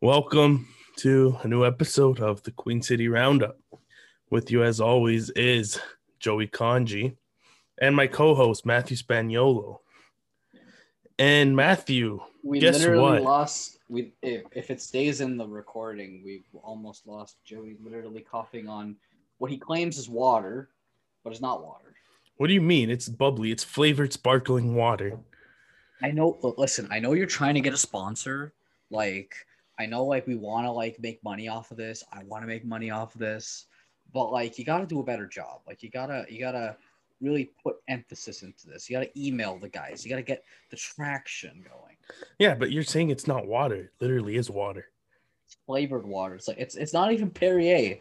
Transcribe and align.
Welcome 0.00 0.68
to 0.98 1.36
a 1.42 1.48
new 1.48 1.64
episode 1.64 2.20
of 2.20 2.42
the 2.44 2.52
Queen 2.52 2.82
City 2.82 3.08
Roundup. 3.08 3.58
With 4.30 4.50
you, 4.50 4.62
as 4.62 4.80
always, 4.80 5.30
is 5.30 5.80
Joey 6.20 6.46
Kanji 6.46 7.16
and 7.80 7.96
my 7.96 8.06
co 8.06 8.34
host, 8.34 8.64
Matthew 8.66 8.96
Spaniolo. 8.96 9.78
And 11.18 11.56
Matthew, 11.56 12.20
We 12.44 12.60
Guess 12.60 12.78
literally 12.78 13.02
what? 13.02 13.22
lost. 13.22 13.78
We 13.88 14.12
if, 14.22 14.44
if 14.52 14.70
it 14.70 14.80
stays 14.80 15.20
in 15.20 15.36
the 15.36 15.46
recording, 15.46 16.22
we've 16.24 16.44
almost 16.62 17.06
lost 17.06 17.42
Joey 17.44 17.76
literally 17.82 18.20
coughing 18.20 18.68
on 18.68 18.96
what 19.38 19.50
he 19.50 19.56
claims 19.58 19.98
is 19.98 20.08
water, 20.08 20.68
but 21.24 21.30
it's 21.30 21.40
not 21.40 21.64
water. 21.64 21.94
what 22.36 22.46
do 22.46 22.52
you 22.54 22.60
mean? 22.60 22.90
It's 22.90 23.08
bubbly, 23.08 23.50
it's 23.50 23.64
flavored 23.64 24.12
sparkling 24.12 24.74
water. 24.74 25.18
I 26.02 26.12
know. 26.12 26.38
Listen, 26.56 26.86
I 26.92 27.00
know 27.00 27.14
you're 27.14 27.26
trying 27.26 27.54
to 27.54 27.60
get 27.60 27.72
a 27.72 27.78
sponsor. 27.78 28.52
Like, 28.90 29.34
I 29.78 29.86
know, 29.86 30.04
like 30.04 30.26
we 30.26 30.34
want 30.34 30.66
to 30.66 30.72
like 30.72 30.98
make 31.00 31.22
money 31.22 31.48
off 31.48 31.70
of 31.70 31.76
this. 31.76 32.02
I 32.12 32.24
want 32.24 32.42
to 32.42 32.48
make 32.48 32.64
money 32.64 32.90
off 32.90 33.14
of 33.14 33.20
this, 33.20 33.66
but 34.12 34.32
like 34.32 34.58
you 34.58 34.64
got 34.64 34.78
to 34.78 34.86
do 34.86 35.00
a 35.00 35.04
better 35.04 35.26
job. 35.26 35.60
Like 35.66 35.82
you 35.82 35.90
gotta, 35.90 36.26
you 36.28 36.40
gotta 36.40 36.76
really 37.20 37.52
put 37.62 37.76
emphasis 37.88 38.42
into 38.42 38.68
this. 38.68 38.88
You 38.88 38.96
gotta 38.96 39.10
email 39.18 39.58
the 39.58 39.68
guys. 39.68 40.04
You 40.04 40.10
gotta 40.10 40.22
get 40.22 40.44
the 40.70 40.76
traction 40.76 41.64
going. 41.68 41.96
Yeah, 42.38 42.54
but 42.54 42.70
you're 42.70 42.82
saying 42.82 43.10
it's 43.10 43.26
not 43.26 43.46
water. 43.46 43.74
It 43.76 43.92
literally 44.00 44.36
is 44.36 44.50
water. 44.50 44.86
It's 45.46 45.56
flavored 45.66 46.06
water. 46.06 46.34
It's 46.34 46.48
like 46.48 46.58
it's 46.58 46.76
it's 46.76 46.92
not 46.92 47.12
even 47.12 47.30
Perrier. 47.30 47.98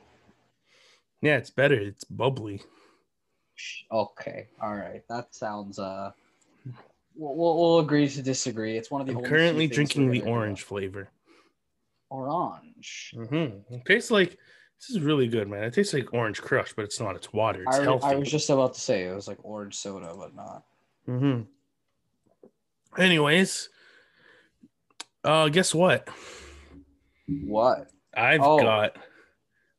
Yeah, 1.22 1.38
it's 1.38 1.50
better. 1.50 1.76
It's 1.76 2.04
bubbly. 2.04 2.62
Okay, 3.92 4.48
all 4.62 4.76
right. 4.76 5.02
That 5.10 5.34
sounds. 5.34 5.80
Uh, 5.80 6.12
we'll, 7.16 7.36
we'll, 7.36 7.58
we'll 7.58 7.80
agree 7.80 8.08
to 8.08 8.22
disagree. 8.22 8.78
It's 8.78 8.92
one 8.92 9.02
of 9.02 9.08
the 9.08 9.14
I'm 9.14 9.24
currently 9.24 9.68
drinking 9.68 10.12
the 10.12 10.22
orange 10.22 10.62
flavor. 10.62 11.10
Orange. 12.10 13.14
Mm-hmm. 13.16 13.74
It 13.76 13.86
tastes 13.86 14.12
like 14.12 14.38
this 14.80 14.90
is 14.90 15.00
really 15.02 15.28
good, 15.28 15.48
man. 15.50 15.64
It 15.64 15.74
tastes 15.74 15.94
like 15.94 16.14
orange 16.14 16.42
crush, 16.42 16.74
but 16.74 16.86
it's 16.86 17.00
not. 17.00 17.16
It's 17.16 17.34
water. 17.34 17.64
It's 17.68 17.78
I, 17.80 17.84
healthy. 17.84 18.06
I 18.06 18.16
was 18.16 18.30
just 18.32 18.50
about 18.50 18.74
to 18.76 18.80
say 18.80 19.06
it 19.06 19.14
was 19.16 19.28
like 19.28 19.40
orange 19.44 19.76
soda, 19.76 20.14
but 20.18 20.36
not. 20.36 20.64
Mm-hmm. 21.08 21.42
Anyways, 23.02 23.70
uh, 25.24 25.50
guess 25.50 25.74
what? 25.74 26.08
What? 27.46 27.90
I've 28.16 28.42
Oh. 28.42 28.60
got 28.60 28.96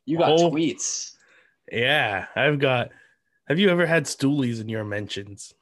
You 0.05 0.19
got 0.19 0.33
Oh. 0.33 0.51
tweets. 0.51 1.13
yeah, 1.71 2.27
I've 2.35 2.59
got. 2.59 2.91
Have 3.49 3.59
you 3.59 3.69
ever 3.71 3.87
had 3.87 4.05
stoolies 4.05 4.61
in 4.61 4.69
your 4.69 4.85
mentions? 4.85 5.55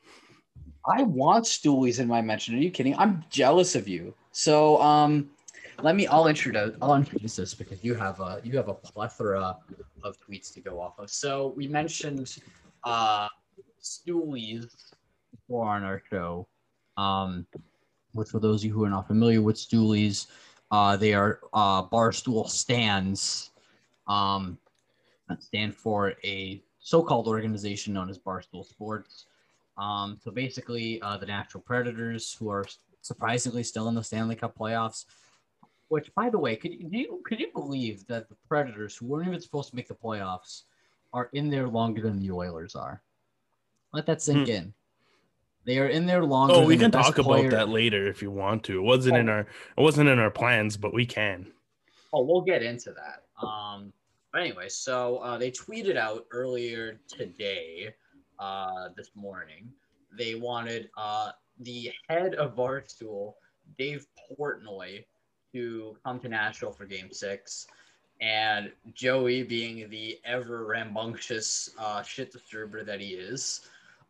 I 0.88 1.02
want 1.02 1.44
stoolies 1.44 1.98
in 2.00 2.06
my 2.08 2.20
mention. 2.22 2.54
Are 2.54 2.58
you 2.58 2.70
kidding? 2.70 2.96
I'm 2.96 3.24
jealous 3.30 3.74
of 3.74 3.88
you. 3.88 4.14
So, 4.32 4.80
um, 4.80 5.30
let 5.82 5.96
me. 5.96 6.06
I'll 6.06 6.26
introduce. 6.26 6.76
I'll 6.80 6.94
introduce 6.94 7.36
this 7.36 7.54
because 7.54 7.82
you 7.84 7.94
have 7.94 8.20
a 8.20 8.40
you 8.44 8.56
have 8.56 8.68
a 8.68 8.74
plethora 8.74 9.56
of 10.02 10.16
tweets 10.20 10.52
to 10.54 10.60
go 10.60 10.80
off 10.80 10.98
of. 10.98 11.10
So 11.10 11.52
we 11.56 11.68
mentioned 11.68 12.38
uh, 12.84 13.28
stoolies 13.82 14.66
before 15.30 15.66
on 15.68 15.84
our 15.84 16.02
show. 16.10 16.46
Um, 16.96 17.46
which 18.12 18.30
for 18.30 18.40
those 18.40 18.62
of 18.62 18.66
you 18.66 18.72
who 18.72 18.84
are 18.84 18.90
not 18.90 19.06
familiar 19.06 19.42
with 19.42 19.56
stoolies, 19.56 20.26
uh, 20.70 20.96
they 20.96 21.12
are 21.12 21.40
uh, 21.52 21.82
barstool 21.82 22.48
stands. 22.48 23.50
Um, 24.08 24.58
that 25.28 25.42
stand 25.42 25.74
for 25.74 26.14
a 26.24 26.62
so-called 26.78 27.26
organization 27.26 27.92
known 27.92 28.08
as 28.08 28.18
Barstool 28.18 28.64
Sports. 28.64 29.26
Um, 29.76 30.18
so 30.22 30.30
basically, 30.30 31.02
uh, 31.02 31.16
the 31.16 31.26
Nashville 31.26 31.60
Predators, 31.60 32.32
who 32.38 32.48
are 32.48 32.64
surprisingly 33.02 33.62
still 33.62 33.88
in 33.88 33.94
the 33.94 34.04
Stanley 34.04 34.36
Cup 34.36 34.56
playoffs. 34.56 35.04
Which, 35.88 36.12
by 36.14 36.30
the 36.30 36.38
way, 36.38 36.56
could 36.56 36.72
you, 36.72 37.22
could 37.24 37.38
you 37.38 37.50
believe 37.52 38.06
that 38.08 38.28
the 38.28 38.34
Predators, 38.48 38.96
who 38.96 39.06
weren't 39.06 39.28
even 39.28 39.40
supposed 39.40 39.70
to 39.70 39.76
make 39.76 39.86
the 39.88 39.94
playoffs, 39.94 40.62
are 41.12 41.28
in 41.32 41.48
there 41.48 41.68
longer 41.68 42.02
than 42.02 42.18
the 42.18 42.32
Oilers 42.32 42.74
are? 42.74 43.02
Let 43.92 44.06
that 44.06 44.20
sink 44.20 44.48
in. 44.48 44.74
They 45.64 45.78
are 45.78 45.86
in 45.88 46.06
there 46.06 46.24
longer. 46.24 46.54
Oh, 46.56 46.66
we 46.66 46.76
can 46.76 46.90
talk 46.90 47.14
player- 47.16 47.48
about 47.48 47.56
that 47.56 47.68
later 47.68 48.06
if 48.08 48.20
you 48.20 48.30
want 48.30 48.64
to. 48.64 48.78
It 48.78 48.82
wasn't 48.82 49.16
in 49.16 49.28
Oh. 49.28 49.32
our. 49.32 49.40
It 49.40 49.48
wasn't 49.80 50.08
in 50.08 50.18
our 50.18 50.30
plans, 50.30 50.76
but 50.76 50.92
we 50.92 51.06
can. 51.06 51.52
Oh, 52.12 52.22
we'll 52.24 52.42
get 52.42 52.62
into 52.62 52.92
that. 52.92 53.24
Um, 53.46 53.92
but 54.32 54.42
anyway, 54.42 54.68
so 54.68 55.18
uh, 55.18 55.38
they 55.38 55.50
tweeted 55.50 55.96
out 55.96 56.26
earlier 56.30 57.00
today, 57.08 57.94
uh, 58.38 58.90
this 58.96 59.10
morning, 59.14 59.72
they 60.16 60.34
wanted 60.34 60.88
uh, 60.96 61.32
the 61.60 61.90
head 62.08 62.34
of 62.36 62.54
Barstool, 62.54 63.34
Dave 63.78 64.06
Portnoy, 64.38 65.04
to 65.56 65.96
come 66.04 66.18
to 66.20 66.28
Nashville 66.28 66.72
for 66.72 66.86
Game 66.86 67.10
Six, 67.10 67.66
and 68.20 68.72
Joey, 68.94 69.42
being 69.42 69.88
the 69.90 70.18
ever 70.24 70.66
rambunctious 70.66 71.70
uh, 71.78 72.02
shit 72.02 72.32
disturber 72.32 72.84
that 72.84 73.00
he 73.00 73.10
is, 73.14 73.62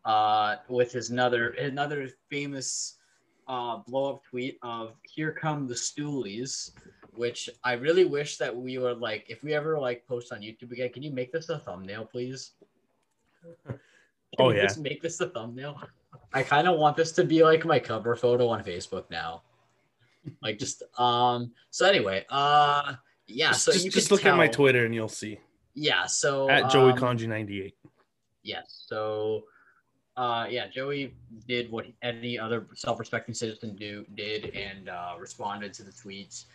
uh, 0.05 0.57
with 0.69 0.91
his 0.91 1.09
another 1.09 1.49
another 1.51 2.09
famous 2.29 2.95
uh, 3.47 3.77
blow 3.87 4.15
up 4.15 4.23
tweet 4.23 4.57
of 4.61 4.93
"Here 5.03 5.31
come 5.31 5.67
the 5.67 5.75
Stoolies." 5.75 6.71
which 7.17 7.49
I 7.63 7.73
really 7.73 8.05
wish 8.05 8.37
that 8.37 8.55
we 8.55 8.77
were 8.77 8.93
like, 8.93 9.25
if 9.27 9.43
we 9.43 9.55
ever 9.55 9.79
like 9.79 10.05
post 10.07 10.31
on 10.31 10.41
YouTube 10.41 10.71
again, 10.71 10.91
can 10.93 11.01
you 11.01 11.11
make 11.11 11.31
this 11.31 11.49
a 11.49 11.57
thumbnail, 11.57 12.05
please? 12.05 12.51
Can 13.67 13.79
Oh, 14.39 14.49
yeah. 14.51 14.63
just 14.63 14.77
make 14.79 15.01
this 15.01 15.19
a 15.19 15.29
thumbnail. 15.29 15.81
I 16.33 16.43
kind 16.43 16.67
of 16.67 16.77
want 16.77 16.95
this 16.97 17.11
to 17.13 17.23
be 17.23 17.43
like 17.43 17.65
my 17.65 17.79
cover 17.79 18.15
photo 18.15 18.49
on 18.49 18.63
Facebook 18.63 19.05
now. 19.09 19.41
Like 20.41 20.59
just 20.59 20.83
um. 20.97 21.51
So 21.71 21.87
anyway, 21.87 22.25
uh, 22.29 22.95
yeah. 23.27 23.51
so 23.51 23.71
just, 23.71 23.85
you 23.85 23.91
just 23.91 24.11
look 24.11 24.25
at 24.25 24.35
my 24.35 24.47
Twitter 24.47 24.85
and 24.85 24.93
you'll 24.93 25.07
see 25.09 25.39
Yeah. 25.73 26.05
So 26.05 26.49
at 26.49 26.69
Joey 26.69 26.91
um, 26.91 27.17
ninety 27.29 27.63
eight. 27.63 27.75
Yes. 28.47 28.85
So, 28.87 29.43
uh, 30.15 30.47
yeah, 30.49 30.67
Joey 30.67 31.13
did 31.47 31.69
what 31.69 31.85
any 32.01 32.39
other 32.39 32.65
self-respecting 32.73 33.35
citizen 33.35 33.75
do 33.75 34.05
did 34.15 34.55
and 34.55 34.87
uh, 34.87 35.15
responded 35.19 35.73
to 35.73 35.83
the 35.83 35.91
tweets, 35.91 36.45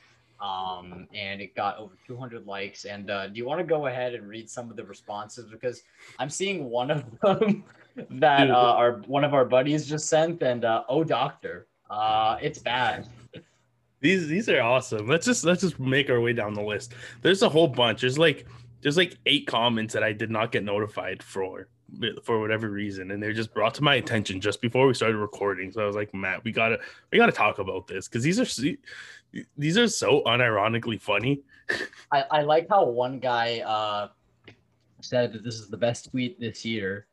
um, 0.40 1.06
and 1.14 1.42
it 1.42 1.54
got 1.54 1.76
over 1.76 1.92
200 2.06 2.46
likes. 2.46 2.86
And 2.86 3.10
uh, 3.10 3.28
do 3.28 3.36
you 3.36 3.44
want 3.44 3.60
to 3.60 3.66
go 3.66 3.88
ahead 3.88 4.14
and 4.14 4.26
read 4.26 4.48
some 4.48 4.70
of 4.70 4.76
the 4.76 4.84
responses 4.84 5.50
because 5.50 5.82
I'm 6.18 6.30
seeing 6.30 6.70
one 6.70 6.90
of 6.90 7.04
them 7.22 7.62
that 8.08 8.50
uh, 8.50 8.54
our 8.54 9.02
one 9.06 9.22
of 9.22 9.34
our 9.34 9.44
buddies 9.44 9.86
just 9.86 10.08
sent, 10.08 10.42
and 10.42 10.64
uh, 10.64 10.84
oh, 10.88 11.04
doctor, 11.04 11.66
uh, 11.90 12.38
it's 12.40 12.58
bad. 12.58 13.06
These 14.02 14.26
these 14.26 14.48
are 14.48 14.60
awesome. 14.60 15.06
Let's 15.06 15.24
just 15.24 15.44
let's 15.44 15.62
just 15.62 15.78
make 15.78 16.10
our 16.10 16.20
way 16.20 16.32
down 16.32 16.54
the 16.54 16.62
list. 16.62 16.94
There's 17.22 17.42
a 17.42 17.48
whole 17.48 17.68
bunch. 17.68 18.00
There's 18.00 18.18
like 18.18 18.46
there's 18.82 18.96
like 18.96 19.16
eight 19.26 19.46
comments 19.46 19.94
that 19.94 20.02
I 20.02 20.12
did 20.12 20.28
not 20.28 20.50
get 20.50 20.64
notified 20.64 21.22
for 21.22 21.68
for 22.24 22.40
whatever 22.40 22.68
reason, 22.68 23.12
and 23.12 23.22
they're 23.22 23.32
just 23.32 23.54
brought 23.54 23.74
to 23.74 23.82
my 23.82 23.94
attention 23.94 24.40
just 24.40 24.60
before 24.60 24.88
we 24.88 24.94
started 24.94 25.18
recording. 25.18 25.70
So 25.70 25.82
I 25.82 25.86
was 25.86 25.94
like, 25.94 26.12
Matt, 26.12 26.42
we 26.42 26.50
gotta 26.50 26.80
we 27.12 27.18
gotta 27.18 27.32
talk 27.32 27.60
about 27.60 27.86
this 27.86 28.08
because 28.08 28.24
these 28.24 28.40
are 28.40 28.44
se- 28.44 28.78
these 29.56 29.78
are 29.78 29.86
so 29.86 30.22
unironically 30.26 31.00
funny. 31.00 31.42
I, 32.10 32.24
I 32.30 32.42
like 32.42 32.68
how 32.68 32.84
one 32.84 33.20
guy 33.20 33.60
uh, 33.60 34.08
said 35.00 35.32
that 35.32 35.44
this 35.44 35.54
is 35.54 35.68
the 35.68 35.76
best 35.76 36.10
tweet 36.10 36.40
this 36.40 36.64
year 36.64 37.06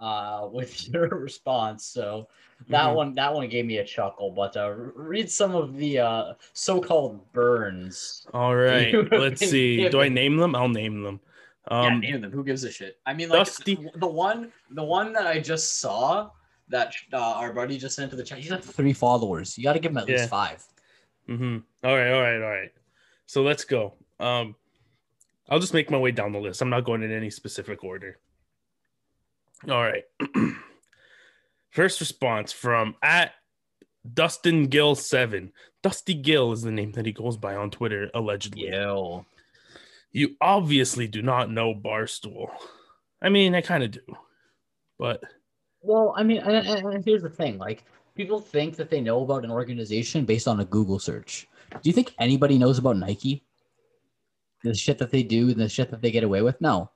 uh, 0.00 0.48
with 0.52 0.88
your 0.88 1.08
response. 1.08 1.84
So 1.84 2.28
that 2.68 2.86
Mhm. 2.90 2.94
one 2.94 3.14
that 3.14 3.32
one 3.34 3.48
gave 3.48 3.66
me 3.66 3.78
a 3.78 3.84
chuckle. 3.84 4.30
But 4.30 4.56
uh, 4.56 4.70
read 4.72 5.30
some 5.30 5.54
of 5.54 5.76
the 5.76 5.98
uh, 5.98 6.34
so-called 6.52 7.30
burns. 7.32 8.26
All 8.32 8.54
right, 8.68 8.94
let's 9.12 9.40
been 9.40 9.48
see. 9.48 9.88
Do 9.88 10.00
I 10.00 10.08
name 10.08 10.36
them? 10.36 10.54
I'll 10.54 10.68
name 10.68 11.02
them. 11.02 11.20
yeah, 11.70 11.86
Um, 11.88 12.00
name 12.00 12.20
them. 12.20 12.30
Who 12.32 12.44
gives 12.44 12.64
a 12.64 12.70
shit? 12.70 12.98
I 13.06 13.14
mean, 13.14 13.28
like 13.28 13.38
Dusty- 13.46 13.88
the 13.96 14.06
one 14.06 14.52
the 14.70 14.84
one 14.84 15.12
that 15.12 15.26
I 15.26 15.40
just 15.40 15.78
saw 15.80 16.30
that 16.68 16.94
uh, 17.12 17.18
our 17.18 17.52
buddy 17.52 17.76
just 17.76 17.94
sent 17.96 18.10
to 18.10 18.16
the 18.16 18.22
chat. 18.24 18.38
He's 18.38 18.48
got 18.50 18.64
three 18.64 18.94
followers. 18.94 19.58
You 19.58 19.64
got 19.64 19.74
to 19.74 19.78
give 19.80 19.92
him 19.92 19.98
at 19.98 20.08
Yeah. 20.08 20.16
least 20.16 20.30
five. 20.30 20.64
Mm-hmm. 21.28 21.58
All 21.84 21.96
right, 21.96 22.10
all 22.10 22.22
right, 22.22 22.36
all 22.42 22.50
right. 22.50 22.72
So 23.26 23.42
let's 23.42 23.64
go. 23.64 23.94
Um, 24.20 24.54
I'll 25.50 25.58
just 25.60 25.74
make 25.74 25.90
my 25.90 25.98
way 25.98 26.10
down 26.10 26.32
the 26.32 26.38
list. 26.38 26.62
I'm 26.62 26.70
not 26.70 26.84
going 26.84 27.02
in 27.02 27.12
any 27.12 27.28
specific 27.30 27.84
order. 27.84 28.18
All 29.68 29.82
right. 29.82 30.04
First 31.70 32.00
response 32.00 32.52
from 32.52 32.94
at 33.02 33.32
Dustin 34.12 34.66
Gill 34.66 34.94
seven. 34.94 35.52
Dusty 35.82 36.14
Gill 36.14 36.52
is 36.52 36.62
the 36.62 36.70
name 36.70 36.92
that 36.92 37.06
he 37.06 37.12
goes 37.12 37.36
by 37.36 37.56
on 37.56 37.70
Twitter, 37.70 38.10
allegedly. 38.14 38.68
Yo. 38.68 39.26
You 40.12 40.36
obviously 40.40 41.08
do 41.08 41.22
not 41.22 41.50
know 41.50 41.74
Barstool. 41.74 42.48
I 43.20 43.28
mean, 43.28 43.54
I 43.54 43.60
kind 43.60 43.82
of 43.82 43.90
do, 43.90 44.00
but 44.98 45.22
Well, 45.80 46.14
I 46.16 46.22
mean, 46.22 46.38
and- 46.38 46.66
and 46.66 47.04
here's 47.04 47.22
the 47.22 47.28
thing: 47.28 47.58
like, 47.58 47.84
people 48.14 48.38
think 48.40 48.76
that 48.76 48.90
they 48.90 49.00
know 49.00 49.22
about 49.22 49.44
an 49.44 49.50
organization 49.50 50.24
based 50.24 50.46
on 50.46 50.60
a 50.60 50.64
Google 50.64 50.98
search. 50.98 51.48
Do 51.72 51.80
you 51.82 51.92
think 51.92 52.14
anybody 52.18 52.58
knows 52.58 52.78
about 52.78 52.96
Nike? 52.96 53.44
The 54.62 54.74
shit 54.74 54.98
that 54.98 55.10
they 55.10 55.22
do 55.22 55.52
the 55.52 55.68
shit 55.68 55.90
that 55.90 56.00
they 56.00 56.10
get 56.10 56.22
away 56.24 56.42
with? 56.42 56.60
No. 56.60 56.90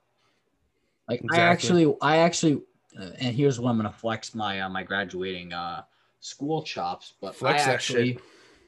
Like, 1.09 1.21
Exactly. 1.21 1.41
I 1.41 1.51
actually, 1.51 1.95
I 2.01 2.17
actually, 2.17 2.61
uh, 2.99 3.09
and 3.19 3.35
here's 3.35 3.59
when 3.59 3.71
I'm 3.71 3.77
gonna 3.77 3.91
flex 3.91 4.35
my 4.35 4.61
uh, 4.61 4.69
my 4.69 4.83
graduating 4.83 5.53
uh, 5.53 5.83
school 6.19 6.61
chops. 6.63 7.13
But 7.19 7.35
Flex 7.35 7.67
I 7.67 7.71
actually, 7.71 8.19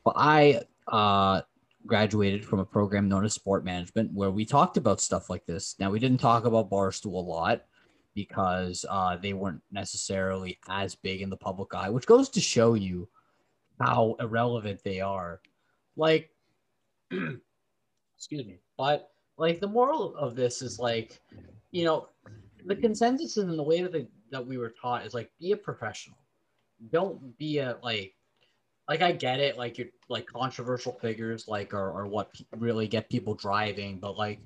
but 0.04 0.16
I 0.18 0.62
uh, 0.88 1.42
graduated 1.86 2.44
from 2.44 2.60
a 2.60 2.66
program 2.66 3.08
known 3.08 3.26
as 3.26 3.34
sport 3.34 3.64
management 3.64 4.12
where 4.14 4.32
we 4.32 4.46
talked 4.46 4.78
about 4.78 5.00
stuff 5.00 5.30
like 5.30 5.46
this. 5.46 5.76
Now 5.80 5.92
we 5.92 6.00
didn't 6.00 6.20
talk 6.20 6.46
about 6.46 6.70
Barstool 6.70 7.14
a 7.14 7.18
lot 7.18 7.64
because 8.14 8.86
uh, 8.90 9.16
they 9.18 9.34
weren't 9.34 9.62
necessarily 9.72 10.60
as 10.68 10.96
big 10.96 11.22
in 11.22 11.30
the 11.30 11.38
public 11.38 11.74
eye, 11.74 11.90
which 11.90 12.06
goes 12.06 12.30
to 12.30 12.42
show 12.42 12.74
you 12.74 13.08
how 13.80 14.16
irrelevant 14.20 14.84
they 14.84 15.00
are. 15.00 15.42
Like, 15.96 16.32
excuse 17.12 18.46
me, 18.46 18.60
but 18.78 19.12
like 19.38 19.60
the 19.60 19.68
moral 19.68 20.16
of 20.16 20.36
this 20.36 20.62
is 20.62 20.80
like, 20.80 21.20
you 21.72 21.86
know, 21.86 22.10
the 22.66 22.76
consensus 22.76 23.38
and 23.38 23.58
the 23.58 23.64
way 23.64 23.82
that 23.82 23.92
they, 23.92 24.08
that 24.32 24.46
we 24.46 24.58
were 24.58 24.74
taught 24.82 25.06
is 25.06 25.14
like 25.14 25.32
be 25.40 25.52
a 25.52 25.58
professional. 25.58 26.18
Don't 26.92 27.38
be 27.38 27.60
a 27.60 27.78
like 27.84 28.16
like 28.88 29.02
I 29.02 29.12
get 29.12 29.40
it, 29.40 29.58
like 29.58 29.78
you're 29.78 29.88
like 30.10 30.26
controversial 30.26 30.94
figures 30.94 31.48
like 31.48 31.74
are, 31.74 31.92
are 31.92 32.08
what 32.08 32.34
pe- 32.34 32.46
really 32.58 32.88
get 32.88 33.10
people 33.10 33.36
driving, 33.36 34.00
but 34.00 34.18
like 34.18 34.40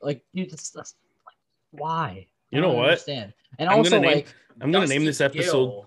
like 0.00 0.24
you 0.32 0.46
just 0.46 0.74
that's, 0.74 0.94
like, 1.26 1.36
why? 1.70 2.26
You 2.50 2.60
know 2.60 2.72
what? 2.72 2.90
Understand. 2.90 3.32
And 3.58 3.68
I'm 3.68 3.78
also 3.78 3.90
gonna 3.90 4.02
name- 4.02 4.16
like 4.16 4.34
I'm 4.60 4.70
gonna 4.70 4.86
name 4.86 5.04
this 5.04 5.20
episode. 5.20 5.68
Gill- 5.68 5.86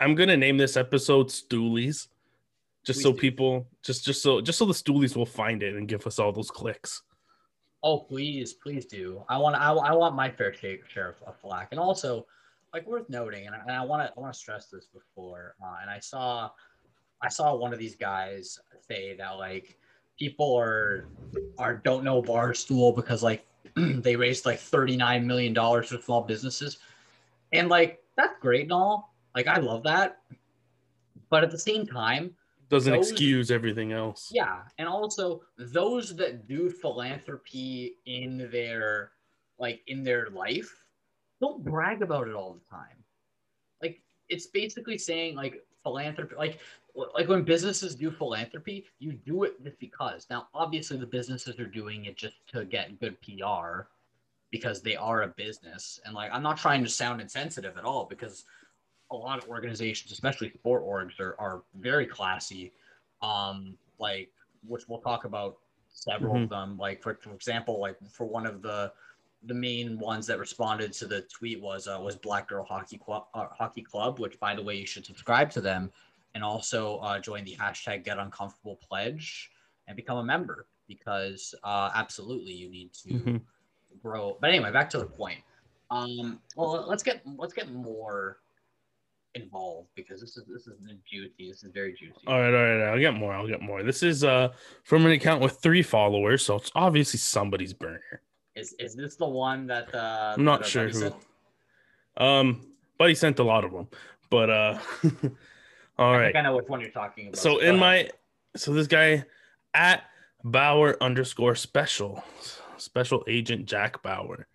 I'm 0.00 0.14
gonna 0.14 0.36
name 0.36 0.58
this 0.58 0.76
episode 0.76 1.28
Stoolies, 1.28 2.08
just 2.84 2.98
Please 2.98 3.02
so 3.02 3.12
do. 3.12 3.18
people, 3.18 3.66
just 3.82 4.04
just 4.04 4.22
so 4.22 4.40
just 4.40 4.58
so 4.58 4.66
the 4.66 4.72
Stoolies 4.72 5.16
will 5.16 5.26
find 5.26 5.62
it 5.62 5.74
and 5.74 5.88
give 5.88 6.06
us 6.06 6.18
all 6.18 6.30
those 6.30 6.50
clicks. 6.50 7.02
Oh, 7.82 8.00
please, 8.00 8.54
please 8.54 8.86
do. 8.86 9.22
I 9.28 9.38
want 9.38 9.56
I, 9.56 9.70
I 9.72 9.94
want 9.94 10.16
my 10.16 10.30
fair 10.30 10.52
share, 10.52 11.10
of, 11.10 11.22
of 11.26 11.36
flack, 11.40 11.68
and 11.70 11.78
also 11.78 12.26
like 12.72 12.86
worth 12.86 13.08
noting, 13.08 13.46
and 13.46 13.54
I, 13.54 13.60
and 13.60 13.70
I 13.70 13.84
want 13.84 14.02
to 14.02 14.12
I 14.16 14.20
want 14.20 14.32
to 14.32 14.38
stress 14.38 14.66
this 14.66 14.86
before. 14.86 15.54
Uh, 15.62 15.76
and 15.82 15.90
I 15.90 16.00
saw 16.00 16.50
I 17.22 17.28
saw 17.28 17.54
one 17.54 17.72
of 17.72 17.78
these 17.78 17.96
guys 17.96 18.58
say 18.88 19.16
that 19.16 19.38
like 19.38 19.78
people 20.18 20.56
are 20.56 21.06
are 21.58 21.76
don't 21.76 22.04
know 22.04 22.20
Barstool 22.20 22.94
because 22.94 23.22
like 23.22 23.46
they 23.76 24.16
raised 24.16 24.44
like 24.44 24.58
thirty 24.58 24.96
nine 24.96 25.26
million 25.26 25.52
dollars 25.52 25.88
for 25.88 25.98
small 25.98 26.22
businesses, 26.22 26.78
and 27.52 27.68
like 27.68 28.00
that's 28.16 28.34
great 28.40 28.62
and 28.62 28.72
all. 28.72 29.14
Like 29.36 29.46
I 29.46 29.58
love 29.58 29.84
that, 29.84 30.18
but 31.30 31.44
at 31.44 31.52
the 31.52 31.58
same 31.58 31.86
time, 31.86 32.34
Doesn't 32.68 32.92
Those- 32.92 33.10
excuse 33.10 33.50
everything 33.50 33.92
else. 33.92 34.30
yeah, 34.32 34.62
and 34.78 34.86
also 34.88 35.42
those 35.56 36.14
that 36.16 36.46
do 36.46 36.68
philanthropy 36.68 37.96
in 38.06 38.48
their 38.50 39.12
like 39.58 39.80
in 39.86 40.04
their 40.04 40.28
life 40.30 40.84
don't 41.40 41.64
brag 41.64 42.02
about 42.02 42.28
it 42.28 42.34
all 42.34 42.52
the 42.52 42.68
time. 42.70 43.02
Like 43.82 44.02
it's 44.28 44.46
basically 44.46 44.98
saying 44.98 45.34
like 45.34 45.64
philanthropy 45.82 46.34
like 46.36 46.58
like 47.14 47.28
when 47.28 47.42
businesses 47.44 47.94
do 47.94 48.10
philanthropy, 48.10 48.84
you 48.98 49.12
do 49.12 49.44
it 49.44 49.62
just 49.62 49.78
because. 49.78 50.26
Now, 50.28 50.48
obviously 50.52 50.96
the 50.96 51.06
businesses 51.06 51.58
are 51.60 51.66
doing 51.66 52.06
it 52.06 52.16
just 52.16 52.34
to 52.48 52.64
get 52.64 52.98
good 52.98 53.16
PR 53.22 53.82
because 54.50 54.82
they 54.82 54.96
are 54.96 55.22
a 55.22 55.28
business. 55.28 56.00
And 56.04 56.14
like 56.14 56.30
I'm 56.32 56.42
not 56.42 56.58
trying 56.58 56.82
to 56.82 56.90
sound 56.90 57.20
insensitive 57.20 57.78
at 57.78 57.84
all 57.84 58.04
because 58.04 58.44
a 59.10 59.16
lot 59.16 59.42
of 59.42 59.48
organizations, 59.48 60.12
especially 60.12 60.50
sport 60.50 60.84
orgs, 60.84 61.18
are, 61.20 61.34
are 61.38 61.62
very 61.74 62.06
classy. 62.06 62.72
Um, 63.22 63.76
like 63.98 64.30
which 64.66 64.88
we'll 64.88 65.00
talk 65.00 65.24
about 65.24 65.58
several 65.88 66.42
of 66.42 66.48
them. 66.48 66.76
Like 66.78 67.02
for, 67.02 67.14
for 67.14 67.34
example, 67.34 67.80
like 67.80 67.96
for 68.10 68.26
one 68.26 68.46
of 68.46 68.62
the 68.62 68.92
the 69.44 69.54
main 69.54 69.98
ones 69.98 70.26
that 70.26 70.38
responded 70.38 70.92
to 70.92 71.06
the 71.06 71.22
tweet 71.22 71.60
was 71.60 71.86
uh, 71.88 71.98
was 72.00 72.16
Black 72.16 72.48
Girl 72.48 72.64
Hockey 72.64 72.98
Club, 72.98 73.26
uh, 73.34 73.46
Hockey 73.56 73.82
Club, 73.82 74.18
which 74.18 74.38
by 74.40 74.54
the 74.54 74.62
way 74.62 74.76
you 74.76 74.86
should 74.86 75.06
subscribe 75.06 75.50
to 75.52 75.60
them 75.60 75.90
and 76.34 76.44
also 76.44 76.98
uh, 76.98 77.18
join 77.18 77.44
the 77.44 77.56
hashtag 77.56 78.04
Get 78.04 78.18
Uncomfortable 78.18 78.76
pledge 78.76 79.50
and 79.86 79.96
become 79.96 80.18
a 80.18 80.24
member 80.24 80.66
because 80.86 81.54
uh, 81.64 81.90
absolutely 81.94 82.52
you 82.52 82.68
need 82.68 82.92
to 82.92 83.08
Mhm. 83.08 83.40
grow. 84.02 84.36
But 84.40 84.50
anyway, 84.50 84.70
back 84.72 84.90
to 84.90 84.98
the 84.98 85.06
point. 85.06 85.40
Um, 85.90 86.40
well, 86.56 86.84
let's 86.86 87.02
get 87.02 87.22
let's 87.36 87.54
get 87.54 87.72
more 87.72 88.38
involved 89.34 89.88
because 89.94 90.20
this 90.20 90.36
is 90.36 90.44
this 90.46 90.66
is 90.66 90.78
juicy. 91.10 91.50
This 91.50 91.62
is 91.62 91.70
very 91.72 91.92
juicy. 91.92 92.26
All 92.26 92.40
right, 92.40 92.54
all 92.54 92.78
right, 92.78 92.92
I'll 92.92 92.98
get 92.98 93.14
more. 93.14 93.32
I'll 93.32 93.46
get 93.46 93.62
more. 93.62 93.82
This 93.82 94.02
is 94.02 94.24
uh 94.24 94.48
from 94.84 95.06
an 95.06 95.12
account 95.12 95.42
with 95.42 95.58
three 95.60 95.82
followers, 95.82 96.44
so 96.44 96.56
it's 96.56 96.72
obviously 96.74 97.18
somebody's 97.18 97.72
burner. 97.72 98.22
Is 98.56 98.74
is 98.78 98.94
this 98.96 99.16
the 99.16 99.28
one 99.28 99.66
that 99.68 99.94
uh, 99.94 100.34
I'm 100.36 100.44
not 100.44 100.60
that 100.60 100.68
sure 100.68 100.86
buddy 100.86 100.94
who. 100.94 101.00
sent? 101.00 101.14
Um, 102.16 102.66
but 102.98 103.08
he 103.08 103.14
sent 103.14 103.38
a 103.38 103.44
lot 103.44 103.64
of 103.64 103.72
them. 103.72 103.88
But 104.30 104.50
uh, 104.50 104.78
all 105.98 106.12
I 106.12 106.18
right. 106.18 106.36
I 106.36 106.42
know 106.42 106.56
which 106.56 106.66
one 106.66 106.80
you're 106.80 106.90
talking 106.90 107.28
about. 107.28 107.38
So 107.38 107.58
in 107.58 107.76
ahead. 107.76 107.80
my, 107.80 108.10
so 108.56 108.72
this 108.72 108.86
guy 108.86 109.24
at 109.74 110.02
Bauer 110.44 110.96
underscore 111.00 111.54
special, 111.54 112.22
special 112.76 113.24
agent 113.28 113.66
Jack 113.66 114.02
Bauer. 114.02 114.46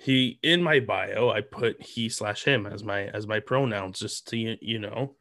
He 0.00 0.38
in 0.42 0.62
my 0.62 0.80
bio, 0.80 1.30
I 1.30 1.40
put 1.40 1.82
he 1.82 2.08
slash 2.08 2.44
him 2.44 2.66
as 2.66 2.84
my 2.84 3.06
as 3.06 3.26
my 3.26 3.40
pronouns, 3.40 3.98
just 3.98 4.28
to 4.28 4.56
you 4.60 4.78
know, 4.78 5.16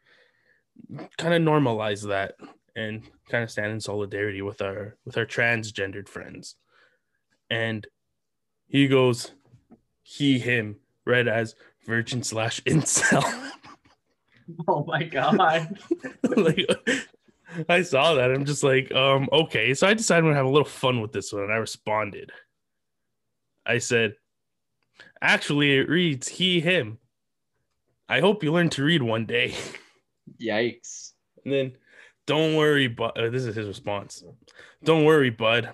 kind 1.18 1.34
of 1.34 1.42
normalize 1.42 2.08
that 2.08 2.36
and 2.76 3.04
kind 3.30 3.44
of 3.44 3.52
stand 3.52 3.72
in 3.72 3.82
solidarity 3.82 4.42
with 4.42 4.62
our 4.62 4.96
with 5.06 5.18
our 5.18 5.26
transgendered 5.26 6.08
friends. 6.08 6.56
And 7.50 7.88
he 8.68 8.88
goes, 8.88 9.32
he 10.04 10.38
him 10.38 10.78
read 11.06 11.28
as 11.28 11.56
virgin 11.86 12.22
slash 12.22 12.62
incel. 12.64 13.24
oh 14.68 14.86
my 14.86 15.04
god, 15.04 15.80
like 16.38 16.68
I 17.70 17.82
saw 17.82 18.14
that. 18.16 18.32
I'm 18.32 18.46
just 18.46 18.64
like, 18.64 18.94
um, 18.94 19.30
okay. 19.32 19.74
So 19.74 19.88
I 19.88 19.94
decided 19.94 20.20
I'm 20.20 20.26
gonna 20.26 20.36
have 20.36 20.46
a 20.46 20.50
little 20.50 20.66
fun 20.66 21.02
with 21.02 21.12
this 21.12 21.34
one, 21.34 21.44
and 21.44 21.52
I 21.52 21.58
responded. 21.58 22.32
I 23.66 23.80
said, 23.80 24.14
actually, 25.22 25.78
it 25.78 25.90
reads 25.90 26.28
he, 26.28 26.60
him. 26.60 26.98
I 28.10 28.20
hope 28.20 28.44
you 28.44 28.54
learn 28.54 28.70
to 28.72 28.84
read 28.84 29.02
one 29.02 29.26
day. 29.26 29.54
yikes! 30.42 31.12
And 31.44 31.54
then, 31.54 31.72
don't 32.26 32.56
worry, 32.56 32.88
but 32.88 33.18
uh, 33.18 33.30
this 33.30 33.46
is 33.46 33.56
his 33.56 33.68
response. 33.68 34.24
Don't 34.84 35.06
worry, 35.06 35.30
bud. 35.30 35.72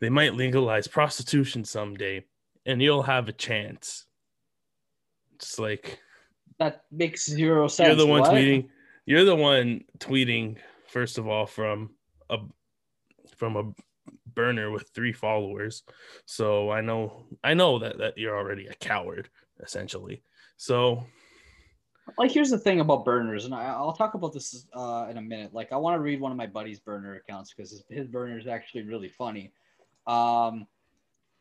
They 0.00 0.08
might 0.08 0.34
legalize 0.34 0.88
prostitution 0.88 1.64
someday, 1.64 2.24
and 2.64 2.80
you'll 2.80 3.02
have 3.02 3.28
a 3.28 3.32
chance. 3.32 4.06
Just 5.38 5.58
like 5.58 6.00
That 6.58 6.84
makes 6.90 7.26
zero 7.26 7.68
sense. 7.68 7.86
you're 7.86 7.96
the 7.96 8.06
one 8.06 8.20
What? 8.20 8.32
tweeting. 8.32 8.68
You're 9.06 9.24
the 9.24 9.36
one 9.36 9.84
tweeting 9.98 10.58
first 10.86 11.18
of 11.18 11.26
all 11.26 11.46
from 11.46 11.90
a 12.28 12.38
from 13.36 13.56
a 13.56 13.62
burner 14.34 14.70
with 14.70 14.90
three 14.94 15.12
followers. 15.12 15.82
So 16.26 16.70
I 16.70 16.80
know 16.80 17.26
I 17.42 17.54
know 17.54 17.78
that 17.78 17.98
that 17.98 18.18
you're 18.18 18.36
already 18.36 18.66
a 18.66 18.74
coward 18.74 19.28
essentially. 19.62 20.22
So 20.56 21.06
like 22.18 22.30
here's 22.30 22.50
the 22.50 22.58
thing 22.58 22.80
about 22.80 23.04
burners 23.04 23.44
and 23.44 23.54
I, 23.54 23.64
i'll 23.66 23.92
talk 23.92 24.14
about 24.14 24.32
this 24.32 24.66
uh, 24.74 25.06
in 25.10 25.16
a 25.16 25.22
minute 25.22 25.52
like 25.54 25.72
i 25.72 25.76
want 25.76 25.96
to 25.96 26.00
read 26.00 26.20
one 26.20 26.32
of 26.32 26.38
my 26.38 26.46
buddy's 26.46 26.80
burner 26.80 27.14
accounts 27.14 27.52
because 27.52 27.70
his, 27.70 27.84
his 27.88 28.06
burner 28.06 28.38
is 28.38 28.46
actually 28.46 28.82
really 28.82 29.08
funny 29.08 29.52
um 30.06 30.66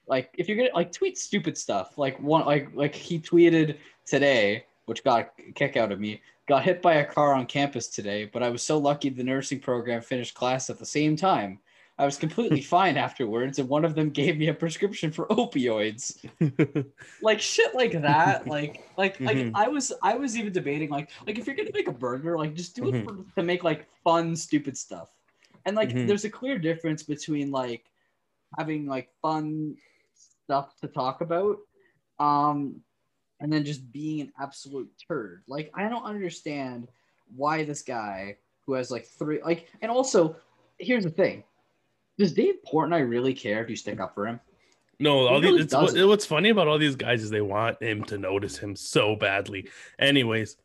like 0.07 0.29
if 0.37 0.47
you're 0.47 0.57
gonna 0.57 0.69
like 0.73 0.91
tweet 0.91 1.17
stupid 1.17 1.57
stuff 1.57 1.97
like 1.97 2.19
one 2.19 2.45
like 2.45 2.69
like 2.73 2.95
he 2.95 3.19
tweeted 3.19 3.77
today 4.05 4.65
which 4.85 5.03
got 5.03 5.31
a 5.39 5.51
kick 5.53 5.77
out 5.77 5.91
of 5.91 5.99
me 5.99 6.21
got 6.47 6.63
hit 6.63 6.81
by 6.81 6.95
a 6.95 7.05
car 7.05 7.33
on 7.33 7.45
campus 7.45 7.87
today 7.87 8.29
but 8.31 8.43
i 8.43 8.49
was 8.49 8.63
so 8.63 8.77
lucky 8.77 9.09
the 9.09 9.23
nursing 9.23 9.59
program 9.59 10.01
finished 10.01 10.33
class 10.33 10.69
at 10.69 10.79
the 10.79 10.85
same 10.85 11.15
time 11.15 11.59
i 11.99 12.05
was 12.05 12.17
completely 12.17 12.61
fine 12.75 12.97
afterwards 12.97 13.59
and 13.59 13.69
one 13.69 13.85
of 13.85 13.93
them 13.93 14.09
gave 14.09 14.37
me 14.37 14.47
a 14.47 14.53
prescription 14.53 15.11
for 15.11 15.27
opioids 15.27 16.17
like 17.21 17.39
shit 17.39 17.75
like 17.75 17.91
that 17.91 18.47
like 18.47 18.79
like 18.97 19.19
like 19.19 19.37
Mhm. 19.37 19.51
i 19.53 19.67
was 19.67 19.91
i 20.01 20.15
was 20.15 20.35
even 20.37 20.51
debating 20.51 20.89
like 20.89 21.09
like 21.27 21.37
if 21.37 21.45
you're 21.45 21.55
gonna 21.55 21.69
make 21.73 21.87
a 21.87 21.93
burger 21.93 22.37
like 22.37 22.55
just 22.55 22.75
do 22.75 22.87
it 22.87 22.95
Mhm. 22.95 23.03
for, 23.03 23.41
to 23.41 23.43
make 23.43 23.63
like 23.63 23.87
fun 24.03 24.35
stupid 24.35 24.75
stuff 24.77 25.09
and 25.65 25.75
like 25.75 25.89
Mhm. 25.93 26.07
there's 26.07 26.25
a 26.25 26.29
clear 26.29 26.57
difference 26.57 27.03
between 27.03 27.51
like 27.51 27.85
having 28.57 28.87
like 28.87 29.09
fun 29.21 29.75
stuff 30.13 30.75
to 30.81 30.87
talk 30.87 31.21
about 31.21 31.57
um 32.19 32.81
and 33.41 33.51
then 33.53 33.63
just 33.63 33.91
being 33.91 34.21
an 34.21 34.31
absolute 34.39 34.89
turd 35.07 35.43
like 35.47 35.69
i 35.75 35.87
don't 35.87 36.03
understand 36.03 36.87
why 37.35 37.63
this 37.63 37.81
guy 37.83 38.35
who 38.65 38.73
has 38.73 38.89
like 38.89 39.05
three 39.05 39.41
like 39.43 39.67
and 39.81 39.91
also 39.91 40.35
here's 40.79 41.03
the 41.03 41.09
thing 41.09 41.43
does 42.19 42.33
dave 42.33 42.55
portnoy 42.71 43.09
really 43.09 43.33
care 43.33 43.63
if 43.63 43.69
you 43.69 43.75
stick 43.75 43.99
up 43.99 44.13
for 44.13 44.27
him 44.27 44.39
no, 44.99 45.27
all 45.27 45.41
really 45.41 45.57
these 45.57 45.65
it's, 45.65 45.73
what, 45.73 46.07
what's 46.07 46.25
funny 46.25 46.49
about 46.49 46.67
all 46.67 46.77
these 46.77 46.97
guys 46.97 47.23
is 47.23 47.29
they 47.29 47.41
want 47.41 47.81
him 47.81 48.03
to 48.05 48.17
notice 48.17 48.57
him 48.57 48.75
so 48.75 49.15
badly. 49.15 49.69
Anyways, 49.97 50.57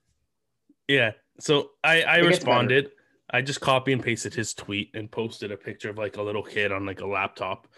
yeah. 0.88 1.12
So 1.38 1.70
I 1.84 2.02
I 2.02 2.18
It 2.18 2.22
responded. 2.22 2.90
I 3.30 3.42
just 3.42 3.60
copy 3.60 3.92
and 3.92 4.02
pasted 4.02 4.34
his 4.34 4.52
tweet 4.52 4.90
and 4.94 5.10
posted 5.10 5.52
a 5.52 5.56
picture 5.56 5.88
of 5.88 5.98
like 5.98 6.16
a 6.16 6.22
little 6.22 6.42
kid 6.42 6.72
on 6.72 6.84
like 6.84 7.00
a 7.00 7.06
laptop 7.06 7.68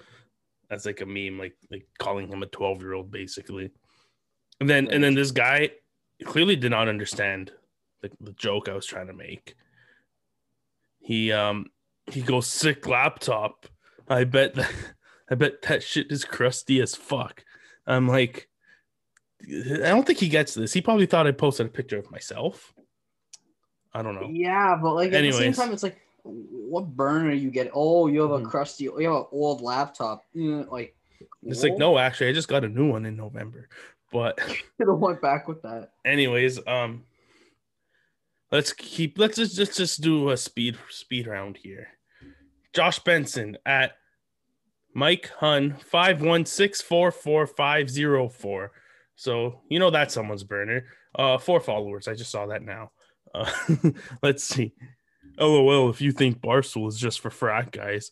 as 0.71 0.87
like 0.87 1.03
a 1.03 1.07
meme, 1.07 1.39
like 1.39 1.57
like 1.71 1.87
calling 1.99 2.29
him 2.29 2.43
a 2.43 2.47
12 2.47 2.81
year 2.81 2.95
old 2.95 3.11
basically. 3.11 3.71
And 4.59 4.69
then 4.69 4.89
and 4.91 5.05
then 5.05 5.15
this 5.15 5.33
guy 5.33 5.71
clearly 6.25 6.57
did 6.57 6.71
not 6.71 6.89
understand 6.89 7.53
the, 8.01 8.11
the 8.21 8.33
joke 8.33 8.71
I 8.71 8.75
was 8.75 8.87
trying 8.87 9.09
to 9.09 9.13
make. 9.13 9.55
He 11.01 11.33
um 11.33 11.67
he 12.11 12.23
goes 12.23 12.47
sick 12.47 12.87
laptop. 12.87 13.67
I 14.09 14.25
bet 14.25 14.55
that 14.55 14.71
I 15.31 15.35
bet 15.35 15.63
that 15.63 15.83
shit 15.83 16.11
is 16.13 16.25
crusty 16.25 16.81
as 16.81 16.95
fuck. 16.95 17.45
I'm 17.87 18.07
like, 18.09 18.49
I 19.43 19.89
don't 19.89 20.07
think 20.07 20.19
he 20.19 20.29
gets 20.29 20.55
this. 20.55 20.73
He 20.73 20.81
probably 20.81 21.07
thought 21.07 21.27
I 21.27 21.33
posted 21.33 21.67
a 21.67 21.71
picture 21.71 21.99
of 21.99 22.11
myself. 22.11 22.73
I 23.93 24.03
don't 24.03 24.15
know. 24.15 24.29
Yeah, 24.31 24.79
but 24.81 24.95
like 24.95 25.13
at 25.13 25.23
the 25.23 25.33
same 25.33 25.53
time, 25.53 25.73
it's 25.73 25.83
like, 25.83 26.01
what 26.23 26.87
burner 26.97 27.33
you 27.33 27.51
get? 27.51 27.71
Oh, 27.73 28.09
you 28.09 28.21
have 28.23 28.31
a 28.33 28.41
Mhm. 28.41 28.51
crusty, 28.51 28.85
you 28.85 28.99
have 28.99 29.13
an 29.23 29.27
old 29.33 29.61
laptop. 29.63 30.23
Yeah, 30.33 30.65
like, 30.71 30.97
It's 31.43 31.63
like, 31.63 31.79
no, 31.79 31.97
actually, 31.99 32.29
I 32.29 32.33
just 32.33 32.49
got 32.49 32.65
a 32.65 32.69
new 32.69 32.91
one 32.91 33.07
in 33.07 33.17
November. 33.17 33.69
But 34.13 34.37
Could 34.39 34.89
have 34.89 34.99
went 34.99 35.21
back 35.23 35.49
with 35.49 35.63
that. 35.63 35.93
anyways, 36.05 36.65
um 36.67 37.05
let's 38.53 38.73
keep 38.73 39.19
let's 39.19 39.37
just 39.37 39.57
just, 39.57 39.77
just 39.77 40.01
do 40.01 40.31
a 40.31 40.37
speed 40.37 40.77
speed 40.91 41.27
round 41.27 41.57
here. 41.57 41.89
Josh 42.77 42.99
Benson 42.99 43.57
at 43.65 43.93
Mike 44.93 45.31
Hun 45.39 45.77
five 45.83 46.21
one 46.21 46.45
six 46.45 46.83
four 46.83 47.11
four 47.11 47.47
five 47.47 47.89
zero 47.89 48.29
four. 48.29 48.73
So 49.15 49.63
you 49.71 49.79
know 49.79 49.89
that's 49.89 50.13
someone's 50.13 50.45
burner. 50.45 50.85
Uh 51.15 51.39
four 51.39 51.61
followers. 51.61 52.07
I 52.07 52.13
just 52.13 52.31
saw 52.31 52.45
that 52.49 52.61
now. 52.61 52.91
Uh, 53.35 53.51
let's 54.23 54.45
see. 54.45 54.75
LOL 55.39 55.89
if 55.89 56.03
you 56.03 56.13
think 56.13 56.43
Barstool 56.43 56.87
is 56.89 56.99
just 56.99 57.21
for 57.21 57.31
frat 57.31 57.73
guys. 57.73 58.11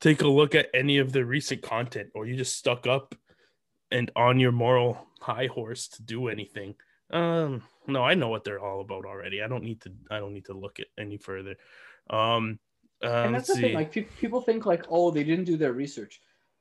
Take 0.00 0.22
a 0.22 0.28
look 0.28 0.56
at 0.56 0.70
any 0.74 0.98
of 0.98 1.12
the 1.12 1.24
recent 1.24 1.62
content 1.62 2.08
or 2.16 2.26
you 2.26 2.34
just 2.34 2.56
stuck 2.56 2.88
up 2.88 3.14
and 3.92 4.10
on 4.16 4.40
your 4.40 4.50
moral 4.50 5.06
high 5.20 5.46
horse 5.46 5.86
to 5.86 6.02
do 6.02 6.26
anything. 6.26 6.74
Um, 7.12 7.62
no, 7.86 8.02
I 8.02 8.14
know 8.14 8.28
what 8.28 8.42
they're 8.42 8.58
all 8.58 8.80
about 8.80 9.04
already. 9.04 9.40
I 9.40 9.46
don't 9.46 9.62
need 9.62 9.82
to. 9.82 9.92
I 10.10 10.18
don't 10.18 10.34
need 10.34 10.46
to 10.46 10.58
look 10.58 10.80
at 10.80 10.86
any 10.98 11.16
further. 11.16 11.54
Um, 12.10 12.58
uh, 13.04 13.24
and 13.24 13.34
that's 13.34 13.48
the 13.48 13.54
see. 13.54 13.60
thing. 13.62 13.74
Like 13.74 13.92
pe- 13.92 14.02
people 14.20 14.40
think 14.40 14.66
like, 14.66 14.84
oh, 14.88 15.10
they 15.10 15.24
didn't 15.24 15.44
do 15.44 15.56
their 15.56 15.72
research. 15.72 16.20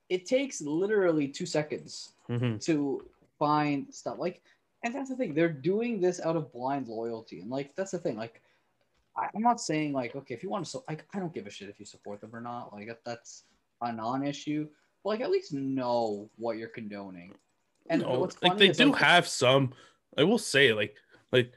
It 0.10 0.26
takes 0.26 0.62
literally 0.62 1.28
two 1.28 1.46
seconds 1.46 2.14
Mhm. 2.30 2.64
to 2.66 3.06
find 3.40 3.92
stuff. 3.94 4.18
Like, 4.20 4.42
and 4.84 4.94
that's 4.94 5.10
the 5.10 5.16
thing. 5.16 5.34
They're 5.34 5.50
doing 5.50 6.00
this 6.02 6.20
out 6.22 6.36
of 6.36 6.52
blind 6.52 6.88
loyalty, 6.88 7.40
and 7.42 7.50
like 7.50 7.76
that's 7.76 7.92
the 7.92 8.00
thing. 8.00 8.18
Like, 8.18 8.42
I, 9.18 9.30
I'm 9.36 9.42
not 9.42 9.62
saying 9.62 9.94
like, 9.94 10.16
okay, 10.16 10.34
if 10.34 10.44
you 10.44 10.50
want 10.50 10.66
to, 10.66 10.70
so 10.72 10.84
like, 10.90 11.06
I 11.14 11.20
don't 11.20 11.34
give 11.34 11.48
a 11.48 11.50
shit 11.50 11.70
if 11.70 11.80
you 11.80 11.86
support 11.86 12.20
them 12.22 12.36
or 12.36 12.42
not. 12.42 12.74
Like, 12.74 12.88
that- 12.88 13.04
that's 13.06 13.44
a 13.82 13.92
non-issue. 13.94 14.68
But 15.04 15.10
like, 15.12 15.22
at 15.22 15.32
least 15.32 15.54
know 15.54 16.30
what 16.38 16.58
you're 16.58 16.70
condoning. 16.70 17.34
And 17.90 18.02
No, 18.02 18.20
what's 18.22 18.42
like 18.42 18.58
they 18.58 18.70
is, 18.70 18.78
do 18.78 18.92
like, 18.92 19.02
have 19.02 19.28
some. 19.28 19.74
I 20.18 20.24
will 20.24 20.38
say, 20.38 20.72
like, 20.74 20.96
like 21.32 21.52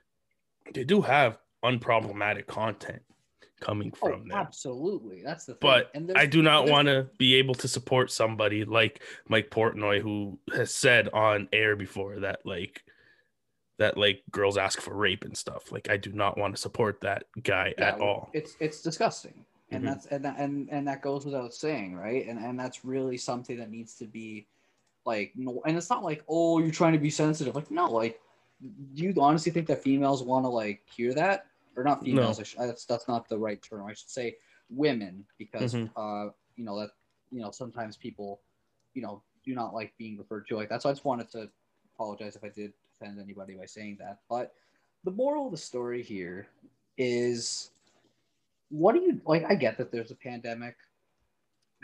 they 0.75 0.83
do 0.85 1.01
have 1.01 1.39
unproblematic 1.65 2.47
content 2.47 3.03
coming 3.61 3.93
Oh, 4.03 4.09
from 4.09 4.29
them. 4.29 4.37
absolutely. 4.39 5.23
That's 5.23 5.47
the 5.47 5.55
thing. 5.55 5.61
But 5.61 5.91
and 5.95 6.13
I 6.17 6.27
do 6.27 6.43
not 6.43 6.69
want 6.69 6.89
to 6.89 7.09
be 7.19 7.35
able 7.37 7.55
to 7.57 7.69
support 7.69 8.11
somebody 8.11 8.65
like 8.65 9.03
Mike 9.29 9.51
Portnoy, 9.51 10.01
who 10.01 10.39
has 10.55 10.73
said 10.75 11.09
on 11.11 11.49
air 11.53 11.77
before 11.77 12.21
that 12.21 12.45
like 12.45 12.85
that 13.79 13.97
like 13.99 14.23
girls 14.31 14.57
ask 14.57 14.81
for 14.81 14.95
rape 14.95 15.25
and 15.25 15.37
stuff. 15.37 15.71
Like 15.73 15.91
I 15.91 15.97
do 15.97 16.13
not 16.13 16.39
want 16.39 16.55
to 16.55 16.61
support 16.61 17.01
that 17.03 17.25
guy 17.43 17.75
Yeah, 17.79 17.89
at 17.89 18.01
all. 18.01 18.31
It's 18.33 18.57
it's 18.61 18.83
disgusting, 18.83 19.45
and 19.71 19.83
Mhm. 19.83 19.87
that's 19.87 20.07
and 20.07 20.25
that, 20.25 20.37
and 20.39 20.69
and 20.71 20.87
that 20.89 21.03
goes 21.03 21.25
without 21.25 21.53
saying, 21.55 21.95
right? 21.95 22.27
And 22.27 22.39
and 22.39 22.59
that's 22.59 22.85
really 22.85 23.17
something 23.19 23.59
that 23.59 23.71
needs 23.71 23.95
to 23.97 24.07
be 24.07 24.47
like 25.05 25.33
no. 25.37 25.63
And 25.67 25.77
it's 25.77 25.91
not 25.91 26.03
like 26.05 26.25
oh 26.29 26.59
you're 26.59 26.71
trying 26.71 26.93
to 26.95 26.99
be 26.99 27.11
sensitive. 27.11 27.55
Like 27.55 27.71
no, 27.71 27.91
like 27.91 28.21
do 28.95 29.03
you 29.03 29.15
honestly 29.19 29.53
think 29.53 29.67
that 29.67 29.83
females 29.83 30.23
want 30.23 30.45
to 30.45 30.49
like 30.49 30.83
hear 30.95 31.13
that 31.15 31.47
or 31.77 31.85
not 31.85 32.03
females? 32.03 32.41
I 32.41 32.43
sh- 32.45 32.57
that's 32.59 32.85
that's 32.87 33.09
not 33.09 33.29
the 33.29 33.39
right 33.39 33.61
term. 33.63 33.87
I 33.87 33.93
should 33.93 34.11
say 34.11 34.37
women 34.71 35.25
because 35.39 35.75
Mhm. 35.75 35.91
uh 35.97 36.31
you 36.57 36.65
know 36.65 36.79
that 36.81 36.91
you 37.31 37.41
know 37.41 37.51
sometimes 37.51 37.97
people 37.97 38.41
you 38.95 39.03
know 39.03 39.23
do 39.45 39.55
not 39.55 39.75
like 39.75 39.93
being 39.99 40.17
referred 40.19 40.47
to 40.49 40.57
like 40.57 40.69
that. 40.71 40.83
So 40.83 40.89
I 40.89 40.93
just 40.93 41.05
wanted 41.05 41.31
to 41.33 41.51
apologize 41.95 42.35
if 42.37 42.43
I 42.45 42.49
did 42.49 42.73
offend 42.95 43.21
anybody 43.21 43.55
by 43.55 43.67
saying 43.67 43.99
that. 44.01 44.21
But 44.29 44.55
the 45.05 45.11
moral 45.13 45.47
of 45.47 45.53
the 45.53 45.59
story 45.59 46.03
here 46.03 46.49
is 46.99 47.71
what 48.71 48.95
do 48.95 49.03
you 49.03 49.21
like? 49.27 49.45
I 49.45 49.55
get 49.55 49.79
that 49.79 49.93
there's 49.93 50.11
a 50.11 50.17
pandemic. 50.17 50.75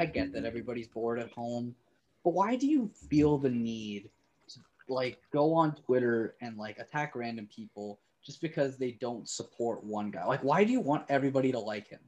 I 0.01 0.07
get 0.07 0.33
that 0.33 0.45
everybody's 0.45 0.89
bored 0.89 1.19
at 1.21 1.31
home, 1.31 1.77
but 2.25 2.33
why 2.33 2.57
do 2.57 2.67
you 2.67 2.89
feel 3.09 3.39
the 3.39 3.51
need 3.51 4.11
to 4.49 4.61
like 4.89 5.19
go 5.33 5.55
on 5.55 5.75
Twitter 5.77 6.35
and 6.41 6.57
like 6.57 6.79
attack 6.79 7.15
random 7.15 7.47
people 7.55 8.01
just 8.25 8.41
because 8.41 8.79
they 8.79 8.93
don't 8.93 9.29
support 9.29 9.83
one 9.85 10.11
guy? 10.11 10.25
Like, 10.25 10.43
why 10.45 10.65
do 10.65 10.73
you 10.73 10.81
want 10.81 11.05
everybody 11.09 11.53
to 11.53 11.59
like 11.59 11.89
him 11.89 12.01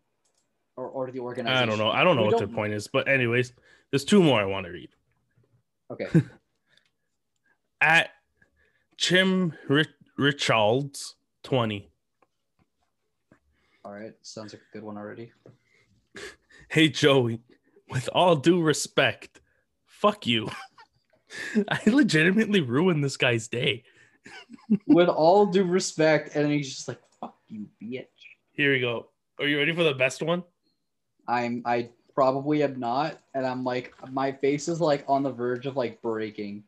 or, 0.77 0.89
or 0.89 1.11
the 1.11 1.21
organization? 1.21 1.63
I 1.63 1.67
don't 1.67 1.79
know. 1.79 1.91
I 1.91 2.05
don't 2.05 2.17
know 2.17 2.23
We 2.23 2.29
what 2.29 2.39
their 2.39 2.47
point 2.49 2.73
is, 2.73 2.87
but 2.87 3.09
anyways, 3.09 3.53
there's 3.91 4.05
two 4.05 4.23
more 4.23 4.41
I 4.41 4.45
want 4.45 4.67
to 4.67 4.73
read. 4.73 4.91
Okay. 5.91 6.07
At 7.81 8.11
Chim 8.97 9.53
Rich- 9.69 9.89
Richards 10.17 11.17
20. 11.43 11.91
All 13.85 13.93
right. 13.93 14.15
Sounds 14.23 14.55
like 14.55 14.63
a 14.63 14.73
good 14.73 14.85
one 14.85 14.97
already. 14.97 15.33
Hey 16.69 16.89
Joey, 16.89 17.41
with 17.89 18.09
all 18.13 18.37
due 18.37 18.61
respect, 18.61 19.41
fuck 19.87 20.27
you. 20.27 20.51
I 21.69 21.81
legitimately 21.87 22.61
ruined 22.63 23.05
this 23.05 23.17
guy's 23.17 23.49
day. 23.49 23.85
With 24.87 25.09
all 25.09 25.47
due 25.47 25.65
respect, 25.65 26.35
and 26.37 26.51
he's 26.51 26.75
just 26.75 26.89
like, 26.89 27.01
"Fuck 27.21 27.37
you, 27.49 27.67
bitch." 27.83 28.07
Here 28.53 28.73
we 28.73 28.81
go. 28.81 29.09
Are 29.39 29.47
you 29.47 29.59
ready 29.59 29.75
for 29.75 29.83
the 29.83 29.95
best 29.95 30.23
one? 30.23 30.43
I'm 31.29 31.63
I 31.65 31.91
probably 32.15 32.63
am 32.63 32.79
not, 32.79 33.19
and 33.35 33.47
I'm 33.47 33.65
like 33.65 33.95
my 34.11 34.33
face 34.33 34.69
is 34.69 34.81
like 34.81 35.05
on 35.09 35.23
the 35.23 35.33
verge 35.33 35.67
of 35.67 35.77
like 35.77 36.01
breaking. 36.03 36.65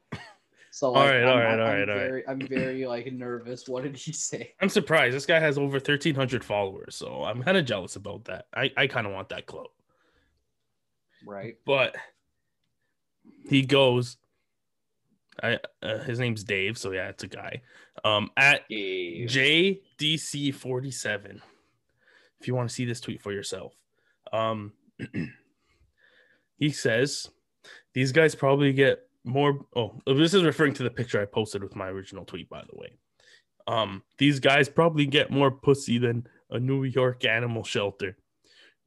So 0.76 0.92
like, 0.92 1.00
All 1.00 1.08
right, 1.08 1.22
I'm, 1.22 1.28
all 1.28 1.36
right, 1.38 1.52
all 1.52 1.58
right, 1.58 1.88
all 1.88 1.96
right. 1.96 2.06
very, 2.08 2.28
I'm 2.28 2.38
very 2.38 2.86
like 2.86 3.10
nervous. 3.10 3.66
What 3.66 3.84
did 3.84 3.96
he 3.96 4.12
say? 4.12 4.52
I'm 4.60 4.68
surprised. 4.68 5.16
This 5.16 5.24
guy 5.24 5.40
has 5.40 5.56
over 5.56 5.76
1,300 5.78 6.44
followers, 6.44 6.94
so 6.94 7.24
I'm 7.24 7.42
kind 7.42 7.56
of 7.56 7.64
jealous 7.64 7.96
about 7.96 8.24
that. 8.26 8.48
I, 8.54 8.70
I 8.76 8.86
kind 8.86 9.06
of 9.06 9.14
want 9.14 9.30
that 9.30 9.46
clout. 9.46 9.70
Right. 11.26 11.56
But 11.64 11.96
he 13.48 13.62
goes, 13.62 14.18
I 15.42 15.58
uh, 15.82 15.98
his 15.98 16.18
name's 16.18 16.44
Dave, 16.44 16.78
so 16.78 16.92
yeah, 16.92 17.08
it's 17.08 17.24
a 17.24 17.28
guy. 17.28 17.60
Um, 18.04 18.30
at 18.36 18.68
JDC47. 18.70 21.40
If 22.40 22.46
you 22.46 22.54
want 22.54 22.68
to 22.68 22.74
see 22.74 22.84
this 22.84 23.00
tweet 23.00 23.22
for 23.22 23.32
yourself. 23.32 23.72
Um 24.32 24.72
he 26.58 26.70
says 26.70 27.28
these 27.94 28.12
guys 28.12 28.34
probably 28.34 28.72
get 28.72 29.08
more 29.24 29.66
oh 29.74 30.00
this 30.06 30.34
is 30.34 30.42
referring 30.42 30.74
to 30.74 30.82
the 30.82 30.90
picture 30.90 31.20
I 31.20 31.26
posted 31.26 31.62
with 31.62 31.76
my 31.76 31.88
original 31.88 32.24
tweet 32.24 32.48
by 32.48 32.62
the 32.62 32.78
way. 32.78 32.96
Um 33.66 34.02
these 34.18 34.40
guys 34.40 34.68
probably 34.68 35.06
get 35.06 35.30
more 35.30 35.50
pussy 35.50 35.98
than 35.98 36.26
a 36.50 36.58
New 36.58 36.84
York 36.84 37.24
animal 37.24 37.64
shelter. 37.64 38.16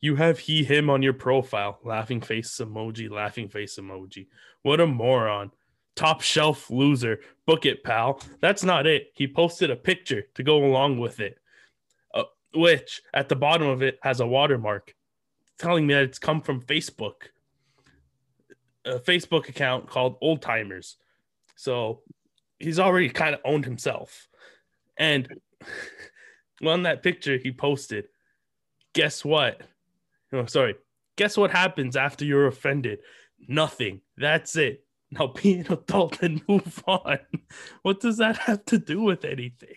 You 0.01 0.15
have 0.15 0.39
he 0.39 0.63
him 0.63 0.89
on 0.89 1.01
your 1.01 1.13
profile, 1.13 1.79
laughing 1.83 2.21
face 2.21 2.59
emoji, 2.63 3.09
laughing 3.09 3.49
face 3.49 3.77
emoji. 3.77 4.27
What 4.61 4.79
a 4.79 4.87
moron. 4.87 5.51
Top 5.99 6.21
shelf 6.21 6.69
loser. 6.69 7.19
Book 7.45 7.65
it, 7.65 7.83
pal. 7.83 8.21
That's 8.39 8.63
not 8.63 8.87
it. 8.87 9.11
He 9.15 9.27
posted 9.27 9.69
a 9.69 9.75
picture 9.75 10.23
to 10.35 10.43
go 10.43 10.63
along 10.63 10.97
with 10.97 11.19
it, 11.19 11.37
uh, 12.13 12.23
which 12.53 13.01
at 13.13 13.27
the 13.27 13.35
bottom 13.35 13.67
of 13.67 13.81
it 13.81 13.99
has 14.01 14.21
a 14.21 14.25
watermark 14.25 14.95
telling 15.57 15.85
me 15.85 15.93
that 15.93 16.03
it's 16.03 16.17
come 16.17 16.39
from 16.39 16.61
Facebook, 16.61 17.15
a 18.85 18.99
Facebook 18.99 19.49
account 19.49 19.89
called 19.89 20.15
Old 20.21 20.41
Timers. 20.41 20.95
So 21.57 21.99
he's 22.59 22.79
already 22.79 23.09
kind 23.09 23.35
of 23.35 23.41
owned 23.43 23.65
himself. 23.65 24.29
And 24.95 25.27
on 26.65 26.83
that 26.83 27.03
picture 27.03 27.35
he 27.35 27.51
posted, 27.51 28.05
guess 28.93 29.25
what? 29.25 29.59
Oh, 30.31 30.45
sorry. 30.45 30.75
Guess 31.17 31.35
what 31.35 31.51
happens 31.51 31.97
after 31.97 32.23
you're 32.23 32.47
offended? 32.47 32.99
Nothing. 33.49 33.99
That's 34.15 34.55
it. 34.55 34.85
Now 35.11 35.27
be 35.27 35.53
an 35.59 35.71
adult 35.71 36.21
and 36.21 36.41
move 36.47 36.83
on. 36.85 37.17
What 37.81 37.99
does 37.99 38.17
that 38.17 38.37
have 38.37 38.63
to 38.65 38.77
do 38.77 39.01
with 39.01 39.25
anything? 39.25 39.75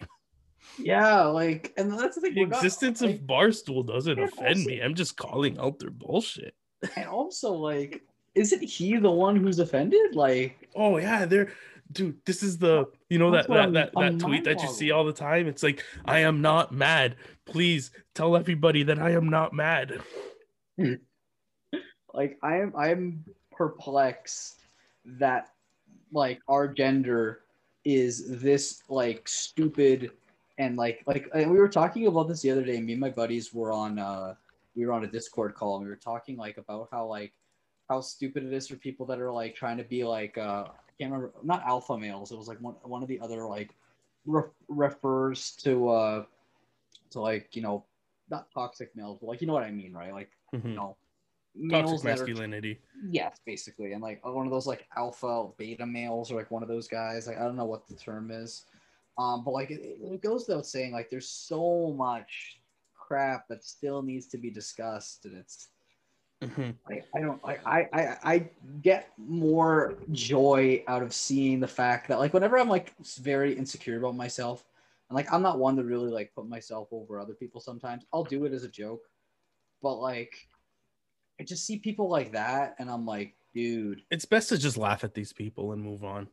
Yeah, 0.78 1.22
like, 1.24 1.72
and 1.76 1.90
that's 1.98 2.16
the 2.16 2.20
thing. 2.22 2.34
The 2.34 2.46
not- 2.46 2.58
existence 2.58 3.00
like, 3.00 3.16
of 3.16 3.20
Barstool 3.22 3.86
doesn't 3.86 4.18
offend 4.18 4.58
also- 4.58 4.68
me. 4.68 4.80
I'm 4.80 4.94
just 4.94 5.16
calling 5.16 5.58
out 5.58 5.78
their 5.78 5.90
bullshit. 5.90 6.54
and 6.96 7.06
also 7.08 7.52
like, 7.52 8.02
isn't 8.34 8.62
he 8.62 8.96
the 8.96 9.10
one 9.10 9.36
who's 9.36 9.58
offended? 9.58 10.14
Like, 10.14 10.68
Oh 10.74 10.98
yeah, 10.98 11.24
they're 11.26 11.52
dude. 11.92 12.16
This 12.24 12.42
is 12.42 12.58
the 12.58 12.86
you 13.10 13.18
know 13.18 13.30
that 13.30 13.48
that 13.48 13.56
I'm- 13.60 13.72
that, 13.74 13.90
I'm 13.96 14.18
that 14.18 14.24
tweet 14.24 14.44
that 14.44 14.62
you 14.62 14.68
see 14.68 14.90
all 14.90 15.04
the 15.04 15.12
time. 15.12 15.46
It's 15.46 15.62
like 15.62 15.82
I 16.04 16.20
am 16.20 16.40
not 16.42 16.72
mad. 16.72 17.16
Please 17.46 17.90
tell 18.14 18.36
everybody 18.36 18.82
that 18.84 18.98
I 18.98 19.10
am 19.10 19.28
not 19.28 19.52
mad. 19.52 20.00
like 22.14 22.38
I'm 22.42 22.72
I'm 22.76 23.24
perplexed 23.50 24.58
that 25.04 25.50
like 26.12 26.40
our 26.48 26.68
gender 26.68 27.40
is 27.84 28.40
this 28.40 28.82
like 28.88 29.26
stupid 29.28 30.10
and 30.58 30.76
like 30.76 31.02
like 31.06 31.28
and 31.34 31.50
we 31.50 31.58
were 31.58 31.68
talking 31.68 32.06
about 32.06 32.28
this 32.28 32.42
the 32.42 32.50
other 32.50 32.64
day 32.64 32.80
me 32.80 32.92
and 32.92 33.00
my 33.00 33.10
buddies 33.10 33.52
were 33.52 33.72
on 33.72 33.98
uh 33.98 34.34
we 34.74 34.86
were 34.86 34.92
on 34.92 35.04
a 35.04 35.06
Discord 35.06 35.54
call 35.54 35.76
and 35.76 35.84
we 35.84 35.90
were 35.90 35.96
talking 35.96 36.36
like 36.36 36.58
about 36.58 36.88
how 36.92 37.06
like 37.06 37.32
how 37.88 38.00
stupid 38.00 38.44
it 38.44 38.52
is 38.52 38.68
for 38.68 38.76
people 38.76 39.06
that 39.06 39.20
are 39.20 39.32
like 39.32 39.54
trying 39.54 39.76
to 39.78 39.84
be 39.84 40.04
like 40.04 40.38
uh 40.38 40.66
I 40.68 40.92
can't 40.98 41.12
remember 41.12 41.32
not 41.42 41.62
alpha 41.66 41.96
males. 41.98 42.30
It 42.32 42.38
was 42.38 42.48
like 42.48 42.60
one 42.60 42.74
one 42.82 43.02
of 43.02 43.08
the 43.08 43.20
other 43.20 43.46
like 43.46 43.74
re- 44.26 44.42
refers 44.68 45.52
to 45.62 45.88
uh 45.88 46.24
to 47.10 47.20
like 47.20 47.54
you 47.56 47.62
know 47.62 47.84
not 48.30 48.50
toxic 48.52 48.94
males, 48.96 49.18
but 49.20 49.28
like 49.28 49.40
you 49.40 49.46
know 49.46 49.52
what 49.54 49.64
I 49.64 49.70
mean, 49.70 49.92
right? 49.92 50.12
Like 50.12 50.30
you 50.66 50.74
Mhm. 50.74 50.74
know 50.74 50.96
Toxic 51.70 52.00
that 52.02 52.06
are 52.06 52.10
masculinity. 52.10 52.78
Yes, 53.04 53.40
basically, 53.44 53.92
and 53.92 54.02
like 54.02 54.24
one 54.24 54.46
of 54.46 54.52
those 54.52 54.66
like 54.66 54.86
alpha 54.96 55.48
beta 55.56 55.84
males 55.86 56.30
or 56.30 56.36
like 56.36 56.50
one 56.50 56.62
of 56.62 56.68
those 56.68 56.88
guys. 56.88 57.26
Like 57.26 57.38
I 57.38 57.44
don't 57.44 57.56
know 57.56 57.64
what 57.64 57.86
the 57.88 57.94
term 57.96 58.30
is, 58.30 58.64
um, 59.18 59.44
but 59.44 59.52
like 59.52 59.70
it, 59.70 59.80
it 59.80 60.22
goes 60.22 60.46
without 60.46 60.66
saying, 60.66 60.92
like 60.92 61.10
there's 61.10 61.28
so 61.28 61.92
much 61.96 62.60
crap 62.94 63.48
that 63.48 63.64
still 63.64 64.02
needs 64.02 64.26
to 64.28 64.38
be 64.38 64.50
discussed, 64.50 65.24
and 65.24 65.36
it's 65.36 65.68
Mhm. 66.42 66.74
I, 66.88 67.02
I 67.14 67.20
don't 67.20 67.44
like 67.44 67.64
I, 67.66 67.88
I 67.92 68.16
I 68.24 68.50
get 68.82 69.12
more 69.16 69.96
joy 70.10 70.82
out 70.88 71.02
of 71.02 71.14
seeing 71.14 71.60
the 71.60 71.68
fact 71.68 72.08
that 72.08 72.18
like 72.18 72.34
whenever 72.34 72.58
I'm 72.58 72.68
like 72.68 72.94
very 73.18 73.56
insecure 73.56 73.98
about 73.98 74.16
myself, 74.16 74.64
and 75.08 75.16
like 75.16 75.32
I'm 75.32 75.42
not 75.42 75.58
one 75.58 75.76
to 75.76 75.84
really 75.84 76.10
like 76.10 76.34
put 76.34 76.48
myself 76.48 76.88
over 76.92 77.20
other 77.20 77.34
people. 77.34 77.60
Sometimes 77.60 78.04
I'll 78.12 78.24
do 78.24 78.44
it 78.44 78.52
as 78.52 78.64
a 78.64 78.68
joke, 78.68 79.02
but 79.82 79.96
like 79.96 80.48
I 81.42 81.44
just 81.44 81.66
see 81.66 81.78
people 81.78 82.08
like 82.08 82.30
that, 82.32 82.76
and 82.78 82.88
I'm 82.88 83.04
like, 83.04 83.34
dude. 83.52 84.02
It's 84.12 84.24
best 84.24 84.48
to 84.50 84.58
just 84.58 84.76
laugh 84.76 85.02
at 85.02 85.12
these 85.12 85.32
people 85.32 85.72
and 85.72 85.82
move 85.82 86.04
on. 86.04 86.28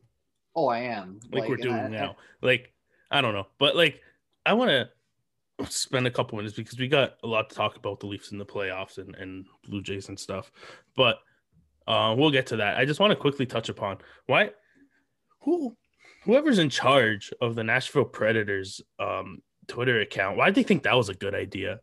Oh, 0.54 0.68
I 0.68 0.82
am. 0.82 1.18
like, 1.32 1.48
we're 1.48 1.56
doing 1.56 1.74
I- 1.74 1.88
now. 1.88 2.14
Like, 2.42 2.72
I 3.10 3.20
don't 3.20 3.34
know, 3.34 3.48
but 3.58 3.74
like, 3.74 4.00
I 4.46 4.52
want 4.52 4.70
to 4.70 5.66
spend 5.68 6.06
a 6.06 6.12
couple 6.12 6.38
minutes 6.38 6.54
because 6.54 6.78
we 6.78 6.86
got 6.86 7.14
a 7.24 7.26
lot 7.26 7.50
to 7.50 7.56
talk 7.56 7.74
about 7.74 7.98
the 7.98 8.06
Leafs 8.06 8.30
in 8.30 8.38
the 8.38 8.46
playoffs 8.46 8.98
and, 8.98 9.16
and 9.16 9.46
Blue 9.68 9.82
Jays 9.82 10.08
and 10.08 10.18
stuff. 10.18 10.52
But 10.96 11.18
uh, 11.88 12.14
we'll 12.16 12.30
get 12.30 12.46
to 12.46 12.56
that. 12.58 12.76
I 12.76 12.84
just 12.84 13.00
want 13.00 13.10
to 13.10 13.16
quickly 13.16 13.46
touch 13.46 13.68
upon 13.68 13.98
why 14.26 14.52
who 15.40 15.76
whoever's 16.22 16.60
in 16.60 16.70
charge 16.70 17.32
of 17.40 17.56
the 17.56 17.64
Nashville 17.64 18.04
Predators 18.04 18.80
um, 19.00 19.42
Twitter 19.66 20.02
account. 20.02 20.36
Why 20.36 20.46
did 20.46 20.54
they 20.54 20.62
think 20.62 20.84
that 20.84 20.96
was 20.96 21.08
a 21.08 21.14
good 21.14 21.34
idea? 21.34 21.80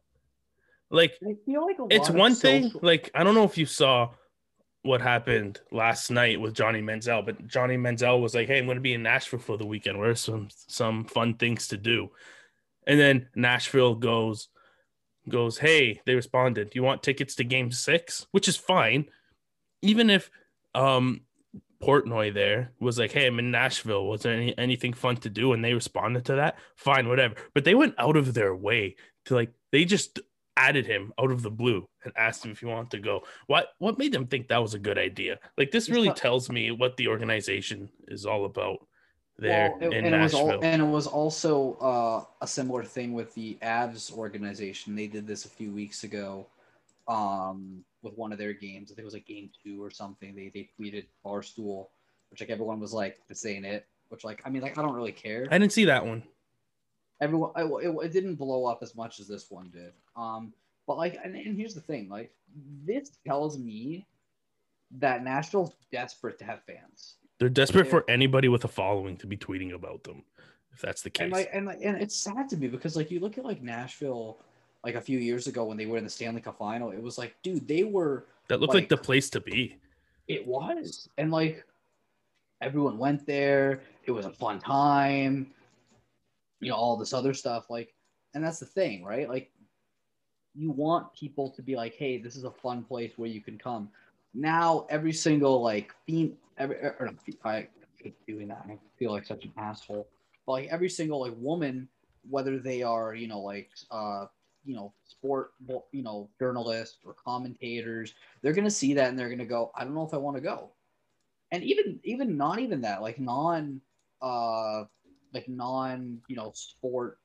Like, 0.90 1.14
I 1.22 1.36
feel 1.46 1.66
like 1.66 1.78
a 1.80 1.88
it's 1.90 2.10
one 2.10 2.34
thing 2.34 2.64
social- 2.64 2.80
like 2.84 3.12
i 3.14 3.24
don't 3.24 3.36
know 3.36 3.44
if 3.44 3.58
you 3.58 3.66
saw 3.66 4.10
what 4.84 5.02
happened 5.02 5.60
last 5.72 6.10
night 6.12 6.40
with 6.40 6.54
johnny 6.54 6.82
manziel 6.82 7.26
but 7.26 7.46
johnny 7.46 7.76
manziel 7.76 8.22
was 8.22 8.34
like 8.34 8.48
hey 8.48 8.60
i'm 8.60 8.66
going 8.66 8.78
to 8.78 8.82
be 8.82 8.94
in 8.94 9.04
nashville 9.04 9.40
for 9.40 9.58
the 9.58 9.66
weekend. 9.66 9.98
What 9.98 10.08
are 10.08 10.16
some 10.16 10.48
some 10.68 11.04
fun 11.04 11.34
things 11.34 11.68
to 11.70 11.78
do? 11.78 12.10
And 12.86 12.98
then 13.00 13.28
nashville 13.36 13.96
goes 13.96 14.48
goes 15.28 15.58
hey 15.58 16.00
they 16.06 16.16
responded 16.16 16.70
do 16.70 16.80
you 16.80 16.84
want 16.84 17.04
tickets 17.04 17.36
to 17.36 17.44
game 17.44 17.72
six? 17.72 18.26
Which 18.32 18.48
is 18.48 18.56
fine. 18.56 19.08
Even 19.82 20.10
if 20.10 20.32
um 20.74 21.22
portnoy 21.84 22.34
there 22.34 22.72
was 22.80 22.98
like 22.98 23.12
hey 23.12 23.28
i'm 23.28 23.40
in 23.40 23.52
nashville. 23.52 24.08
Was 24.08 24.22
there 24.22 24.34
any, 24.34 24.58
anything 24.58 24.94
fun 24.94 25.18
to 25.18 25.30
do? 25.30 25.52
And 25.52 25.64
they 25.66 25.74
responded 25.74 26.24
to 26.26 26.36
that 26.36 26.56
fine 26.78 27.10
whatever. 27.10 27.36
But 27.54 27.66
they 27.66 27.76
went 27.76 27.96
out 27.98 28.16
of 28.16 28.34
their 28.34 28.56
way 28.56 28.96
to 29.26 29.36
like 29.36 29.52
they 29.74 29.84
just 29.84 30.22
added 30.58 30.86
him 30.86 31.14
out 31.20 31.32
of 31.32 31.42
the 31.44 31.52
blue 31.52 31.88
and 32.04 32.12
asked 32.18 32.44
him 32.44 32.52
if 32.52 32.60
he 32.60 32.66
wanted 32.66 32.92
to 32.92 33.00
go. 33.00 33.24
What 33.48 33.70
what 33.80 33.98
made 33.98 34.12
them 34.12 34.28
think 34.28 34.48
that 34.48 34.62
was 34.62 34.74
a 34.74 34.80
good 34.80 34.98
idea? 34.98 35.40
Like 35.58 35.72
this 35.72 35.90
really 35.90 36.12
tells 36.12 36.50
me 36.50 36.72
what 36.72 36.98
the 36.98 37.08
organization 37.08 37.90
is 38.08 38.26
all 38.26 38.46
about 38.46 38.86
there 39.40 39.72
Well, 39.80 39.92
it- 39.92 39.98
in 39.98 40.06
and 40.06 40.16
it 40.16 40.20
was 40.20 40.34
Nashville. 40.34 40.60
and 40.64 40.82
it 40.82 40.86
was 40.86 41.08
also 41.08 41.74
uh, 41.76 42.26
a 42.42 42.48
similar 42.48 42.84
thing 42.84 43.14
with 43.14 43.34
the 43.36 43.58
Avs 43.62 44.12
organization. 44.12 44.96
They 44.96 45.08
did 45.08 45.28
this 45.28 45.46
a 45.46 45.50
few 45.50 45.72
weeks 45.72 46.04
ago 46.04 46.48
um, 47.08 47.84
with 48.02 48.18
one 48.18 48.32
of 48.32 48.38
their 48.38 48.54
games. 48.54 48.92
I 48.92 48.96
think 48.96 49.04
it 49.04 49.06
was 49.06 49.14
like 49.14 49.28
game 49.28 49.50
two 49.64 49.82
or 49.84 49.92
something. 49.92 50.36
They 50.36 50.50
they 50.54 50.70
tweeted 50.80 51.06
Barstool, 51.26 51.88
which 52.32 52.42
like 52.42 52.50
everyone 52.50 52.80
was 52.80 52.94
like, 52.94 53.20
"This 53.28 53.46
ain't 53.46 53.66
it." 53.66 53.86
Which 54.10 54.24
like 54.24 54.42
I 54.46 54.50
mean 54.50 54.62
like 54.62 54.78
I 54.78 54.82
don't 54.82 54.96
really 54.96 55.12
care. 55.12 55.48
I 55.52 55.58
didn't 55.58 55.74
see 55.74 55.86
that 55.86 56.06
one. 56.06 56.24
Everyone 57.22 57.52
I, 57.56 57.64
it, 57.64 57.96
it 58.06 58.12
didn't 58.12 58.36
blow 58.36 58.66
up 58.66 58.80
as 58.82 58.96
much 58.96 59.20
as 59.20 59.28
this 59.28 59.50
one 59.50 59.70
did 59.74 59.94
um 60.16 60.54
but 60.86 60.98
like 60.98 61.18
and, 61.24 61.36
and 61.36 61.58
here's 61.58 61.74
the 61.74 61.82
thing 61.82 62.10
like 62.10 62.32
this 62.86 63.12
tells 63.26 63.58
me 63.58 64.06
that 65.00 65.24
nashville's 65.24 65.74
desperate 65.92 66.38
to 66.40 66.46
have 66.46 66.62
fans 66.64 67.16
They're 67.40 67.50
desperate 67.50 67.86
Yeah. 67.86 67.92
for 67.92 68.06
anybody 68.10 68.48
with 68.48 68.64
a 68.66 68.68
following 68.70 69.18
to 69.18 69.28
be 69.28 69.38
tweeting 69.38 69.74
about 69.74 70.04
them. 70.04 70.24
If 70.74 70.82
that's 70.82 71.02
the 71.02 71.10
case. 71.10 71.24
and 71.26 71.32
like 71.34 71.50
and 71.54 71.66
like 71.66 71.80
and 71.84 71.98
it's 72.02 72.16
sad 72.16 72.48
to 72.50 72.58
me 72.58 72.68
because 72.68 72.96
like 72.96 73.10
you 73.12 73.20
look 73.20 73.38
at 73.38 73.44
like 73.46 73.62
nashville 73.64 74.40
like 74.84 74.96
a 74.96 75.02
few 75.02 75.18
years 75.20 75.48
ago 75.48 75.66
when 75.66 75.76
they 75.76 75.88
were 75.88 75.98
in 75.98 76.04
the 76.04 76.10
stanley 76.10 76.40
cup 76.40 76.58
final 76.60 76.92
it 76.92 77.02
was 77.02 77.18
like 77.18 77.36
dude 77.42 77.68
they 77.68 77.84
were 77.84 78.26
that 78.48 78.60
looked 78.62 78.74
like, 78.76 78.84
like- 78.84 78.90
the 78.90 78.98
place 78.98 79.30
to 79.32 79.42
be. 79.42 79.76
it 80.28 80.46
was 80.48 81.10
and 81.18 81.32
like 81.32 81.66
everyone 82.62 82.98
went 82.98 83.26
there 83.26 83.82
it 84.06 84.12
was 84.12 84.26
a 84.26 84.32
fun 84.32 84.60
time 84.60 85.48
you 86.60 86.70
know 86.70 86.76
all 86.76 86.98
this 86.98 87.14
other 87.14 87.34
stuff 87.34 87.70
like 87.70 87.94
and 88.34 88.44
that's 88.44 88.60
the 88.60 88.66
thing 88.66 89.04
right? 89.04 89.30
Like 89.30 89.52
you 90.56 90.72
want 90.72 91.14
people 91.14 91.50
to 91.52 91.62
be 91.62 91.76
like 91.76 91.96
hey 91.96 92.18
this 92.18 92.36
is 92.36 92.44
a 92.44 92.52
fun 92.52 92.84
place 92.84 93.14
where 93.18 93.30
you 93.30 93.42
can 93.42 93.58
come. 93.58 93.90
Now 94.34 94.86
every 94.90 95.14
single 95.14 95.62
like 95.62 95.94
theme 96.06 96.36
every 96.58 96.78
or 96.78 97.12
not, 97.12 97.16
i 97.46 97.68
hate 97.98 98.16
doing 98.28 98.48
that. 98.50 98.66
I 98.68 98.78
feel 98.98 99.12
like 99.12 99.26
such 99.26 99.46
an 99.46 99.54
asshole. 99.58 100.08
But 100.46 100.52
like 100.52 100.70
every 100.70 100.90
single 100.90 101.22
like 101.22 101.34
woman 101.38 101.88
whether 102.30 102.60
they 102.60 102.84
are 102.84 103.16
you 103.16 103.28
know 103.28 103.40
like 103.40 103.70
uh 103.92 104.26
you 104.66 104.76
know 104.76 104.94
sport 105.06 105.52
you 105.92 106.04
know 106.04 106.30
journalists 106.40 106.98
or 107.06 107.14
commentators 107.14 108.14
they're 108.42 108.54
gonna 108.54 108.70
see 108.70 108.94
that 108.94 109.10
and 109.10 109.18
they're 109.18 109.30
gonna 109.30 109.46
go 109.46 109.72
i 109.76 109.84
don't 109.84 109.96
know 109.96 110.06
if 110.06 110.14
i 110.14 110.18
want 110.18 110.36
to 110.36 110.42
go. 110.42 110.72
And 111.52 111.64
even 111.64 112.00
even 112.04 112.36
not 112.36 112.60
even 112.60 112.82
that 112.82 113.02
like 113.02 113.20
non 113.20 113.80
uh 114.22 114.84
like 115.34 115.48
non 115.48 116.20
you 116.28 116.36
know 116.36 116.52
sport 116.54 117.20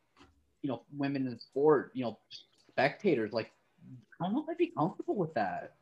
you 0.62 0.69
know 0.71 0.83
women 0.97 1.27
in 1.27 1.38
sport 1.38 1.91
you 1.95 2.05
know 2.05 2.19
spectators 2.71 3.33
like 3.33 3.51
i 4.21 4.25
don't 4.25 4.35
know 4.35 4.43
if 4.43 4.49
i'd 4.49 4.57
be 4.57 4.73
comfortable 4.77 5.17
with 5.17 5.35
that. 5.35 5.75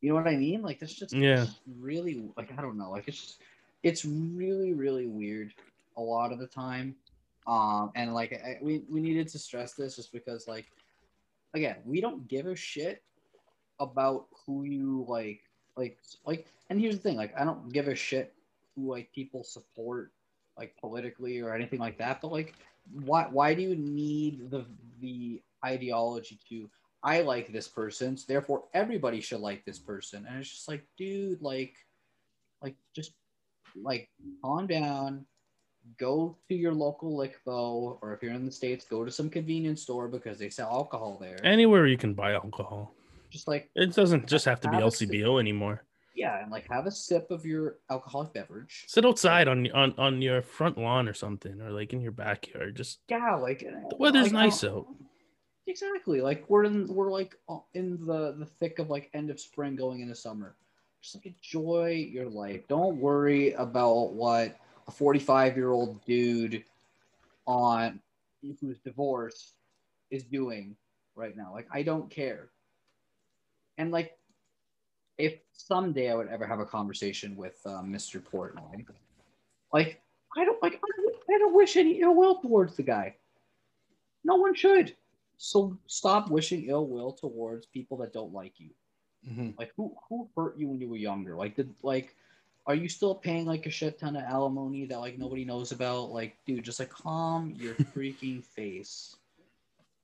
You 0.00 0.10
know 0.10 0.14
what 0.14 0.28
i 0.28 0.36
mean? 0.36 0.62
Like 0.62 0.78
that's 0.78 0.94
just 0.94 1.14
Yeah. 1.14 1.46
really 1.80 2.30
like 2.36 2.50
i 2.56 2.62
don't 2.62 2.78
know. 2.78 2.90
Like 2.90 3.08
it's 3.08 3.20
just, 3.20 3.42
it's 3.82 4.04
really 4.04 4.72
really 4.72 5.06
weird 5.06 5.52
a 5.96 6.00
lot 6.00 6.32
of 6.32 6.38
the 6.38 6.46
time. 6.46 6.94
Um 7.46 7.90
and 7.94 8.14
like 8.14 8.32
I, 8.32 8.58
we, 8.62 8.84
we 8.90 9.00
needed 9.00 9.28
to 9.28 9.38
stress 9.38 9.74
this 9.74 9.96
just 9.96 10.12
because 10.12 10.46
like 10.48 10.66
again 11.54 11.76
we 11.84 12.00
don't 12.00 12.28
give 12.28 12.46
a 12.46 12.54
shit 12.54 13.02
about 13.80 14.26
who 14.46 14.64
you 14.64 15.04
like 15.08 15.40
like 15.76 15.98
like 16.26 16.46
and 16.70 16.80
here's 16.80 16.96
the 16.96 17.02
thing 17.02 17.16
like 17.16 17.32
i 17.38 17.44
don't 17.44 17.72
give 17.72 17.88
a 17.88 17.94
shit 17.94 18.34
who 18.74 18.90
like 18.90 19.12
people 19.12 19.44
support 19.44 20.12
like 20.58 20.74
politically 20.80 21.40
or 21.40 21.54
anything 21.54 21.78
like 21.78 21.96
that 21.98 22.20
but 22.20 22.32
like 22.32 22.54
why 23.04 23.26
why 23.30 23.54
do 23.54 23.62
you 23.62 23.76
need 23.76 24.50
the 24.50 24.64
the 25.00 25.40
ideology 25.64 26.38
to 26.48 26.68
i 27.02 27.20
like 27.22 27.52
this 27.52 27.68
person 27.68 28.16
so 28.16 28.24
therefore 28.28 28.64
everybody 28.74 29.20
should 29.20 29.40
like 29.40 29.64
this 29.64 29.78
person 29.78 30.26
and 30.28 30.38
it's 30.38 30.50
just 30.50 30.68
like 30.68 30.84
dude 30.96 31.40
like 31.40 31.76
like 32.62 32.74
just 32.94 33.12
like 33.82 34.08
calm 34.42 34.66
down 34.66 35.24
go 35.98 36.36
to 36.48 36.54
your 36.54 36.72
local 36.74 37.16
lickbo 37.16 37.98
or 38.02 38.12
if 38.12 38.22
you're 38.22 38.32
in 38.32 38.44
the 38.44 38.52
states 38.52 38.84
go 38.84 39.04
to 39.04 39.10
some 39.10 39.30
convenience 39.30 39.82
store 39.82 40.08
because 40.08 40.38
they 40.38 40.50
sell 40.50 40.68
alcohol 40.70 41.16
there 41.20 41.38
Anywhere 41.44 41.86
you 41.86 41.96
can 41.96 42.12
buy 42.14 42.32
alcohol. 42.34 42.94
just 43.30 43.48
like 43.48 43.70
It 43.74 43.94
doesn't 43.94 44.26
just 44.26 44.44
have 44.44 44.60
to 44.60 44.68
be. 44.68 44.76
LCBO 44.76 45.40
anymore. 45.40 45.84
Yeah 46.14 46.42
and 46.42 46.50
like 46.50 46.66
have 46.68 46.86
a 46.86 46.90
sip 46.90 47.30
of 47.30 47.46
your 47.46 47.76
alcoholic 47.90 48.32
beverage 48.32 48.84
Sit 48.86 49.04
outside 49.06 49.48
on 49.48 49.70
on 49.72 49.94
on 49.98 50.20
your 50.20 50.42
front 50.42 50.78
lawn 50.78 51.08
or 51.08 51.14
something, 51.14 51.60
or 51.60 51.70
like 51.70 51.92
in 51.92 52.00
your 52.00 52.12
backyard. 52.12 52.76
Just 52.76 53.00
yeah 53.08 53.34
like 53.36 53.60
the 53.60 53.96
weather's 53.96 54.32
like, 54.32 54.32
nice 54.32 54.64
I 54.64 54.68
out. 54.68 54.86
exactly 55.66 56.20
like 56.20 56.44
we're 56.48 56.64
in 56.64 56.86
we're 56.88 57.10
like 57.10 57.36
uh, 57.48 57.58
in 57.74 58.04
the 58.04 58.34
the 58.38 58.46
thick 58.46 58.78
of 58.78 58.90
like 58.90 59.10
end 59.14 59.30
of 59.30 59.38
spring 59.38 59.76
going 59.76 60.00
into 60.00 60.14
summer 60.14 60.56
just 61.00 61.14
like 61.14 61.26
enjoy 61.26 62.08
your 62.10 62.28
life 62.28 62.66
don't 62.68 62.96
worry 62.96 63.52
about 63.52 64.12
what 64.14 64.58
a 64.88 64.90
45 64.90 65.56
year 65.56 65.70
old 65.70 66.04
dude 66.04 66.64
on 67.46 68.00
who's 68.60 68.80
divorced 68.80 69.54
is 70.10 70.24
doing 70.24 70.74
right 71.14 71.36
now 71.36 71.52
like 71.52 71.68
i 71.72 71.82
don't 71.82 72.10
care 72.10 72.48
and 73.76 73.92
like 73.92 74.17
if 75.18 75.34
someday 75.52 76.10
i 76.10 76.14
would 76.14 76.28
ever 76.28 76.46
have 76.46 76.60
a 76.60 76.66
conversation 76.66 77.36
with 77.36 77.60
uh, 77.66 77.82
mr 77.82 78.20
portnoy 78.20 78.84
like 79.72 80.00
i 80.36 80.44
don't 80.44 80.62
like 80.62 80.80
I 81.30 81.38
don't, 81.38 81.54
wish 81.54 81.76
any 81.76 82.00
ill 82.00 82.14
will 82.14 82.36
towards 82.36 82.76
the 82.76 82.82
guy. 82.82 83.16
No 84.24 84.36
one 84.36 84.54
should. 84.54 84.96
So 85.36 85.76
stop 85.86 86.30
wishing 86.30 86.66
ill 86.68 86.86
will 86.86 87.12
towards 87.12 87.66
people 87.66 87.96
that 87.98 88.12
don't 88.12 88.32
like 88.32 88.58
you. 88.58 88.70
Like 89.58 89.72
who 89.76 89.94
who 90.08 90.28
hurt 90.36 90.56
you 90.58 90.68
when 90.68 90.80
you 90.80 90.88
were 90.88 90.96
younger? 90.96 91.36
Like 91.36 91.56
did 91.56 91.74
like 91.82 92.14
are 92.66 92.74
you 92.74 92.88
still 92.88 93.14
paying 93.14 93.46
like 93.46 93.66
a 93.66 93.70
shit 93.70 93.98
ton 93.98 94.16
of 94.16 94.22
alimony 94.22 94.86
that 94.86 95.00
like 95.00 95.18
nobody 95.18 95.44
knows 95.44 95.72
about? 95.72 96.10
Like 96.10 96.36
dude 96.46 96.64
just 96.64 96.80
like 96.80 96.90
calm 96.90 97.52
your 97.56 97.74
freaking 97.94 98.44
face. 98.44 99.16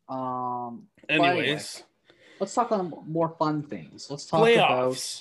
Um 0.08 0.86
Anyways, 1.08 1.84
let's 2.40 2.54
talk 2.54 2.72
on 2.72 2.92
more 3.06 3.34
fun 3.38 3.62
things. 3.62 4.08
Let's 4.10 4.26
talk 4.26 4.48
about, 4.48 5.18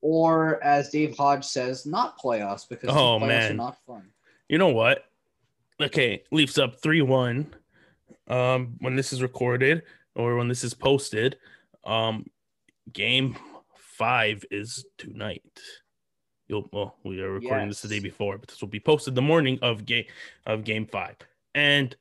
or 0.00 0.62
as 0.62 0.90
Dave 0.90 1.16
Hodge 1.16 1.44
says, 1.44 1.86
not 1.86 2.18
playoffs 2.18 2.68
because 2.68 2.90
Oh, 2.90 3.18
playoffs 3.20 3.50
are 3.50 3.54
not 3.54 3.78
fun. 3.86 4.08
You 4.48 4.58
know 4.58 4.68
what? 4.68 5.04
Okay, 5.80 6.22
Leafs 6.30 6.58
up 6.58 6.80
3 6.80 7.02
1. 7.02 7.54
Um, 8.28 8.76
when 8.80 8.94
this 8.94 9.12
is 9.12 9.22
recorded 9.22 9.82
or 10.14 10.36
when 10.36 10.48
this 10.48 10.62
is 10.62 10.74
posted, 10.74 11.38
um, 11.84 12.26
game 12.92 13.36
five 13.76 14.44
is 14.50 14.84
tonight. 14.98 15.42
You'll 16.46 16.68
well, 16.72 16.96
we 17.04 17.20
are 17.20 17.30
recording 17.30 17.68
this 17.68 17.82
the 17.82 17.88
day 17.88 18.00
before, 18.00 18.38
but 18.38 18.48
this 18.48 18.60
will 18.60 18.68
be 18.68 18.80
posted 18.80 19.14
the 19.14 19.22
morning 19.22 19.58
of 19.62 19.84
game 19.84 20.04
of 20.46 20.64
game 20.64 20.86
five. 20.86 21.16
And 21.54 21.94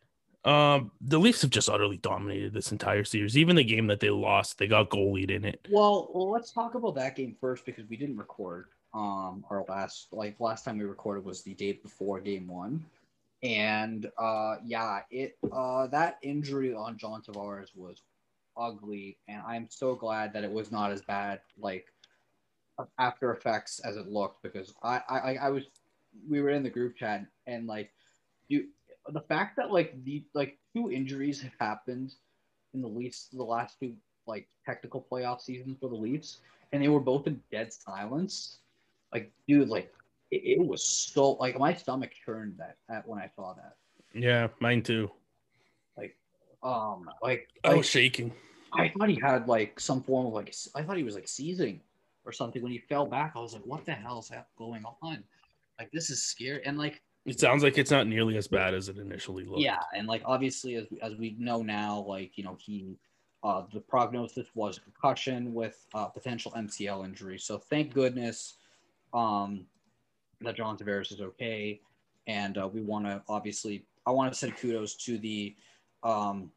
um 0.47 0.91
the 1.01 1.19
Leafs 1.19 1.41
have 1.41 1.51
just 1.51 1.69
utterly 1.69 1.97
dominated 1.97 2.53
this 2.53 2.71
entire 2.71 3.03
series. 3.03 3.38
Even 3.38 3.55
the 3.55 3.63
game 3.63 3.88
that 3.88 3.99
they 3.99 4.10
lost, 4.10 4.57
they 4.57 4.67
got 4.67 4.89
goalied 4.89 5.29
in 5.29 5.45
it. 5.45 5.67
Well, 5.69 6.10
let's 6.13 6.51
talk 6.51 6.75
about 6.75 6.95
that 6.95 7.15
game 7.15 7.36
first 7.39 7.65
because 7.65 7.86
we 7.89 7.97
didn't 7.97 8.17
record. 8.17 8.67
Um, 8.93 9.45
our 9.49 9.65
last 9.67 10.07
like 10.12 10.39
last 10.39 10.63
time 10.63 10.77
we 10.77 10.86
recorded 10.86 11.25
was 11.25 11.43
the 11.43 11.53
day 11.53 11.73
before 11.73 12.19
game 12.21 12.47
one, 12.47 12.83
and 13.43 14.10
uh, 14.17 14.55
yeah, 14.65 15.01
it 15.12 15.38
uh 15.51 15.88
that 15.88 16.17
injury 16.23 16.73
on 16.73 16.97
John 16.97 17.21
Tavares 17.21 17.75
was 17.75 18.01
ugly, 18.55 19.17
and 19.27 19.41
I'm 19.45 19.67
so 19.69 19.93
glad 19.95 20.33
that 20.33 20.43
it 20.43 20.51
was 20.51 20.71
not 20.71 20.91
as 20.91 21.01
bad 21.01 21.41
like 21.60 21.86
after 22.97 23.31
effects 23.33 23.79
as 23.79 23.97
it 23.97 24.07
looked 24.07 24.41
because 24.43 24.73
I 24.83 25.01
I- 25.10 25.36
I 25.36 25.49
was 25.49 25.65
we 26.27 26.41
were 26.41 26.49
in 26.49 26.63
the 26.63 26.69
group 26.69 26.95
chat 26.95 27.25
and 27.45 27.67
like 27.67 27.91
you 28.47 28.69
the 29.13 29.22
fact 29.22 29.56
that 29.58 29.72
like 29.72 30.04
the 30.04 30.24
like 30.34 30.58
two 30.76 30.91
injuries 30.91 31.41
have 31.41 31.54
happened 31.60 32.13
in 32.74 32.82
the 32.82 32.88
Leafs 32.88 33.30
the 33.32 33.43
last 33.43 33.80
two 33.80 33.96
like 34.26 34.48
technical 34.65 35.06
playoff 35.10 35.41
seasons 35.41 35.78
for 35.80 35.89
the 35.89 35.96
Leafs, 35.96 36.39
and 36.72 36.84
they 36.84 36.89
were 36.89 37.00
both 37.00 37.28
in 37.28 37.41
dead 37.52 37.72
silence. 37.72 38.60
Like, 39.13 39.32
dude, 39.48 39.70
like 39.70 39.93
it, 40.32 40.60
it 40.60 40.65
was 40.65 40.84
so 40.84 41.32
like 41.34 41.58
my 41.58 41.74
stomach 41.74 42.12
turned 42.26 42.56
that, 42.58 42.78
that 42.89 43.08
when 43.08 43.20
I 43.20 43.30
saw 43.36 43.54
that. 43.54 43.76
Yeah, 44.13 44.48
mine 44.60 44.84
too. 44.84 45.10
Like, 45.98 46.17
um, 46.63 47.10
like, 47.22 47.48
I 47.63 47.70
like 47.70 47.78
was 47.78 47.89
shaking. 47.89 48.34
I 48.74 48.91
thought 48.98 49.10
he 49.10 49.20
had 49.22 49.48
like 49.48 49.80
some 49.80 50.02
form 50.04 50.28
of 50.28 50.34
like 50.34 50.54
I 50.76 50.84
thought 50.84 50.98
he 50.98 51.04
was 51.04 51.15
like 51.15 51.28
seizing 51.28 51.82
or 52.26 52.32
something 52.32 52.62
when 52.62 52.72
he 52.72 52.80
fell 52.80 53.06
back. 53.06 53.34
I 53.36 53.39
was 53.39 53.54
like, 53.54 53.65
what 53.65 53.86
the 53.86 53.93
hell 53.93 54.20
is 54.20 54.28
that 54.28 54.48
going 54.58 54.84
on? 55.02 55.24
Like, 55.80 55.91
this 55.91 56.10
is 56.10 56.24
scary. 56.24 56.62
And 56.65 56.78
like, 56.78 57.02
It 57.27 57.39
sounds 57.39 57.61
like 57.61 57.77
it's 57.77 57.91
not 57.91 58.07
nearly 58.07 58.37
as 58.37 58.47
bad 58.47 58.73
as 58.73 58.87
it 58.87 58.97
initially 58.97 59.43
looked. 59.43 59.61
Yeah, 59.61 59.81
and 59.93 60.07
like 60.07 60.21
obviously 60.25 60.75
as 60.75 60.87
as 61.01 61.15
we 61.15 61.35
know 61.37 61.61
now, 61.61 62.05
like 62.07 62.37
you 62.37 62.43
know 62.45 62.57
he, 62.59 62.97
uh, 63.43 63.63
the 63.73 63.81
prognosis 63.81 64.47
was 64.55 64.79
concussion 64.79 65.53
with 65.53 65.85
uh, 65.93 66.05
potential 66.05 66.53
MCL 66.55 67.03
injury. 67.03 67.37
So 67.37 67.57
thank 67.57 67.93
goodness, 67.93 68.55
um, 69.13 69.65
that 70.39 70.55
John 70.55 70.77
Tavares 70.77 71.11
is 71.11 71.19
okay, 71.19 71.81
and 72.27 72.57
uh, 72.57 72.67
we 72.67 72.81
want 72.81 73.05
to 73.05 73.21
obviously 73.27 73.85
I 74.07 74.11
want 74.11 74.31
to 74.31 74.39
send 74.39 74.55
kudos 74.55 74.95
to 74.95 75.17
the, 75.17 75.53
um, 76.01 76.49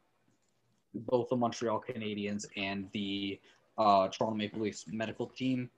both 0.95 1.27
the 1.27 1.35
Montreal 1.35 1.83
Canadiens 1.85 2.45
and 2.55 2.87
the 2.93 3.41
uh, 3.77 4.07
Toronto 4.07 4.37
Maple 4.37 4.61
Leafs 4.61 4.85
medical 4.87 5.27
team 5.27 5.69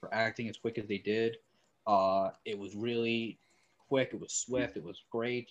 for 0.00 0.12
acting 0.12 0.50
as 0.50 0.58
quick 0.58 0.76
as 0.76 0.86
they 0.86 0.98
did. 0.98 1.38
Uh, 1.86 2.28
it 2.44 2.58
was 2.58 2.76
really 2.76 3.38
quick. 3.90 4.10
It 4.14 4.20
was 4.20 4.32
swift. 4.32 4.76
It 4.76 4.84
was 4.84 5.02
great. 5.10 5.50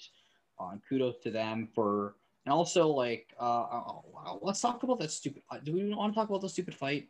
Uh, 0.60 0.70
and 0.72 0.82
kudos 0.88 1.18
to 1.24 1.30
them 1.30 1.68
for, 1.76 2.16
and 2.46 2.54
also 2.54 2.88
like, 2.88 3.28
uh, 3.40 3.66
oh, 3.72 4.06
wow, 4.14 4.40
let's 4.42 4.62
talk 4.62 4.82
about 4.84 5.00
that 5.00 5.12
stupid. 5.12 5.44
Uh, 5.52 5.58
do 5.64 5.74
we 5.74 5.94
want 5.94 6.14
to 6.14 6.20
talk 6.20 6.30
about 6.30 6.42
the 6.42 6.50
stupid 6.50 6.74
fight? 6.74 7.08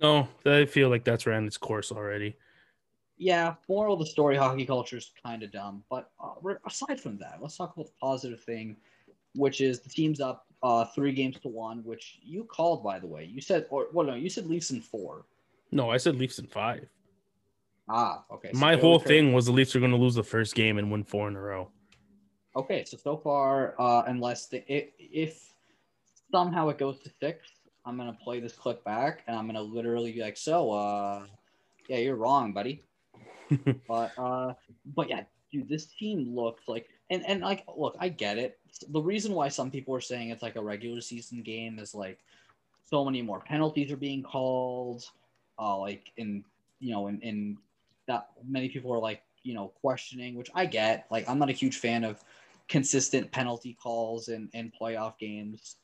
No, 0.00 0.28
I 0.44 0.66
feel 0.66 0.88
like 0.90 1.04
that's 1.04 1.26
ran 1.26 1.46
its 1.46 1.56
course 1.56 1.90
already. 1.90 2.36
Yeah, 3.16 3.54
moral 3.68 3.94
of 3.94 4.00
the 4.00 4.06
story: 4.06 4.36
hockey 4.36 4.64
culture 4.64 4.96
is 4.96 5.10
kind 5.24 5.42
of 5.42 5.50
dumb. 5.50 5.82
But 5.90 6.10
uh, 6.22 6.54
aside 6.64 7.00
from 7.00 7.18
that, 7.18 7.38
let's 7.40 7.56
talk 7.56 7.74
about 7.74 7.86
the 7.86 7.98
positive 8.00 8.40
thing, 8.40 8.76
which 9.34 9.60
is 9.60 9.80
the 9.80 9.90
team's 9.90 10.20
up 10.20 10.46
uh, 10.62 10.84
three 10.84 11.12
games 11.12 11.36
to 11.40 11.48
one, 11.48 11.82
which 11.84 12.20
you 12.22 12.44
called, 12.44 12.84
by 12.84 13.00
the 13.00 13.08
way. 13.08 13.24
You 13.24 13.40
said, 13.40 13.66
or 13.70 13.88
well, 13.92 14.06
no, 14.06 14.14
you 14.14 14.30
said 14.30 14.46
Leafs 14.46 14.70
in 14.70 14.80
four. 14.80 15.24
No, 15.72 15.90
I 15.90 15.96
said 15.96 16.14
Leafs 16.14 16.38
in 16.38 16.46
five. 16.46 16.88
Ah, 17.88 18.24
okay. 18.30 18.50
so 18.52 18.58
My 18.58 18.76
whole 18.76 18.98
thing 18.98 19.32
was 19.32 19.46
the 19.46 19.52
Leafs 19.52 19.74
are 19.74 19.80
going 19.80 19.92
to 19.92 19.96
lose 19.96 20.14
the 20.14 20.22
first 20.22 20.54
game 20.54 20.78
and 20.78 20.90
win 20.90 21.04
four 21.04 21.28
in 21.28 21.36
a 21.36 21.40
row. 21.40 21.70
Okay, 22.56 22.84
so 22.84 22.96
so 22.96 23.16
far, 23.16 23.74
uh, 23.78 24.02
unless 24.06 24.46
the 24.46 24.64
if, 24.72 24.88
if 24.98 25.54
somehow 26.32 26.68
it 26.70 26.78
goes 26.78 26.98
to 27.00 27.10
six, 27.20 27.46
I'm 27.84 27.96
gonna 27.96 28.18
play 28.22 28.40
this 28.40 28.52
clip 28.52 28.84
back, 28.84 29.22
and 29.26 29.36
I'm 29.36 29.46
gonna 29.46 29.62
literally 29.62 30.12
be 30.12 30.20
like, 30.20 30.36
"So, 30.36 30.72
uh, 30.72 31.26
yeah, 31.88 31.98
you're 31.98 32.16
wrong, 32.16 32.52
buddy." 32.52 32.82
but 33.88 34.12
uh, 34.18 34.54
but 34.96 35.08
yeah, 35.08 35.22
dude, 35.52 35.68
this 35.68 35.86
team 35.86 36.34
looks 36.34 36.66
like, 36.66 36.88
and 37.10 37.24
and 37.26 37.42
like, 37.42 37.64
look, 37.76 37.96
I 38.00 38.08
get 38.08 38.38
it. 38.38 38.58
The 38.88 39.00
reason 39.00 39.34
why 39.34 39.48
some 39.48 39.70
people 39.70 39.94
are 39.94 40.00
saying 40.00 40.30
it's 40.30 40.42
like 40.42 40.56
a 40.56 40.62
regular 40.62 41.00
season 41.00 41.42
game 41.42 41.78
is 41.78 41.94
like, 41.94 42.18
so 42.86 43.04
many 43.04 43.22
more 43.22 43.40
penalties 43.40 43.92
are 43.92 43.96
being 43.96 44.22
called, 44.22 45.04
uh, 45.58 45.78
like 45.78 46.12
in 46.16 46.44
you 46.80 46.92
know, 46.92 47.06
in 47.06 47.20
in 47.20 47.58
that 48.08 48.28
many 48.46 48.68
people 48.68 48.92
are 48.92 48.98
like, 48.98 49.22
you 49.44 49.54
know, 49.54 49.68
questioning, 49.80 50.34
which 50.34 50.50
I 50.54 50.66
get. 50.66 51.06
Like, 51.10 51.28
I'm 51.28 51.38
not 51.38 51.48
a 51.48 51.52
huge 51.52 51.76
fan 51.76 52.02
of 52.04 52.22
consistent 52.68 53.30
penalty 53.30 53.76
calls 53.80 54.28
in, 54.28 54.50
in 54.52 54.72
playoff 54.78 55.16
games. 55.18 55.76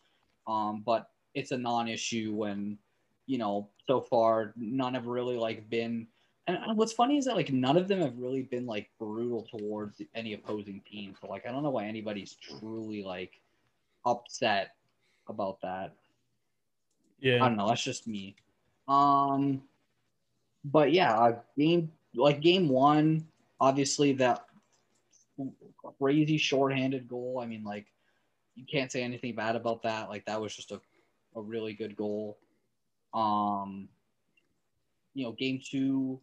Um, 0.46 0.82
but 0.84 1.10
it's 1.34 1.52
a 1.52 1.56
non-issue 1.56 2.32
when, 2.34 2.78
you 3.26 3.38
know, 3.38 3.68
so 3.86 4.00
far 4.00 4.52
none 4.56 4.94
have 4.94 5.06
really 5.06 5.36
like 5.36 5.68
been. 5.70 6.06
And 6.46 6.76
what's 6.76 6.92
funny 6.92 7.16
is 7.16 7.24
that 7.24 7.36
like 7.36 7.50
none 7.50 7.78
of 7.78 7.88
them 7.88 8.00
have 8.00 8.18
really 8.18 8.42
been 8.42 8.66
like 8.66 8.90
brutal 8.98 9.48
towards 9.50 10.02
any 10.14 10.34
opposing 10.34 10.82
team. 10.90 11.14
So 11.18 11.26
like 11.28 11.46
I 11.46 11.52
don't 11.52 11.62
know 11.62 11.70
why 11.70 11.86
anybody's 11.86 12.34
truly 12.34 13.02
like 13.02 13.40
upset 14.04 14.72
about 15.26 15.62
that. 15.62 15.94
Yeah, 17.18 17.42
I 17.42 17.48
don't 17.48 17.56
know. 17.56 17.68
That's 17.68 17.82
just 17.82 18.06
me. 18.06 18.36
Um, 18.88 19.62
but 20.66 20.92
yeah, 20.92 21.18
uh, 21.18 21.38
game 21.56 21.90
like 22.14 22.40
game 22.40 22.68
one, 22.68 23.26
obviously 23.60 24.12
that 24.14 24.46
crazy 25.98 26.38
shorthanded 26.38 27.08
goal. 27.08 27.40
I 27.42 27.46
mean, 27.46 27.64
like 27.64 27.86
you 28.54 28.64
can't 28.70 28.90
say 28.90 29.02
anything 29.02 29.34
bad 29.34 29.56
about 29.56 29.82
that. 29.82 30.08
Like 30.08 30.24
that 30.26 30.40
was 30.40 30.54
just 30.54 30.70
a, 30.70 30.80
a 31.34 31.40
really 31.40 31.72
good 31.72 31.96
goal. 31.96 32.38
Um, 33.12 33.88
you 35.14 35.24
know, 35.24 35.32
game 35.32 35.60
two, 35.64 36.20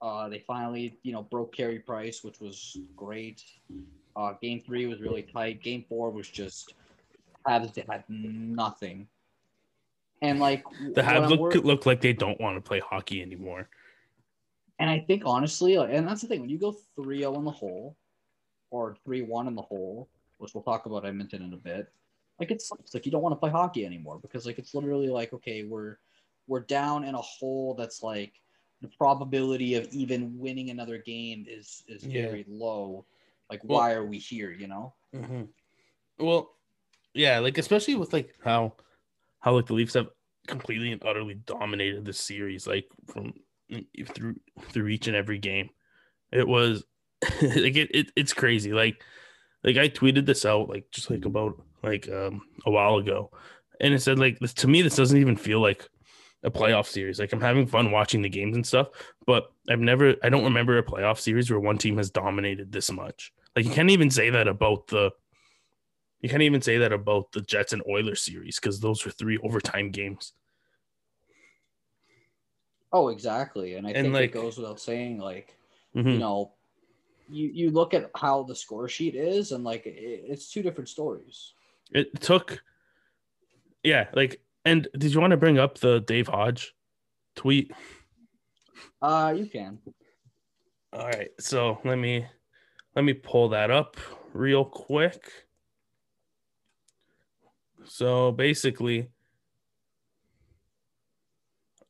uh, 0.00 0.28
they 0.28 0.40
finally 0.40 0.98
you 1.02 1.12
know 1.12 1.22
broke 1.22 1.54
Carey 1.54 1.78
Price, 1.78 2.22
which 2.22 2.40
was 2.40 2.78
great. 2.96 3.42
Uh, 4.14 4.34
game 4.42 4.60
three 4.60 4.86
was 4.86 5.00
really 5.00 5.22
tight. 5.22 5.62
Game 5.62 5.84
four 5.88 6.10
was 6.10 6.28
just 6.28 6.74
Habs 7.46 7.74
had 7.88 8.04
nothing. 8.08 9.08
And 10.20 10.38
like 10.38 10.64
The 10.94 11.02
Habs 11.02 11.30
look 11.30 11.54
look 11.64 11.86
like 11.86 12.00
they 12.00 12.12
don't 12.12 12.40
want 12.40 12.56
to 12.56 12.60
play 12.60 12.80
hockey 12.80 13.22
anymore. 13.22 13.68
And 14.82 14.90
I 14.90 14.98
think 14.98 15.22
honestly, 15.24 15.78
like, 15.78 15.90
and 15.92 16.08
that's 16.08 16.22
the 16.22 16.26
thing, 16.26 16.40
when 16.40 16.50
you 16.50 16.58
go 16.58 16.76
3-0 16.98 17.36
in 17.38 17.44
the 17.44 17.52
hole 17.52 17.96
or 18.72 18.96
3-1 19.06 19.46
in 19.46 19.54
the 19.54 19.62
hole, 19.62 20.08
which 20.38 20.54
we'll 20.54 20.64
talk 20.64 20.86
about 20.86 21.06
Edmonton 21.06 21.40
in 21.42 21.52
a 21.52 21.56
bit, 21.56 21.86
like 22.40 22.50
it's, 22.50 22.66
sucks. 22.66 22.92
Like 22.92 23.06
you 23.06 23.12
don't 23.12 23.22
want 23.22 23.32
to 23.32 23.38
play 23.38 23.50
hockey 23.50 23.86
anymore 23.86 24.18
because 24.20 24.44
like 24.44 24.58
it's 24.58 24.74
literally 24.74 25.08
like, 25.08 25.32
okay, 25.32 25.62
we're 25.62 25.98
we're 26.48 26.62
down 26.62 27.04
in 27.04 27.14
a 27.14 27.20
hole 27.20 27.74
that's 27.78 28.02
like 28.02 28.32
the 28.80 28.88
probability 28.88 29.76
of 29.76 29.86
even 29.92 30.36
winning 30.36 30.70
another 30.70 30.98
game 30.98 31.46
is 31.48 31.84
is 31.86 32.04
Yeah. 32.04 32.22
very 32.22 32.44
low. 32.48 33.04
Like 33.48 33.62
Well- 33.62 33.78
why 33.78 33.92
are 33.92 34.04
we 34.04 34.18
here, 34.18 34.50
you 34.50 34.66
know? 34.66 34.94
Mm-hmm. 35.14 35.44
Well, 36.18 36.56
yeah, 37.14 37.38
like 37.38 37.56
especially 37.56 37.94
with 37.94 38.12
like 38.12 38.34
how 38.42 38.72
how 39.38 39.54
like 39.54 39.66
the 39.66 39.74
Leafs 39.74 39.94
have 39.94 40.08
completely 40.48 40.90
and 40.90 41.04
utterly 41.04 41.34
dominated 41.34 42.04
the 42.04 42.12
series, 42.12 42.66
like 42.66 42.88
from 43.06 43.32
through 44.14 44.36
through 44.70 44.88
each 44.88 45.06
and 45.06 45.16
every 45.16 45.38
game. 45.38 45.70
It 46.30 46.46
was 46.46 46.84
like 47.42 47.76
it, 47.76 47.90
it 47.94 48.12
it's 48.16 48.32
crazy. 48.32 48.72
Like 48.72 49.02
like 49.64 49.76
I 49.76 49.88
tweeted 49.88 50.26
this 50.26 50.44
out 50.44 50.68
like 50.68 50.90
just 50.90 51.10
like 51.10 51.24
about 51.24 51.60
like 51.82 52.08
um 52.08 52.42
a 52.66 52.70
while 52.70 52.96
ago, 52.96 53.30
and 53.80 53.94
it 53.94 54.00
said 54.00 54.18
like 54.18 54.38
this, 54.38 54.54
to 54.54 54.68
me 54.68 54.82
this 54.82 54.96
doesn't 54.96 55.18
even 55.18 55.36
feel 55.36 55.60
like 55.60 55.88
a 56.42 56.50
playoff 56.50 56.86
series. 56.86 57.18
Like 57.18 57.32
I'm 57.32 57.40
having 57.40 57.66
fun 57.66 57.90
watching 57.90 58.22
the 58.22 58.28
games 58.28 58.56
and 58.56 58.66
stuff, 58.66 58.88
but 59.26 59.52
I've 59.68 59.80
never 59.80 60.16
I 60.22 60.28
don't 60.28 60.44
remember 60.44 60.78
a 60.78 60.82
playoff 60.82 61.18
series 61.18 61.50
where 61.50 61.60
one 61.60 61.78
team 61.78 61.96
has 61.98 62.10
dominated 62.10 62.72
this 62.72 62.90
much. 62.90 63.32
Like 63.54 63.64
you 63.64 63.70
can't 63.70 63.90
even 63.90 64.10
say 64.10 64.30
that 64.30 64.48
about 64.48 64.88
the 64.88 65.10
you 66.20 66.28
can't 66.28 66.42
even 66.42 66.62
say 66.62 66.78
that 66.78 66.92
about 66.92 67.32
the 67.32 67.40
Jets 67.40 67.72
and 67.72 67.82
Oilers 67.88 68.22
series 68.22 68.58
because 68.58 68.80
those 68.80 69.04
were 69.04 69.10
three 69.10 69.38
overtime 69.42 69.90
games. 69.90 70.32
Oh, 72.92 73.08
exactly. 73.08 73.74
And 73.74 73.86
I 73.86 73.90
And, 73.90 74.04
think 74.06 74.14
like- 74.14 74.30
it 74.30 74.34
goes 74.34 74.58
without 74.58 74.78
saying, 74.80 75.18
like, 75.18 75.56
Mhm. 75.94 76.12
you 76.12 76.18
know, 76.18 76.52
you, 77.28 77.48
you 77.48 77.70
look 77.70 77.94
at 77.94 78.10
how 78.14 78.42
the 78.42 78.54
score 78.54 78.88
sheet 78.88 79.14
is 79.14 79.52
and 79.52 79.64
like 79.64 79.86
it, 79.86 79.94
it's 79.96 80.50
two 80.50 80.62
different 80.62 80.88
stories. 80.88 81.54
It 81.92 82.20
took 82.20 82.62
yeah, 83.84 84.08
like, 84.14 84.40
and 84.64 84.86
did 84.96 85.12
you 85.12 85.20
want 85.20 85.32
to 85.32 85.36
bring 85.36 85.58
up 85.58 85.78
the 85.78 86.00
Dave 86.00 86.28
Hodge 86.28 86.74
tweet? 87.34 87.72
Uh, 89.00 89.34
you 89.36 89.46
can. 89.46 89.78
All 90.92 91.06
right, 91.06 91.30
so 91.40 91.78
let 91.84 91.96
me 91.98 92.26
let 92.94 93.04
me 93.04 93.12
pull 93.14 93.48
that 93.50 93.70
up 93.70 93.96
real 94.34 94.64
quick. 94.64 95.46
So 97.84 98.30
basically, 98.32 99.08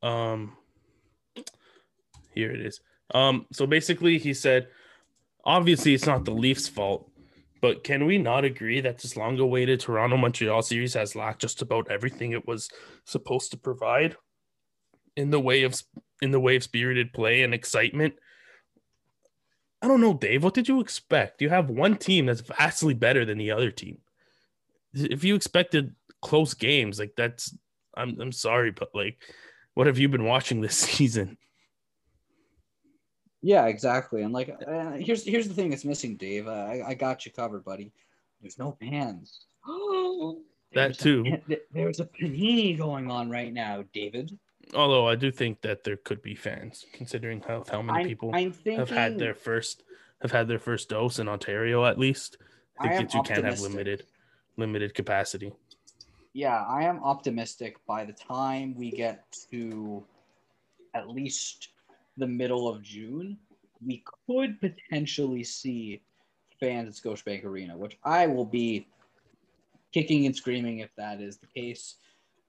um, 0.03 0.57
here 2.35 2.51
it 2.51 2.61
is. 2.61 2.81
Um, 3.15 3.47
so 3.53 3.67
basically, 3.67 4.19
he 4.19 4.35
said, 4.35 4.69
obviously, 5.45 5.95
it's 5.95 6.07
not 6.07 6.25
the 6.25 6.33
Leafs' 6.33 6.69
fault, 6.69 7.11
but 7.61 7.85
can 7.85 8.07
we 8.07 8.19
not 8.19 8.45
agree 8.45 8.81
that 8.81 8.99
this 8.99 9.17
long-awaited 9.17 9.81
Toronto 9.81 10.17
Montreal 10.17 10.63
series 10.63 10.95
has 10.95 11.15
lacked 11.15 11.41
just 11.41 11.63
about 11.63 11.91
everything 11.91 12.33
it 12.33 12.47
was 12.47 12.69
supposed 13.05 13.51
to 13.53 13.57
provide 13.57 14.17
in 15.17 15.31
the 15.31 15.41
way 15.41 15.63
of 15.63 15.81
in 16.23 16.31
the 16.31 16.41
way 16.41 16.57
of 16.57 16.63
spirited 16.63 17.13
play 17.13 17.43
and 17.43 17.53
excitement? 17.53 18.15
I 19.83 19.89
don't 19.89 20.01
know, 20.01 20.15
Dave. 20.15 20.45
What 20.45 20.55
did 20.55 20.69
you 20.69 20.81
expect? 20.81 21.43
You 21.43 21.49
have 21.49 21.69
one 21.69 21.97
team 21.97 22.27
that's 22.27 22.41
vastly 22.41 22.95
better 22.95 23.25
than 23.25 23.39
the 23.39 23.51
other 23.51 23.73
team. 23.73 23.99
If 24.95 25.25
you 25.25 25.35
expected 25.35 25.95
close 26.21 26.55
games, 26.55 27.01
like 27.01 27.15
that's, 27.17 27.55
I'm 27.97 28.21
I'm 28.21 28.33
sorry, 28.33 28.71
but 28.71 28.91
like, 28.95 29.19
what 29.75 29.89
have 29.89 29.99
you 29.99 30.09
been 30.09 30.25
watching 30.25 30.61
this 30.61 30.77
season? 30.79 31.37
Yeah, 33.43 33.67
exactly. 33.67 34.23
And 34.23 34.33
like, 34.33 34.57
uh, 34.67 34.93
here's 34.93 35.25
here's 35.25 35.49
the 35.49 35.55
thing 35.55 35.71
that's 35.71 35.85
missing, 35.85 36.17
Dave. 36.17 36.47
Uh, 36.47 36.51
I 36.51 36.83
I 36.89 36.95
got 36.95 37.27
you 37.27 37.33
covered, 37.33 37.65
buddy. 37.65 37.93
There's 38.41 38.59
no 38.59 38.77
fans. 38.81 39.47
that 40.75 40.99
too. 40.99 41.25
A, 41.27 41.59
there's 41.73 42.01
a 42.01 42.05
panini 42.05 42.79
going 42.79 43.11
on 43.11 43.29
right 43.29 43.53
now, 43.53 43.85
David. 43.93 44.39
Although 44.75 45.09
I 45.09 45.17
do 45.17 45.33
think 45.33 45.61
that 45.63 45.83
there 45.83 45.97
could 45.97 46.23
be 46.23 46.37
fans, 46.37 46.87
considering 46.93 47.43
how 47.47 47.65
how 47.71 47.83
many 47.83 48.01
I'm, 48.01 48.07
people 48.07 48.31
I'm 48.33 48.53
thinking, 48.53 48.79
have 48.79 48.91
had 48.91 49.19
their 49.19 49.35
first 49.35 49.83
have 50.23 50.31
had 50.31 50.47
their 50.47 50.61
first 50.61 50.89
dose 50.89 51.19
in 51.19 51.29
Ontario 51.29 51.85
at 51.85 51.99
least. 51.99 52.39
I 52.79 52.89
think 52.89 53.01
I 53.01 53.03
that 53.03 53.15
you 53.15 53.23
can 53.23 53.45
have 53.45 53.61
limited 53.61 54.05
limited 54.57 54.95
capacity. 54.95 55.53
Yeah, 56.33 56.65
I 56.65 56.85
am 56.85 57.03
optimistic. 57.03 57.77
By 57.87 58.05
the 58.05 58.13
time 58.13 58.75
we 58.77 58.91
get 58.91 59.25
to 59.51 60.05
at 60.95 61.09
least 61.09 61.72
the 62.17 62.27
middle 62.27 62.69
of 62.69 62.83
June, 62.83 63.39
we 63.85 64.05
could 64.27 64.61
potentially 64.61 65.45
see 65.45 66.03
fans 66.61 66.89
at 66.89 67.05
Scotiabank 67.05 67.45
Arena, 67.45 67.77
which 67.77 67.99
I 68.05 68.27
will 68.27 68.45
be 68.45 68.87
kicking 69.93 70.27
and 70.27 70.35
screaming 70.35 70.79
if 70.79 70.91
that 70.97 71.21
is 71.21 71.39
the 71.39 71.47
case. 71.47 71.97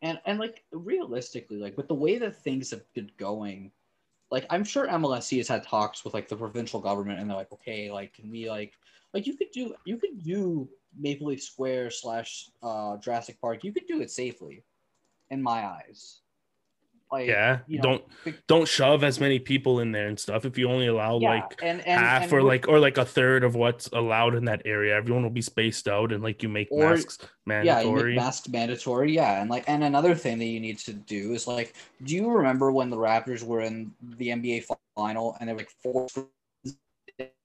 And 0.02 0.19
and 0.26 0.39
like 0.39 0.63
realistically, 0.71 1.58
like 1.58 1.78
with 1.78 1.88
the 1.88 1.95
way 1.95 2.17
that 2.17 2.43
things 2.43 2.71
have 2.71 2.84
been 2.93 3.12
going, 3.17 3.71
like 4.32 4.45
I'm 4.49 4.63
sure 4.63 4.88
MLSE 4.88 5.38
has 5.38 5.47
had 5.47 5.63
talks 5.63 6.04
with 6.04 6.13
like 6.13 6.28
the 6.28 6.36
provincial 6.36 6.80
government, 6.80 7.19
and 7.19 7.30
they're 7.30 7.38
like, 7.38 7.52
okay, 7.54 7.89
like 7.91 8.13
can 8.13 8.30
we 8.30 8.49
like 8.49 8.73
like 9.13 9.26
you 9.26 9.38
could 9.38 9.52
do 9.52 9.73
you 9.86 9.97
could 9.97 10.23
do 10.23 10.67
Maple 10.97 11.28
Leaf 11.28 11.41
Square 11.41 11.91
slash 11.91 12.49
uh, 12.62 12.97
Jurassic 12.97 13.39
Park. 13.39 13.63
You 13.63 13.71
could 13.71 13.88
do 13.88 14.02
it 14.02 14.12
safely, 14.12 14.63
in 15.30 15.41
my 15.41 15.65
eyes. 15.65 16.21
Like 17.13 17.28
Yeah, 17.28 17.60
you 17.67 17.78
know, 17.78 17.84
don't 17.84 18.04
be- 18.26 18.34
don't 18.47 18.67
shove 18.67 19.04
as 19.04 19.19
many 19.19 19.38
people 19.38 19.80
in 19.82 19.91
there 19.91 20.08
and 20.08 20.19
stuff. 20.19 20.45
If 20.45 20.58
you 20.58 20.67
only 20.67 20.88
allow 20.88 21.19
yeah, 21.19 21.30
like 21.30 21.60
and, 21.62 21.80
and, 21.86 22.02
half 22.02 22.23
and 22.23 22.34
or 22.34 22.41
like 22.41 22.67
or 22.67 22.80
like 22.80 22.97
a 22.97 23.06
third 23.06 23.43
of 23.43 23.54
what's 23.54 23.88
allowed 23.93 24.34
in 24.34 24.45
that 24.45 24.63
area, 24.65 24.95
everyone 24.95 25.21
will 25.21 25.30
be 25.30 25.43
spaced 25.43 25.88
out 25.88 26.12
and 26.12 26.23
like 26.23 26.41
you 26.41 26.49
make 26.49 26.69
Or- 26.71 26.89
masks 26.89 27.19
yeah, 27.21 27.28
mandatory. 27.45 28.15
make 28.15 28.23
masks 28.23 28.49
mandatory. 28.49 29.13
Yeah, 29.13 29.41
and 29.41 29.49
like 29.52 29.63
and 29.67 29.84
another 29.84 30.15
thing 30.15 30.39
that 30.39 30.45
you 30.45 30.60
need 30.60 30.80
to 30.80 30.93
do 30.93 31.34
is 31.34 31.45
like, 31.45 31.76
do 32.04 32.15
you 32.15 32.32
remember 32.32 32.71
when 32.71 32.89
the 32.89 32.97
Raptors 32.97 33.43
were 33.43 33.62
in 33.62 33.93
the 34.17 34.30
NBA 34.30 34.65
final 34.95 35.38
and 35.39 35.47
there 35.47 35.56
were 35.56 35.62
like 35.62 35.71
four 35.84 36.08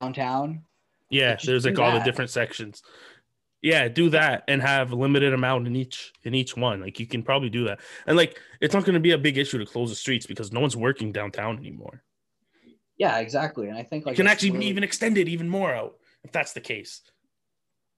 downtown? 0.01 0.63
yeah, 1.11 1.37
there's 1.45 1.65
like 1.65 1.79
all 1.79 1.93
the 1.93 2.01
different 2.01 2.31
sections. 2.31 2.83
Yeah, 3.63 3.89
do 3.89 4.09
that 4.11 4.45
and 4.47 4.63
have 4.63 4.93
a 4.93 4.97
limited 4.97 5.35
amount 5.35 5.67
in 5.67 5.75
each 5.75 6.13
in 6.23 6.35
each 6.35 6.57
one. 6.57 6.81
Like 6.81 7.01
you 7.01 7.07
can 7.07 7.23
probably 7.23 7.51
do 7.51 7.65
that. 7.65 7.81
And 8.07 8.17
like 8.17 8.41
it's 8.61 8.73
not 8.75 8.85
going 8.85 8.95
to 8.95 9.01
be 9.01 9.11
a 9.13 9.19
big 9.19 9.37
issue 9.37 9.59
to 9.59 9.67
close 9.67 9.91
the 9.91 9.97
streets 9.97 10.27
because 10.27 10.53
no 10.53 10.61
one's 10.61 10.77
working 10.77 11.11
downtown 11.13 11.59
anymore. 11.59 12.03
Yeah, 12.99 13.19
exactly. 13.19 13.69
And 13.69 13.77
I 13.77 13.83
think 13.83 14.07
like 14.07 14.15
you 14.15 14.23
can 14.25 14.27
actually 14.31 14.51
literally- 14.51 14.69
even 14.69 14.85
extend 14.85 15.19
it 15.19 15.29
even 15.29 15.49
more 15.49 15.73
out 15.75 15.97
if 16.25 16.33
that's 16.33 16.53
the 16.53 16.61
case. 16.61 17.03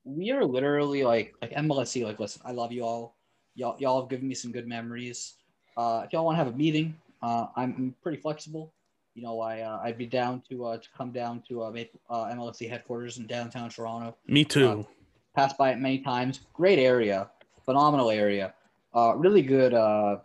we 0.04 0.30
are 0.30 0.44
literally 0.44 1.04
like 1.04 1.34
like 1.42 1.52
MLSE. 1.52 2.04
Like, 2.04 2.18
listen, 2.18 2.40
I 2.44 2.52
love 2.52 2.72
you 2.72 2.84
all. 2.84 3.16
Y'all, 3.54 3.76
y'all 3.78 4.00
have 4.00 4.08
given 4.08 4.26
me 4.28 4.34
some 4.34 4.52
good 4.52 4.66
memories. 4.66 5.34
Uh, 5.76 6.02
if 6.06 6.12
y'all 6.12 6.24
want 6.24 6.38
to 6.38 6.44
have 6.44 6.54
a 6.54 6.56
meeting, 6.56 6.94
uh, 7.22 7.46
I'm, 7.56 7.74
I'm 7.76 7.94
pretty 8.02 8.18
flexible. 8.20 8.72
You 9.14 9.22
know, 9.22 9.40
I 9.40 9.60
uh, 9.60 9.80
I'd 9.82 9.98
be 9.98 10.06
down 10.06 10.42
to 10.48 10.64
uh, 10.64 10.76
to 10.78 10.88
come 10.96 11.12
down 11.12 11.42
to 11.48 11.64
uh, 11.64 11.70
Maple- 11.70 12.00
uh, 12.08 12.26
MLSE 12.26 12.68
headquarters 12.68 13.18
in 13.18 13.26
downtown 13.26 13.68
Toronto. 13.68 14.16
Me 14.26 14.44
too. 14.44 14.86
Passed 15.34 15.56
by 15.56 15.70
it 15.70 15.78
many 15.78 15.98
times. 15.98 16.40
Great 16.54 16.78
area, 16.78 17.30
phenomenal 17.64 18.10
area. 18.10 18.54
Uh, 18.94 19.14
really 19.16 19.42
good 19.42 19.74
uh, 19.74 20.18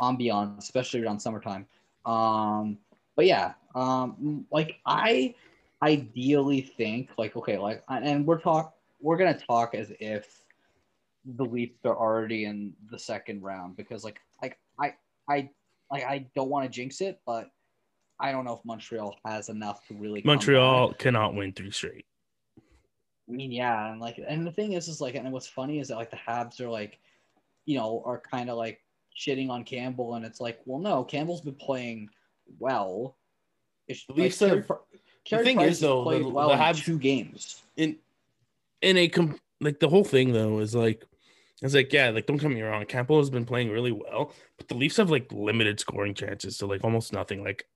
ambiance, 0.00 0.58
especially 0.58 1.04
around 1.04 1.20
summertime. 1.20 1.66
Um, 2.04 2.78
but 3.14 3.26
yeah, 3.26 3.52
um, 3.74 4.46
like 4.50 4.76
I 4.86 5.34
ideally 5.82 6.60
think 6.60 7.10
like 7.16 7.36
okay, 7.36 7.58
like 7.58 7.82
and 7.88 8.26
we're 8.26 8.40
talk 8.40 8.74
we're 9.00 9.16
gonna 9.16 9.38
talk 9.38 9.74
as 9.74 9.92
if 10.00 10.44
the 11.36 11.44
Leafs 11.44 11.84
are 11.84 11.96
already 11.96 12.44
in 12.44 12.72
the 12.90 12.98
second 12.98 13.42
round 13.42 13.76
because 13.76 14.04
like 14.04 14.20
like 14.42 14.58
I 14.80 14.94
I 15.28 15.50
like 15.90 16.04
I 16.04 16.26
don't 16.34 16.48
want 16.48 16.64
to 16.64 16.70
jinx 16.70 17.00
it, 17.00 17.20
but 17.26 17.50
I 18.20 18.32
don't 18.32 18.44
know 18.44 18.54
if 18.54 18.64
Montreal 18.64 19.16
has 19.24 19.48
enough 19.48 19.86
to 19.88 19.94
really 19.94 20.22
Montreal 20.24 20.94
cannot 20.94 21.34
win 21.34 21.52
three 21.52 21.70
straight. 21.70 22.06
I 23.28 23.32
mean, 23.32 23.52
yeah, 23.52 23.90
and 23.92 24.00
like, 24.00 24.18
and 24.26 24.46
the 24.46 24.52
thing 24.52 24.72
is, 24.72 24.88
is 24.88 25.00
like, 25.00 25.14
and 25.14 25.30
what's 25.32 25.46
funny 25.46 25.80
is 25.80 25.88
that 25.88 25.96
like 25.96 26.10
the 26.10 26.16
Habs 26.16 26.60
are 26.60 26.68
like, 26.70 26.98
you 27.66 27.76
know, 27.76 28.02
are 28.06 28.18
kind 28.20 28.48
of 28.48 28.56
like 28.56 28.80
shitting 29.16 29.50
on 29.50 29.64
Campbell, 29.64 30.14
and 30.14 30.24
it's 30.24 30.40
like, 30.40 30.60
well, 30.64 30.78
no, 30.80 31.04
Campbell's 31.04 31.42
been 31.42 31.54
playing 31.54 32.08
well. 32.58 33.16
It's, 33.86 34.04
The 34.06 34.12
like, 34.14 34.22
Leafs 34.22 34.38
Carey 34.38 34.64
Carey 35.24 35.44
thing 35.44 35.56
Price 35.56 35.72
is, 35.72 35.80
though, 35.80 36.02
played 36.04 36.24
the- 36.24 36.28
well 36.28 36.48
the 36.48 36.54
in 36.54 36.60
Habs- 36.60 36.84
two 36.84 36.98
games. 36.98 37.62
in 37.76 37.96
in 38.80 38.96
a 38.96 39.08
com- 39.08 39.38
like 39.60 39.80
the 39.80 39.88
whole 39.88 40.04
thing 40.04 40.32
though 40.32 40.60
is 40.60 40.74
like 40.74 41.04
it's 41.62 41.74
like 41.74 41.92
yeah 41.92 42.10
like 42.10 42.26
don't 42.26 42.36
get 42.36 42.48
me 42.50 42.62
wrong 42.62 42.84
Campbell 42.86 43.18
has 43.18 43.28
been 43.28 43.44
playing 43.44 43.70
really 43.70 43.90
well 43.90 44.32
but 44.56 44.68
the 44.68 44.74
Leafs 44.76 44.96
have 44.98 45.10
like 45.10 45.26
limited 45.32 45.80
scoring 45.80 46.14
chances 46.14 46.56
so 46.56 46.66
like 46.68 46.84
almost 46.84 47.12
nothing 47.12 47.42
like 47.42 47.66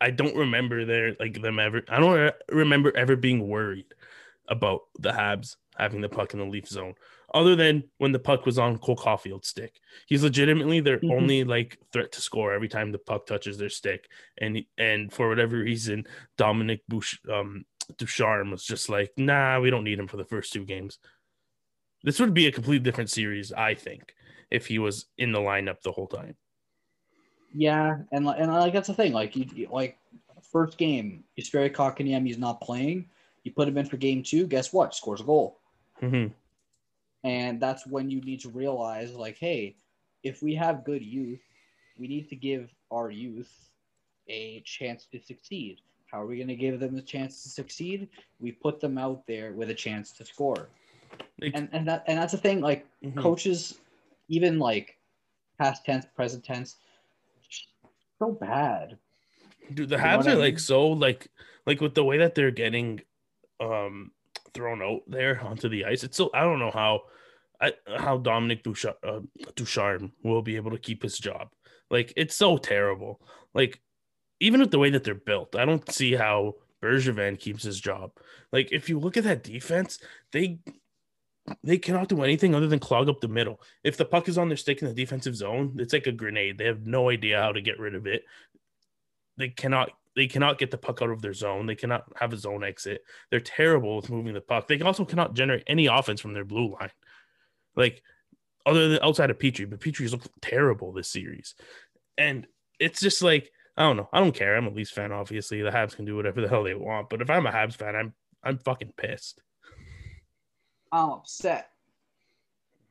I 0.00 0.10
don't 0.10 0.34
remember 0.34 0.86
their 0.86 1.14
like 1.20 1.42
them 1.42 1.58
ever 1.58 1.82
I 1.90 2.00
don't 2.00 2.14
re- 2.18 2.32
remember 2.50 2.96
ever 2.96 3.16
being 3.16 3.48
worried 3.48 3.84
about 4.50 4.80
the 4.98 5.10
Habs 5.10 5.56
having 5.78 6.00
the 6.02 6.08
puck 6.08 6.34
in 6.34 6.40
the 6.40 6.44
Leaf 6.44 6.68
zone 6.68 6.94
other 7.32 7.54
than 7.56 7.84
when 7.98 8.12
the 8.12 8.18
puck 8.18 8.44
was 8.44 8.58
on 8.58 8.76
Cole 8.78 8.96
Caufield's 8.96 9.48
stick 9.48 9.80
he's 10.06 10.22
legitimately 10.22 10.80
their 10.80 10.98
Mhm. 10.98 11.12
only 11.12 11.44
like 11.44 11.78
threat 11.92 12.12
to 12.12 12.20
score 12.20 12.52
every 12.52 12.68
time 12.68 12.90
the 12.92 12.98
puck 12.98 13.24
touches 13.26 13.56
their 13.56 13.70
stick 13.70 14.10
and 14.38 14.62
and 14.76 15.12
for 15.12 15.28
whatever 15.28 15.56
reason 15.58 16.04
Dominique 16.36 16.82
Bush 16.88 17.18
um 17.32 17.64
Ducharme 17.96 18.52
was 18.52 18.64
just 18.64 18.88
like, 18.88 19.10
nah, 19.16 19.58
we 19.58 19.68
don't 19.68 19.82
need 19.82 19.98
him 19.98 20.06
for 20.06 20.16
the 20.16 20.24
first 20.24 20.52
two 20.52 20.64
games. 20.64 21.00
This 22.04 22.20
would 22.20 22.32
be 22.32 22.46
a 22.46 22.52
completely 22.52 22.84
different 22.84 23.10
series, 23.10 23.52
I 23.52 23.74
think, 23.74 24.14
if 24.48 24.66
he 24.66 24.78
was 24.78 25.06
in 25.18 25.32
the 25.32 25.40
lineup 25.40 25.80
the 25.82 25.90
whole 25.90 26.06
time. 26.06 26.36
Yeah, 27.52 27.98
and 28.12 28.24
like, 28.24 28.38
and 28.38 28.52
like 28.52 28.72
that's 28.72 28.86
the 28.86 28.94
thing. 28.94 29.12
Like 29.12 29.34
you, 29.34 29.68
like 29.72 29.98
first 30.52 30.78
game, 30.78 31.24
Jesperi 31.36 31.70
Kotkaniemi 31.74 32.28
he's 32.28 32.38
not 32.38 32.60
playing. 32.60 33.10
You 33.44 33.52
put 33.52 33.68
him 33.68 33.78
in 33.78 33.86
for 33.86 33.96
game 33.96 34.22
two. 34.22 34.46
Guess 34.46 34.72
what? 34.72 34.94
Scores 34.94 35.20
a 35.20 35.24
goal. 35.24 35.58
Mhm. 36.02 36.32
And 37.24 37.60
that's 37.60 37.86
when 37.86 38.10
you 38.10 38.20
need 38.22 38.40
to 38.40 38.48
realize, 38.48 39.14
like, 39.14 39.38
hey, 39.38 39.76
if 40.22 40.42
we 40.42 40.54
have 40.54 40.84
good 40.84 41.02
youth, 41.04 41.40
we 41.98 42.08
need 42.08 42.28
to 42.30 42.36
give 42.36 42.70
our 42.90 43.10
youth 43.10 43.50
a 44.28 44.60
chance 44.60 45.06
to 45.06 45.20
succeed. 45.20 45.80
How 46.10 46.22
are 46.22 46.26
we 46.26 46.36
going 46.36 46.48
to 46.48 46.56
give 46.56 46.80
them 46.80 46.96
a 46.96 47.02
chance 47.02 47.42
to 47.42 47.48
succeed? 47.48 48.08
We 48.40 48.52
put 48.52 48.80
them 48.80 48.98
out 48.98 49.26
there 49.26 49.52
with 49.52 49.70
a 49.70 49.74
chance 49.74 50.12
to 50.12 50.24
score. 50.24 50.68
Like- 51.40 51.52
And 51.54 51.68
and 51.72 51.86
that 51.88 52.04
and 52.06 52.18
that's 52.18 52.32
the 52.32 52.38
thing. 52.38 52.60
Like 52.60 52.86
Mhm. 53.02 53.20
coaches, 53.20 53.80
even 54.28 54.58
like 54.58 54.98
past 55.58 55.84
tense, 55.84 56.06
present 56.14 56.44
tense, 56.44 56.76
so 58.18 58.32
bad. 58.32 58.98
Dude, 59.74 59.88
the 59.88 59.96
You 59.96 60.02
know 60.02 60.16
what 60.16 60.26
I 60.26 60.32
are 60.32 60.34
mean? 60.34 60.44
like 60.44 60.58
so 60.58 60.88
like 60.88 61.28
like 61.66 61.80
with 61.80 61.94
the 61.94 62.04
way 62.04 62.18
that 62.18 62.34
they're 62.34 62.50
getting 62.50 63.00
um 63.60 64.10
thrown 64.54 64.82
out 64.82 65.00
there 65.06 65.40
onto 65.44 65.68
the 65.68 65.84
ice. 65.84 66.04
It's 66.04 66.16
so 66.16 66.30
I 66.34 66.42
don't 66.42 66.58
know 66.58 66.70
how 66.70 67.02
I 67.60 67.72
how 67.96 68.18
Dominique 68.18 68.62
Ducharme, 68.62 68.94
uh, 69.02 69.20
Ducharme 69.54 70.12
will 70.22 70.42
be 70.42 70.56
able 70.56 70.70
to 70.72 70.78
keep 70.78 71.02
his 71.02 71.18
job. 71.18 71.48
Like 71.90 72.12
it's 72.16 72.36
so 72.36 72.56
terrible. 72.56 73.20
Like 73.54 73.80
even 74.40 74.60
with 74.60 74.70
the 74.70 74.78
way 74.78 74.90
that 74.90 75.04
they're 75.04 75.14
built, 75.14 75.56
I 75.56 75.64
don't 75.64 75.90
see 75.92 76.14
how 76.14 76.54
Bergevin 76.82 77.38
keeps 77.38 77.62
his 77.62 77.80
job. 77.80 78.12
Like 78.52 78.72
if 78.72 78.88
you 78.88 78.98
look 78.98 79.16
at 79.16 79.24
that 79.24 79.42
defense, 79.42 79.98
they 80.32 80.60
they 81.64 81.78
cannot 81.78 82.08
do 82.08 82.22
anything 82.22 82.54
other 82.54 82.66
than 82.68 82.78
clog 82.78 83.08
up 83.08 83.20
the 83.20 83.28
middle. 83.28 83.60
If 83.82 83.96
the 83.96 84.04
puck 84.04 84.28
is 84.28 84.38
on 84.38 84.48
their 84.48 84.56
stick 84.56 84.82
in 84.82 84.88
the 84.88 84.94
defensive 84.94 85.34
zone, 85.36 85.76
it's 85.78 85.92
like 85.92 86.06
a 86.06 86.12
grenade. 86.12 86.58
They 86.58 86.66
have 86.66 86.86
no 86.86 87.10
idea 87.10 87.40
how 87.40 87.52
to 87.52 87.60
get 87.60 87.78
rid 87.78 87.94
of 87.94 88.06
it. 88.06 88.24
They 89.36 89.48
cannot 89.48 89.90
they 90.16 90.26
cannot 90.26 90.58
get 90.58 90.70
the 90.70 90.78
puck 90.78 91.02
out 91.02 91.10
of 91.10 91.22
their 91.22 91.32
zone. 91.32 91.66
They 91.66 91.74
cannot 91.74 92.04
have 92.16 92.32
a 92.32 92.36
zone 92.36 92.64
exit. 92.64 93.02
They're 93.30 93.40
terrible 93.40 93.96
with 93.96 94.10
moving 94.10 94.34
the 94.34 94.40
puck. 94.40 94.66
They 94.66 94.80
also 94.80 95.04
cannot 95.04 95.34
generate 95.34 95.64
any 95.66 95.86
offense 95.86 96.20
from 96.20 96.32
their 96.32 96.44
blue 96.44 96.72
line. 96.72 96.90
Like 97.76 98.02
other 98.66 98.88
than 98.88 99.02
outside 99.02 99.30
of 99.30 99.38
Petry, 99.38 99.68
but 99.68 99.80
Petry's 99.80 100.12
looked 100.12 100.28
terrible 100.42 100.92
this 100.92 101.10
series. 101.10 101.54
And 102.18 102.46
it's 102.78 103.00
just 103.00 103.22
like 103.22 103.50
I 103.76 103.84
don't 103.84 103.96
know. 103.96 104.08
I 104.12 104.20
don't 104.20 104.34
care. 104.34 104.56
I'm 104.56 104.66
a 104.66 104.70
Leafs 104.70 104.90
fan, 104.90 105.12
obviously. 105.12 105.62
The 105.62 105.70
Habs 105.70 105.96
can 105.96 106.04
do 106.04 106.16
whatever 106.16 106.40
the 106.40 106.48
hell 106.48 106.64
they 106.64 106.74
want. 106.74 107.08
But 107.08 107.22
if 107.22 107.30
I'm 107.30 107.46
a 107.46 107.50
Habs 107.50 107.76
fan, 107.76 107.94
I'm 107.96 108.12
I'm 108.42 108.58
fucking 108.58 108.92
pissed. 108.96 109.42
I'm 110.92 111.10
upset. 111.10 111.70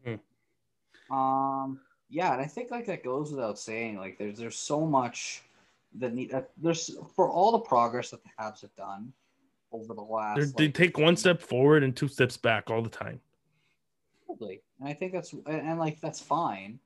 Hmm. 0.05 1.13
Um, 1.15 1.79
yeah, 2.09 2.33
and 2.33 2.41
I 2.41 2.45
think 2.45 2.71
like 2.71 2.85
that 2.85 3.03
goes 3.03 3.31
without 3.31 3.59
saying. 3.59 3.97
Like, 3.97 4.17
there's 4.17 4.37
there's 4.37 4.55
so 4.55 4.85
much 4.85 5.43
that 5.97 6.13
need 6.13 6.31
that 6.31 6.51
there's 6.57 6.95
for 7.15 7.29
all 7.29 7.51
the 7.51 7.59
progress 7.59 8.11
that 8.11 8.23
the 8.23 8.29
Habs 8.39 8.61
have 8.61 8.75
done 8.75 9.11
over 9.71 9.93
the 9.93 10.01
last. 10.01 10.37
They're, 10.37 10.67
they 10.67 10.71
take 10.71 10.97
one 10.97 11.15
step 11.15 11.41
forward 11.41 11.83
and 11.83 11.95
two 11.95 12.07
steps 12.07 12.37
back 12.37 12.69
all 12.69 12.81
the 12.81 12.89
time. 12.89 13.19
Totally. 14.27 14.61
And 14.79 14.87
I 14.87 14.93
think 14.93 15.13
that's 15.13 15.33
and, 15.33 15.45
and, 15.47 15.79
like 15.79 15.99
that's 15.99 16.21
fine. 16.21 16.79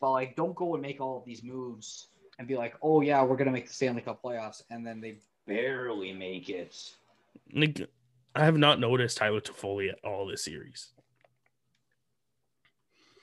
But 0.00 0.12
like 0.12 0.36
don't 0.36 0.54
go 0.54 0.74
and 0.74 0.82
make 0.82 1.00
all 1.00 1.18
of 1.18 1.24
these 1.24 1.42
moves 1.42 2.08
and 2.38 2.46
be 2.46 2.56
like, 2.56 2.74
oh 2.82 3.00
yeah, 3.00 3.22
we're 3.22 3.36
gonna 3.36 3.50
make 3.50 3.66
the 3.66 3.72
Stanley 3.72 4.02
Cup 4.02 4.22
playoffs, 4.22 4.62
and 4.70 4.86
then 4.86 5.00
they 5.00 5.18
barely 5.46 6.12
make 6.12 6.48
it. 6.48 6.76
Like, 7.52 7.88
I 8.34 8.44
have 8.44 8.56
not 8.56 8.80
noticed 8.80 9.18
Tyler 9.18 9.40
Toffoli 9.40 9.90
at 9.90 9.98
all 10.04 10.26
this 10.26 10.44
series. 10.44 10.90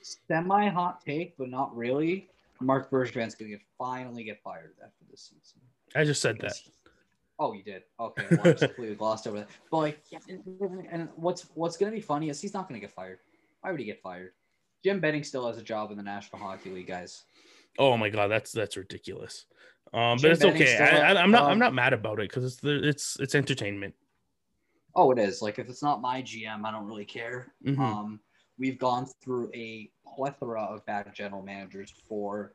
Semi 0.02 0.68
hot 0.68 1.04
take, 1.04 1.36
but 1.36 1.48
not 1.48 1.74
really. 1.76 2.28
Marc 2.64 2.90
Bergevin's 2.90 3.34
gonna 3.34 3.56
finally 3.78 4.24
get 4.24 4.40
fired 4.42 4.74
after 4.84 5.04
this 5.10 5.30
season. 5.30 5.60
I 5.94 6.04
just 6.04 6.20
said 6.20 6.38
that. 6.40 6.54
Oh, 7.38 7.52
you 7.52 7.62
did. 7.62 7.82
Okay, 7.98 8.26
well, 8.30 8.40
I 8.48 8.52
completely 8.52 8.94
glossed 8.94 9.26
over 9.26 9.40
that. 9.40 9.48
But 9.70 9.78
like, 9.78 9.98
yeah, 10.10 10.18
and, 10.28 11.08
what's 11.16 11.46
what's 11.54 11.76
gonna 11.76 11.92
be 11.92 12.00
funny 12.00 12.28
is 12.28 12.40
he's 12.40 12.54
not 12.54 12.68
gonna 12.68 12.80
get 12.80 12.92
fired. 12.92 13.18
Why 13.60 13.70
would 13.70 13.80
he 13.80 13.86
get 13.86 14.00
fired? 14.00 14.32
Jim 14.84 15.00
Benning 15.00 15.24
still 15.24 15.46
has 15.46 15.58
a 15.58 15.62
job 15.62 15.90
in 15.90 15.96
the 15.96 16.02
National 16.02 16.40
Hockey 16.42 16.70
League, 16.70 16.88
guys. 16.88 17.24
Oh 17.78 17.96
my 17.96 18.10
god, 18.10 18.28
that's 18.28 18.52
that's 18.52 18.76
ridiculous. 18.76 19.46
Um, 19.94 20.18
but 20.22 20.30
it's 20.30 20.44
okay. 20.44 20.78
I, 20.78 21.22
am 21.22 21.30
not. 21.30 21.44
Um, 21.44 21.50
I'm 21.50 21.58
not 21.58 21.74
mad 21.74 21.92
about 21.92 22.20
it 22.20 22.28
because 22.28 22.44
it's 22.44 22.56
the 22.56 22.88
it's 22.88 23.18
it's 23.20 23.34
entertainment. 23.34 23.94
Oh, 24.94 25.10
it 25.10 25.18
is. 25.18 25.42
Like 25.42 25.58
if 25.58 25.68
it's 25.68 25.82
not 25.82 26.00
my 26.00 26.22
GM, 26.22 26.64
I 26.64 26.70
don't 26.70 26.86
really 26.86 27.04
care. 27.04 27.52
Mhm. 27.66 27.78
Um, 27.78 28.20
we've 28.58 28.78
gone 28.78 29.06
through 29.22 29.50
a 29.54 29.90
plethora 30.06 30.62
of 30.62 30.84
bad 30.86 31.12
general 31.14 31.42
managers 31.42 31.92
for 32.08 32.54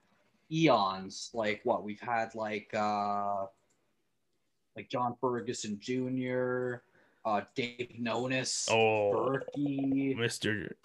eons. 0.52 1.30
Like 1.34 1.62
what 1.64 1.84
we've 1.84 2.00
had, 2.00 2.34
like 2.36 2.70
uh, 2.74 3.46
like 4.76 4.90
John 4.90 5.16
Ferguson 5.20 5.80
Jr., 5.80 6.76
uh, 7.26 7.42
Dave 7.56 7.96
Nonis, 8.00 8.70
Oh, 8.72 9.12
Berkey. 9.14 10.16
Mister. 10.18 10.76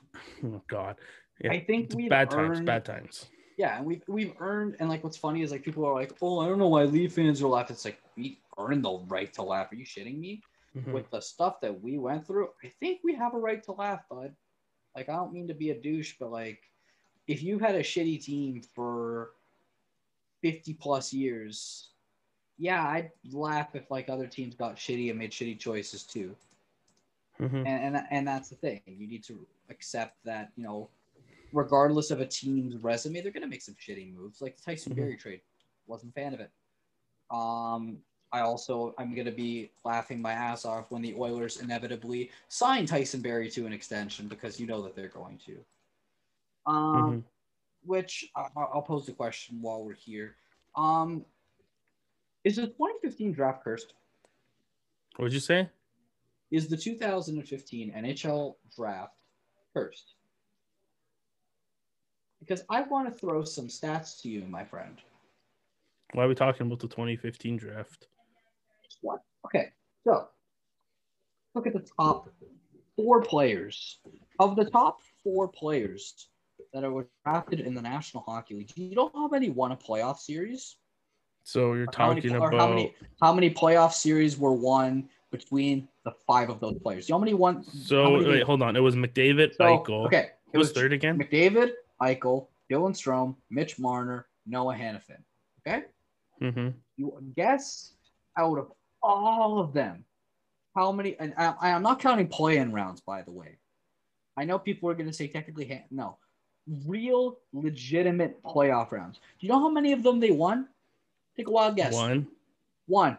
Oh 0.44 0.60
God. 0.68 0.96
Yeah, 1.40 1.52
I 1.52 1.60
think 1.60 1.90
we've 1.94 2.10
bad 2.10 2.30
times. 2.30 2.60
Bad 2.60 2.84
times. 2.84 3.26
Yeah, 3.56 3.76
and 3.76 3.86
we've 3.86 4.02
we've 4.08 4.34
earned 4.40 4.76
and 4.80 4.88
like 4.88 5.04
what's 5.04 5.16
funny 5.16 5.42
is 5.42 5.50
like 5.50 5.62
people 5.62 5.84
are 5.84 5.94
like, 5.94 6.12
oh, 6.20 6.40
I 6.40 6.48
don't 6.48 6.58
know 6.58 6.68
why 6.68 6.84
Leaf 6.84 7.14
fans 7.14 7.42
are 7.42 7.48
laughing. 7.48 7.74
It's 7.74 7.84
like 7.84 8.00
we 8.16 8.40
earned 8.58 8.84
the 8.84 8.98
right 9.08 9.32
to 9.34 9.42
laugh. 9.42 9.70
Are 9.72 9.74
you 9.74 9.84
shitting 9.84 10.18
me? 10.18 10.42
Mhm. 10.76 10.92
With 10.92 11.10
the 11.10 11.20
stuff 11.20 11.60
that 11.60 11.82
we 11.82 11.98
went 11.98 12.26
through, 12.26 12.48
I 12.64 12.68
think 12.80 13.00
we 13.04 13.14
have 13.14 13.34
a 13.34 13.38
right 13.38 13.62
to 13.64 13.72
laugh, 13.72 14.02
bud. 14.10 14.34
Like 14.94 15.08
I 15.08 15.14
don't 15.14 15.32
mean 15.32 15.48
to 15.48 15.54
be 15.54 15.70
a 15.70 15.80
douche, 15.80 16.14
but 16.18 16.30
like 16.30 16.60
if 17.26 17.42
you 17.42 17.58
had 17.58 17.74
a 17.74 17.82
shitty 17.82 18.22
team 18.22 18.62
for 18.74 19.30
fifty 20.40 20.74
plus 20.74 21.12
years, 21.12 21.90
yeah, 22.58 22.86
I'd 22.86 23.10
laugh 23.32 23.74
if 23.74 23.90
like 23.90 24.08
other 24.08 24.26
teams 24.26 24.54
got 24.54 24.76
shitty 24.76 25.10
and 25.10 25.18
made 25.18 25.30
shitty 25.30 25.58
choices 25.58 26.02
too. 26.02 26.36
Mhm. 27.40 27.66
And, 27.66 27.96
and 27.96 28.06
and 28.10 28.28
that's 28.28 28.50
the 28.50 28.56
thing. 28.56 28.82
You 28.86 29.08
need 29.08 29.24
to 29.24 29.46
accept 29.70 30.16
that 30.24 30.52
you 30.56 30.64
know, 30.64 30.90
regardless 31.52 32.10
of 32.10 32.20
a 32.20 32.26
team's 32.26 32.76
resume, 32.76 33.20
they're 33.22 33.32
gonna 33.32 33.46
make 33.46 33.62
some 33.62 33.76
shitty 33.76 34.14
moves. 34.14 34.42
Like 34.42 34.56
the 34.56 34.62
Tyson 34.62 34.92
Mhm. 34.92 34.96
Barrie 34.96 35.16
trade, 35.16 35.40
wasn't 35.86 36.10
a 36.10 36.14
fan 36.14 36.34
of 36.34 36.40
it. 36.40 36.50
Um, 37.30 37.98
I 38.32 38.40
also 38.40 38.94
I'm 38.98 39.14
gonna 39.14 39.30
be 39.30 39.70
laughing 39.84 40.20
my 40.20 40.32
ass 40.32 40.64
off 40.64 40.90
when 40.90 41.02
the 41.02 41.14
Oilers 41.14 41.58
inevitably 41.60 42.30
sign 42.48 42.86
Tyson 42.86 43.20
Barrie 43.20 43.50
to 43.50 43.66
an 43.66 43.72
extension 43.72 44.26
because 44.26 44.58
you 44.58 44.66
know 44.66 44.82
that 44.82 44.96
they're 44.96 45.08
going 45.08 45.38
to. 45.46 45.64
Um, 46.64 46.94
Mhm. 46.94 47.24
which 47.84 48.30
I, 48.36 48.48
I'll 48.56 48.82
pose 48.82 49.06
the 49.06 49.12
question 49.12 49.60
while 49.60 49.84
we're 49.84 49.94
here. 49.94 50.36
Um, 50.76 51.24
is 52.44 52.56
the 52.56 52.68
2015 52.68 53.32
draft 53.32 53.64
cursed? 53.64 53.94
What'd 55.16 55.32
you 55.32 55.40
say? 55.40 55.68
Is 56.50 56.68
the 56.68 56.76
2015 56.76 57.92
NHL 57.92 58.56
draft 58.74 59.14
cursed? 59.74 60.14
Because 62.40 62.64
I 62.70 62.82
want 62.82 63.08
to 63.08 63.14
throw 63.14 63.44
some 63.44 63.68
stats 63.68 64.20
to 64.22 64.28
you, 64.28 64.46
my 64.46 64.64
friend. 64.64 65.00
Why 66.12 66.24
are 66.24 66.28
we 66.28 66.34
talking 66.34 66.66
about 66.66 66.80
the 66.80 66.88
2015 66.88 67.56
draft? 67.56 68.08
What? 69.02 69.20
Okay, 69.46 69.68
so 70.04 70.28
look 71.54 71.66
at 71.66 71.74
the 71.74 71.86
top 72.00 72.28
four 72.96 73.20
players. 73.22 73.98
Of 74.38 74.56
the 74.56 74.64
top 74.70 75.00
four 75.22 75.46
players 75.48 76.28
that 76.72 76.90
were 76.90 77.06
drafted 77.24 77.60
in 77.60 77.74
the 77.74 77.82
National 77.82 78.22
Hockey 78.26 78.54
League, 78.54 78.72
do 78.74 78.82
you 78.82 78.94
know 78.96 79.10
how 79.14 79.28
many 79.28 79.50
won 79.50 79.72
a 79.72 79.76
playoff 79.76 80.18
series? 80.18 80.76
So 81.44 81.74
you're 81.74 81.84
Or 81.84 81.88
how 81.96 82.08
many, 82.08 82.20
talking 82.22 82.36
about 82.36 82.54
how 82.54 82.68
many 82.68 82.94
how 83.20 83.32
many 83.34 83.50
playoff 83.50 83.92
series 83.92 84.38
were 84.38 84.52
won 84.52 85.08
between 85.30 85.88
the 86.04 86.12
five 86.26 86.48
of 86.50 86.60
those 86.60 86.78
players? 86.78 87.08
You 87.08 87.12
know 87.14 87.18
how 87.18 87.24
many 87.24 87.34
won? 87.34 87.64
so 87.64 88.12
many 88.12 88.24
wait, 88.26 88.34
did- 88.38 88.46
hold 88.46 88.62
on. 88.62 88.76
It 88.76 88.80
was 88.80 88.94
McDavid, 88.96 89.54
so, 89.56 89.64
Eichel. 89.64 90.06
Okay, 90.06 90.30
it 90.52 90.58
was 90.58 90.68
was 90.68 90.76
third 90.76 90.92
again? 90.92 91.18
McDavid, 91.18 91.72
Eichel, 92.00 92.46
Dylan 92.70 92.92
Strome, 92.94 93.34
Mitch 93.50 93.78
Marner, 93.78 94.26
Noah 94.46 94.74
Hanifin. 94.76 95.18
Okay, 95.66 95.84
Mm-hmm. 96.40 96.68
you 96.96 97.32
guess 97.36 97.92
out 98.38 98.58
of 98.58 98.72
all 99.02 99.58
of 99.60 99.72
them, 99.72 100.04
how 100.74 100.92
many? 100.92 101.16
And 101.18 101.34
I, 101.36 101.54
I 101.60 101.68
am 101.70 101.82
not 101.82 102.00
counting 102.00 102.28
play-in 102.28 102.72
rounds, 102.72 103.00
by 103.00 103.22
the 103.22 103.32
way. 103.32 103.58
I 104.36 104.44
know 104.44 104.58
people 104.58 104.88
are 104.88 104.94
going 104.94 105.08
to 105.08 105.12
say 105.12 105.28
technically 105.28 105.66
ha- 105.68 105.84
no, 105.90 106.16
real 106.86 107.38
legitimate 107.52 108.42
playoff 108.42 108.92
rounds. 108.92 109.18
Do 109.38 109.46
you 109.46 109.52
know 109.52 109.60
how 109.60 109.68
many 109.68 109.92
of 109.92 110.02
them 110.02 110.20
they 110.20 110.30
won? 110.30 110.68
Take 111.36 111.48
a 111.48 111.50
wild 111.50 111.76
guess. 111.76 111.92
One. 111.94 112.26
One 112.86 113.18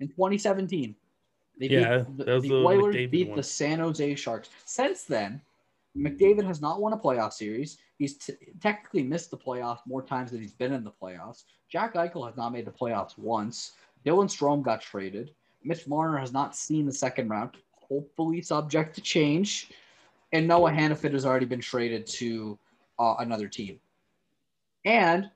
in 0.00 0.08
2017. 0.08 0.94
They 1.58 1.68
Yeah, 1.68 1.98
beat, 1.98 2.18
the, 2.18 2.24
the 2.24 2.40
the 2.40 2.54
Oilers 2.54 2.94
McDavid 2.94 3.10
beat 3.10 3.28
one. 3.28 3.36
the 3.36 3.42
San 3.42 3.78
Jose 3.78 4.14
Sharks. 4.14 4.50
Since 4.64 5.04
then, 5.04 5.40
McDavid 5.96 6.44
has 6.44 6.60
not 6.60 6.80
won 6.80 6.92
a 6.92 6.96
playoff 6.98 7.32
series. 7.32 7.78
He's 7.98 8.18
t- 8.18 8.34
technically 8.60 9.02
missed 9.02 9.30
the 9.30 9.38
playoffs 9.38 9.80
more 9.86 10.02
times 10.02 10.30
than 10.30 10.40
he's 10.42 10.52
been 10.52 10.72
in 10.72 10.84
the 10.84 10.90
playoffs. 10.90 11.44
Jack 11.70 11.94
Eichel 11.94 12.26
has 12.26 12.36
not 12.36 12.52
made 12.52 12.66
the 12.66 12.70
playoffs 12.70 13.16
once. 13.16 13.72
Dylan 14.06 14.26
Strome 14.26 14.62
got 14.62 14.80
traded. 14.80 15.32
Mitch 15.64 15.86
Marner 15.88 16.16
has 16.16 16.32
not 16.32 16.54
seen 16.54 16.86
the 16.86 16.92
second 16.92 17.28
round, 17.28 17.56
hopefully 17.72 18.40
subject 18.40 18.94
to 18.94 19.00
change. 19.00 19.70
And 20.32 20.46
Noah 20.46 20.70
Hanifin 20.70 21.12
has 21.12 21.26
already 21.26 21.46
been 21.46 21.60
traded 21.60 22.06
to 22.06 22.58
uh, 22.98 23.16
another 23.18 23.48
team. 23.48 23.80
And 24.84 25.28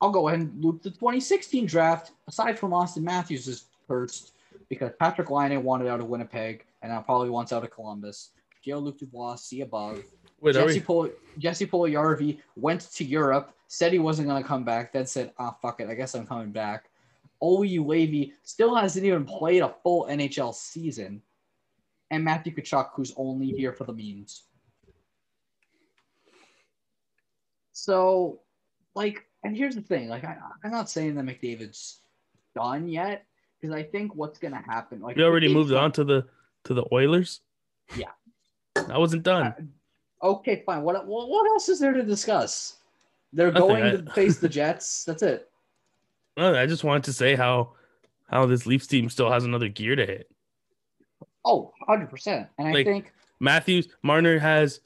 I'll 0.00 0.10
go 0.10 0.28
ahead 0.28 0.40
and 0.40 0.62
loop 0.62 0.82
the 0.82 0.90
2016 0.90 1.66
draft. 1.66 2.12
Aside 2.26 2.58
from 2.58 2.72
Auston 2.72 3.02
Matthews 3.02 3.48
is 3.48 3.64
cursed 3.86 4.32
because 4.68 4.90
Patrik 5.00 5.30
Laine 5.30 5.62
wanted 5.62 5.88
out 5.88 6.00
of 6.00 6.06
Winnipeg 6.06 6.66
and 6.82 6.92
now 6.92 7.00
probably 7.00 7.30
wants 7.30 7.52
out 7.52 7.64
of 7.64 7.70
Columbus. 7.70 8.30
Pierre 8.62 8.78
Luc 8.78 8.98
Dubois, 8.98 9.36
see 9.36 9.62
above. 9.62 10.02
Wait, 10.40 10.54
Jesse 10.54 10.74
we? 10.74 10.80
Pol- 10.80 11.10
Jesse 11.38 11.68
went 12.56 12.80
to 12.92 13.04
Europe, 13.04 13.54
said 13.66 13.92
he 13.92 13.98
wasn't 13.98 14.28
going 14.28 14.42
to 14.42 14.46
come 14.46 14.64
back, 14.64 14.92
then 14.92 15.06
said, 15.06 15.32
"Ah, 15.38 15.56
fuck 15.62 15.80
it, 15.80 15.88
I 15.88 15.94
guess 15.94 16.14
I'm 16.14 16.26
coming 16.26 16.52
back." 16.52 16.90
Juolevi 17.42 18.32
still 18.42 18.74
hasn't 18.74 19.04
even 19.04 19.24
played 19.24 19.62
a 19.62 19.74
full 19.82 20.06
NHL 20.06 20.54
season, 20.54 21.22
and 22.10 22.24
Matthew 22.24 22.54
Tkachuk, 22.54 22.90
who's 22.94 23.12
only 23.16 23.48
here 23.48 23.72
for 23.72 23.84
the 23.84 23.92
memes. 23.92 24.44
So, 27.72 28.40
like, 28.94 29.24
and 29.44 29.56
here's 29.56 29.76
the 29.76 29.82
thing: 29.82 30.08
like, 30.08 30.24
I, 30.24 30.36
I'm 30.64 30.70
not 30.70 30.90
saying 30.90 31.14
that 31.14 31.24
McDavid's 31.24 32.00
done 32.54 32.88
yet, 32.88 33.24
because 33.60 33.74
I 33.74 33.82
think 33.82 34.14
what's 34.14 34.38
going 34.38 34.54
to 34.54 34.58
happen, 34.58 35.00
like, 35.00 35.16
We 35.16 35.22
already 35.22 35.52
moved 35.52 35.72
on 35.72 35.92
to 35.92 36.04
the 36.04 36.26
to 36.64 36.74
the 36.74 36.84
Oilers. 36.92 37.40
Yeah. 37.96 38.10
I 38.90 38.98
wasn't 38.98 39.22
done. 39.22 39.76
Uh, 40.22 40.26
okay, 40.26 40.62
fine. 40.64 40.82
What, 40.82 41.06
what 41.06 41.28
what 41.28 41.48
else 41.50 41.68
is 41.68 41.80
there 41.80 41.92
to 41.92 42.02
discuss? 42.02 42.76
They're 43.32 43.52
Nothing, 43.52 43.68
going 43.68 44.04
to 44.04 44.12
face 44.12 44.38
the 44.38 44.48
Jets. 44.58 45.04
That's 45.04 45.22
it. 45.22 45.50
No, 46.38 46.54
I 46.54 46.66
just 46.66 46.84
wanted 46.84 47.02
to 47.04 47.12
say 47.12 47.34
how 47.34 47.72
how 48.30 48.46
this 48.46 48.64
Leafs 48.64 48.86
team 48.86 49.10
still 49.10 49.28
has 49.30 49.44
another 49.44 49.68
gear 49.68 49.96
to 49.96 50.06
hit. 50.06 50.30
Oh, 51.44 51.72
100%. 51.88 52.48
And 52.58 52.68
I 52.68 52.84
think 52.84 53.12
Matthews 53.40 53.88
Marner 54.02 54.38
has 54.38 54.80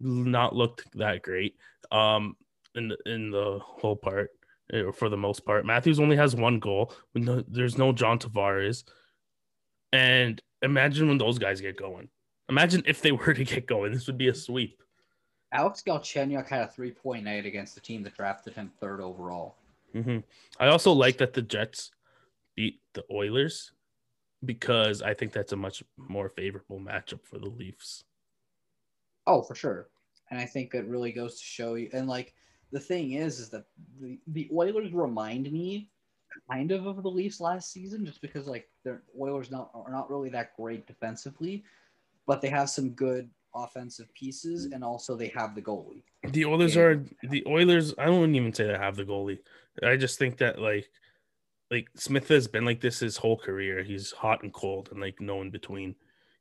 not 0.00 0.54
looked 0.54 0.84
that 0.98 1.22
great 1.22 1.56
um 1.92 2.36
in 2.74 2.88
the, 2.88 2.96
in 3.06 3.30
the 3.30 3.58
whole 3.62 3.96
part 3.96 4.32
or 4.70 4.92
for 4.92 5.08
the 5.08 5.16
most 5.16 5.46
part. 5.46 5.64
Matthews 5.64 5.98
only 5.98 6.16
has 6.16 6.36
one 6.36 6.58
goal. 6.58 6.92
No, 7.14 7.42
there's 7.48 7.78
no 7.78 7.90
John 7.92 8.18
Tavares. 8.18 8.84
And 9.94 10.42
imagine 10.60 11.08
when 11.08 11.18
those 11.18 11.38
guys 11.38 11.62
get 11.62 11.78
going. 11.78 12.10
Imagine 12.50 12.82
if 12.84 13.00
they 13.00 13.12
were 13.12 13.32
to 13.32 13.44
get 13.44 13.66
going. 13.66 13.92
This 13.92 14.06
would 14.08 14.18
be 14.18 14.28
a 14.28 14.34
sweep. 14.34 14.82
Alex 15.52 15.82
Galchenyuk 15.84 16.48
had 16.48 16.62
a 16.62 16.66
3.8 16.66 17.46
against 17.46 17.74
the 17.74 17.80
team 17.80 18.02
that 18.02 18.14
drafted 18.14 18.52
him 18.52 18.70
third 18.78 19.00
overall. 19.00 19.56
Mm-hmm. 19.94 20.18
I 20.58 20.68
also 20.68 20.92
like 20.92 21.18
that 21.18 21.32
the 21.32 21.42
Jets 21.42 21.90
beat 22.56 22.80
the 22.92 23.04
Oilers 23.10 23.72
because 24.44 25.02
I 25.02 25.14
think 25.14 25.32
that's 25.32 25.52
a 25.52 25.56
much 25.56 25.82
more 25.96 26.28
favorable 26.28 26.80
matchup 26.80 27.24
for 27.24 27.38
the 27.38 27.48
Leafs. 27.48 28.04
Oh, 29.26 29.42
for 29.42 29.54
sure. 29.54 29.88
And 30.30 30.38
I 30.38 30.46
think 30.46 30.74
it 30.74 30.86
really 30.86 31.12
goes 31.12 31.38
to 31.38 31.44
show 31.44 31.74
you. 31.74 31.90
And 31.92 32.08
like 32.08 32.34
the 32.72 32.80
thing 32.80 33.12
is, 33.12 33.38
is 33.38 33.50
that 33.50 33.64
the, 34.00 34.18
the 34.28 34.48
Oilers 34.54 34.92
remind 34.92 35.50
me 35.50 35.90
kind 36.50 36.70
of 36.70 36.86
of 36.86 37.02
the 37.02 37.10
Leafs 37.10 37.40
last 37.40 37.72
season, 37.72 38.06
just 38.06 38.20
because 38.22 38.46
like 38.46 38.68
the 38.84 39.00
Oilers 39.20 39.50
not 39.50 39.70
are 39.74 39.90
not 39.90 40.10
really 40.10 40.30
that 40.30 40.56
great 40.56 40.86
defensively, 40.86 41.64
but 42.26 42.40
they 42.40 42.48
have 42.48 42.70
some 42.70 42.90
good 42.90 43.28
offensive 43.54 44.12
pieces, 44.14 44.68
mm. 44.68 44.74
and 44.74 44.84
also 44.84 45.16
they 45.16 45.28
have 45.28 45.54
the 45.54 45.62
goalie. 45.62 46.02
The 46.24 46.44
Oilers 46.44 46.76
yeah. 46.76 46.82
are 46.82 47.04
the 47.22 47.44
Oilers. 47.46 47.94
I 47.98 48.08
wouldn't 48.08 48.36
even 48.36 48.52
say 48.52 48.66
they 48.66 48.74
have 48.74 48.96
the 48.96 49.04
goalie. 49.04 49.38
I 49.82 49.96
just 49.96 50.18
think 50.18 50.38
that 50.38 50.58
like 50.60 50.88
like 51.70 51.88
Smith 51.94 52.28
has 52.28 52.48
been 52.48 52.64
like 52.64 52.80
this 52.80 52.98
his 53.00 53.16
whole 53.16 53.36
career. 53.36 53.82
He's 53.82 54.10
hot 54.10 54.42
and 54.42 54.52
cold 54.52 54.88
and 54.90 55.00
like 55.00 55.20
no 55.20 55.40
in 55.40 55.50
between. 55.50 55.94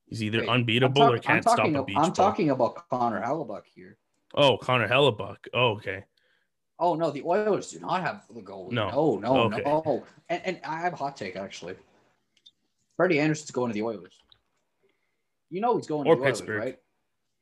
He's 0.05 0.23
either 0.23 0.39
Wait, 0.39 0.49
unbeatable 0.49 1.01
talk, 1.01 1.13
or 1.13 1.17
can't 1.19 1.43
stop 1.43 1.59
a 1.67 1.83
beach. 1.83 1.95
I'm 1.95 2.05
ball. 2.05 2.11
talking 2.11 2.49
about 2.49 2.89
Connor 2.89 3.21
Hellebuyck 3.21 3.63
here. 3.75 3.97
Oh, 4.33 4.57
Connor 4.57 4.87
Hellebuyck. 4.87 5.37
Oh, 5.53 5.73
okay. 5.73 6.03
Oh 6.79 6.95
no, 6.95 7.11
the 7.11 7.23
Oilers 7.23 7.71
do 7.71 7.79
not 7.79 8.01
have 8.01 8.23
the 8.33 8.41
goalie. 8.41 8.71
No, 8.71 8.89
no, 8.89 9.17
no, 9.19 9.37
okay. 9.43 9.61
no. 9.63 10.03
And, 10.29 10.41
and 10.45 10.59
I 10.67 10.79
have 10.79 10.93
a 10.93 10.95
hot 10.95 11.15
take 11.15 11.35
actually. 11.35 11.75
Freddie 12.97 13.19
Andersen's 13.19 13.51
going 13.51 13.69
to 13.69 13.73
the 13.73 13.83
Oilers. 13.83 14.19
You 15.49 15.61
know 15.61 15.77
he's 15.77 15.87
going 15.87 16.07
or 16.07 16.15
to 16.15 16.21
Pittsburgh, 16.23 16.61
Oilers, 16.61 16.65
right? 16.65 16.79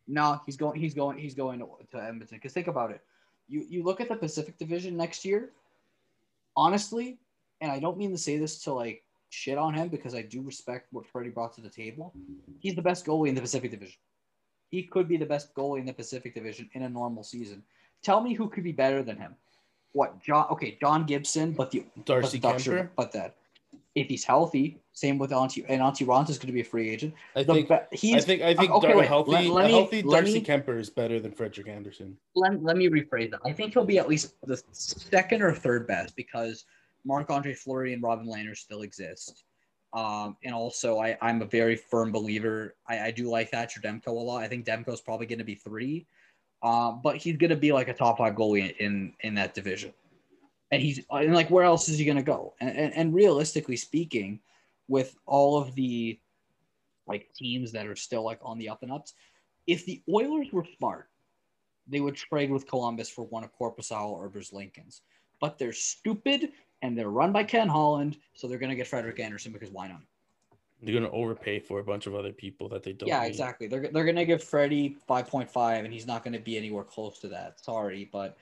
No, 0.07 0.39
he's 0.45 0.57
going. 0.57 0.79
He's 0.79 0.93
going. 0.93 1.17
He's 1.17 1.35
going 1.35 1.59
to, 1.59 1.67
to 1.91 1.97
Edmonton. 2.01 2.37
Because 2.37 2.53
think 2.53 2.67
about 2.67 2.91
it. 2.91 3.01
You 3.47 3.65
you 3.69 3.83
look 3.83 4.01
at 4.01 4.09
the 4.09 4.15
Pacific 4.15 4.57
Division 4.57 4.95
next 4.95 5.25
year. 5.25 5.51
Honestly, 6.55 7.19
and 7.61 7.71
I 7.71 7.79
don't 7.79 7.97
mean 7.97 8.11
to 8.11 8.17
say 8.17 8.37
this 8.37 8.63
to 8.63 8.73
like 8.73 9.03
shit 9.29 9.57
on 9.57 9.73
him 9.73 9.89
because 9.89 10.15
I 10.15 10.21
do 10.21 10.41
respect 10.41 10.87
what 10.91 11.05
Freddie 11.05 11.29
brought 11.29 11.53
to 11.55 11.61
the 11.61 11.69
table. 11.69 12.13
He's 12.59 12.75
the 12.75 12.81
best 12.81 13.05
goalie 13.05 13.29
in 13.29 13.35
the 13.35 13.41
Pacific 13.41 13.71
Division. 13.71 13.97
He 14.69 14.83
could 14.83 15.07
be 15.07 15.17
the 15.17 15.25
best 15.25 15.53
goalie 15.53 15.79
in 15.79 15.85
the 15.85 15.93
Pacific 15.93 16.33
Division 16.33 16.69
in 16.73 16.83
a 16.83 16.89
normal 16.89 17.23
season. 17.23 17.63
Tell 18.03 18.21
me 18.21 18.33
who 18.33 18.49
could 18.49 18.63
be 18.63 18.71
better 18.71 19.03
than 19.03 19.17
him. 19.17 19.35
What 19.93 20.21
John? 20.21 20.47
Okay, 20.51 20.77
John 20.79 21.05
Gibson, 21.05 21.53
but 21.53 21.71
the 21.71 21.85
Darcy 22.05 22.39
but 22.39 22.57
the 22.57 22.63
Kuemper. 22.63 22.89
But 22.95 23.11
that 23.13 23.35
if 23.97 24.07
he's 24.07 24.23
healthy, 24.23 24.79
same 24.93 25.17
with 25.17 25.31
Antti 25.31 25.65
and 25.67 25.81
Antti 25.81 26.05
Raanta 26.05 26.29
is 26.29 26.37
going 26.37 26.47
to 26.47 26.53
be 26.53 26.61
a 26.61 26.63
free 26.63 26.89
agent. 26.89 27.15
I 27.35 27.43
the, 27.43 27.53
think 27.53 27.71
he's. 27.91 28.15
I 28.15 28.19
think 28.19 28.41
I 28.43 28.53
think 28.53 28.71
okay, 28.71 28.89
Dar- 28.89 28.97
wait, 28.97 29.07
healthy, 29.07 29.31
let, 29.31 29.47
let 29.47 29.65
me, 29.65 29.71
healthy 29.71 30.01
Darcy 30.03 30.33
me, 30.33 30.41
Kuemper 30.41 30.79
is 30.79 30.89
better 30.89 31.19
than 31.19 31.31
Frederik 31.31 31.67
Andersen. 31.67 32.15
Let, 32.35 32.61
let 32.61 32.77
me 32.77 32.89
rephrase 32.89 33.31
that. 33.31 33.39
I 33.43 33.51
think 33.51 33.73
he'll 33.73 33.85
be 33.85 33.97
at 33.97 34.07
least 34.07 34.35
the 34.43 34.61
second 34.71 35.41
or 35.41 35.51
third 35.51 35.87
best 35.87 36.15
because 36.15 36.65
Marc 37.05 37.31
Andre 37.31 37.55
Fleury 37.55 37.93
and 37.93 38.03
Robin 38.03 38.27
Lehner 38.27 38.55
still 38.55 38.83
exist. 38.83 39.43
Um, 39.93 40.37
and 40.43 40.53
also, 40.53 40.99
I, 40.99 41.17
I'm 41.21 41.41
a 41.41 41.45
very 41.45 41.75
firm 41.75 42.11
believer. 42.11 42.75
I, 42.87 42.99
I 42.99 43.11
do 43.11 43.29
like 43.29 43.49
Thatcher 43.49 43.81
Demko 43.81 44.07
a 44.07 44.11
lot. 44.11 44.43
I 44.43 44.47
think 44.47 44.63
Demko's 44.63 45.01
probably 45.01 45.25
going 45.25 45.39
to 45.39 45.45
be 45.45 45.55
three, 45.55 46.05
um, 46.61 47.01
but 47.03 47.17
he's 47.17 47.37
going 47.37 47.49
to 47.49 47.55
be 47.55 47.71
like 47.71 47.87
a 47.87 47.93
top 47.95 48.19
five 48.19 48.35
goalie 48.35 48.77
in 48.77 49.13
in 49.21 49.33
that 49.35 49.55
division. 49.55 49.91
And 50.71 50.81
he's 50.81 50.99
and 51.09 51.33
like, 51.33 51.49
where 51.49 51.63
else 51.63 51.87
is 51.87 51.97
he 51.97 52.05
going 52.05 52.17
to 52.17 52.23
go? 52.23 52.53
And, 52.59 52.69
and 52.69 52.93
and 52.93 53.13
realistically 53.13 53.77
speaking, 53.77 54.39
with 54.87 55.15
all 55.25 55.61
of 55.61 55.73
the 55.75 56.19
like 57.07 57.29
teams 57.33 57.71
that 57.71 57.87
are 57.87 57.95
still 57.95 58.23
like 58.23 58.39
on 58.41 58.57
the 58.57 58.69
up 58.69 58.83
and 58.83 58.91
ups, 58.91 59.13
if 59.65 59.85
the 59.85 60.01
Oilers 60.09 60.47
were 60.51 60.65
smart, 60.77 61.09
they 61.87 62.01
would 62.01 62.15
trade 62.15 62.51
with 62.51 62.67
Columbus 62.67 63.09
for 63.09 63.23
one 63.23 63.43
of 63.43 63.51
Korpisalo 63.57 64.09
or 64.09 64.31
Lincoln's. 64.51 65.01
But 65.39 65.57
they're 65.57 65.73
stupid 65.73 66.51
and 66.81 66.97
they're 66.97 67.09
run 67.09 67.31
by 67.31 67.43
Ken 67.43 67.67
Holland, 67.67 68.17
so 68.33 68.47
they're 68.47 68.57
going 68.57 68.69
to 68.69 68.75
get 68.75 68.87
frederik 68.87 69.19
andersen 69.19 69.51
because 69.51 69.69
why 69.69 69.87
not? 69.87 70.01
They're 70.81 70.93
going 70.93 71.05
to 71.05 71.11
overpay 71.11 71.59
for 71.59 71.79
a 71.79 71.83
bunch 71.83 72.05
of 72.05 72.13
other 72.13 72.31
people 72.31 72.69
that 72.69 72.83
they 72.83 72.93
don't. 72.93 73.09
Yeah, 73.09 73.21
need. 73.21 73.29
exactly. 73.29 73.67
They're, 73.67 73.89
they're 73.91 74.03
going 74.03 74.15
to 74.15 74.25
give 74.25 74.43
Freddie 74.43 74.95
5.5, 75.09 75.83
and 75.83 75.91
he's 75.91 76.05
not 76.05 76.23
going 76.23 76.33
to 76.33 76.39
be 76.39 76.55
anywhere 76.55 76.83
close 76.83 77.17
to 77.19 77.27
that. 77.29 77.63
Sorry, 77.63 78.07
but 78.11 78.37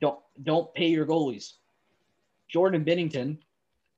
don't 0.00 0.18
don't 0.42 0.72
pay 0.74 0.88
your 0.88 1.06
goalies. 1.06 1.54
Jordan 2.48 2.84
Binnington 2.84 3.38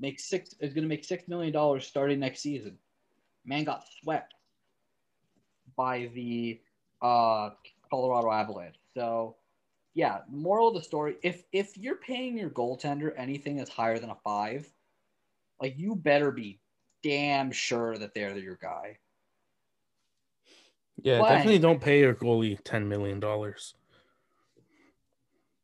makes 0.00 0.24
six 0.24 0.54
is 0.60 0.72
going 0.72 0.84
to 0.84 0.88
make 0.88 1.04
six 1.04 1.28
million 1.28 1.52
dollars 1.52 1.86
starting 1.86 2.20
next 2.20 2.40
season. 2.40 2.78
Man 3.44 3.64
got 3.64 3.84
swept 4.02 4.34
by 5.76 6.10
the 6.14 6.60
uh, 7.02 7.50
Colorado 7.90 8.30
Avalanche. 8.30 8.76
So 8.94 9.36
yeah, 9.94 10.20
moral 10.30 10.68
of 10.68 10.74
the 10.74 10.82
story: 10.82 11.16
if 11.22 11.44
if 11.52 11.76
you're 11.76 11.96
paying 11.96 12.36
your 12.36 12.50
goaltender 12.50 13.12
anything 13.16 13.56
that's 13.56 13.70
higher 13.70 13.98
than 13.98 14.10
a 14.10 14.16
five, 14.24 14.70
like 15.60 15.78
you 15.78 15.96
better 15.96 16.30
be 16.30 16.60
damn 17.02 17.50
sure 17.52 17.96
that 17.98 18.14
they're 18.14 18.36
your 18.36 18.58
guy. 18.60 18.98
Yeah, 21.02 21.20
but, 21.20 21.28
definitely 21.30 21.60
don't 21.60 21.80
pay 21.80 22.00
your 22.00 22.14
goalie 22.14 22.58
ten 22.64 22.88
million 22.88 23.20
dollars. 23.20 23.74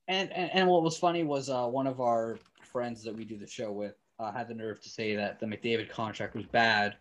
And, 0.07 0.31
and 0.33 0.51
and 0.53 0.69
what 0.69 0.83
was 0.83 0.97
funny 0.99 1.25
was 1.25 1.49
uh, 1.49 1.67
one 1.67 1.87
of 1.87 2.01
our 2.01 2.39
friends 2.75 3.05
that 3.05 3.15
we 3.15 3.25
do 3.25 3.39
the 3.39 3.47
show 3.47 3.71
with 3.71 3.95
uh, 4.19 4.33
had 4.33 4.49
the 4.49 4.55
nerve 4.55 4.81
to 4.83 4.89
say 4.89 5.15
that 5.15 5.39
the 5.39 5.47
McDavid 5.47 5.89
contract 5.89 6.35
was 6.35 6.45
bad 6.47 6.97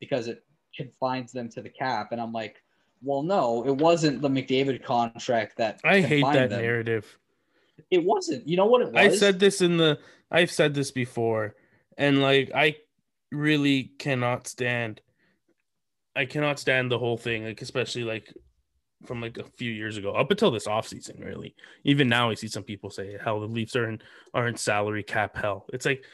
because 0.00 0.28
it 0.28 0.42
confines 0.74 1.30
them 1.30 1.50
to 1.50 1.60
the 1.60 1.68
cap, 1.68 2.12
and 2.12 2.20
I'm 2.20 2.32
like, 2.32 2.62
well, 3.02 3.22
no, 3.22 3.66
it 3.66 3.76
wasn't 3.76 4.22
the 4.22 4.30
McDavid 4.30 4.82
contract 4.82 5.58
that. 5.58 5.78
I 5.84 6.00
hate 6.00 6.24
that 6.24 6.48
them. 6.48 6.62
narrative. 6.62 7.18
It 7.90 8.02
wasn't. 8.02 8.48
You 8.48 8.56
know 8.56 8.64
what 8.64 8.80
it 8.80 8.92
was? 8.92 8.96
I 8.96 9.14
said 9.14 9.38
this 9.38 9.60
in 9.60 9.76
the. 9.76 9.98
I've 10.30 10.50
said 10.50 10.74
this 10.74 10.90
before, 10.90 11.54
and 11.98 12.22
like 12.22 12.50
I 12.54 12.76
really 13.30 13.92
cannot 13.98 14.46
stand. 14.46 15.02
I 16.16 16.24
cannot 16.24 16.58
stand 16.58 16.90
the 16.90 16.98
whole 16.98 17.18
thing, 17.18 17.44
like 17.44 17.60
especially 17.60 18.04
like 18.04 18.32
from 19.06 19.20
like 19.20 19.38
a 19.38 19.44
few 19.44 19.70
years 19.70 19.96
ago 19.96 20.12
up 20.12 20.30
until 20.30 20.50
this 20.50 20.66
offseason, 20.66 21.24
really. 21.24 21.54
Even 21.84 22.08
now, 22.08 22.30
I 22.30 22.34
see 22.34 22.48
some 22.48 22.62
people 22.62 22.90
say, 22.90 23.16
"Hell, 23.22 23.40
the 23.40 23.46
Leafs 23.46 23.76
are 23.76 23.88
in 23.88 24.00
are 24.34 24.48
in 24.48 24.56
salary 24.56 25.02
cap 25.02 25.36
hell." 25.36 25.66
It's 25.72 25.86
like 25.86 26.04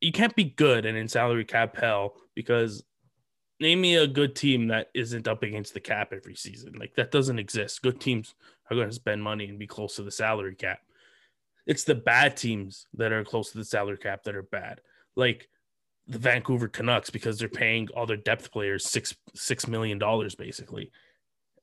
you 0.00 0.12
can't 0.12 0.36
be 0.36 0.44
good 0.44 0.86
and 0.86 0.96
in 0.96 1.08
salary 1.08 1.44
cap 1.44 1.76
hell 1.76 2.14
because 2.34 2.84
name 3.60 3.80
me 3.80 3.96
a 3.96 4.06
good 4.06 4.36
team 4.36 4.68
that 4.68 4.90
isn't 4.94 5.28
up 5.28 5.42
against 5.42 5.74
the 5.74 5.80
cap 5.80 6.12
every 6.12 6.34
season. 6.34 6.74
Like 6.78 6.94
that 6.96 7.10
doesn't 7.10 7.38
exist. 7.38 7.82
Good 7.82 8.00
teams 8.00 8.34
are 8.70 8.76
going 8.76 8.88
to 8.88 8.94
spend 8.94 9.22
money 9.22 9.46
and 9.46 9.58
be 9.58 9.66
close 9.66 9.96
to 9.96 10.02
the 10.02 10.10
salary 10.10 10.54
cap. 10.54 10.80
It's 11.66 11.84
the 11.84 11.94
bad 11.94 12.36
teams 12.36 12.86
that 12.94 13.12
are 13.12 13.24
close 13.24 13.50
to 13.52 13.58
the 13.58 13.64
salary 13.64 13.98
cap 13.98 14.24
that 14.24 14.36
are 14.36 14.42
bad. 14.42 14.80
Like 15.16 15.48
the 16.06 16.18
Vancouver 16.18 16.68
Canucks 16.68 17.10
because 17.10 17.38
they're 17.38 17.48
paying 17.48 17.88
all 17.96 18.06
their 18.06 18.16
depth 18.16 18.52
players 18.52 18.84
six 18.84 19.16
six 19.34 19.66
million 19.66 19.98
dollars 19.98 20.34
basically, 20.34 20.92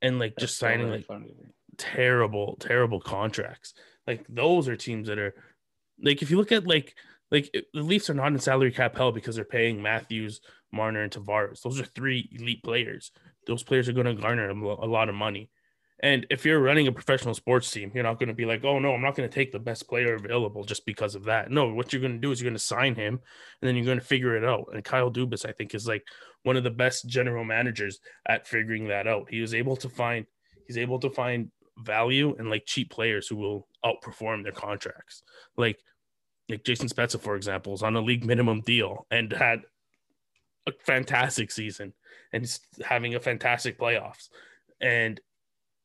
and 0.03 0.19
like 0.19 0.35
That's 0.35 0.51
just 0.51 0.59
signing 0.59 0.89
like 0.89 1.05
funny. 1.07 1.33
terrible 1.77 2.57
terrible 2.59 2.99
contracts. 2.99 3.73
Like 4.05 4.25
those 4.29 4.67
are 4.67 4.75
teams 4.75 5.07
that 5.07 5.17
are 5.17 5.33
like 6.03 6.21
if 6.21 6.29
you 6.29 6.37
look 6.37 6.51
at 6.51 6.67
like 6.67 6.93
like 7.31 7.49
the 7.51 7.81
Leafs 7.81 8.09
are 8.11 8.13
not 8.13 8.31
in 8.31 8.37
salary 8.37 8.71
cap 8.71 8.95
hell 8.95 9.11
because 9.11 9.35
they're 9.35 9.45
paying 9.45 9.81
Matthews, 9.81 10.41
Marner, 10.71 11.01
and 11.01 11.11
Tavares. 11.11 11.61
Those 11.63 11.79
are 11.79 11.85
three 11.85 12.29
elite 12.31 12.63
players. 12.63 13.11
Those 13.47 13.63
players 13.63 13.89
are 13.89 13.93
going 13.93 14.05
to 14.05 14.13
garner 14.13 14.49
a 14.49 14.85
lot 14.85 15.09
of 15.09 15.15
money. 15.15 15.49
And 16.03 16.27
if 16.29 16.45
you're 16.45 16.59
running 16.59 16.87
a 16.87 16.91
professional 16.91 17.33
sports 17.33 17.71
team, 17.71 17.89
you're 17.95 18.03
not 18.03 18.19
going 18.19 18.27
to 18.27 18.35
be 18.35 18.45
like, 18.45 18.65
oh 18.65 18.77
no, 18.77 18.93
I'm 18.93 19.01
not 19.01 19.15
going 19.15 19.27
to 19.27 19.33
take 19.33 19.53
the 19.53 19.59
best 19.59 19.87
player 19.87 20.15
available 20.15 20.65
just 20.65 20.85
because 20.85 21.15
of 21.15 21.23
that. 21.23 21.49
No, 21.49 21.73
what 21.73 21.93
you're 21.93 22.01
going 22.01 22.13
to 22.13 22.19
do 22.19 22.31
is 22.31 22.41
you're 22.41 22.49
going 22.49 22.57
to 22.57 22.63
sign 22.63 22.93
him 22.93 23.13
and 23.13 23.67
then 23.67 23.75
you're 23.75 23.85
going 23.85 23.99
to 23.99 24.05
figure 24.05 24.35
it 24.35 24.43
out. 24.43 24.65
And 24.73 24.83
Kyle 24.83 25.09
Dubas, 25.09 25.47
I 25.47 25.53
think, 25.53 25.73
is 25.73 25.87
like 25.87 26.03
one 26.43 26.57
of 26.57 26.65
the 26.65 26.69
best 26.69 27.07
general 27.07 27.45
managers 27.45 27.99
at 28.27 28.45
figuring 28.45 28.89
that 28.89 29.07
out. 29.07 29.29
He 29.29 29.39
was 29.39 29.53
able 29.53 29.77
to 29.77 29.87
find, 29.87 30.25
he's 30.67 30.77
able 30.77 30.99
to 30.99 31.09
find 31.09 31.49
value 31.77 32.35
and 32.37 32.49
like 32.49 32.65
cheap 32.65 32.91
players 32.91 33.27
who 33.27 33.37
will 33.37 33.67
outperform 33.85 34.43
their 34.43 34.51
contracts. 34.51 35.23
Like 35.55 35.79
like 36.49 36.63
Jason 36.63 36.87
Spezza, 36.87 37.19
for 37.19 37.35
example, 37.35 37.73
is 37.73 37.83
on 37.83 37.95
a 37.95 38.01
league 38.01 38.25
minimum 38.25 38.61
deal 38.61 39.05
and 39.09 39.31
had 39.31 39.61
a 40.67 40.71
fantastic 40.85 41.51
season 41.51 41.93
and 42.31 42.59
having 42.85 43.15
a 43.15 43.19
fantastic 43.19 43.79
playoffs. 43.79 44.29
And 44.81 45.19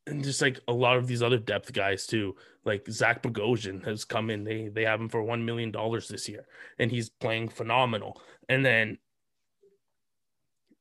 and 0.09 0.23
just 0.23 0.41
like 0.41 0.59
a 0.67 0.73
lot 0.73 0.97
of 0.97 1.07
these 1.07 1.21
other 1.21 1.37
depth 1.37 1.71
guys 1.71 2.07
too, 2.07 2.35
like 2.65 2.85
Zach 2.89 3.21
Bogosian 3.21 3.85
has 3.85 4.03
come 4.03 4.29
in. 4.29 4.43
They 4.43 4.67
they 4.67 4.83
have 4.83 4.99
him 4.99 5.09
for 5.09 5.21
one 5.21 5.45
million 5.45 5.71
dollars 5.71 6.07
this 6.07 6.27
year, 6.27 6.45
and 6.79 6.91
he's 6.91 7.09
playing 7.09 7.49
phenomenal. 7.49 8.21
And 8.47 8.65
then 8.65 8.97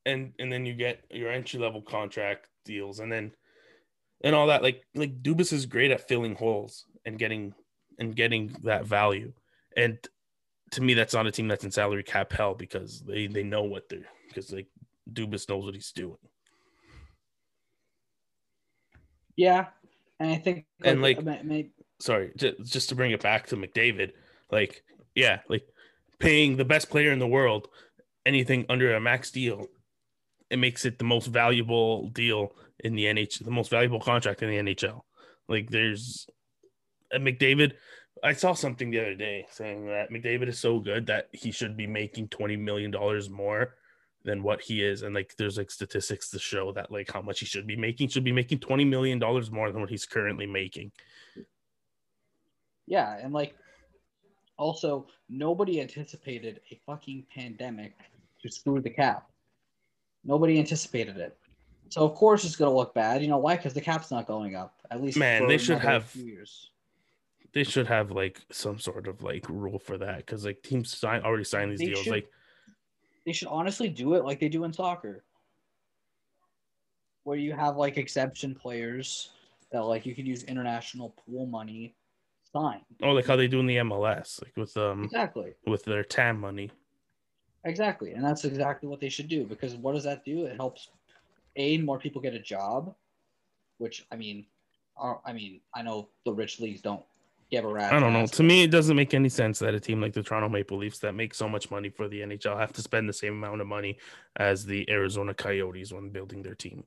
and 0.07 0.33
and 0.39 0.51
then 0.51 0.67
you 0.67 0.75
get 0.75 1.05
your 1.11 1.31
entry 1.31 1.61
level 1.61 1.83
contract 1.83 2.49
deals, 2.65 3.01
and 3.01 3.13
then 3.13 3.33
and 4.23 4.35
all 4.35 4.47
that. 4.49 4.63
Like 4.63 4.83
like 4.95 5.23
Dubas 5.23 5.53
is 5.53 5.67
great 5.67 5.91
at 5.91 6.09
filling 6.09 6.35
holes 6.35 6.87
and 7.05 7.19
getting 7.19 7.55
and 7.99 8.17
getting 8.17 8.57
that 8.63 8.87
value. 8.87 9.33
And 9.77 9.99
to 10.73 10.83
me, 10.83 10.95
that's 10.95 11.15
not 11.15 11.27
a 11.27 11.31
team 11.31 11.49
that's 11.49 11.65
in 11.65 11.71
salary 11.71 12.03
cap 12.03 12.33
hell 12.33 12.55
because 12.55 13.01
they 13.03 13.27
they 13.27 13.43
know 13.43 13.63
what 13.63 13.89
they're 13.89 14.09
because 14.29 14.53
like 14.53 14.69
Dubas 15.13 15.49
knows 15.49 15.65
what 15.65 15.75
he's 15.75 15.93
doing. 15.93 16.17
Yeah, 19.39 19.67
and 20.19 20.31
I 20.33 20.37
think 20.37 20.67
And, 20.83 21.01
like, 21.01 21.19
I 21.19 21.21
mean- 21.23 21.39
I 21.39 21.43
mean, 21.43 21.71
Sorry, 22.01 22.33
just, 22.37 22.63
just 22.65 22.89
to 22.91 22.95
bring 22.95 23.13
it 23.13 23.23
back 23.23 23.47
to 23.49 23.57
McDavid, 23.57 24.13
like 24.53 24.85
yeah, 25.15 25.41
like 25.49 25.67
paying 26.21 26.57
the 26.57 26.65
best 26.65 26.91
player 26.91 27.11
in 27.11 27.19
the 27.19 27.27
world 27.27 27.69
anything 28.27 28.67
under 28.69 28.95
a 28.95 29.01
max 29.01 29.31
deal, 29.33 29.67
it 30.51 30.59
makes 30.59 30.85
it 30.85 30.99
the 30.99 31.05
most 31.05 31.27
valuable 31.27 32.09
deal 32.11 32.53
in 32.85 32.95
the 32.95 33.05
NHL, 33.07 33.45
the 33.45 33.51
most 33.51 33.71
valuable 33.71 34.01
contract 34.01 34.43
in 34.43 34.51
the 34.51 34.75
NHL. 34.75 35.01
Like 35.49 35.71
there's 35.71 36.29
and 37.11 37.25
McDavid. 37.27 37.73
I 38.23 38.33
saw 38.33 38.53
something 38.53 38.91
the 38.91 39.01
other 39.01 39.15
day 39.15 39.47
saying 39.51 39.87
that 39.87 40.11
McDavid 40.11 40.49
is 40.49 40.59
so 40.59 40.81
good 40.81 41.07
that 41.07 41.29
he 41.33 41.51
should 41.53 41.77
be 41.77 41.87
making 41.87 42.29
twenty 42.29 42.57
million 42.57 42.91
dollars 42.91 43.31
more 43.31 43.75
than 44.29 44.43
what 44.43 44.61
he 44.61 44.83
is, 44.85 45.03
and 45.03 45.15
like 45.15 45.35
there's 45.37 45.57
like 45.59 45.71
statistics 45.71 46.31
to 46.31 46.39
show 46.39 46.71
that 46.73 46.93
like 46.93 47.11
how 47.13 47.23
much 47.23 47.41
he 47.41 47.47
should 47.47 47.67
be 47.67 47.77
making 47.77 48.09
should 48.09 48.25
be 48.25 48.33
making 48.33 48.59
twenty 48.61 48.85
million 48.85 49.19
dollars 49.19 49.51
more 49.51 49.73
than 49.73 49.81
what 49.81 49.91
he's 49.91 50.07
currently 50.07 50.47
making. 50.47 50.93
yeah, 52.87 53.19
and 53.21 53.33
like 53.33 53.55
also 54.57 55.07
nobody 55.29 55.81
anticipated 55.81 56.61
a 56.71 56.81
fucking 56.87 57.27
pandemic 57.35 57.95
to 58.43 58.51
screw 58.51 58.81
the 58.81 58.91
cap. 58.91 59.29
Nobody 60.25 60.59
anticipated 60.59 61.17
it. 61.17 61.37
So 61.91 62.03
of 62.05 62.15
course 62.15 62.45
it's 62.45 62.57
gonna 62.57 62.75
look 62.75 62.95
bad. 62.95 63.23
You 63.23 63.29
know 63.29 63.39
why? 63.39 63.57
Because 63.57 63.75
the 63.75 63.81
cap's 63.81 64.11
not 64.11 64.27
going 64.27 64.55
up. 64.55 64.75
At 64.91 65.03
least 65.03 65.19
Man, 65.19 65.47
they 65.47 65.59
should 65.59 65.79
have- 65.79 66.15
years. 66.15 66.71
They 67.55 67.65
should 67.65 67.87
have 67.87 68.11
like 68.11 68.43
some 68.53 68.79
sort 68.79 69.09
of 69.09 69.23
like 69.23 69.49
rule 69.49 69.79
for 69.79 69.97
that 69.99 70.19
because 70.19 70.45
like 70.45 70.63
teams 70.63 70.95
sign 70.97 71.23
already 71.23 71.45
signed 71.45 71.73
these 71.73 71.79
They 71.79 71.87
deals. 71.87 72.01
should. 72.01 72.13
Like 72.13 72.29
They 73.29 73.35
should 73.35 73.49
honestly 73.49 73.91
do 73.91 74.15
it 74.15 74.25
like 74.25 74.41
they 74.41 74.49
do 74.49 74.65
in 74.65 74.73
soccer, 74.73 75.23
where 77.25 77.37
you 77.37 77.53
have 77.53 77.77
like 77.77 77.99
exception 77.99 78.55
players 78.55 79.33
that 79.71 79.81
like 79.81 80.07
you 80.07 80.15
could 80.15 80.27
use 80.27 80.45
international 80.45 81.11
pool 81.11 81.45
money 81.45 81.95
sign. 82.51 82.81
oh, 83.03 83.11
like 83.11 83.27
how 83.27 83.37
they 83.37 83.47
do 83.47 83.61
in 83.61 83.67
the 83.67 83.77
MLS, 83.77 84.43
like 84.43 84.57
with 84.57 84.75
um 84.79 85.05
Exactly. 85.05 85.53
with 85.67 85.85
their 85.85 86.03
TAM 86.03 86.41
money. 86.41 86.71
Exactly. 87.65 88.13
And 88.13 88.25
that's 88.25 88.47
exactly 88.47 88.89
what 88.89 88.99
they 88.99 89.11
should 89.11 89.29
do 89.29 89.45
because 89.45 89.75
what 89.77 89.93
does 89.95 90.05
that 90.05 90.25
do? 90.25 90.47
It 90.47 90.57
helps 90.57 90.89
a 91.57 91.77
more 91.77 91.99
people 91.99 92.23
get 92.23 92.33
a 92.33 92.41
job, 92.41 92.95
which 93.77 94.07
I 94.11 94.17
mean, 94.17 94.47
are, 94.97 95.21
I 95.27 95.35
mean, 95.35 95.61
I 95.75 95.83
know 95.83 96.09
the 96.25 96.33
rich 96.33 96.61
leagues 96.61 96.81
don't 96.81 97.05
give 97.51 97.65
a 97.65 97.69
rat. 97.69 97.93
I 97.93 98.01
don't 98.01 98.13
know. 98.13 98.27
To 98.27 98.43
me, 98.43 98.63
it 98.65 98.71
doesn't 98.71 98.97
make 98.97 99.15
any 99.15 99.29
sense 99.29 99.59
that 99.61 99.75
a 99.75 99.81
team 99.81 100.01
like 100.01 100.13
the 100.13 100.23
Toronto 100.23 100.49
Maple 100.49 100.79
Leafs 100.79 100.99
that 101.01 101.15
make 101.15 101.35
so 101.35 101.49
much 101.49 101.71
money 101.71 101.89
for 101.89 102.09
the 102.09 102.21
NHL 102.21 102.59
have 102.59 102.73
to 102.75 102.83
spend 102.83 103.09
the 103.09 103.13
same 103.13 103.33
amount 103.35 103.61
of 103.61 103.67
money 103.67 103.99
as 104.37 104.65
the 104.65 104.89
Arizona 104.91 105.35
Coyotes 105.35 105.93
when 105.93 106.11
building 106.11 106.43
their 106.43 106.55
team. 106.55 106.85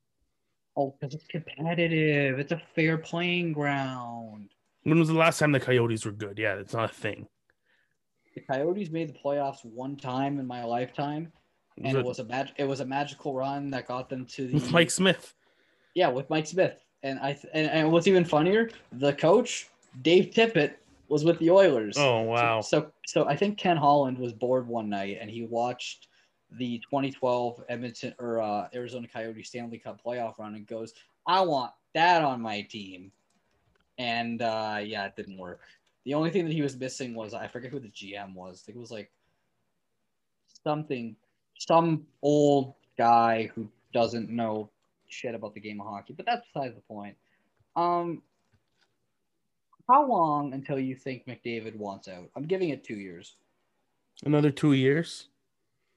Oh, 0.78 0.96
because 1.00 1.16
it's 1.16 1.28
competitive. 1.28 2.40
It's 2.40 2.52
a 2.52 2.62
fair 2.76 2.98
playing 2.98 3.54
ground. 3.54 4.50
When 4.84 5.00
was 5.00 5.10
the 5.10 5.14
last 5.16 5.40
time 5.40 5.52
the 5.52 5.60
Coyotes 5.60 6.06
were 6.06 6.12
good? 6.12 6.38
Yeah, 6.40 6.56
it's 6.56 6.74
not 6.74 6.90
a 6.90 6.94
thing. 6.94 7.28
The 8.36 8.42
Coyotes 8.42 8.90
made 8.90 9.10
the 9.10 9.20
playoffs 9.20 9.66
one 9.66 9.98
time 9.98 10.40
in 10.40 10.48
my 10.48 10.64
lifetime, 10.64 11.34
and 11.84 11.98
it 11.98 12.06
was 12.06 12.20
a 12.20 12.24
mag- 12.24 12.54
it 12.58 12.64
was 12.64 12.80
a 12.80 12.86
magical 12.86 13.34
run 13.34 13.70
that 13.72 13.88
got 13.88 14.10
them 14.10 14.26
to 14.28 14.48
the 14.48 14.54
with 14.54 14.72
Mike 14.72 14.90
Smith. 14.90 15.36
Yeah, 15.94 16.08
with 16.08 16.30
Mike 16.30 16.48
Smith. 16.48 16.80
And 17.04 17.20
I 17.20 17.34
th- 17.34 17.48
and, 17.54 17.70
and 17.70 17.92
what's 17.92 18.08
even 18.08 18.24
funnier, 18.24 18.70
the 18.94 19.12
coach 19.14 19.68
Dave 20.02 20.32
Tippett 20.32 20.76
was 21.08 21.24
with 21.26 21.38
the 21.40 21.52
Oilers. 21.52 21.98
Oh 21.98 22.02
So- 22.02 22.22
wow. 22.24 22.62
So, 22.62 22.92
so 23.06 23.26
I 23.28 23.36
think 23.36 23.58
Ken 23.58 23.78
Holland 23.78 24.18
was 24.18 24.34
bored 24.34 24.68
one 24.68 24.90
night 24.90 25.18
and 25.20 25.30
he 25.30 25.44
watched 25.44 26.08
the 26.58 26.80
2012 26.80 27.64
Edmonton 27.70 28.14
or 28.20 28.42
uh, 28.42 28.68
Arizona 28.74 29.08
Coyotes 29.08 29.48
Stanley 29.48 29.78
Cup 29.78 30.02
playoff 30.04 30.38
run 30.38 30.56
and 30.56 30.68
goes, 30.68 30.94
"I 31.26 31.42
want 31.42 31.72
that 31.94 32.24
on 32.24 32.42
my 32.42 32.62
team." 32.62 33.12
And 33.98 34.42
uh, 34.42 34.80
yeah, 34.84 35.06
it 35.06 35.16
didn't 35.16 35.38
work. 35.38 35.62
The 36.06 36.14
only 36.14 36.30
thing 36.32 36.46
that 36.46 36.54
he 36.54 36.62
was 36.62 36.76
missing 36.78 37.14
was 37.14 37.34
I 37.34 37.48
forget 37.48 37.72
who 37.72 37.80
the 37.80 37.90
GM 37.90 38.34
was. 38.34 38.62
I 38.62 38.66
think 38.66 38.78
it 38.78 38.82
was 38.82 38.92
like 38.92 39.12
something, 40.64 41.16
some 41.60 42.06
old 42.22 42.74
guy 42.98 43.50
who 43.54 43.70
doesn't 43.94 44.30
know 44.30 44.70
shit 45.08 45.36
about 45.36 45.54
the 45.54 45.60
game 45.60 45.80
of 45.82 45.88
hockey. 45.88 46.14
But 46.14 46.26
that's 46.26 46.46
besides 46.54 46.76
the 46.76 46.82
point. 46.82 47.16
Um, 47.76 48.22
how 49.90 50.06
long 50.08 50.54
until 50.54 50.80
you 50.80 50.96
think 50.96 51.26
McDavid 51.26 51.76
wants 51.76 52.08
out? 52.08 52.30
I'm 52.36 52.44
giving 52.44 52.70
it 52.70 52.84
two 52.84 52.96
years. 52.96 53.36
Another 54.26 54.52
two 54.52 54.74
years. 54.74 55.28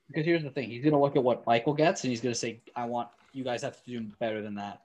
Because 0.09 0.25
here's 0.25 0.43
the 0.43 0.51
thing: 0.51 0.69
he's 0.71 0.85
gonna 0.85 1.01
look 1.01 1.17
at 1.17 1.23
what 1.25 1.47
Michael 1.47 1.75
gets, 1.75 2.05
and 2.05 2.11
he's 2.11 2.21
gonna 2.21 2.35
say, 2.35 2.61
"I 2.77 2.85
want 2.87 3.09
you 3.33 3.45
guys 3.45 3.63
have 3.63 3.83
to 3.85 3.91
do 3.91 4.01
better 4.19 4.43
than 4.43 4.55
that." 4.57 4.83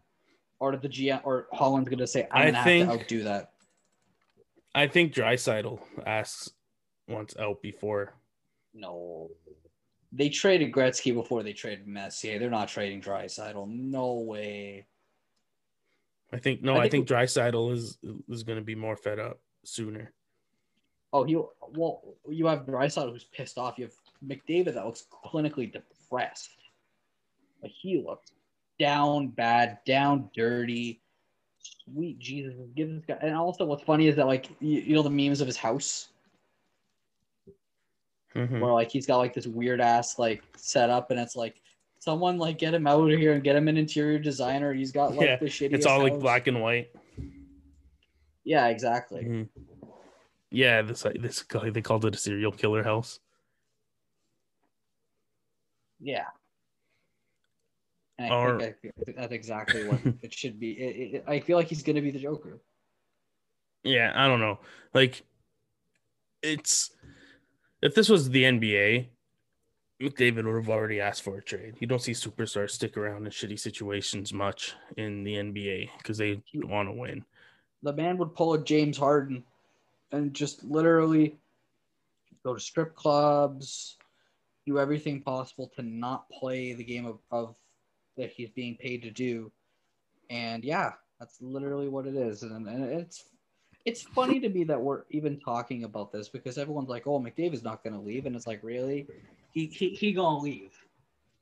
Or 0.60 0.76
the 0.76 0.90
GM 0.90 1.22
or 1.24 1.48
Holland's 1.54 1.90
gonna 1.90 2.08
say, 2.08 2.28
"I'm 2.32 2.48
I 2.48 2.52
gonna 2.52 2.64
think- 2.64 2.86
have 2.88 2.96
to 2.98 3.04
outdo 3.04 3.24
that." 3.24 3.54
I 4.76 4.88
think 4.88 5.14
Draisaitl 5.14 5.80
asks 6.06 6.52
once 7.08 7.36
out 7.38 7.62
before. 7.62 8.14
No, 8.74 9.30
they 10.12 10.30
traded 10.30 10.72
Gretzky 10.72 11.14
before 11.14 11.44
they 11.44 11.54
traded 11.54 11.88
Messier. 11.88 12.38
They're 12.40 12.50
not 12.50 12.68
trading 12.70 13.02
Draisaitl. 13.02 13.68
No 13.68 14.14
way. 14.16 14.86
I 16.32 16.38
think 16.38 16.62
no. 16.62 16.74
I 16.76 16.78
I 16.78 16.82
think- 16.90 17.08
think, 17.08 17.20
Draisaitl 17.20 17.74
is 17.74 17.98
is 18.30 18.44
going 18.44 18.60
to 18.60 18.64
be 18.66 18.76
more 18.76 18.96
fed 18.96 19.20
up 19.20 19.40
sooner. 19.64 20.14
Oh, 21.12 21.24
he 21.24 21.36
well, 21.36 22.04
you 22.28 22.46
have 22.46 22.66
Draisaitl 22.68 23.12
who's 23.12 23.24
pissed 23.24 23.58
off. 23.58 23.78
You 23.80 23.86
have 23.86 23.94
McDavid 24.26 24.74
that 24.76 24.86
looks 24.86 25.06
clinically 25.26 25.72
depressed. 25.72 26.52
Like 27.64 27.72
he 27.72 28.02
looks 28.06 28.32
down 28.80 29.30
bad, 29.30 29.80
down 29.86 30.30
dirty. 30.36 31.02
Sweet 31.62 32.20
Jesus, 32.20 32.54
give 32.76 32.90
this 32.90 33.04
guy. 33.06 33.18
And 33.22 33.36
also, 33.36 33.66
what's 33.66 33.84
funny 33.84 34.08
is 34.08 34.16
that 34.18 34.28
like 34.28 34.50
you, 34.60 34.80
you 34.82 34.96
know 34.96 35.02
the 35.02 35.10
memes 35.10 35.42
of 35.42 35.48
his 35.48 35.58
house 35.58 36.10
Mhm. 38.36 38.60
where 38.62 38.72
like 38.72 38.92
he's 38.92 39.08
got 39.08 39.18
like 39.18 39.34
this 39.34 39.48
weird 39.48 39.82
ass 39.82 40.20
like 40.20 40.44
setup, 40.56 41.10
and 41.12 41.20
it's 41.20 41.36
like 41.36 41.62
someone 42.00 42.38
like 42.38 42.58
get 42.58 42.74
him 42.74 42.88
out 42.88 43.12
of 43.12 43.20
here 43.20 43.34
and 43.34 43.44
get 43.44 43.56
him 43.56 43.68
an 43.68 43.78
interior 43.78 44.18
designer. 44.20 44.74
He's 44.74 44.92
got 44.92 45.16
like 45.16 45.28
Yeah, 45.28 45.36
the 45.38 45.46
shitty. 45.46 45.74
It's 45.74 45.86
all 45.86 46.00
like 46.02 46.20
black 46.20 46.48
and 46.48 46.62
white. 46.62 46.90
Yeah, 48.44 48.68
exactly. 48.68 49.24
Mhm. 49.24 49.50
Yeah, 50.50 50.82
this 50.82 51.06
this 51.20 51.44
guy 51.44 51.70
they 51.70 51.82
called 51.82 52.06
it 52.06 52.16
a 52.16 52.18
serial 52.18 52.52
killer 52.52 52.84
house. 52.84 53.20
Yeah. 56.00 56.26
And 58.18 58.34
I 58.34 58.38
Or- 58.38 58.60
think 58.60 58.76
I 59.08 59.12
that's 59.16 59.34
exactly 59.34 59.88
what 59.88 60.00
it 60.24 60.34
should 60.34 60.60
be. 60.60 60.72
It, 60.72 61.16
it, 61.16 61.24
I 61.28 61.40
feel 61.40 61.58
like 61.58 61.68
he's 61.68 61.84
going 61.84 61.96
to 61.96 62.02
be 62.02 62.12
the 62.12 62.20
Joker. 62.20 62.60
Yeah, 63.84 64.12
I 64.16 64.28
don't 64.28 64.42
know. 64.42 64.60
Like, 64.94 65.24
it's 66.42 66.92
if 67.82 67.96
this 67.96 68.10
was 68.10 68.30
the 68.30 68.44
NBA, 68.44 69.08
McDavid 70.02 70.46
would 70.46 70.56
have 70.56 70.70
already 70.70 71.02
asked 71.02 71.24
for 71.24 71.38
a 71.38 71.42
trade. 71.42 71.76
You 71.80 71.88
don't 71.88 72.02
see 72.02 72.14
superstars 72.14 72.72
stick 72.72 72.96
around 72.96 73.26
in 73.26 73.32
shitty 73.32 73.60
situations 73.60 74.34
much 74.34 74.74
in 74.96 75.24
the 75.24 75.36
NBA 75.36 75.90
because 75.98 76.18
they 76.18 76.42
want 76.56 76.88
to 76.88 76.94
win. 76.94 77.26
The 77.84 77.94
man 77.94 78.18
would 78.18 78.34
pull 78.34 78.54
a 78.54 78.64
James 78.64 78.98
Harden 78.98 79.44
and 80.12 80.34
just 80.34 80.64
literally 80.64 81.38
go 82.44 82.54
to 82.54 82.60
strip 82.60 82.96
clubs, 82.96 83.98
do 84.66 84.80
everything 84.80 85.22
possible 85.22 85.70
to 85.76 85.82
not 85.82 86.30
play 86.30 86.74
the 86.74 86.84
game 86.84 87.06
of, 87.06 87.20
of 87.32 87.56
that 88.16 88.32
he's 88.32 88.50
being 88.50 88.78
paid 88.78 89.02
to 89.04 89.12
do. 89.12 89.52
And 90.30 90.64
yeah, 90.64 90.94
that's 91.20 91.42
literally 91.42 91.90
what 91.90 92.06
it 92.06 92.16
is. 92.16 92.44
And, 92.44 92.68
and 92.68 92.86
it's 92.86 93.26
it's 93.86 94.02
funny 94.02 94.40
to 94.40 94.50
me 94.50 94.64
that 94.66 94.80
we're 94.80 95.04
even 95.10 95.40
talking 95.40 95.84
about 95.84 96.12
this 96.12 96.30
because 96.30 96.58
everyone's 96.58 96.90
like, 96.90 97.08
"Oh, 97.08 97.20
McDavid's 97.20 97.64
not 97.64 97.84
going 97.84 97.94
to 97.94 98.00
leave," 98.00 98.26
and 98.26 98.36
it's 98.36 98.46
like, 98.46 98.62
really, 98.62 99.08
he 99.52 99.66
he, 99.68 99.90
he 99.90 100.14
gonna 100.14 100.40
leave. 100.40 100.74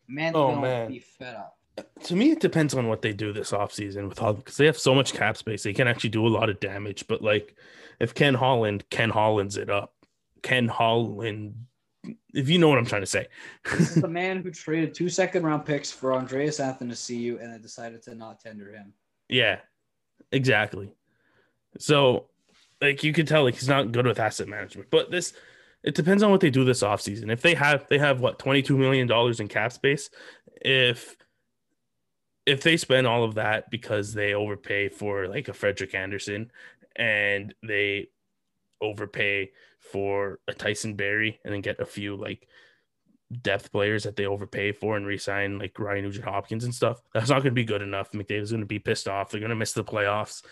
Man's 0.07 0.35
Oh, 0.35 0.49
gonna 0.49 0.61
man. 0.61 0.87
be 0.89 0.99
fed 0.99 1.35
up. 1.35 1.57
To 2.05 2.15
me, 2.15 2.31
it 2.31 2.39
depends 2.39 2.73
on 2.73 2.87
what 2.87 3.01
they 3.03 3.13
do 3.13 3.31
this 3.31 3.51
offseason 3.51 4.09
with 4.09 4.21
all 4.21 4.33
because 4.33 4.57
they 4.57 4.65
have 4.65 4.77
so 4.79 4.95
much 4.95 5.13
cap 5.13 5.37
space. 5.37 5.63
They 5.63 5.73
can 5.73 5.87
actually 5.87 6.09
do 6.09 6.25
a 6.25 6.29
lot 6.29 6.49
of 6.49 6.59
damage. 6.59 7.05
But 7.07 7.21
like, 7.21 7.55
if 7.99 8.15
Ken 8.15 8.33
Holland, 8.33 8.89
Ken 8.89 9.09
Holland's 9.09 9.57
it 9.57 9.69
up. 9.69 9.93
Ken 10.41 10.67
Holland, 10.67 11.53
if 12.33 12.49
you 12.49 12.57
know 12.57 12.69
what 12.69 12.77
I'm 12.77 12.85
trying 12.85 13.01
to 13.01 13.07
say. 13.07 13.27
This 13.77 13.95
is 13.95 14.01
the 14.01 14.07
man 14.23 14.41
who 14.41 14.49
traded 14.51 14.93
two 14.93 15.09
second 15.09 15.43
round 15.43 15.65
picks 15.65 15.91
for 15.91 16.13
Andreas 16.13 16.59
Athanasiou 16.59 17.41
and 17.41 17.51
then 17.53 17.61
decided 17.61 18.01
to 18.03 18.15
not 18.15 18.39
tender 18.39 18.71
him. 18.71 18.93
Yeah, 19.29 19.59
exactly. 20.31 20.95
So, 21.79 22.25
like 22.81 23.03
you 23.03 23.13
could 23.13 23.27
tell, 23.27 23.43
like 23.43 23.55
he's 23.55 23.67
not 23.67 23.91
good 23.91 24.07
with 24.07 24.19
asset 24.19 24.47
management. 24.47 24.89
But 24.89 25.11
this, 25.11 25.33
it 25.87 25.95
depends 25.95 26.21
on 26.21 26.31
what 26.31 26.41
they 26.41 26.49
do 26.49 26.65
this 26.65 26.83
offseason. 26.83 27.31
If 27.31 27.41
they 27.41 27.55
have, 27.55 27.87
they 27.89 27.97
have 27.97 28.19
what 28.19 28.39
twenty 28.39 28.61
two 28.61 28.77
million 28.77 29.07
dollars 29.07 29.39
in 29.39 29.47
cap 29.47 29.71
space, 29.71 30.09
if 30.61 31.15
if 32.45 32.61
they 32.61 32.75
spend 32.75 33.07
all 33.07 33.23
of 33.23 33.35
that 33.35 33.71
because 33.71 34.13
they 34.13 34.33
overpay 34.33 34.89
for 34.89 35.29
like 35.29 35.47
a 35.47 35.53
Frederik 35.53 35.95
Andersen 35.95 36.51
and 36.97 37.55
they 37.63 38.09
overpay 38.81 39.51
for 39.79 40.39
a 40.49 40.53
Tyson 40.53 40.95
Barrie 40.95 41.39
and 41.45 41.53
then 41.53 41.61
get 41.61 41.79
a 41.79 41.85
few 41.85 42.17
like 42.17 42.49
depth 43.41 43.71
players 43.71 44.03
that 44.03 44.17
they 44.17 44.25
overpay 44.25 44.73
for 44.73 44.97
and 44.97 45.07
resign 45.07 45.57
like 45.57 45.79
Ryan 45.79 46.03
Nugent 46.03 46.25
Hopkins 46.25 46.65
and 46.65 46.75
stuff, 46.75 47.01
that's 47.13 47.29
not 47.29 47.35
going 47.35 47.45
to 47.45 47.51
be 47.51 47.63
good 47.63 47.81
enough. 47.81 48.11
McDavid's 48.11 48.51
going 48.51 48.59
to 48.59 48.67
be 48.67 48.79
pissed 48.79 49.07
off. 49.07 49.31
They're 49.31 49.39
going 49.39 49.51
to 49.51 49.55
miss 49.55 49.71
the 49.71 49.85
playoffs, 49.85 50.43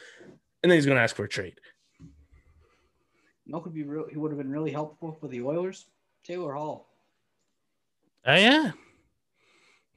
and 0.63 0.71
then 0.71 0.77
he's 0.77 0.85
going 0.85 0.97
to 0.97 1.03
ask 1.03 1.15
for 1.15 1.25
a 1.25 1.29
trade. 1.29 1.59
No, 3.47 3.59
could 3.59 3.73
be 3.73 3.83
real. 3.83 4.05
He 4.09 4.17
would 4.17 4.31
have 4.31 4.37
been 4.37 4.49
really 4.49 4.71
helpful 4.71 5.17
for 5.19 5.27
the 5.27 5.41
Oilers. 5.41 5.85
Taylor 6.23 6.53
Hall. 6.53 6.89
Oh 8.25 8.33
uh, 8.33 8.35
yeah. 8.35 8.71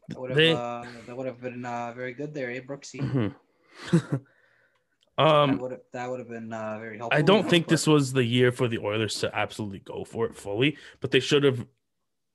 That 0.08 0.20
would 0.20 0.30
have 0.30 0.36
they... 0.36 0.52
uh, 0.52 0.84
that 1.06 1.16
would 1.16 1.26
have 1.26 1.40
been 1.40 1.64
uh, 1.64 1.92
very 1.94 2.12
good 2.12 2.34
there, 2.34 2.50
eh, 2.50 2.60
Brooksy? 2.60 3.00
Mm-hmm. 3.00 4.16
um, 5.18 5.50
that 5.50 5.60
would 5.60 5.70
have, 5.72 5.80
that 5.92 6.10
would 6.10 6.18
have 6.18 6.28
been 6.28 6.52
uh, 6.52 6.78
very 6.78 6.98
helpful. 6.98 7.18
I 7.18 7.22
don't 7.22 7.48
think 7.48 7.66
this 7.68 7.86
was 7.86 8.12
the 8.12 8.24
year 8.24 8.52
for 8.52 8.68
the 8.68 8.78
Oilers 8.78 9.18
to 9.20 9.34
absolutely 9.34 9.80
go 9.80 10.04
for 10.04 10.26
it 10.26 10.36
fully, 10.36 10.76
but 11.00 11.10
they 11.10 11.20
should 11.20 11.44
have 11.44 11.66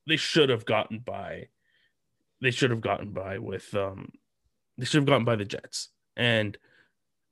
they 0.07 0.17
should 0.17 0.49
have 0.49 0.65
gotten 0.65 0.99
by. 0.99 1.47
They 2.41 2.51
should 2.51 2.71
have 2.71 2.81
gotten 2.81 3.11
by 3.11 3.37
with 3.37 3.73
um, 3.73 4.11
they 4.77 4.85
should 4.85 4.99
have 4.99 5.07
gotten 5.07 5.25
by 5.25 5.35
the 5.35 5.45
Jets, 5.45 5.89
and 6.17 6.57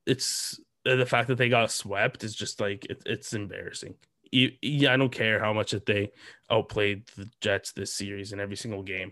it's 0.06 0.60
the 0.84 1.06
fact 1.06 1.28
that 1.28 1.36
they 1.38 1.50
got 1.50 1.72
swept 1.72 2.24
is 2.24 2.36
just 2.36 2.60
like 2.60 2.86
it, 2.86 3.04
it's 3.06 3.34
embarrassing. 3.34 3.96
Yeah, 4.32 4.94
I 4.94 4.98
don't 4.98 5.12
care 5.12 5.40
how 5.40 5.52
much 5.52 5.72
that 5.72 5.86
they 5.86 6.12
outplayed 6.50 7.06
the 7.18 7.30
Jets 7.42 7.74
this 7.74 7.94
series 7.94 8.32
in 8.32 8.40
every 8.40 8.56
single 8.56 8.82
game. 8.82 9.12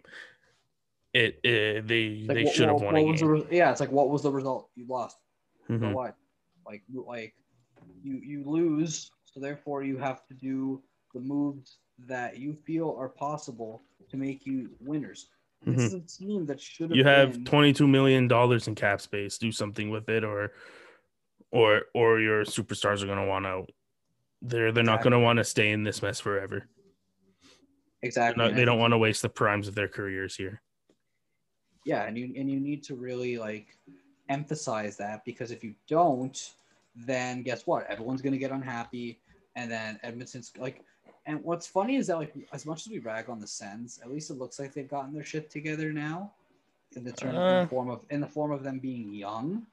It, 1.14 1.40
it 1.44 1.88
they 1.88 2.26
like, 2.28 2.36
they 2.36 2.52
should 2.52 2.70
have 2.70 2.82
won 2.82 2.96
a 2.96 3.04
game. 3.04 3.16
The, 3.16 3.48
yeah, 3.52 3.72
it's 3.72 3.80
like 3.80 3.92
what 3.92 4.10
was 4.10 4.24
the 4.24 4.32
result? 4.32 4.70
You 4.76 4.86
lost. 4.88 5.18
Mm-hmm. 5.70 5.92
what? 5.92 6.16
Like 6.66 6.84
like 6.90 7.34
you 8.04 8.22
you 8.24 8.44
lose, 8.46 9.12
so 9.26 9.40
therefore 9.40 9.84
you 9.84 9.98
have 9.98 10.26
to 10.28 10.34
do 10.34 10.82
the 11.14 11.20
moves 11.20 11.80
that 12.08 12.38
you 12.38 12.56
feel 12.66 12.96
are 12.98 13.10
possible 13.10 13.82
to 14.10 14.18
make 14.18 14.46
you 14.46 14.70
winners. 14.80 15.28
This 15.66 15.76
mm-hmm. 15.76 15.84
is 15.84 15.94
a 15.94 16.00
team 16.00 16.46
that 16.46 16.62
should. 16.62 16.96
You 16.96 17.04
have 17.04 17.34
been... 17.34 17.46
twenty-two 17.46 17.88
million 17.88 18.28
dollars 18.28 18.68
in 18.68 18.76
cap 18.76 19.02
space. 19.02 19.38
Do 19.38 19.52
something 19.52 19.90
with 19.90 20.08
it, 20.08 20.24
or, 20.24 20.54
or, 21.52 21.84
or 21.94 22.20
your 22.20 22.44
superstars 22.44 23.02
are 23.04 23.06
going 23.06 23.20
to 23.20 23.26
want 23.26 23.46
out. 23.46 23.70
They're 24.42 24.72
they're 24.72 24.82
exactly. 24.82 24.84
not 24.84 25.04
going 25.04 25.14
to 25.14 25.20
want 25.20 25.38
to 25.38 25.44
stay 25.44 25.72
in 25.72 25.84
this 25.84 26.02
mess 26.02 26.20
forever. 26.20 26.68
Exactly. 28.02 28.44
Not, 28.44 28.56
they 28.56 28.64
don't 28.64 28.80
want 28.80 28.94
to 28.94 28.98
waste 28.98 29.22
the 29.22 29.30
primes 29.30 29.68
of 29.68 29.76
their 29.76 29.90
careers 29.90 30.36
here. 30.36 30.62
Yeah, 31.86 32.04
and 32.04 32.18
you 32.18 32.34
and 32.38 32.50
you 32.50 32.60
need 32.60 32.84
to 32.84 32.96
really 32.96 33.38
like 33.38 33.78
emphasize 34.30 34.96
that 34.98 35.26
because 35.26 35.52
if 35.52 35.64
you 35.64 35.74
don't, 35.88 36.54
then 36.96 37.44
guess 37.44 37.68
what? 37.68 37.86
Everyone's 37.90 38.22
going 38.22 38.34
to 38.34 38.40
get 38.40 38.52
unhappy, 38.52 39.20
and 39.56 39.70
then 39.70 40.00
Edmonton's 40.04 40.54
like 40.58 40.84
and 41.26 41.44
what's 41.44 41.68
funny 41.68 41.96
is 41.96 42.08
that 42.08 42.18
like 42.18 42.34
as 42.54 42.66
much 42.66 42.88
as 42.88 42.92
we 42.92 43.00
rag 43.00 43.30
on 43.30 43.40
the 43.40 43.48
Sens, 43.48 44.00
at 44.04 44.12
least 44.12 44.32
it 44.32 44.38
looks 44.38 44.60
like 44.60 44.74
they've 44.74 44.90
gotten 44.90 45.14
their 45.14 45.24
shit 45.24 45.50
together 45.50 45.94
now, 45.94 46.32
in 46.96 47.04
the 47.04 47.12
term 47.12 47.36
uh, 47.36 47.50
in 47.50 47.64
the 47.64 47.70
form 47.70 47.90
of 47.90 48.02
in 48.10 48.20
the 48.20 48.28
form 48.28 48.52
of 48.52 48.64
them 48.64 48.80
being 48.80 49.14
young. 49.14 49.66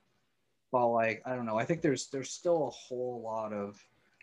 But 0.73 0.89
like 0.89 1.23
I 1.25 1.35
don't 1.35 1.47
know, 1.47 1.59
I 1.59 1.65
think 1.65 1.83
there's 1.83 2.09
there's 2.09 2.31
still 2.31 2.69
a 2.69 2.71
whole 2.71 3.23
lot 3.25 3.53
of. 3.53 3.79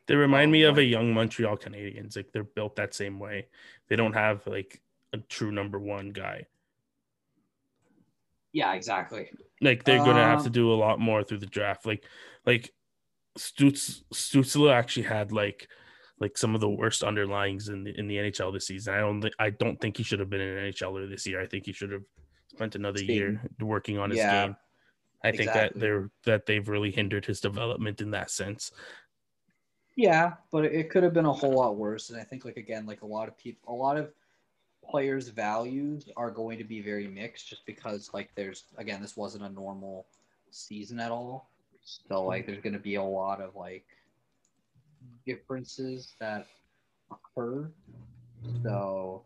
They 0.08 0.16
remind 0.16 0.52
me 0.52 0.64
of 0.64 0.78
a 0.78 0.84
young 0.84 1.14
Montreal 1.14 1.58
Canadiens. 1.58 2.16
Like 2.16 2.32
they're 2.34 2.44
built 2.44 2.76
that 2.76 2.94
same 2.94 3.20
way. 3.20 3.48
They 3.88 3.96
don't 3.96 4.14
have 4.14 4.46
like 4.46 4.82
a 5.14 5.18
true 5.18 5.52
number 5.52 5.80
one 5.80 6.10
guy. 6.10 6.48
Yeah, 8.52 8.74
exactly. 8.74 9.30
Like 9.62 9.84
they're 9.84 9.98
gonna 9.98 10.24
have 10.24 10.41
to 10.41 10.48
um, 10.48 10.52
do 10.54 10.72
a 10.72 10.76
lot 10.76 11.00
more 11.00 11.24
through 11.24 11.39
the 11.39 11.46
draft. 11.46 11.86
Like, 11.86 12.04
like 12.46 12.74
Stutz 13.38 14.04
Stützle 14.14 14.72
actually 14.72 15.04
had 15.04 15.32
like 15.32 15.68
like 16.20 16.38
some 16.38 16.54
of 16.56 16.62
the 16.62 16.70
worst 16.70 17.02
underlyings 17.02 17.70
in 17.70 17.84
the 17.84 17.98
in 17.98 18.08
the 18.08 18.18
NHL 18.18 18.54
this 18.54 18.68
season. 18.68 18.94
I 18.94 19.00
don't 19.00 19.22
think 19.22 19.34
I 19.39 19.50
don't 19.50 19.80
think 19.80 19.98
he 19.98 20.04
should 20.04 20.20
have 20.20 20.30
been 20.30 20.41
an 20.41 20.72
NHLer 20.72 21.10
this 21.10 21.26
year. 21.26 21.41
I 21.41 21.48
think 21.48 21.66
he 21.66 21.74
should 21.74 21.91
have 21.91 22.04
spent 22.48 22.76
another 22.76 23.04
year 23.04 23.41
working 23.60 23.98
on 23.98 24.12
his 24.12 24.20
yeah, 24.20 24.48
game. 24.48 24.56
I 25.24 25.30
exactly. 25.30 25.45
think 25.45 25.53
that 25.53 25.80
they're 25.80 26.09
that 26.26 26.45
they've 26.45 26.67
really 26.67 26.91
hindered 26.91 27.26
his 27.26 27.39
development 27.39 28.01
in 28.01 28.11
that 28.11 28.30
sense. 28.30 28.71
Yeah, 29.95 30.34
but 30.51 30.65
it 30.65 30.89
could 30.89 31.03
have 31.03 31.13
been 31.13 31.26
a 31.26 31.34
whole 31.34 31.53
lot 31.53 31.78
worse. 31.78 32.09
And 32.09 32.19
I 32.19 32.24
think 32.24 32.45
like 32.45 32.57
again, 32.57 32.86
like 32.86 33.01
a 33.03 33.07
lot 33.07 33.28
of 33.28 33.38
people 33.38 33.74
a 33.74 33.76
lot 33.76 33.97
of 33.97 34.11
players' 34.84 35.30
values 35.30 36.09
are 36.17 36.32
going 36.32 36.57
to 36.57 36.63
be 36.63 36.82
very 36.82 37.07
mixed 37.07 37.47
just 37.47 37.65
because 37.65 38.09
like 38.13 38.32
there's 38.36 38.65
again, 38.78 39.01
this 39.01 39.15
wasn't 39.15 39.43
a 39.43 39.49
normal 39.49 40.05
season 40.51 40.99
at 40.99 41.11
all. 41.11 41.49
So 41.84 42.24
like 42.24 42.45
there's 42.45 42.61
gonna 42.61 42.80
be 42.80 42.95
a 42.95 43.03
lot 43.03 43.39
of 43.39 43.55
like 43.55 43.86
differences 45.26 46.13
that 46.19 46.47
occur. 47.11 47.69
So, 48.63 49.24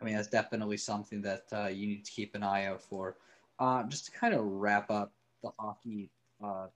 I 0.00 0.04
mean, 0.04 0.16
that's 0.16 0.28
definitely 0.28 0.76
something 0.76 1.22
that 1.22 1.44
uh, 1.52 1.68
you 1.68 1.86
need 1.86 2.04
to 2.04 2.10
keep 2.10 2.34
an 2.34 2.42
eye 2.42 2.66
out 2.66 2.82
for. 2.82 3.16
Uh, 3.58 3.84
just 3.84 4.06
to 4.06 4.10
kind 4.10 4.34
of 4.34 4.44
wrap 4.44 4.90
up 4.90 5.12
the 5.46 5.62
hockey 5.62 6.10
uh, 6.42 6.66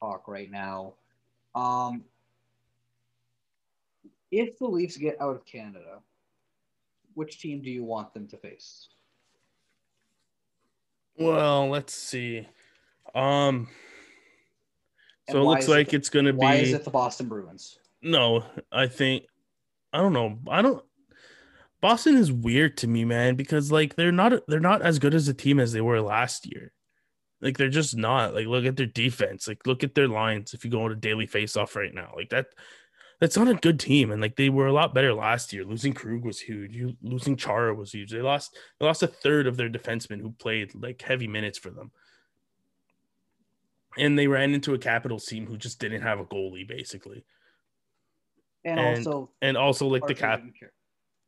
talk 0.00 0.28
right 0.28 0.50
now. 0.50 0.94
Um, 1.54 2.04
if 4.30 4.58
the 4.58 4.66
Leafs 4.66 4.96
get 4.96 5.20
out 5.20 5.36
of 5.36 5.44
Canada, 5.46 5.98
which 7.14 7.40
team 7.40 7.62
do 7.62 7.70
you 7.70 7.84
want 7.84 8.12
them 8.12 8.26
to 8.28 8.36
face? 8.36 8.88
Well, 11.18 11.68
let's 11.68 11.94
see. 11.94 12.46
Um, 13.14 13.68
so 15.30 15.40
it 15.40 15.44
looks 15.44 15.68
like 15.68 15.88
it 15.88 15.96
it's 15.96 16.08
going 16.10 16.26
to 16.26 16.32
be. 16.32 16.38
Why 16.38 16.54
is 16.56 16.72
it 16.72 16.84
the 16.84 16.90
Boston 16.90 17.28
Bruins? 17.28 17.78
No, 18.02 18.44
I 18.70 18.86
think 18.86 19.24
I 19.92 19.98
don't 19.98 20.12
know. 20.12 20.38
I 20.48 20.62
don't. 20.62 20.84
Boston 21.80 22.16
is 22.16 22.30
weird 22.30 22.76
to 22.78 22.86
me, 22.86 23.04
man, 23.04 23.36
because 23.36 23.72
like 23.72 23.96
they're 23.96 24.12
not 24.12 24.32
they're 24.46 24.60
not 24.60 24.82
as 24.82 24.98
good 24.98 25.14
as 25.14 25.28
a 25.28 25.34
team 25.34 25.58
as 25.58 25.72
they 25.72 25.80
were 25.80 26.00
last 26.00 26.46
year. 26.52 26.72
Like 27.40 27.58
they're 27.58 27.68
just 27.68 27.96
not. 27.96 28.34
Like 28.34 28.46
look 28.46 28.64
at 28.64 28.76
their 28.76 28.86
defense. 28.86 29.46
Like 29.46 29.66
look 29.66 29.84
at 29.84 29.94
their 29.94 30.08
lines. 30.08 30.54
If 30.54 30.64
you 30.64 30.70
go 30.70 30.84
on 30.84 30.92
a 30.92 30.96
daily 30.96 31.26
face 31.26 31.56
off 31.56 31.76
right 31.76 31.94
now, 31.94 32.12
like 32.16 32.30
that, 32.30 32.46
that's 33.20 33.36
not 33.36 33.48
a 33.48 33.54
good 33.54 33.78
team. 33.78 34.10
And 34.10 34.20
like 34.22 34.36
they 34.36 34.48
were 34.48 34.66
a 34.66 34.72
lot 34.72 34.94
better 34.94 35.12
last 35.14 35.52
year. 35.52 35.64
Losing 35.64 35.92
Krug 35.92 36.24
was 36.24 36.40
huge. 36.40 36.74
You 36.74 36.96
losing 37.02 37.36
Chara 37.36 37.74
was 37.74 37.92
huge. 37.92 38.10
They 38.10 38.22
lost 38.22 38.56
they 38.78 38.86
lost 38.86 39.02
a 39.02 39.08
third 39.08 39.46
of 39.46 39.56
their 39.56 39.68
defensemen 39.68 40.20
who 40.20 40.32
played 40.32 40.74
like 40.74 41.02
heavy 41.02 41.28
minutes 41.28 41.58
for 41.58 41.70
them. 41.70 41.90
And 43.98 44.18
they 44.18 44.26
ran 44.26 44.52
into 44.52 44.74
a 44.74 44.78
Capitals 44.78 45.24
team 45.24 45.46
who 45.46 45.56
just 45.56 45.78
didn't 45.78 46.02
have 46.02 46.20
a 46.20 46.24
goalie, 46.24 46.68
basically 46.68 47.24
and, 48.66 48.80
and 48.80 48.98
also 48.98 49.30
and 49.40 49.56
also 49.56 49.86
like 49.86 50.06
the 50.06 50.14
cap 50.14 50.42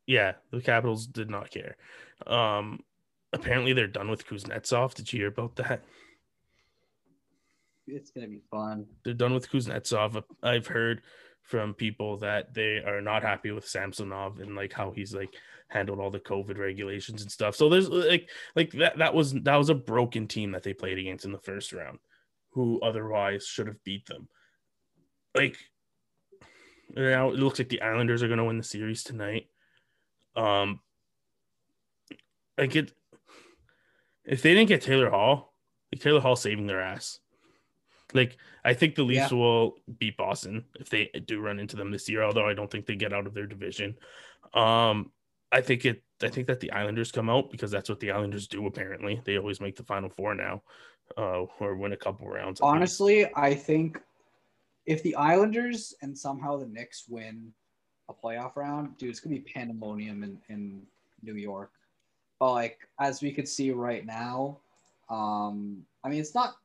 yeah 0.07 0.33
the 0.51 0.61
capitals 0.61 1.07
did 1.07 1.31
not 1.31 1.51
care 1.51 1.77
um 2.27 2.81
apparently 3.33 3.73
they're 3.73 3.87
done 3.87 4.11
with 4.11 4.27
kuznetsov. 4.27 4.95
Did 4.95 5.13
you 5.13 5.21
hear 5.21 5.29
about 5.29 5.57
that? 5.57 5.85
It's 7.87 8.11
gonna 8.11 8.29
be 8.29 8.43
fun. 8.51 8.87
They're 9.05 9.15
done 9.15 9.35
with 9.35 9.51
kuznetsov. 9.51 10.23
I've 10.43 10.67
heard 10.67 11.03
from 11.43 11.73
people 11.73 12.19
that 12.19 12.53
they 12.53 12.77
are 12.77 13.01
not 13.01 13.23
happy 13.23 13.51
with 13.51 13.67
samsonov 13.67 14.39
and 14.39 14.55
like 14.55 14.71
how 14.71 14.91
he's 14.91 15.15
like 15.15 15.35
handled 15.69 15.99
all 15.99 16.11
the 16.11 16.21
covid 16.21 16.59
regulations 16.59 17.23
and 17.23 17.33
stuff. 17.33 17.57
So 17.57 17.69
there's 17.69 17.89
like 17.89 18.29
like 18.55 18.73
that 18.73 18.99
that 18.99 19.15
was 19.15 19.33
that 19.33 19.57
was 19.57 19.71
a 19.71 19.75
broken 19.75 20.27
team 20.27 20.53
that 20.53 20.63
they 20.63 20.75
played 20.75 20.99
against 20.99 21.25
in 21.25 21.33
the 21.33 21.39
first 21.39 21.73
round 21.73 21.99
who 22.51 22.81
otherwise 22.81 23.47
should 23.47 23.67
have 23.67 23.83
beat 23.85 24.07
them. 24.07 24.29
Like 25.35 25.57
now 26.95 27.31
it 27.31 27.37
looks 27.37 27.59
like 27.59 27.69
the 27.69 27.83
Islanders 27.83 28.23
are 28.23 28.29
going 28.29 28.39
to 28.39 28.45
win 28.45 28.59
the 28.59 28.65
series 28.65 29.03
tonight. 29.03 29.49
Um, 30.37 30.81
I 32.59 32.67
get 32.67 32.93
if 34.29 34.43
they 34.43 34.55
didn't 34.55 34.69
get 34.69 34.83
Taylor 34.83 35.11
Hall, 35.11 35.55
like 35.91 36.03
Taylor 36.03 36.21
Hall 36.21 36.37
saving 36.37 36.67
their 36.67 36.81
ass. 36.81 37.19
Like 38.15 38.37
I 38.65 38.75
think 38.75 38.95
the 38.95 39.03
Leafs 39.03 39.33
yeah. 39.33 39.39
will 39.39 39.79
beat 39.99 40.17
Boston 40.17 40.65
if 40.79 40.89
they 40.89 41.11
do 41.27 41.41
run 41.41 41.59
into 41.59 41.77
them 41.77 41.91
this 41.91 42.09
year. 42.09 42.23
Although 42.23 42.49
I 42.49 42.55
don't 42.55 42.71
think 42.71 42.87
they 42.87 42.97
get 42.97 43.13
out 43.13 43.27
of 43.27 43.35
their 43.35 43.47
division. 43.47 43.97
Um, 44.55 45.11
I 45.51 45.61
think 45.61 45.85
it. 45.85 46.03
I 46.23 46.29
think 46.29 46.47
that 46.49 46.61
the 46.61 46.73
Islanders 46.73 47.13
come 47.13 47.31
out 47.31 47.51
because 47.51 47.71
that's 47.71 47.89
what 47.89 48.01
the 48.01 48.11
Islanders 48.11 48.49
do. 48.49 48.67
Apparently, 48.67 49.21
they 49.25 49.39
always 49.39 49.61
make 49.61 49.77
the 49.77 49.85
Final 49.85 50.09
Four 50.09 50.35
now, 50.35 50.63
uh, 51.17 51.45
or 51.61 51.77
win 51.77 51.93
a 51.93 51.97
couple 51.97 52.29
rounds. 52.29 52.61
Honestly, 52.61 53.31
I 53.35 53.55
think 53.55 54.01
if 54.87 55.03
the 55.03 55.15
Islanders 55.15 55.95
and 56.03 56.17
somehow 56.17 56.57
the 56.57 56.67
Knicks 56.67 57.05
win 57.09 57.53
a 58.09 58.15
playoff 58.15 58.57
round, 58.57 58.97
dude, 58.99 59.11
it's 59.11 59.21
gonna 59.21 59.37
be 59.37 59.43
pandemonium 59.43 60.23
in, 60.23 60.39
in 60.49 60.83
New 61.23 61.35
York. 61.35 61.73
But 62.39 62.53
like 62.53 62.79
as 63.01 63.23
we 63.23 63.33
could 63.33 63.49
see 63.49 63.71
right 63.71 64.05
now, 64.05 64.59
um, 65.11 65.85
I 66.05 66.09
mean 66.09 66.21
it's 66.21 66.35
not 66.35 66.57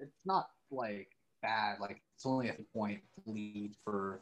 it's 0.00 0.26
not 0.26 0.50
like 0.70 1.08
bad. 1.42 1.80
Like 1.80 2.00
it's 2.14 2.26
only 2.26 2.48
a 2.48 2.54
point 2.74 3.00
lead 3.26 3.74
for 3.84 4.20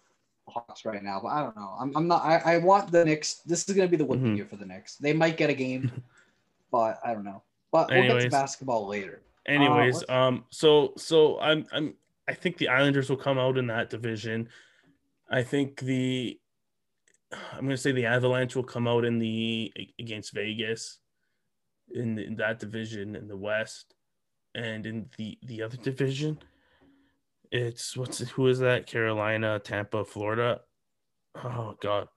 Hawks 0.49 0.85
right 0.85 1.03
now. 1.03 1.21
But 1.23 1.29
I 1.29 1.43
don't 1.43 1.57
know. 1.57 1.75
I'm, 1.79 1.97
I'm 1.97 2.09
not 2.09 2.23
I, 2.25 2.55
I 2.55 2.59
want 2.59 2.93
the 2.93 3.05
Knicks. 3.05 3.43
This 3.47 3.69
is 3.69 3.75
gonna 3.75 3.89
be 3.89 3.97
the 3.97 4.05
winning 4.05 4.27
mm-hmm. 4.27 4.37
year 4.37 4.47
for 4.47 4.57
the 4.57 4.67
Knicks. 4.67 4.97
They 4.97 5.13
might 5.13 5.37
get 5.37 5.51
a 5.51 5.55
game, 5.55 5.91
but 6.71 7.01
I 7.05 7.15
don't 7.15 7.25
know. 7.25 7.43
But 7.73 7.91
we'll 7.91 8.03
get 8.03 8.21
to 8.23 8.31
basketball 8.31 8.87
later. 8.87 9.23
Anyways, 9.47 9.97
let's- 9.97 10.11
um, 10.11 10.45
so 10.51 10.93
so 10.97 11.39
I'm 11.41 11.67
I'm 11.73 11.95
I 12.29 12.35
think 12.35 12.59
the 12.59 12.69
Islanders 12.69 13.11
will 13.11 13.17
come 13.17 13.39
out 13.39 13.59
in 13.59 13.67
that 13.69 13.91
division. 13.91 14.49
I 15.31 15.43
think 15.43 15.81
the 15.81 16.39
I'm 17.33 17.63
gonna 17.63 17.77
say 17.77 17.93
the 17.93 18.07
Avalanche 18.07 18.55
will 18.55 18.63
come 18.63 18.87
out 18.87 19.05
in 19.05 19.19
the 19.19 19.73
against 19.99 20.33
Vegas 20.33 20.99
in, 21.93 22.19
in 22.19 22.37
that 22.37 22.59
division 22.59 23.17
in 23.17 23.29
the 23.29 23.37
West, 23.37 23.95
and 24.55 24.87
in 24.87 25.07
the 25.17 25.39
the 25.43 25.63
other 25.63 25.77
division, 25.83 26.39
it's 27.51 27.97
what's 27.97 28.19
who 28.19 28.47
is 28.47 28.61
that? 28.61 28.87
Carolina, 28.87 29.59
Tampa, 29.59 30.05
Florida. 30.05 30.61
Oh 31.35 31.77
God, 31.81 32.09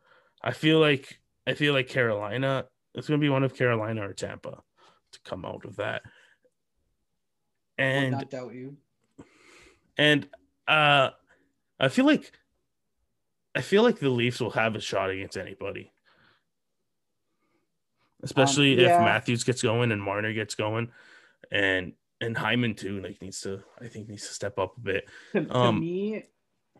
I 0.41 0.51
feel 0.51 0.79
like 0.79 1.19
I 1.47 1.53
feel 1.53 1.73
like 1.73 1.87
Carolina. 1.87 2.65
It's 2.93 3.07
gonna 3.07 3.19
be 3.19 3.29
one 3.29 3.43
of 3.43 3.55
Carolina 3.55 4.07
or 4.07 4.13
Tampa 4.13 4.61
to 5.11 5.19
come 5.23 5.45
out 5.45 5.65
of 5.65 5.77
that. 5.77 6.03
And 7.77 8.15
I 8.15 8.23
doubt 8.23 8.53
you. 8.53 8.77
and 9.97 10.27
uh 10.67 11.11
I 11.79 11.87
feel 11.87 12.05
like 12.05 12.31
I 13.59 13.61
feel 13.61 13.83
like 13.83 13.99
the 13.99 14.09
Leafs 14.09 14.39
will 14.39 14.51
have 14.51 14.75
a 14.75 14.79
shot 14.79 15.09
against 15.09 15.37
anybody. 15.37 15.91
Especially 18.23 18.73
Um, 18.73 18.79
yeah. 18.79 18.95
if 18.95 19.01
Matthews 19.01 19.43
gets 19.43 19.61
going 19.61 19.91
and 19.91 20.01
Marner 20.01 20.31
gets 20.33 20.55
going 20.55 20.91
and 21.51 21.93
and 22.21 22.37
Hyman 22.37 22.75
too 22.75 23.01
like 23.01 23.21
needs 23.21 23.41
to 23.41 23.61
I 23.81 23.87
think 23.87 24.07
needs 24.07 24.27
to 24.27 24.33
step 24.33 24.57
up 24.57 24.77
a 24.77 24.79
bit. 24.79 25.09
To, 25.33 25.43
to 25.43 25.55
Um, 25.55 25.79
me, 25.81 26.23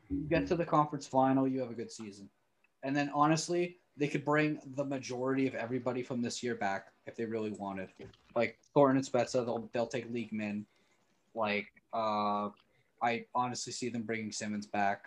you 0.09 0.27
get 0.29 0.47
to 0.47 0.55
the 0.55 0.65
conference 0.65 1.05
final, 1.05 1.47
you 1.47 1.59
have 1.59 1.69
a 1.69 1.73
good 1.73 1.91
season. 1.91 2.29
And 2.83 2.95
then 2.95 3.09
honestly, 3.13 3.79
they 3.97 4.07
could 4.07 4.23
bring 4.23 4.59
the 4.75 4.85
majority 4.85 5.47
of 5.47 5.55
everybody 5.55 6.01
from 6.01 6.21
this 6.21 6.41
year 6.41 6.55
back 6.55 6.87
if 7.07 7.15
they 7.17 7.25
really 7.25 7.51
wanted. 7.51 7.89
Like 8.35 8.57
Thornton 8.73 8.97
and 8.97 9.05
Spezza, 9.05 9.45
they'll 9.45 9.69
they'll 9.73 9.87
take 9.87 10.09
league 10.11 10.31
men. 10.33 10.65
Like 11.35 11.67
uh 11.93 12.49
I 13.01 13.25
honestly 13.35 13.73
see 13.73 13.89
them 13.89 14.03
bringing 14.03 14.31
Simmonds 14.31 14.67
back. 14.67 15.05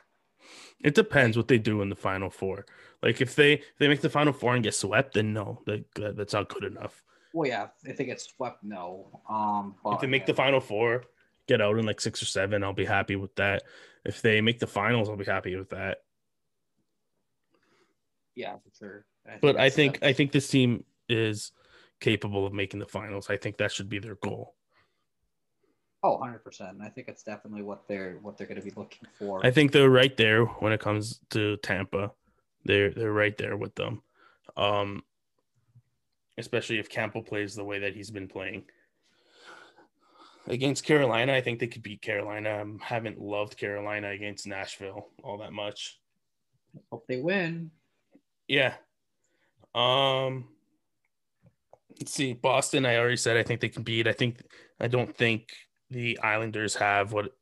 It 0.80 0.94
depends 0.94 1.36
what 1.36 1.48
they 1.48 1.58
do 1.58 1.82
in 1.82 1.88
the 1.88 1.96
final 1.96 2.30
four. 2.30 2.66
Like 3.02 3.20
if 3.20 3.34
they 3.34 3.54
if 3.54 3.78
they 3.78 3.88
make 3.88 4.00
the 4.00 4.10
final 4.10 4.32
four 4.32 4.54
and 4.54 4.62
get 4.62 4.74
swept, 4.74 5.14
then 5.14 5.32
no, 5.32 5.60
that, 5.66 5.84
that- 5.94 6.16
that's 6.16 6.32
not 6.32 6.48
good 6.48 6.64
enough. 6.64 7.02
Well, 7.34 7.48
yeah, 7.48 7.68
if 7.84 7.96
they 7.96 8.04
get 8.04 8.20
swept, 8.20 8.62
no. 8.62 9.22
Um, 9.28 9.74
but 9.82 9.94
If 9.94 10.00
they 10.00 10.06
make 10.06 10.26
the 10.26 10.34
final 10.34 10.60
four, 10.60 11.04
get 11.48 11.62
out 11.62 11.78
in 11.78 11.86
like 11.86 12.00
six 12.00 12.20
or 12.22 12.26
seven, 12.26 12.62
I'll 12.62 12.74
be 12.74 12.84
happy 12.84 13.16
with 13.16 13.34
that. 13.36 13.62
If 14.04 14.20
they 14.20 14.40
make 14.42 14.58
the 14.58 14.66
finals, 14.66 15.08
I'll 15.08 15.16
be 15.16 15.24
happy 15.24 15.56
with 15.56 15.70
that. 15.70 15.98
yeah, 18.34 18.56
for 18.56 18.70
sure. 18.78 19.06
I 19.26 19.38
but 19.40 19.56
I 19.56 19.70
think 19.70 20.02
I 20.02 20.12
think 20.12 20.32
this 20.32 20.48
team 20.48 20.84
is 21.08 21.52
capable 22.00 22.46
of 22.46 22.52
making 22.52 22.80
the 22.80 22.86
finals. 22.86 23.30
I 23.30 23.36
think 23.36 23.58
that 23.58 23.72
should 23.72 23.88
be 23.88 23.98
their 23.98 24.16
goal. 24.16 24.54
Oh, 26.02 26.16
100 26.16 26.44
percent. 26.44 26.78
I 26.82 26.88
think 26.88 27.08
it's 27.08 27.22
definitely 27.22 27.62
what 27.62 27.86
they're 27.88 28.18
what 28.22 28.36
they're 28.36 28.46
going 28.46 28.60
to 28.60 28.64
be 28.64 28.72
looking 28.76 29.08
for. 29.18 29.44
I 29.44 29.50
think 29.50 29.72
they're 29.72 29.90
right 29.90 30.16
there 30.16 30.44
when 30.44 30.72
it 30.72 30.80
comes 30.80 31.20
to 31.30 31.56
Tampa. 31.58 32.12
They're 32.64 32.90
they're 32.90 33.12
right 33.12 33.36
there 33.36 33.56
with 33.56 33.74
them. 33.74 34.02
Um 34.56 35.02
especially 36.38 36.78
if 36.78 36.88
Campbell 36.88 37.22
plays 37.22 37.54
the 37.54 37.64
way 37.64 37.80
that 37.80 37.94
he's 37.94 38.10
been 38.10 38.26
playing. 38.28 38.64
Against 40.48 40.84
Carolina, 40.84 41.34
I 41.34 41.40
think 41.40 41.60
they 41.60 41.66
could 41.66 41.82
beat 41.82 42.02
Carolina. 42.02 42.64
I 42.64 42.84
haven't 42.84 43.20
loved 43.20 43.56
Carolina 43.56 44.10
against 44.10 44.46
Nashville 44.46 45.08
all 45.22 45.38
that 45.38 45.52
much. 45.52 46.00
Hope 46.90 47.06
they 47.06 47.20
win. 47.20 47.70
Yeah. 48.48 48.74
Um 49.74 50.48
let's 51.98 52.12
see. 52.12 52.32
Boston, 52.32 52.86
I 52.86 52.96
already 52.96 53.16
said 53.16 53.36
I 53.36 53.42
think 53.42 53.60
they 53.60 53.68
can 53.68 53.82
beat. 53.82 54.06
I 54.08 54.12
think 54.12 54.42
I 54.80 54.88
don't 54.88 55.14
think 55.16 55.52
the 55.92 56.18
Islanders 56.20 56.74
have 56.76 57.12
what 57.12 57.36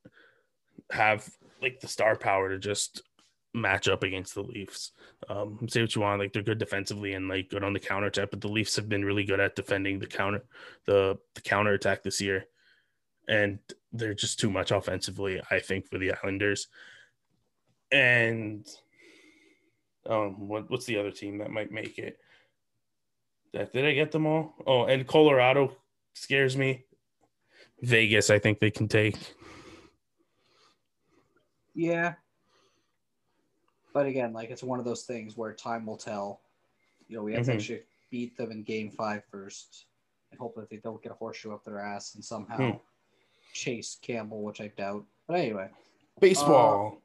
have 0.90 1.28
like 1.62 1.80
the 1.80 1.88
star 1.88 2.16
power 2.16 2.48
to 2.50 2.58
just 2.58 3.02
match 3.52 3.88
up 3.88 4.02
against 4.02 4.34
the 4.34 4.42
Leafs. 4.42 4.92
Um 5.28 5.66
say 5.68 5.80
what 5.80 5.94
you 5.94 6.02
want, 6.02 6.20
like 6.20 6.32
they're 6.32 6.42
good 6.42 6.58
defensively 6.58 7.14
and 7.14 7.28
like 7.28 7.50
good 7.50 7.64
on 7.64 7.72
the 7.72 7.80
counter 7.80 8.08
attack, 8.08 8.30
but 8.30 8.40
the 8.40 8.48
Leafs 8.48 8.76
have 8.76 8.88
been 8.88 9.04
really 9.04 9.24
good 9.24 9.40
at 9.40 9.56
defending 9.56 9.98
the 9.98 10.06
counter 10.06 10.44
the 10.86 11.18
the 11.34 11.40
counter 11.40 11.72
attack 11.72 12.02
this 12.02 12.20
year. 12.20 12.46
And 13.28 13.60
they're 13.92 14.14
just 14.14 14.40
too 14.40 14.50
much 14.50 14.72
offensively, 14.72 15.40
I 15.50 15.60
think, 15.60 15.88
for 15.88 15.98
the 15.98 16.12
Islanders. 16.12 16.66
And 17.92 18.66
um, 20.08 20.48
what 20.48 20.70
what's 20.70 20.86
the 20.86 20.98
other 20.98 21.10
team 21.10 21.38
that 21.38 21.50
might 21.50 21.70
make 21.70 21.98
it? 21.98 22.18
That 23.52 23.72
did 23.72 23.84
I 23.84 23.92
get 23.92 24.12
them 24.12 24.26
all? 24.26 24.54
Oh, 24.66 24.84
and 24.84 25.06
Colorado 25.06 25.76
scares 26.14 26.56
me. 26.56 26.84
Vegas, 27.82 28.30
I 28.30 28.38
think 28.38 28.58
they 28.60 28.70
can 28.70 28.88
take. 28.88 29.16
Yeah. 31.74 32.14
But 33.92 34.06
again, 34.06 34.32
like 34.32 34.50
it's 34.50 34.62
one 34.62 34.78
of 34.78 34.84
those 34.84 35.02
things 35.02 35.36
where 35.36 35.52
time 35.52 35.86
will 35.86 35.96
tell. 35.96 36.40
You 37.08 37.16
know, 37.16 37.22
we 37.22 37.32
have 37.34 37.42
Mhm. 37.42 37.46
to 37.46 37.54
actually 37.54 37.82
beat 38.10 38.36
them 38.36 38.50
in 38.50 38.62
game 38.62 38.90
five 38.90 39.24
first 39.30 39.86
and 40.30 40.38
hope 40.38 40.54
that 40.56 40.68
they 40.70 40.76
don't 40.76 41.02
get 41.02 41.12
a 41.12 41.14
horseshoe 41.14 41.52
up 41.52 41.64
their 41.64 41.80
ass 41.80 42.14
and 42.14 42.24
somehow 42.24 42.72
Hmm. 42.72 42.78
chase 43.52 43.98
Campbell, 44.02 44.42
which 44.42 44.60
I 44.60 44.68
doubt. 44.68 45.04
But 45.26 45.40
anyway, 45.40 45.70
Baseball. 46.20 47.02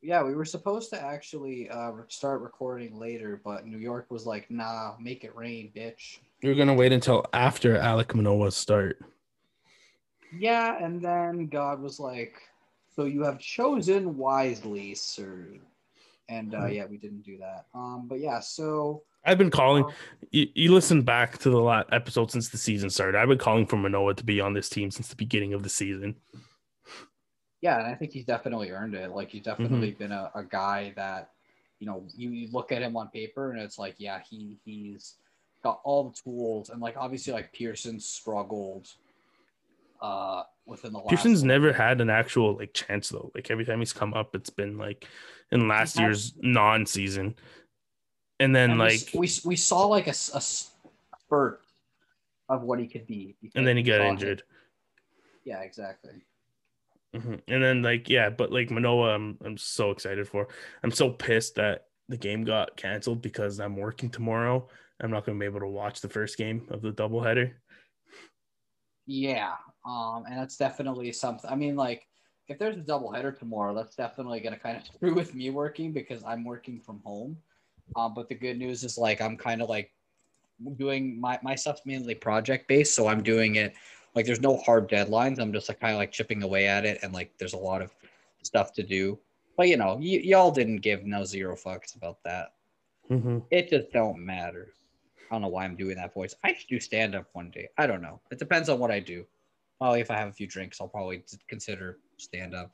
yeah, 0.00 0.22
we 0.22 0.34
were 0.34 0.44
supposed 0.44 0.88
to 0.90 1.00
actually 1.02 1.68
uh, 1.68 1.92
start 2.08 2.40
recording 2.40 2.98
later, 2.98 3.40
but 3.44 3.66
New 3.66 3.78
York 3.78 4.10
was 4.10 4.24
like, 4.26 4.50
nah, 4.50 4.96
make 4.98 5.24
it 5.24 5.34
rain, 5.34 5.70
bitch. 5.74 6.18
You're 6.42 6.54
gonna 6.54 6.74
wait 6.74 6.92
until 6.92 7.26
after 7.32 7.74
Alek 7.76 8.14
Manoah's 8.14 8.56
start. 8.56 9.02
Yeah, 10.36 10.82
and 10.82 11.00
then 11.00 11.46
God 11.46 11.80
was 11.80 11.98
like, 12.00 12.40
so 12.94 13.04
you 13.04 13.22
have 13.22 13.38
chosen 13.38 14.16
wisely, 14.16 14.94
sir. 14.94 15.46
And 16.28 16.54
uh, 16.54 16.66
yeah, 16.66 16.86
we 16.86 16.96
didn't 16.96 17.22
do 17.22 17.38
that. 17.38 17.66
Um, 17.74 18.06
but 18.08 18.18
yeah, 18.18 18.40
so 18.40 19.02
I've 19.24 19.38
been 19.38 19.50
calling. 19.50 19.84
You, 20.30 20.46
you 20.54 20.72
listen 20.72 21.02
back 21.02 21.38
to 21.38 21.50
the 21.50 21.60
last 21.60 21.88
episode 21.92 22.30
since 22.30 22.48
the 22.48 22.58
season 22.58 22.90
started. 22.90 23.18
I've 23.18 23.28
been 23.28 23.38
calling 23.38 23.66
for 23.66 23.76
Manoah 23.76 24.14
to 24.14 24.24
be 24.24 24.40
on 24.40 24.54
this 24.54 24.68
team 24.68 24.90
since 24.90 25.08
the 25.08 25.16
beginning 25.16 25.52
of 25.52 25.62
the 25.62 25.68
season. 25.68 26.16
Yeah, 27.60 27.78
and 27.78 27.86
I 27.86 27.94
think 27.94 28.12
he's 28.12 28.24
definitely 28.24 28.70
earned 28.70 28.94
it. 28.94 29.10
Like 29.10 29.30
he's 29.30 29.42
definitely 29.42 29.92
been 29.92 30.12
a, 30.12 30.30
a 30.34 30.44
guy 30.44 30.92
that, 30.96 31.30
you 31.78 31.86
know, 31.86 32.04
you, 32.16 32.30
you 32.30 32.48
look 32.52 32.70
at 32.70 32.82
him 32.82 32.96
on 32.96 33.08
paper 33.08 33.50
and 33.50 33.60
it's 33.60 33.78
like, 33.78 33.94
yeah, 33.98 34.20
he 34.28 34.58
he's 34.64 35.14
got 35.62 35.80
all 35.84 36.10
the 36.10 36.16
tools 36.22 36.70
and 36.70 36.80
like 36.80 36.96
obviously 36.96 37.32
like 37.32 37.52
Pearson 37.52 37.98
struggled 37.98 38.88
uh 40.00 40.42
within 40.66 40.92
the 40.92 40.98
last 40.98 41.08
Pearson's 41.10 41.44
never 41.44 41.72
had 41.72 42.00
an 42.00 42.10
actual 42.10 42.56
like 42.56 42.72
chance 42.74 43.08
though. 43.08 43.30
Like 43.34 43.50
every 43.50 43.64
time 43.64 43.78
he's 43.78 43.92
come 43.92 44.14
up, 44.14 44.34
it's 44.34 44.50
been 44.50 44.78
like 44.78 45.06
in 45.50 45.68
last 45.68 45.96
had- 45.96 46.04
year's 46.04 46.34
non-season, 46.40 47.34
and 48.40 48.54
then 48.54 48.70
and 48.72 48.78
like 48.78 49.08
we, 49.14 49.30
we 49.44 49.56
saw 49.56 49.86
like 49.86 50.06
a 50.08 50.14
spurt 50.14 51.60
of 52.48 52.62
what 52.62 52.78
he 52.78 52.86
could 52.86 53.06
be 53.06 53.36
and 53.54 53.66
then 53.66 53.76
he 53.76 53.82
got 53.82 54.00
injured. 54.00 54.42
Yeah, 55.44 55.60
exactly. 55.60 56.24
Mhm. 57.14 57.40
And 57.48 57.62
then 57.62 57.82
like 57.82 58.08
yeah, 58.08 58.30
but 58.30 58.52
like 58.52 58.70
Manoah, 58.70 59.14
I'm 59.14 59.38
I'm 59.44 59.56
so 59.56 59.90
excited 59.90 60.28
for. 60.28 60.48
I'm 60.82 60.90
so 60.90 61.10
pissed 61.10 61.54
that 61.54 61.86
the 62.08 62.16
game 62.16 62.44
got 62.44 62.76
canceled 62.76 63.22
because 63.22 63.58
I'm 63.60 63.76
working 63.76 64.10
tomorrow. 64.10 64.68
I'm 65.00 65.10
not 65.10 65.24
going 65.26 65.38
to 65.38 65.40
be 65.40 65.46
able 65.46 65.60
to 65.60 65.66
watch 65.68 66.00
the 66.00 66.08
first 66.08 66.36
game 66.38 66.66
of 66.70 66.82
the 66.82 66.90
doubleheader. 66.92 67.52
Yeah, 69.06 69.52
um, 69.86 70.24
and 70.26 70.36
that's 70.36 70.56
definitely 70.56 71.12
something. 71.12 71.48
I 71.50 71.54
mean, 71.54 71.76
like, 71.76 72.06
if 72.48 72.58
there's 72.58 72.76
a 72.76 72.80
double 72.80 73.10
header 73.12 73.32
tomorrow, 73.32 73.74
that's 73.74 73.96
definitely 73.96 74.40
gonna 74.40 74.58
kind 74.58 74.76
of 74.76 74.84
screw 74.94 75.14
with 75.14 75.34
me 75.34 75.50
working 75.50 75.92
because 75.92 76.22
I'm 76.24 76.44
working 76.44 76.80
from 76.80 77.00
home. 77.04 77.36
Um, 77.94 78.14
but 78.14 78.28
the 78.28 78.34
good 78.34 78.58
news 78.58 78.82
is 78.82 78.98
like 78.98 79.20
I'm 79.20 79.36
kind 79.36 79.62
of 79.62 79.68
like 79.68 79.92
doing 80.76 81.20
my 81.20 81.38
my 81.42 81.54
stuff's 81.54 81.82
mainly 81.84 82.14
project 82.14 82.66
based, 82.66 82.94
so 82.94 83.06
I'm 83.06 83.22
doing 83.22 83.56
it 83.56 83.74
like 84.16 84.26
there's 84.26 84.40
no 84.40 84.56
hard 84.56 84.88
deadlines. 84.88 85.38
I'm 85.38 85.52
just 85.52 85.68
like 85.68 85.78
kind 85.78 85.92
of 85.92 85.98
like 85.98 86.10
chipping 86.10 86.42
away 86.42 86.66
at 86.66 86.84
it, 86.84 86.98
and 87.02 87.12
like 87.12 87.32
there's 87.38 87.54
a 87.54 87.58
lot 87.58 87.82
of 87.82 87.94
stuff 88.42 88.72
to 88.74 88.82
do. 88.82 89.18
But 89.56 89.68
you 89.68 89.76
know, 89.76 89.94
y- 89.94 90.22
y'all 90.24 90.50
didn't 90.50 90.78
give 90.78 91.04
no 91.04 91.24
zero 91.24 91.54
fucks 91.54 91.94
about 91.96 92.18
that. 92.24 92.54
Mm-hmm. 93.10 93.38
It 93.50 93.70
just 93.70 93.92
don't 93.92 94.18
matter. 94.18 94.72
I 95.30 95.34
don't 95.34 95.42
know 95.42 95.48
why 95.48 95.64
I'm 95.64 95.76
doing 95.76 95.96
that 95.96 96.14
voice. 96.14 96.34
I 96.44 96.54
should 96.54 96.68
do 96.68 96.80
stand 96.80 97.14
up 97.14 97.26
one 97.32 97.50
day. 97.50 97.68
I 97.78 97.86
don't 97.86 98.02
know. 98.02 98.20
It 98.30 98.38
depends 98.38 98.68
on 98.68 98.78
what 98.78 98.90
I 98.90 99.00
do. 99.00 99.24
Probably 99.78 100.00
if 100.00 100.10
I 100.10 100.16
have 100.16 100.28
a 100.28 100.32
few 100.32 100.46
drinks, 100.46 100.80
I'll 100.80 100.88
probably 100.88 101.22
consider 101.48 101.98
stand 102.18 102.54
up. 102.54 102.72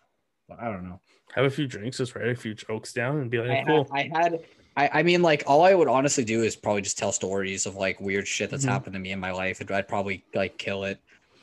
But 0.49 0.61
I 0.61 0.65
don't 0.71 0.85
know. 0.85 1.01
Have 1.35 1.47
a 1.47 1.51
few 1.51 1.67
drinks, 1.67 1.99
just 1.99 2.15
write 2.15 2.29
a 2.29 2.35
few 2.35 2.55
jokes 2.55 2.93
down, 2.93 3.19
and 3.19 3.31
be 3.31 3.39
I, 3.39 3.43
like, 3.49 3.59
had, 3.59 3.67
cool. 3.67 3.89
I 3.93 4.11
had, 4.13 4.45
I, 4.77 4.91
I 4.95 5.03
mean, 5.03 5.23
like 5.23 5.45
all 5.47 5.65
I 5.65 5.75
would 5.75 5.89
honestly 5.89 6.25
do 6.25 6.43
is 6.43 6.57
probably 6.57 6.83
just 6.83 6.99
tell 6.99 7.13
stories 7.13 7.67
of 7.67 7.75
like 7.75 8.01
weird 8.01 8.29
shit 8.29 8.51
that's 8.51 8.65
Mhm. 8.65 8.69
happened 8.69 8.95
to 8.95 9.01
me 9.01 9.13
in 9.13 9.21
my 9.21 9.33
life, 9.33 9.61
and 9.61 9.71
I'd 9.71 9.89
probably 9.89 10.25
like 10.35 10.59
kill 10.59 10.85
it. 10.85 11.01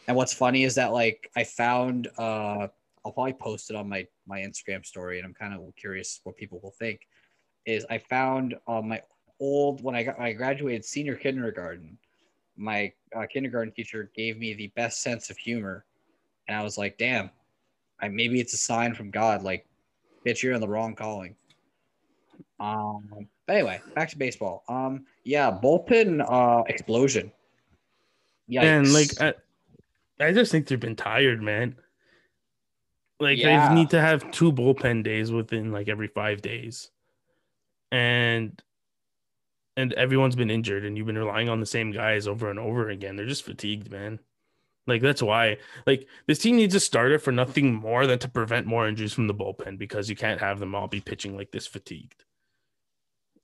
And 0.07 0.15
what's 0.15 0.33
funny 0.33 0.63
is 0.63 0.75
that 0.75 0.91
like 0.91 1.29
I 1.35 1.43
found, 1.43 2.07
uh, 2.17 2.67
I'll 3.05 3.11
probably 3.13 3.33
post 3.33 3.69
it 3.69 3.75
on 3.75 3.89
my 3.89 4.07
my 4.27 4.39
Instagram 4.39 4.85
story, 4.85 5.17
and 5.17 5.25
I'm 5.25 5.33
kind 5.33 5.53
of 5.53 5.61
curious 5.75 6.19
what 6.23 6.37
people 6.37 6.59
will 6.61 6.75
think. 6.77 7.01
Is 7.65 7.85
I 7.89 7.97
found 7.97 8.55
on 8.67 8.89
my 8.89 9.01
old 9.39 9.81
when 9.83 9.95
I 9.95 10.03
got 10.03 10.19
I 10.19 10.33
graduated 10.33 10.85
senior 10.85 11.15
kindergarten, 11.15 11.97
my 12.59 12.91
uh, 13.15 13.25
kindergarten 13.25 13.73
teacher 13.73 14.11
gave 14.15 14.37
me 14.37 14.53
the 14.53 14.67
best 14.75 15.01
sense 15.01 15.29
of 15.29 15.37
humor, 15.37 15.85
and 16.47 16.55
I 16.55 16.61
was 16.61 16.77
like, 16.77 16.97
"Damn, 16.97 17.31
I, 18.01 18.09
maybe 18.09 18.39
it's 18.39 18.53
a 18.53 18.57
sign 18.57 18.93
from 18.93 19.09
God. 19.09 19.41
Like, 19.41 19.65
bitch, 20.27 20.43
you're 20.43 20.53
in 20.53 20.61
the 20.61 20.67
wrong 20.67 20.95
calling." 20.95 21.35
Um. 22.59 23.27
But 23.47 23.55
anyway, 23.55 23.81
back 23.95 24.09
to 24.09 24.17
baseball. 24.17 24.63
Um. 24.67 25.05
Yeah, 25.23 25.49
bullpen 25.51 26.23
uh 26.29 26.63
explosion. 26.67 27.31
Yeah, 28.47 28.63
And 28.63 28.91
like, 28.91 29.09
I, 29.21 29.33
I 30.19 30.33
just 30.33 30.51
think 30.51 30.67
they've 30.67 30.79
been 30.79 30.95
tired, 30.95 31.41
man. 31.41 31.75
Like 33.19 33.37
yeah. 33.37 33.69
they 33.69 33.75
need 33.75 33.91
to 33.91 34.01
have 34.01 34.31
two 34.31 34.51
bullpen 34.51 35.03
days 35.03 35.31
within 35.31 35.71
like 35.71 35.87
every 35.87 36.07
five 36.07 36.41
days, 36.41 36.89
and 37.91 38.61
and 39.77 39.93
everyone's 39.93 40.35
been 40.35 40.51
injured, 40.51 40.85
and 40.85 40.97
you've 40.97 41.07
been 41.07 41.17
relying 41.17 41.49
on 41.49 41.59
the 41.59 41.65
same 41.65 41.91
guys 41.91 42.27
over 42.27 42.49
and 42.49 42.59
over 42.59 42.89
again. 42.89 43.15
They're 43.15 43.25
just 43.25 43.45
fatigued, 43.45 43.91
man. 43.91 44.19
Like 44.87 45.01
that's 45.01 45.21
why, 45.21 45.57
like 45.85 46.07
this 46.27 46.39
team 46.39 46.55
needs 46.55 46.75
a 46.75 46.79
starter 46.79 47.19
for 47.19 47.31
nothing 47.31 47.73
more 47.73 48.07
than 48.07 48.19
to 48.19 48.27
prevent 48.27 48.65
more 48.65 48.87
injuries 48.87 49.13
from 49.13 49.27
the 49.27 49.35
bullpen 49.35 49.77
because 49.77 50.09
you 50.09 50.15
can't 50.15 50.41
have 50.41 50.59
them 50.59 50.73
all 50.73 50.87
be 50.87 50.99
pitching 50.99 51.37
like 51.37 51.51
this 51.51 51.67
fatigued. 51.67 52.25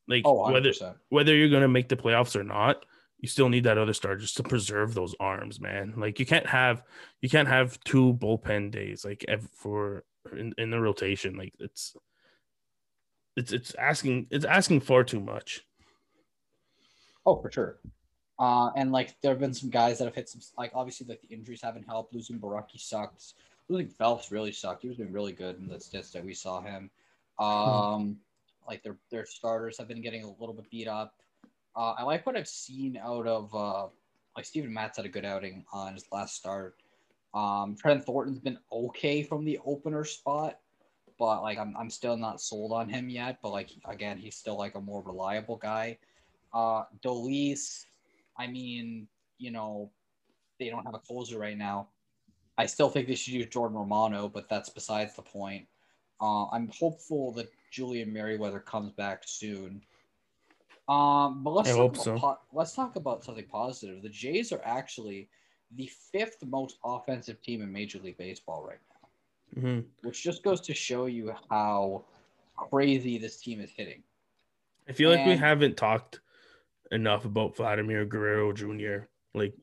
Like 0.08 0.24
oh, 0.26 0.52
whether 0.52 0.74
whether 1.10 1.36
you're 1.36 1.50
gonna 1.50 1.68
make 1.68 1.90
the 1.90 1.96
playoffs 1.96 2.36
or 2.36 2.44
not, 2.44 2.86
you 3.20 3.28
still 3.28 3.50
need 3.50 3.64
that 3.64 3.78
other 3.78 3.94
star 3.94 4.16
just 4.16 4.38
to 4.38 4.44
preserve 4.44 4.94
those 4.94 5.16
arms, 5.20 5.60
man. 5.60 5.94
Like 5.98 6.20
you 6.20 6.26
can't 6.26 6.48
have 6.48 6.84
you 7.22 7.30
can't 7.30 7.48
have 7.48 7.80
two 7.84 8.14
bullpen 8.14 8.72
days 8.72 9.06
like 9.06 9.26
for 9.54 10.04
in, 10.32 10.54
in 10.58 10.70
the 10.70 10.80
rotation. 10.80 11.36
Like 11.36 11.54
it's 11.60 11.96
it's 13.36 13.52
it's 13.52 13.76
asking 13.76 14.28
it's 14.32 14.46
asking 14.46 14.82
far 14.82 15.04
too 15.04 15.20
much. 15.20 15.64
Oh, 17.26 17.36
for 17.42 17.52
sure. 17.52 17.78
Uh, 18.38 18.70
and 18.76 18.92
like 18.92 19.20
there 19.22 19.32
have 19.32 19.40
been 19.40 19.54
some 19.54 19.70
guys 19.70 19.98
that 19.98 20.06
have 20.06 20.16
hit 20.16 20.28
some 20.28 20.42
like 20.58 20.72
obviously 20.74 21.08
like 21.08 21.22
the 21.22 21.34
injuries 21.34 21.62
haven't 21.62 21.88
helped. 21.88 22.14
Losing 22.14 22.40
Borucki 22.40 22.80
sucks. 22.80 23.34
Losing 23.70 23.88
Phelps 23.88 24.32
really 24.32 24.52
sucked. 24.52 24.82
He 24.82 24.90
was 24.90 24.98
doing 24.98 25.12
really 25.12 25.32
good 25.32 25.58
in 25.58 25.68
the 25.68 25.76
stats 25.76 26.12
that 26.12 26.24
we 26.24 26.34
saw 26.34 26.62
him. 26.62 26.90
Um, 27.40 28.18
like 28.68 28.84
their 28.84 28.98
their 29.10 29.26
starters 29.26 29.78
have 29.78 29.88
been 29.88 30.02
getting 30.02 30.24
a 30.24 30.30
little 30.40 30.54
bit 30.54 30.70
beat 30.70 30.88
up. 30.88 31.16
Uh, 31.76 31.94
I 31.98 32.04
like 32.04 32.26
what 32.26 32.36
I've 32.36 32.48
seen 32.48 33.00
out 33.02 33.28
of 33.28 33.54
uh, 33.56 33.88
like 34.36 34.46
Steven 34.46 34.74
Matz 34.74 34.98
had 34.98 35.06
a 35.06 35.10
good 35.10 35.26
outing 35.26 35.66
on 35.72 35.94
his 35.94 36.06
last 36.12 36.36
start. 36.36 36.76
Um, 37.34 37.76
Trent 37.76 38.04
Thornton's 38.04 38.40
been 38.40 38.58
okay 38.72 39.24
from 39.24 39.44
the 39.44 39.60
opener 39.66 40.06
spot, 40.06 40.60
but 41.20 41.42
like 41.42 41.58
I'm, 41.58 41.76
I'm 41.78 41.90
still 41.90 42.16
not 42.16 42.42
sold 42.42 42.72
on 42.72 42.90
him 42.90 43.10
yet. 43.10 43.40
But 43.42 43.52
like 43.52 43.72
again, 43.86 44.18
he's 44.18 44.36
still 44.36 44.58
like 44.58 44.76
a 44.76 44.82
more 44.82 45.02
reliable 45.04 45.58
guy. 45.58 45.98
Uh, 46.56 46.86
Dolis, 47.04 47.84
I 48.38 48.48
mean, 48.48 49.08
you 49.38 49.52
know, 49.52 49.92
they 50.58 50.70
don't 50.70 50.86
have 50.86 50.96
a 50.96 51.00
closer 51.00 51.38
right 51.38 51.58
now. 51.58 51.90
I 52.58 52.66
still 52.66 52.90
think 52.90 53.10
they 53.10 53.16
should 53.16 53.34
use 53.34 53.48
Jordan 53.48 53.78
Romano, 53.78 54.30
but 54.30 54.48
that's 54.48 54.70
besides 54.70 55.14
the 55.16 55.22
point. 55.22 55.68
Uh, 56.22 56.46
I'm 56.48 56.70
hopeful 56.70 57.34
that 57.34 57.50
Julian 57.72 58.14
Merryweather 58.14 58.62
comes 58.62 58.94
back 58.94 59.24
soon. 59.26 59.82
Um, 60.88 61.44
but 61.44 61.52
let's 61.52 61.70
I 61.70 61.74
talk 61.76 61.96
so. 61.98 62.18
po- 62.18 62.40
let's 62.54 62.74
talk 62.74 62.96
about 62.96 63.26
something 63.26 63.46
positive. 63.52 64.02
The 64.02 64.10
Jays 64.10 64.54
are 64.54 64.62
actually 64.64 65.28
the 65.76 65.92
fifth 66.12 66.46
most 66.46 66.78
offensive 66.86 67.42
team 67.42 67.62
in 67.62 67.72
Major 67.72 68.00
League 68.00 68.18
Baseball 68.18 68.66
right 68.66 68.80
now, 68.90 69.62
mm-hmm. 69.62 69.88
which 70.04 70.24
just 70.24 70.42
goes 70.42 70.62
to 70.62 70.74
show 70.74 71.08
you 71.08 71.34
how 71.50 72.06
crazy 72.56 73.18
this 73.18 73.38
team 73.38 73.60
is 73.60 73.72
hitting. 73.72 74.04
I 74.88 74.94
feel 74.94 75.12
and, 75.12 75.20
like 75.20 75.28
we 75.28 75.36
haven't 75.36 75.76
talked 75.76 76.22
enough 76.92 77.26
about 77.26 77.56
Vladimir 77.56 78.06
Guerrero 78.06 78.54
Jr. 78.54 79.08
like 79.34 79.54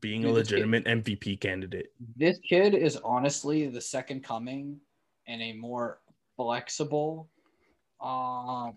being 0.00 0.22
dude, 0.22 0.30
a 0.30 0.34
legitimate 0.34 0.84
kid, 0.84 1.04
MVP 1.04 1.40
candidate. 1.40 1.86
This 2.16 2.38
kid 2.38 2.74
is 2.74 2.96
honestly 3.04 3.66
the 3.68 3.80
second 3.80 4.24
coming 4.24 4.78
and 5.26 5.40
a 5.40 5.52
more 5.52 6.00
flexible 6.36 7.28
uh, 8.04 8.70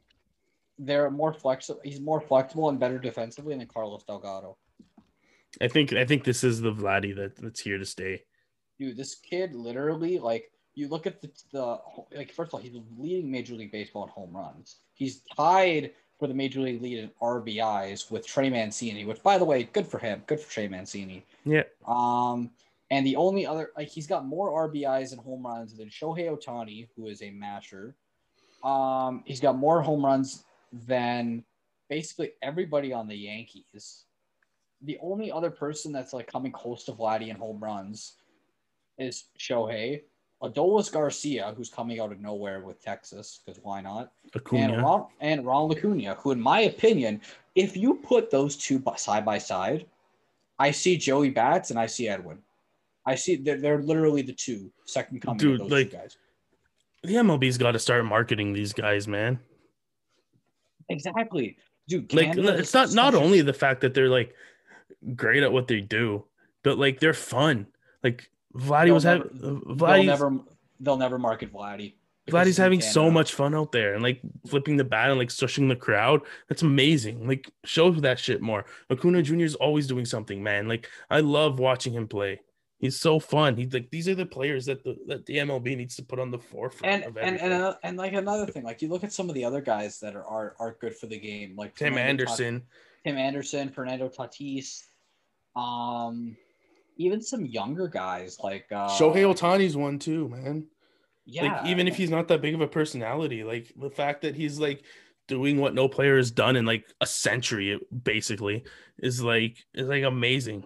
they're 0.80 1.12
more 1.12 1.34
flexible. 1.34 1.82
He's 1.84 2.00
more 2.00 2.22
flexible 2.22 2.70
and 2.70 2.80
better 2.80 2.98
defensively 2.98 3.56
than 3.58 3.68
Carlos 3.68 4.04
Delgado. 4.04 4.58
I 5.60 5.68
think 5.68 5.94
I 5.94 6.06
think 6.06 6.24
this 6.24 6.44
is 6.44 6.62
the 6.62 6.72
Vladdy 6.72 7.16
that, 7.16 7.36
that's 7.36 7.60
here 7.60 7.78
to 7.78 7.86
stay. 7.86 8.24
Dude, 8.80 8.96
this 8.96 9.16
kid 9.16 9.56
literally 9.56 10.20
like 10.20 10.52
you 10.76 10.88
look 10.88 11.08
at 11.08 11.22
the, 11.22 11.32
the 11.52 11.80
like 12.16 12.32
first 12.32 12.50
of 12.50 12.54
all 12.54 12.60
he's 12.60 12.78
leading 12.98 13.32
Major 13.32 13.56
League 13.56 13.72
Baseball 13.72 14.04
in 14.04 14.10
home 14.10 14.36
runs. 14.36 14.78
He's 14.94 15.22
tied 15.36 15.92
for 16.20 16.28
the 16.28 16.34
Major 16.34 16.62
League 16.62 16.82
lead 16.82 17.00
in 17.00 17.12
RBIs 17.22 18.10
with 18.10 18.26
Trey 18.26 18.50
Mancini, 18.50 19.06
which 19.06 19.22
by 19.22 19.38
the 19.38 19.46
way, 19.46 19.64
good 19.64 19.86
for 19.86 20.00
him. 20.00 20.24
Good 20.26 20.40
for 20.40 20.52
Trey 20.52 20.68
Mancini. 20.68 21.24
Yeah. 21.46 21.64
Um, 21.86 22.50
and 22.90 23.06
the 23.06 23.16
only 23.16 23.46
other 23.46 23.72
like 23.78 23.90
he's 23.90 24.08
got 24.08 24.26
more 24.26 24.70
RBIs 24.70 25.12
and 25.12 25.22
home 25.22 25.46
runs 25.46 25.78
than 25.78 25.90
Shohei 25.90 26.30
Ohtani, 26.30 26.88
who 26.96 27.08
is 27.08 27.22
a 27.22 27.32
masher. 27.32 27.96
Um, 28.64 29.24
he's 29.26 29.40
got 29.40 29.58
more 29.58 29.82
home 29.82 30.04
runs 30.04 30.44
than 30.72 31.44
basically 31.90 32.32
everybody 32.42 32.94
on 32.94 33.08
the 33.08 33.16
Yankees. 33.16 34.06
The 34.82 34.98
only 35.02 35.32
other 35.32 35.52
person 35.52 35.92
that's 35.92 36.14
like 36.14 36.32
coming 36.32 36.52
close 36.52 36.84
to 36.86 36.94
Vladdy 36.94 37.30
in 37.30 37.36
home 37.36 37.60
runs 37.60 38.14
is 38.98 39.26
Shohei. 39.40 40.02
Adolis 40.44 40.92
Garcia, 40.92 41.54
who's 41.58 41.70
coming 41.70 42.00
out 42.00 42.12
of 42.12 42.20
nowhere 42.20 42.62
with 42.62 42.82
Texas, 42.82 43.40
because 43.44 43.60
why 43.64 43.82
not? 43.82 44.12
Acuna. 44.36 44.74
And 44.74 44.82
Ron, 44.84 45.06
and 45.20 45.46
Ron 45.46 45.72
Acuna, 45.72 46.16
who, 46.16 46.32
in 46.32 46.40
my 46.40 46.62
opinion, 46.62 47.22
if 47.56 47.76
you 47.76 47.96
put 47.96 48.30
those 48.30 48.56
two 48.56 48.84
side 48.98 49.26
by 49.26 49.40
side, 49.40 49.88
I 50.60 50.72
see 50.72 50.98
Joey 50.98 51.32
Bats 51.32 51.72
and 51.72 51.80
I 51.80 51.88
see 51.88 52.08
Edwin. 52.08 52.40
I 53.06 53.16
see 53.16 53.38
they're, 53.38 53.60
they're 53.60 53.82
literally 53.82 54.22
the 54.22 54.34
two 54.34 54.72
second 54.86 55.22
coming 55.22 55.38
Dude, 55.38 55.54
of 55.54 55.70
those 55.70 55.72
like, 55.72 55.92
two 55.92 55.98
guys. 55.98 56.18
The 57.04 57.16
MLB's 57.16 57.58
got 57.58 57.72
to 57.72 57.80
start 57.80 58.06
marketing 58.06 58.54
these 58.54 58.74
guys, 58.74 59.08
man. 59.08 59.40
Exactly, 60.90 61.58
dude. 61.88 62.14
Like 62.14 62.36
it's 62.38 62.74
not 62.74 62.94
not 62.94 63.16
only 63.16 63.42
the 63.42 63.54
fact 63.54 63.82
that 63.82 63.94
they're 63.94 64.10
like 64.10 64.34
great 65.16 65.44
at 65.44 65.52
what 65.52 65.68
they 65.68 65.82
do, 65.82 66.26
but 66.64 66.78
like 66.78 67.00
they're 67.00 67.14
fun. 67.14 67.68
Like 68.04 68.30
Vladdy 68.58 68.94
was 68.94 69.04
having 69.04 69.30
They'll 69.78 70.04
never 70.04 70.40
they'll 70.80 70.98
never 70.98 71.18
market 71.18 71.54
Vladdy. 71.54 71.94
Vladdy's 72.30 72.58
having 72.58 72.82
so 72.82 73.10
much 73.10 73.34
fun 73.34 73.56
out 73.56 73.72
there 73.72 73.94
and 73.94 74.04
like 74.04 74.20
flipping 74.48 74.76
the 74.76 74.84
bat 74.84 75.10
and 75.10 75.18
like 75.18 75.32
stushing 75.32 75.68
the 75.68 75.76
crowd. 75.76 76.22
That's 76.50 76.62
amazing. 76.62 77.26
Like 77.26 77.50
show 77.64 77.90
that 77.92 78.20
shit 78.20 78.42
more. 78.42 78.66
Acuna 78.92 79.22
Jr. 79.22 79.36
is 79.42 79.56
always 79.56 79.88
doing 79.88 80.06
something, 80.06 80.44
man. 80.44 80.68
Like 80.68 80.90
I 81.10 81.22
love 81.22 81.60
watching 81.60 81.94
him 81.94 82.08
play. 82.08 82.42
He's 82.80 83.00
so 83.00 83.20
fun. 83.20 83.56
He's 83.56 83.74
like 83.74 83.90
these 83.90 84.08
are 84.08 84.16
the 84.16 84.26
players 84.26 84.66
that 84.66 84.84
the 84.84 84.98
that 85.08 85.26
the 85.26 85.38
MLB 85.38 85.78
needs 85.78 85.96
to 85.96 86.04
put 86.04 86.20
on 86.20 86.30
the 86.30 86.38
forefront. 86.38 87.06
And 87.06 87.18
and 87.18 87.40
and, 87.40 87.54
uh, 87.54 87.76
and 87.84 87.98
like 87.98 88.14
another 88.14 88.46
thing, 88.46 88.64
like 88.64 88.82
you 88.82 88.90
look 88.90 89.04
at 89.04 89.14
some 89.14 89.30
of 89.30 89.36
the 89.36 89.46
other 89.46 89.62
guys 89.62 90.00
that 90.02 90.16
are 90.16 90.26
are, 90.26 90.56
are 90.60 90.78
good 90.80 90.96
for 90.96 91.08
the 91.08 91.18
game, 91.18 91.56
like 91.56 91.76
Tim 91.76 91.94
Fernando 91.94 92.10
Anderson, 92.10 92.64
Tim 93.06 93.18
Anderson, 93.18 93.70
Fernando 93.70 94.10
Tatis, 94.10 94.84
um, 95.56 96.36
even 96.98 97.22
some 97.22 97.46
younger 97.46 97.88
guys 97.88 98.38
like 98.44 98.66
uh, 98.72 98.90
Shohei 98.90 99.24
Ohtani's 99.34 99.78
one 99.78 100.00
too, 100.00 100.28
man. 100.30 100.68
Yeah, 101.26 101.54
like 101.54 101.66
even 101.68 101.88
if 101.88 101.98
he's 101.98 102.10
not 102.10 102.28
that 102.30 102.42
big 102.42 102.54
of 102.54 102.62
a 102.62 102.68
personality, 102.68 103.44
like 103.44 103.72
the 103.76 103.90
fact 103.90 104.22
that 104.22 104.36
he's 104.36 104.60
like 104.60 104.84
doing 105.28 105.58
what 105.58 105.74
no 105.74 105.90
player 105.90 106.18
has 106.18 106.32
done 106.32 106.56
in 106.56 106.66
like 106.66 106.86
a 107.02 107.06
century, 107.06 107.80
basically, 108.04 108.64
is 109.00 109.22
like 109.22 109.58
is 109.74 109.88
like 109.88 110.04
amazing 110.04 110.66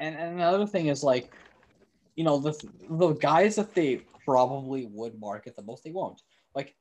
and, 0.00 0.16
and 0.16 0.34
another 0.34 0.66
thing 0.66 0.86
is 0.86 1.04
like, 1.04 1.32
you 2.16 2.24
know, 2.24 2.38
the 2.38 2.52
the 2.88 3.12
guys 3.12 3.54
that 3.56 3.74
they 3.74 3.96
probably 4.24 4.86
would 4.86 5.20
market 5.20 5.54
the 5.54 5.62
most, 5.62 5.84
they 5.84 5.92
won't. 5.92 6.20
Like, 6.54 6.74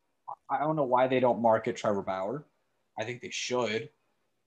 I 0.50 0.60
don't 0.60 0.76
know 0.76 0.86
why 0.86 1.08
they 1.08 1.20
don't 1.20 1.42
market 1.42 1.76
Trevor 1.76 2.02
Bauer. 2.02 2.48
I 2.98 3.04
think 3.04 3.22
they 3.22 3.30
should, 3.30 3.90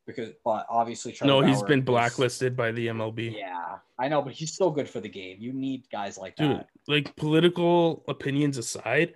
because 0.07 0.31
but 0.45 0.67
obviously 0.69 1.13
Trevor. 1.13 1.33
No, 1.33 1.41
Bauer 1.41 1.49
he's 1.49 1.63
been 1.63 1.83
blacklisted 1.83 2.57
by 2.57 2.73
the 2.73 2.89
MLB. 2.89 3.37
Yeah, 3.37 3.77
I 3.99 4.09
know, 4.09 4.23
but 4.23 4.33
he's 4.33 4.53
still 4.53 4.71
good 4.71 4.89
for 4.89 5.01
the 5.01 5.09
game. 5.09 5.39
You 5.41 5.53
need 5.53 5.89
guys 5.91 6.19
like 6.19 6.37
Dude, 6.37 6.59
that. 6.59 6.69
Like 6.89 7.15
political 7.17 8.05
opinions 8.09 8.59
aside, 8.59 9.15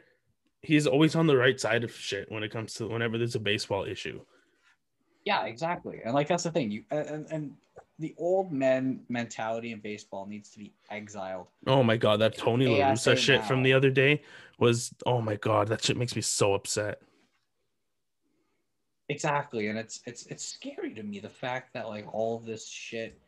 he's 0.62 0.86
always 0.86 1.14
on 1.14 1.26
the 1.26 1.36
right 1.36 1.58
side 1.58 1.84
of 1.84 1.92
shit 1.92 2.30
when 2.30 2.42
it 2.42 2.50
comes 2.50 2.74
to 2.74 2.86
whenever 2.88 3.18
there's 3.18 3.34
a 3.34 3.40
baseball 3.40 3.84
issue. 3.84 4.20
Yeah, 5.24 5.44
exactly. 5.46 6.00
And 6.04 6.14
like 6.14 6.28
that's 6.28 6.44
the 6.44 6.52
thing. 6.52 6.70
You 6.70 6.84
and, 6.90 7.26
and 7.30 7.52
the 7.98 8.14
old 8.18 8.52
men 8.52 9.00
mentality 9.08 9.72
in 9.72 9.80
baseball 9.80 10.26
needs 10.26 10.50
to 10.50 10.58
be 10.58 10.72
exiled. 10.90 11.48
Oh 11.66 11.82
my 11.82 11.96
god, 11.96 12.20
that 12.20 12.36
Tony 12.36 12.66
La 12.66 12.92
Russa 12.92 13.16
shit 13.16 13.40
now. 13.40 13.46
from 13.46 13.62
the 13.62 13.72
other 13.72 13.90
day 13.90 14.22
was 14.58 14.94
oh 15.04 15.20
my 15.20 15.36
god, 15.36 15.68
that 15.68 15.82
shit 15.82 15.96
makes 15.96 16.14
me 16.14 16.22
so 16.22 16.54
upset. 16.54 17.00
Exactly, 19.08 19.68
and 19.68 19.78
it's 19.78 20.00
it's 20.06 20.26
it's 20.26 20.44
scary 20.44 20.92
to 20.94 21.02
me 21.02 21.20
the 21.20 21.28
fact 21.28 21.72
that 21.74 21.88
like 21.88 22.12
all 22.12 22.38
this 22.38 22.66
shit 22.68 23.18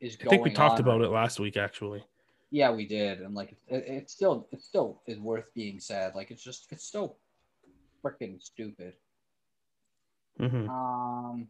is. 0.00 0.16
Going. 0.16 0.28
I 0.28 0.30
think 0.30 0.44
we 0.44 0.50
talked 0.50 0.78
about 0.78 1.00
it 1.00 1.08
last 1.08 1.40
week, 1.40 1.56
actually. 1.56 2.04
Yeah, 2.50 2.70
we 2.70 2.86
did, 2.86 3.22
and 3.22 3.34
like 3.34 3.56
it, 3.68 3.84
it 3.86 4.10
still 4.10 4.46
it 4.52 4.62
still 4.62 5.00
is 5.06 5.18
worth 5.18 5.52
being 5.54 5.80
said. 5.80 6.14
Like 6.14 6.30
it's 6.30 6.42
just 6.42 6.66
it's 6.70 6.86
so 6.86 7.16
freaking 8.04 8.42
stupid. 8.42 8.94
Mm-hmm. 10.38 10.68
Um, 10.68 11.48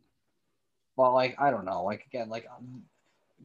But 0.97 1.13
like, 1.13 1.37
I 1.41 1.51
don't 1.51 1.65
know. 1.65 1.85
Like 1.85 2.07
again, 2.07 2.29
like 2.29 2.47
um, 2.57 2.83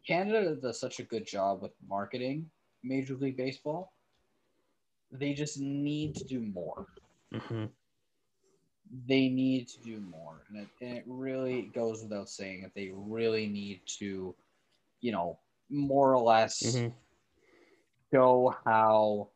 Canada 0.07 0.55
does 0.55 0.79
such 0.79 0.99
a 0.99 1.03
good 1.03 1.25
job 1.25 1.61
with 1.61 1.71
marketing 1.89 2.49
Major 2.83 3.15
League 3.15 3.37
Baseball. 3.37 3.91
They 5.11 5.33
just 5.33 5.59
need 5.59 6.15
to 6.15 6.23
do 6.23 6.39
more. 6.39 6.87
hmm 7.33 7.65
They 9.07 9.29
need 9.29 9.67
to 9.69 9.79
do 9.81 9.99
more, 10.01 10.41
and 10.49 10.57
it, 10.57 10.67
and 10.81 10.97
it 10.97 11.03
really 11.07 11.63
goes 11.73 12.03
without 12.03 12.29
saying 12.29 12.61
that 12.63 12.73
they 12.75 12.91
really 12.93 13.47
need 13.47 13.81
to, 13.99 14.35
you 14.99 15.11
know, 15.11 15.39
more 15.69 16.13
or 16.13 16.21
less 16.21 16.61
hmm 16.61 16.89
show 18.13 18.53
how 18.65 19.29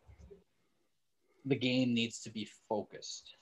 the 1.46 1.56
game 1.56 1.94
needs 1.94 2.20
to 2.24 2.30
be 2.30 2.50
focused 2.68 3.38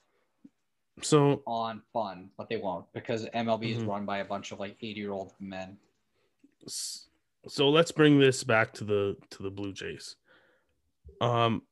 So 1.02 1.42
on 1.46 1.82
fun, 1.92 2.30
but 2.38 2.50
they 2.50 2.58
won't 2.58 2.92
because 2.94 3.26
MLB 3.34 3.72
is 3.72 3.80
Mhm. 3.80 3.88
run 3.88 4.06
by 4.06 4.20
a 4.20 4.26
bunch 4.26 4.52
of 4.52 4.60
like 4.60 4.78
80 4.82 5.00
year 5.00 5.12
old 5.12 5.34
men. 5.40 5.78
so 6.68 7.70
let's 7.70 7.92
bring 7.92 8.20
this 8.20 8.44
back 8.44 8.74
to 8.74 8.84
the 8.84 9.18
to 9.32 9.44
the 9.44 9.52
Blue 9.52 9.74
Jays. 9.74 10.16
Um, 11.22 11.64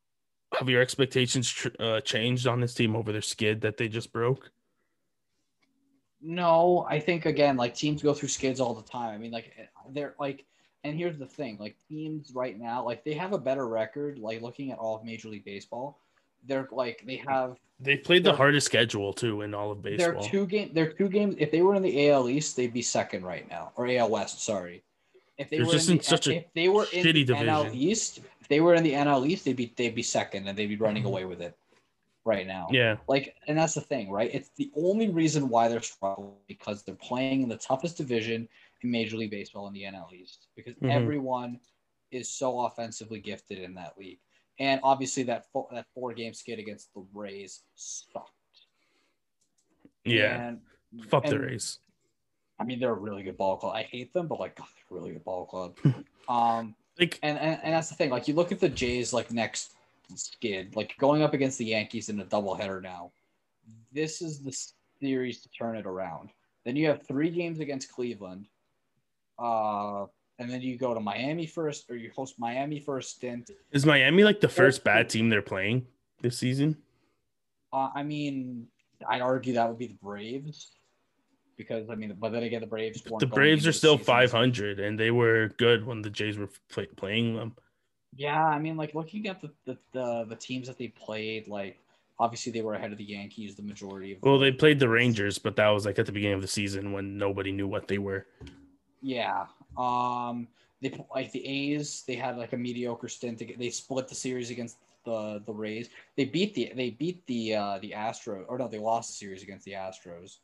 have 0.58 0.70
your 0.70 0.82
expectations 0.82 1.50
tr- 1.50 1.70
uh, 1.80 2.02
changed 2.02 2.48
on 2.48 2.60
this 2.60 2.74
team 2.74 2.96
over 2.96 3.12
their 3.12 3.22
skid 3.22 3.62
that 3.62 3.78
they 3.78 3.88
just 3.88 4.12
broke? 4.12 4.52
No, 6.22 6.86
I 6.90 7.00
think 7.00 7.26
again, 7.26 7.58
like 7.58 7.74
teams 7.74 8.04
go 8.04 8.14
through 8.14 8.30
skids 8.30 8.60
all 8.60 8.74
the 8.76 8.84
time. 8.84 9.14
I 9.14 9.18
mean, 9.18 9.32
like 9.32 9.54
they're 9.90 10.16
like, 10.20 10.46
and 10.84 10.96
here's 10.96 11.18
the 11.18 11.26
thing: 11.26 11.58
like 11.60 11.76
teams 11.90 12.32
right 12.36 12.60
now, 12.60 12.84
like 12.86 13.04
they 13.04 13.14
have 13.14 13.34
a 13.34 13.40
better 13.40 13.68
record. 13.68 14.20
Like 14.20 14.42
looking 14.42 14.72
at 14.72 14.78
all 14.78 14.96
of 14.98 15.04
Major 15.04 15.30
League 15.30 15.46
Baseball, 15.46 15.98
they're 16.48 16.68
like 16.72 17.04
they 17.08 17.16
have 17.28 17.58
They 17.80 17.98
played 17.98 18.24
the 18.24 18.34
hardest 18.36 18.68
schedule 18.68 19.14
too 19.14 19.42
in 19.42 19.56
all 19.56 19.72
of 19.72 19.82
baseball. 19.82 20.22
they're 20.22 20.30
two 20.30 20.46
game 20.46 20.70
they're 20.74 20.92
two 20.92 21.10
games. 21.10 21.36
If 21.40 21.50
they 21.52 21.64
were 21.64 21.74
in 21.74 21.82
the 21.82 22.10
AL 22.10 22.30
East, 22.30 22.56
they'd 22.56 22.74
be 22.74 22.84
second 22.84 23.24
right 23.24 23.50
now, 23.50 23.72
or 23.76 23.88
AL 23.88 24.10
West. 24.10 24.44
Sorry. 24.44 24.84
If 25.40 25.50
they 25.50 25.58
They're 25.58 25.66
were 25.66 25.72
just 25.72 25.90
in, 25.90 25.98
the, 25.98 26.04
such 26.04 26.28
a 26.28 26.36
if 26.36 26.54
they 26.54 26.70
were 26.70 26.86
in 26.94 27.02
the 27.04 27.26
NL 27.26 27.64
division. 27.64 27.74
East, 27.74 28.18
if 28.20 28.26
they 28.52 28.60
were 28.60 28.76
in 28.76 28.84
the 28.84 28.92
NL 28.92 29.26
East, 29.26 29.46
they'd 29.46 29.56
be 29.56 29.74
they'd 29.78 29.96
be 29.96 30.04
second, 30.04 30.46
and 30.48 30.58
they'd 30.58 30.68
be 30.68 30.76
running 30.76 31.04
Mhm. 31.04 31.08
away 31.08 31.26
with 31.26 31.42
it 31.42 31.58
right 32.26 32.46
now. 32.46 32.68
yeah, 32.70 32.98
Like, 33.08 33.36
and 33.48 33.58
that's 33.58 33.74
the 33.74 33.82
thing, 33.82 34.12
right? 34.12 34.30
It's 34.32 34.50
the 34.58 34.70
only 34.76 35.10
reason 35.10 35.48
why 35.50 35.70
they're 35.70 35.82
struggling 35.82 36.36
because 36.48 36.84
they're 36.84 36.96
playing 36.96 37.42
in 37.44 37.50
the 37.50 37.58
toughest 37.58 37.96
division 37.98 38.48
in 38.84 38.92
Major 38.92 39.16
League 39.18 39.32
Baseball 39.32 39.68
in 39.68 39.74
the 39.74 39.86
NL 39.86 40.10
East 40.14 40.50
because 40.56 40.76
Mhm. 40.76 40.92
everyone 40.92 41.60
is 42.12 42.28
so 42.30 42.60
offensively 42.66 43.22
gifted 43.22 43.58
in 43.60 43.74
that 43.76 43.98
league. 43.98 44.20
And 44.60 44.82
obviously, 44.84 45.24
that 45.24 45.50
four, 45.52 45.68
that 45.72 45.88
four 45.96 46.14
game 46.14 46.34
skid 46.34 46.60
against 46.60 46.94
the 46.94 47.00
Rays 47.14 47.64
sucked. 47.76 48.36
yeah. 50.04 50.48
And, 50.48 50.62
Fuck 51.08 51.26
the 51.28 51.40
Rays. 51.40 51.80
I 52.60 52.66
mean, 52.66 52.80
they're 52.80 52.92
a 52.92 52.94
really 53.08 53.24
good 53.24 53.38
ball 53.38 53.56
club. 53.58 53.74
I 53.74 53.84
hate 53.84 54.14
them, 54.14 54.28
but 54.28 54.40
like, 54.40 54.56
God, 54.58 54.68
they're 54.76 54.98
a 54.98 55.02
really 55.02 55.14
good 55.14 55.24
ball 55.24 55.46
club. 55.46 55.78
um, 56.28 56.76
Like 57.00 57.20
and, 57.24 57.38
and 57.38 57.60
and 57.64 57.74
that's 57.74 57.90
the 57.90 57.96
thing. 57.96 58.10
Like, 58.10 58.28
you 58.28 58.34
look 58.34 58.52
at 58.52 58.60
the 58.60 58.70
Jays, 58.70 59.14
like 59.14 59.32
next 59.32 59.74
skid, 60.16 60.76
like 60.76 60.96
going 60.98 61.22
up 61.22 61.34
against 61.34 61.58
the 61.58 61.66
Yankees 61.66 62.10
in 62.10 62.20
a 62.20 62.26
doubleheader 62.26 62.82
now. 62.82 63.12
This 63.92 64.22
is 64.22 64.40
the 64.40 64.56
series 65.00 65.42
to 65.42 65.50
turn 65.50 65.76
it 65.76 65.86
around. 65.86 66.30
Then 66.66 66.76
you 66.76 66.88
have 66.88 67.06
three 67.08 67.30
games 67.30 67.60
against 67.60 67.92
Cleveland, 67.92 68.48
uh, 69.40 70.06
and 70.40 70.50
then 70.50 70.62
you 70.62 70.78
go 70.78 70.94
to 70.94 71.00
Miami 71.00 71.46
first, 71.46 71.90
or 71.90 71.96
you 71.96 72.12
host 72.16 72.36
Miami 72.38 72.80
for 72.80 72.98
a 72.98 73.04
stint. 73.04 73.52
is 73.72 73.86
Miami 73.86 74.24
like 74.24 74.42
the 74.42 74.50
first 74.50 74.84
bad 74.84 75.10
team 75.10 75.30
they're 75.30 75.42
playing 75.42 75.88
this 76.22 76.38
season? 76.38 76.78
Uh, 77.74 77.90
I 77.96 78.04
mean, 78.04 78.68
I'd 79.08 79.22
argue 79.22 79.54
that 79.54 79.68
would 79.68 79.78
be 79.78 79.88
the 79.88 79.98
Braves, 80.02 80.72
because 81.62 81.90
I 81.90 81.96
mean, 81.96 82.16
but 82.20 82.32
then 82.32 82.44
again, 82.44 82.62
the 82.62 82.68
Braves. 82.68 83.04
The 83.20 83.28
Braves 83.28 83.68
are 83.68 83.72
still 83.72 83.98
500 83.98 84.80
and 84.80 85.00
they 85.00 85.12
were 85.12 85.50
good 85.58 85.86
when 85.86 86.02
the 86.02 86.10
Jays 86.10 86.38
were 86.38 86.50
play, 86.70 86.88
playing 86.96 87.36
them. 87.36 87.56
Yeah, 88.16 88.44
I 88.44 88.60
mean, 88.60 88.76
like 88.78 88.96
looking 88.96 89.28
at 89.28 89.40
the, 89.42 89.52
the 89.66 89.78
the 89.94 90.26
the 90.30 90.36
teams 90.36 90.68
that 90.68 90.78
they 90.78 90.90
played, 90.90 91.48
like 91.48 91.78
obviously 92.20 92.52
they 92.52 92.62
were 92.62 92.74
ahead 92.74 92.92
of 92.92 92.98
the 92.98 93.04
Yankees 93.04 93.56
the 93.56 93.62
majority 93.62 94.14
of. 94.14 94.20
Well, 94.24 94.40
they 94.40 94.52
played 94.52 94.80
the 94.80 94.90
Rangers, 94.90 95.38
but 95.38 95.56
that 95.56 95.70
was 95.70 95.86
like 95.86 96.00
at 96.00 96.08
the 96.08 96.12
beginning 96.12 96.36
of 96.36 96.42
the 96.42 96.48
season 96.48 96.92
when 96.92 97.18
nobody 97.18 97.52
knew 97.52 97.68
what 97.68 97.88
they 97.88 98.00
were. 98.00 98.26
Yeah. 99.02 99.46
Um. 99.78 100.48
They 100.82 101.00
like 101.14 101.32
the 101.32 101.46
A's. 101.46 102.04
They 102.08 102.16
had 102.16 102.38
like 102.38 102.54
a 102.54 102.58
mediocre 102.58 103.08
stint. 103.08 103.38
To 103.38 103.46
get, 103.46 103.60
they 103.60 103.70
split 103.70 104.08
the 104.08 104.16
series 104.16 104.50
against 104.50 104.78
the 105.06 105.42
the 105.46 105.54
Rays. 105.54 105.90
They 106.18 106.26
beat 106.26 106.54
the 106.54 106.72
they 106.76 106.92
beat 106.92 107.26
the 107.28 107.56
uh 107.56 107.80
the 107.80 107.92
Astros 107.92 108.46
or 108.48 108.58
no 108.58 108.68
they 108.68 108.80
lost 108.80 109.10
the 109.10 109.14
series 109.14 109.44
against 109.44 109.66
the 109.66 109.74
Astros. 109.74 110.38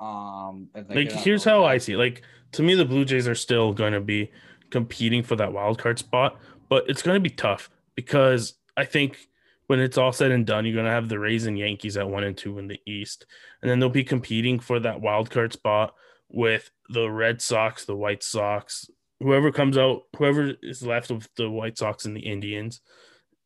Um. 0.00 0.68
Like, 0.74 1.12
here's 1.12 1.44
how. 1.44 1.64
I 1.64 1.78
see. 1.78 1.94
it. 1.94 1.98
Like 1.98 2.22
to 2.52 2.62
me, 2.62 2.74
the 2.74 2.84
Blue 2.84 3.04
Jays 3.04 3.28
are 3.28 3.34
still 3.34 3.72
going 3.72 3.92
to 3.92 4.00
be 4.00 4.30
competing 4.70 5.22
for 5.22 5.36
that 5.36 5.52
wild 5.52 5.78
card 5.78 5.98
spot, 5.98 6.38
but 6.68 6.88
it's 6.88 7.02
going 7.02 7.16
to 7.16 7.28
be 7.28 7.34
tough 7.34 7.70
because 7.94 8.54
I 8.76 8.84
think 8.84 9.28
when 9.66 9.80
it's 9.80 9.98
all 9.98 10.12
said 10.12 10.30
and 10.30 10.46
done, 10.46 10.64
you're 10.64 10.74
going 10.74 10.86
to 10.86 10.92
have 10.92 11.08
the 11.08 11.18
Rays 11.18 11.46
and 11.46 11.58
Yankees 11.58 11.96
at 11.96 12.08
one 12.08 12.24
and 12.24 12.36
two 12.36 12.58
in 12.58 12.68
the 12.68 12.80
East, 12.86 13.26
and 13.60 13.70
then 13.70 13.78
they'll 13.78 13.88
be 13.88 14.04
competing 14.04 14.58
for 14.58 14.80
that 14.80 15.00
wild 15.00 15.30
card 15.30 15.52
spot 15.52 15.94
with 16.30 16.70
the 16.90 17.10
Red 17.10 17.40
Sox, 17.40 17.84
the 17.84 17.96
White 17.96 18.22
Sox, 18.22 18.90
whoever 19.20 19.50
comes 19.50 19.76
out, 19.76 20.02
whoever 20.16 20.54
is 20.62 20.82
left 20.82 21.10
of 21.10 21.28
the 21.36 21.50
White 21.50 21.76
Sox 21.78 22.04
and 22.04 22.16
the 22.16 22.20
Indians, 22.20 22.80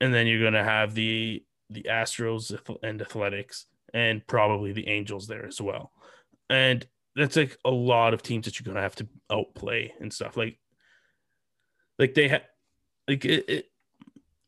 and 0.01 0.13
then 0.13 0.27
you're 0.27 0.41
going 0.41 0.53
to 0.53 0.65
have 0.65 0.95
the 0.95 1.45
the 1.71 1.87
Astros 1.89 2.55
and 2.83 3.01
Athletics, 3.01 3.67
and 3.95 4.27
probably 4.27 4.73
the 4.73 4.89
Angels 4.89 5.27
there 5.27 5.47
as 5.47 5.61
well, 5.61 5.93
and 6.49 6.87
that's 7.17 7.37
like 7.37 7.57
a 7.65 7.71
lot 7.71 8.15
of 8.15 8.23
teams 8.23 8.47
that 8.47 8.59
you're 8.59 8.73
gonna 8.73 8.83
have 8.83 8.97
to 8.97 9.09
outplay 9.31 9.93
and 10.01 10.13
stuff. 10.13 10.37
Like, 10.37 10.59
like 11.99 12.15
they 12.15 12.29
have, 12.29 12.43
like 13.09 13.25
it, 13.25 13.45
it, 13.49 13.67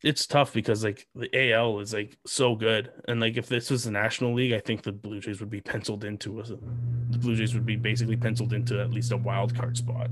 it's 0.03 0.27
tough 0.27 0.53
because 0.53 0.83
like 0.83 1.07
the 1.15 1.51
AL 1.53 1.79
is 1.79 1.93
like 1.93 2.17
so 2.25 2.55
good, 2.55 2.91
and 3.07 3.19
like 3.19 3.37
if 3.37 3.47
this 3.47 3.69
was 3.69 3.83
the 3.83 3.91
National 3.91 4.33
League, 4.33 4.53
I 4.53 4.59
think 4.59 4.83
the 4.83 4.91
Blue 4.91 5.19
Jays 5.19 5.39
would 5.39 5.49
be 5.49 5.61
penciled 5.61 6.03
into 6.03 6.39
a, 6.39 6.43
the 6.43 7.17
Blue 7.19 7.35
Jays 7.35 7.53
would 7.53 7.65
be 7.65 7.75
basically 7.75 8.17
penciled 8.17 8.53
into 8.53 8.79
at 8.81 8.91
least 8.91 9.11
a 9.11 9.17
wild 9.17 9.55
card 9.55 9.77
spot, 9.77 10.09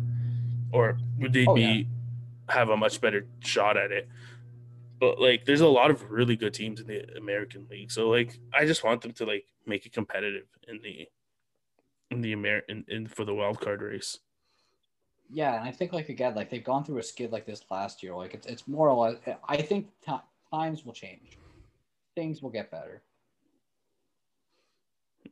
or 0.72 0.98
would 1.20 1.34
they 1.34 1.46
Oh, 1.48 1.56
be 1.56 1.62
yeah. 1.62 2.54
have 2.56 2.70
a 2.70 2.78
much 2.78 3.02
better 3.02 3.26
shot 3.40 3.78
at 3.78 3.92
it? 3.92 4.08
But 5.00 5.20
like, 5.20 5.46
there's 5.46 5.62
a 5.62 5.68
lot 5.68 5.92
of 5.92 6.10
really 6.10 6.36
good 6.38 6.54
teams 6.54 6.80
in 6.80 6.88
the 6.88 7.18
American 7.18 7.68
League, 7.70 7.92
so 7.92 8.10
like, 8.10 8.40
I 8.54 8.66
just 8.66 8.84
want 8.84 9.02
them 9.02 9.12
to 9.14 9.26
like 9.26 9.46
make 9.66 9.86
it 9.86 9.94
competitive 9.94 10.46
in 10.68 10.80
the 10.82 11.08
in 12.16 12.22
the 12.22 12.32
Amer 12.34 12.60
in, 12.70 12.86
in 12.88 13.08
for 13.08 13.26
the 13.26 13.34
wild 13.34 13.60
card 13.60 13.82
race. 13.82 14.20
Yeah, 15.32 15.56
and 15.56 15.68
I 15.68 15.72
think 15.72 15.94
like 15.94 16.10
again, 16.10 16.36
like 16.36 16.50
they've 16.50 16.64
gone 16.64 16.84
through 16.84 17.00
a 17.00 17.04
skid 17.04 17.32
like 17.32 17.46
this 17.46 17.62
last 17.72 18.04
year. 18.04 18.16
Like 18.16 18.34
it's 18.34 18.48
it's 18.48 18.68
more 18.68 18.90
or 18.90 19.08
less. 19.08 19.18
I 19.48 19.62
think 19.62 19.88
ti 20.06 20.14
times 20.52 20.86
will 20.86 20.94
change. 20.94 21.38
Things 22.16 22.42
will 22.42 22.52
get 22.52 22.70
better. 22.70 23.02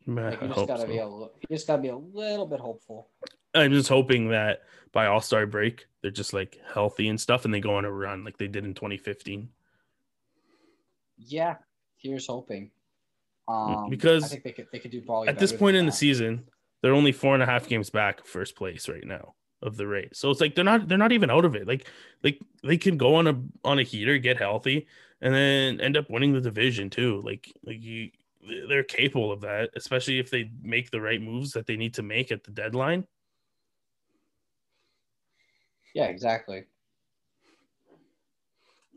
Like 0.08 0.42
you 0.42 0.48
just 0.48 0.68
gotta 0.68 0.82
so. 0.82 0.88
be 0.88 0.98
a 0.98 1.08
you 1.08 1.30
just 1.52 1.68
gotta 1.68 1.82
be 1.82 1.90
a 1.90 1.98
little 1.98 2.48
bit 2.48 2.60
hopeful. 2.60 3.10
I'm 3.54 3.72
just 3.72 3.90
hoping 3.90 4.30
that 4.30 4.64
by 4.92 5.08
All 5.08 5.22
Star 5.22 5.46
break, 5.46 5.86
they're 6.02 6.10
just 6.10 6.34
like 6.34 6.60
healthy 6.74 7.08
and 7.10 7.20
stuff, 7.20 7.46
and 7.46 7.54
they 7.54 7.60
go 7.60 7.76
on 7.76 7.86
a 7.86 7.92
run 7.92 8.24
like 8.24 8.38
they 8.38 8.48
did 8.48 8.66
in 8.66 8.74
2015. 8.74 9.50
Yeah, 11.18 11.56
here's 11.98 12.28
hoping. 12.28 12.72
Um, 13.48 13.90
because 13.90 14.24
I 14.24 14.28
think 14.28 14.44
they 14.44 14.52
could 14.52 14.68
they 14.72 14.80
could 14.80 14.92
do 14.92 15.02
probably 15.02 15.28
At 15.28 15.38
this 15.38 15.52
point 15.52 15.76
in 15.76 15.86
the 15.86 15.92
season, 15.92 16.48
they're 16.82 16.94
only 16.94 17.12
four 17.12 17.34
and 17.34 17.44
a 17.44 17.46
half 17.46 17.68
games 17.68 17.90
back 17.90 18.26
first 18.26 18.56
place 18.56 18.90
right 18.90 19.06
now 19.06 19.36
of 19.62 19.78
the 19.78 19.88
race. 19.88 20.14
So 20.14 20.32
it's 20.32 20.42
like 20.42 20.56
they're 20.56 20.64
not 20.64 20.88
they're 20.88 20.98
not 20.98 21.12
even 21.12 21.30
out 21.30 21.46
of 21.46 21.56
it. 21.56 21.68
Like 21.68 21.88
like 22.24 22.40
they 22.64 22.78
can 22.78 22.98
go 22.98 23.16
on 23.16 23.28
a 23.28 23.42
on 23.64 23.80
a 23.80 23.84
heater, 23.84 24.18
get 24.18 24.38
healthy, 24.38 24.88
and 25.22 25.34
then 25.34 25.80
end 25.80 25.98
up 25.98 26.10
winning 26.10 26.34
the 26.34 26.42
division 26.42 26.90
too. 26.90 27.22
Like 27.24 27.52
like 27.64 27.82
you 27.82 28.10
they're 28.68 28.84
capable 28.84 29.32
of 29.32 29.42
that, 29.42 29.70
especially 29.76 30.18
if 30.18 30.32
they 30.32 30.50
make 30.64 30.90
the 30.90 31.02
right 31.02 31.22
moves 31.22 31.52
that 31.54 31.68
they 31.68 31.78
need 31.78 31.94
to 31.96 32.02
make 32.02 32.32
at 32.32 32.44
the 32.44 32.52
deadline. 32.52 33.06
Yeah, 35.94 36.06
exactly. 36.06 36.66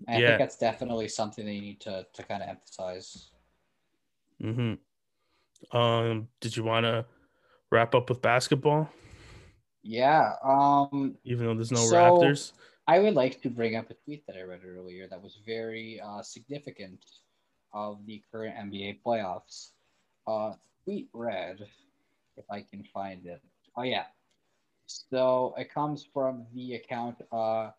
And 0.06 0.16
I 0.16 0.20
Yeah. 0.20 0.28
think 0.28 0.38
that's 0.38 0.56
definitely 0.56 1.08
something 1.08 1.44
that 1.44 1.52
you 1.52 1.60
need 1.60 1.80
to 1.82 2.06
to 2.12 2.22
kind 2.22 2.42
of 2.42 2.48
emphasize. 2.48 3.30
Mm-hmm. 4.42 5.76
Um, 5.76 6.28
did 6.40 6.56
you 6.56 6.64
want 6.64 6.84
to 6.84 7.04
wrap 7.74 7.94
up 7.94 8.08
with 8.08 8.22
basketball, 8.22 8.88
Yeah. 9.82 10.36
Um, 10.42 11.18
even 11.24 11.44
though 11.46 11.54
there's 11.54 11.72
no 11.72 11.84
So- 11.84 11.96
Raptors? 11.96 12.52
I 12.86 12.98
would 13.00 13.14
like 13.14 13.40
to 13.42 13.50
bring 13.50 13.76
up 13.76 13.90
a 13.90 13.94
tweet 13.94 14.26
that 14.26 14.36
I 14.36 14.42
read 14.42 14.60
earlier 14.64 15.06
that 15.08 15.20
was 15.20 15.36
very 15.46 16.00
uh, 16.00 16.22
significant 16.22 17.02
of 17.72 18.04
the 18.06 18.22
current 18.30 18.54
NBA 18.56 19.00
playoffs. 19.04 19.70
Uh, 20.26 20.52
tweet 20.84 21.08
read, 21.12 21.66
if 22.36 22.44
I 22.50 22.60
can 22.62 22.84
find 22.84 23.24
it. 23.26 23.40
Oh 23.76 23.82
yeah. 23.82 24.04
So 24.86 25.54
it 25.58 25.72
comes 25.72 26.04
from 26.04 26.46
the 26.54 26.74
account 26.74 27.16
uh, 27.32 27.70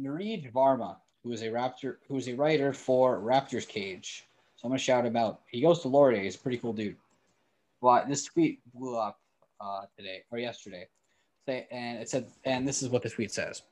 Nareed 0.00 0.52
Varma, 0.52 0.96
who 1.22 1.32
is 1.32 1.42
a 1.42 1.46
Raptor, 1.48 1.96
who 2.08 2.16
is 2.16 2.28
a 2.28 2.34
writer 2.34 2.72
for 2.72 3.20
Raptors 3.20 3.66
Cage. 3.68 4.24
So 4.56 4.66
I'm 4.66 4.70
gonna 4.70 4.78
shout 4.78 5.04
him 5.04 5.16
out. 5.16 5.42
He 5.50 5.60
goes 5.60 5.80
to 5.82 5.88
Laurier. 5.88 6.22
He's 6.22 6.36
a 6.36 6.38
pretty 6.38 6.58
cool 6.58 6.72
dude. 6.72 6.96
But 7.86 8.08
this 8.08 8.24
tweet 8.24 8.58
blew 8.74 8.96
up 8.96 9.20
uh, 9.60 9.82
today 9.96 10.24
or 10.32 10.40
yesterday. 10.40 10.88
Say, 11.46 11.68
and 11.70 12.00
it 12.00 12.08
said, 12.08 12.26
and 12.42 12.66
this 12.66 12.82
is 12.82 12.88
what 12.88 13.04
the 13.04 13.08
tweet 13.08 13.30
says: 13.30 13.62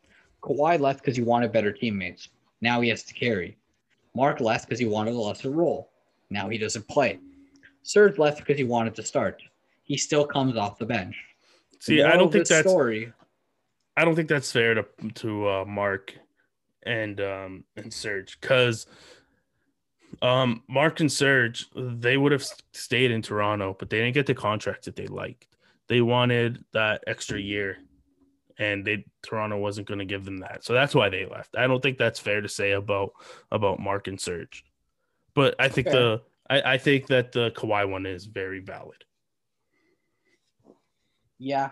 Kawhi 0.40 0.78
left 0.78 1.00
because 1.00 1.16
he 1.16 1.24
wanted 1.24 1.50
better 1.50 1.72
teammates. 1.72 2.28
Now 2.60 2.80
he 2.80 2.90
has 2.90 3.02
to 3.02 3.12
carry. 3.12 3.56
Mark 4.14 4.38
left 4.38 4.68
because 4.68 4.78
he 4.78 4.86
wanted 4.86 5.14
a 5.14 5.18
lesser 5.18 5.50
role. 5.50 5.90
Now 6.30 6.48
he 6.48 6.58
doesn't 6.58 6.86
play. 6.86 7.18
Serge 7.82 8.16
left 8.16 8.38
because 8.38 8.56
he 8.56 8.62
wanted 8.62 8.94
to 8.94 9.02
start. 9.02 9.42
He 9.82 9.96
still 9.96 10.24
comes 10.24 10.56
off 10.56 10.78
the 10.78 10.86
bench. 10.86 11.16
See, 11.80 12.00
I 12.00 12.16
don't 12.16 12.30
think 12.30 12.46
that's 12.46 12.68
story. 12.68 13.12
I 13.96 14.04
don't 14.04 14.14
think 14.14 14.28
that's 14.28 14.52
fair 14.52 14.74
to 14.74 14.86
to 15.14 15.48
uh, 15.48 15.64
Mark 15.64 16.14
and 16.84 17.20
um 17.20 17.64
and 17.74 17.92
Serge 17.92 18.40
because 18.40 18.86
um 20.22 20.62
Mark 20.68 21.00
and 21.00 21.10
Serge 21.10 21.66
they 21.74 22.16
would 22.16 22.32
have 22.32 22.44
stayed 22.72 23.10
in 23.10 23.22
Toronto, 23.22 23.76
but 23.78 23.90
they 23.90 23.98
didn't 23.98 24.14
get 24.14 24.26
the 24.26 24.34
contract 24.34 24.84
that 24.84 24.96
they 24.96 25.06
liked. 25.06 25.56
They 25.88 26.00
wanted 26.00 26.64
that 26.72 27.04
extra 27.06 27.38
year, 27.38 27.78
and 28.58 28.84
they 28.84 29.04
Toronto 29.22 29.58
wasn't 29.58 29.86
going 29.86 29.98
to 29.98 30.04
give 30.04 30.24
them 30.24 30.38
that, 30.38 30.64
so 30.64 30.72
that's 30.72 30.94
why 30.94 31.08
they 31.08 31.26
left. 31.26 31.56
I 31.56 31.66
don't 31.66 31.82
think 31.82 31.98
that's 31.98 32.20
fair 32.20 32.40
to 32.40 32.48
say 32.48 32.72
about 32.72 33.12
about 33.50 33.80
Mark 33.80 34.08
and 34.08 34.20
Serge, 34.20 34.64
but 35.34 35.54
I 35.58 35.68
think 35.68 35.88
fair. 35.88 36.00
the 36.00 36.22
I, 36.48 36.74
I 36.74 36.78
think 36.78 37.06
that 37.08 37.32
the 37.32 37.50
Kawhi 37.52 37.88
one 37.88 38.06
is 38.06 38.26
very 38.26 38.60
valid. 38.60 39.04
Yeah, 41.38 41.70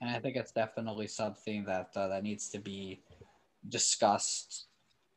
and 0.00 0.10
I 0.10 0.20
think 0.20 0.36
it's 0.36 0.52
definitely 0.52 1.08
something 1.08 1.64
that 1.64 1.90
uh, 1.96 2.08
that 2.08 2.22
needs 2.22 2.48
to 2.50 2.58
be 2.58 3.02
discussed. 3.68 4.67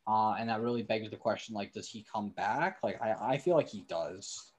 Uh, 0.07 0.35
and 0.39 0.49
that 0.49 0.61
really 0.61 0.83
begs 0.83 1.09
the 1.09 1.17
question: 1.17 1.55
like, 1.55 1.73
does 1.73 1.87
he 1.87 2.05
come 2.11 2.29
back? 2.29 2.77
Like, 2.83 3.01
I, 3.01 3.33
I 3.33 3.37
feel 3.37 3.55
like 3.55 3.69
he 3.69 3.81
does. 3.87 4.51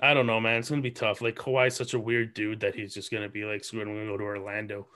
I 0.00 0.14
don't 0.14 0.26
know, 0.26 0.40
man. 0.40 0.58
It's 0.58 0.70
gonna 0.70 0.82
be 0.82 0.90
tough. 0.90 1.20
Like 1.20 1.36
Kawhi's 1.36 1.74
such 1.74 1.94
a 1.94 1.98
weird 1.98 2.34
dude 2.34 2.60
that 2.60 2.74
he's 2.74 2.94
just 2.94 3.10
gonna 3.10 3.28
be 3.28 3.44
like, 3.44 3.64
"Screw 3.64 3.80
it, 3.80 3.88
I'm 3.88 3.94
gonna 3.94 4.06
go 4.06 4.16
to 4.16 4.24
Orlando." 4.24 4.86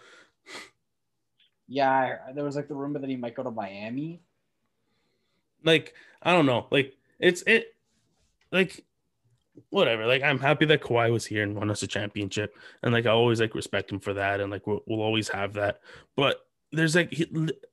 Yeah, 1.69 2.19
there 2.35 2.45
was 2.45 2.57
like 2.57 2.69
the 2.69 2.75
rumor 2.75 3.01
that 3.01 3.11
he 3.11 3.17
might 3.17 3.35
go 3.35 3.43
to 3.43 3.51
Miami. 3.51 4.21
Like, 5.65 5.95
I 6.23 6.33
don't 6.33 6.47
know. 6.47 6.69
Like, 6.71 6.95
it's 7.19 7.43
it. 7.43 7.75
Like, 8.53 8.85
whatever. 9.71 10.07
Like 10.07 10.23
I'm 10.23 10.39
happy 10.39 10.65
that 10.67 10.83
Kawhi 10.83 11.11
was 11.13 11.27
here 11.27 11.43
and 11.43 11.55
won 11.55 11.71
us 11.71 11.83
a 11.83 11.87
championship, 11.87 12.57
and 12.83 12.93
like 12.93 13.07
I 13.07 13.11
always 13.11 13.41
like 13.41 13.55
respect 13.55 13.91
him 13.91 14.01
for 14.01 14.15
that, 14.15 14.41
and 14.41 14.51
like 14.51 14.67
we'll, 14.67 14.83
we'll 14.87 15.03
always 15.03 15.29
have 15.29 15.55
that. 15.55 15.81
But 16.15 16.46
there's 16.77 16.95
like 16.95 17.12
he, 17.12 17.27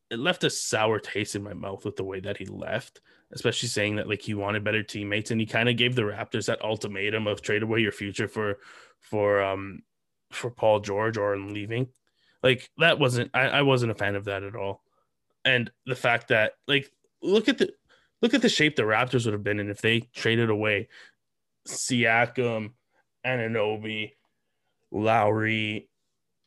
it 0.09 0.19
left 0.19 0.43
a 0.43 0.49
sour 0.49 0.99
taste 0.99 1.35
in 1.35 1.43
my 1.43 1.53
mouth 1.53 1.85
with 1.85 1.95
the 1.95 2.03
way 2.03 2.19
that 2.19 2.37
he 2.37 2.45
left, 2.45 3.01
especially 3.31 3.69
saying 3.69 3.95
that 3.97 4.07
like 4.07 4.21
he 4.21 4.33
wanted 4.33 4.63
better 4.63 4.83
teammates, 4.83 5.31
and 5.31 5.39
he 5.39 5.47
kind 5.47 5.69
of 5.69 5.77
gave 5.77 5.95
the 5.95 6.03
Raptors 6.03 6.47
that 6.47 6.61
ultimatum 6.61 7.27
of 7.27 7.41
trade 7.41 7.63
away 7.63 7.79
your 7.79 7.91
future 7.91 8.27
for 8.27 8.59
for 8.99 9.41
um 9.41 9.81
for 10.31 10.49
Paul 10.49 10.79
George 10.79 11.17
or 11.17 11.33
in 11.33 11.53
leaving. 11.53 11.87
Like 12.41 12.69
that 12.77 12.99
wasn't 12.99 13.31
I, 13.33 13.47
I 13.47 13.61
wasn't 13.61 13.91
a 13.91 13.95
fan 13.95 14.15
of 14.15 14.25
that 14.25 14.43
at 14.43 14.55
all. 14.55 14.83
And 15.45 15.71
the 15.85 15.95
fact 15.95 16.29
that 16.29 16.53
like 16.67 16.91
look 17.21 17.47
at 17.47 17.57
the 17.57 17.73
look 18.21 18.33
at 18.33 18.41
the 18.41 18.49
shape 18.49 18.75
the 18.75 18.83
Raptors 18.83 19.25
would 19.25 19.33
have 19.33 19.43
been 19.43 19.59
in 19.59 19.69
if 19.69 19.81
they 19.81 20.01
traded 20.13 20.49
away 20.49 20.89
Siakam, 21.67 22.71
Anunoby, 23.25 24.11
Lowry, 24.91 25.89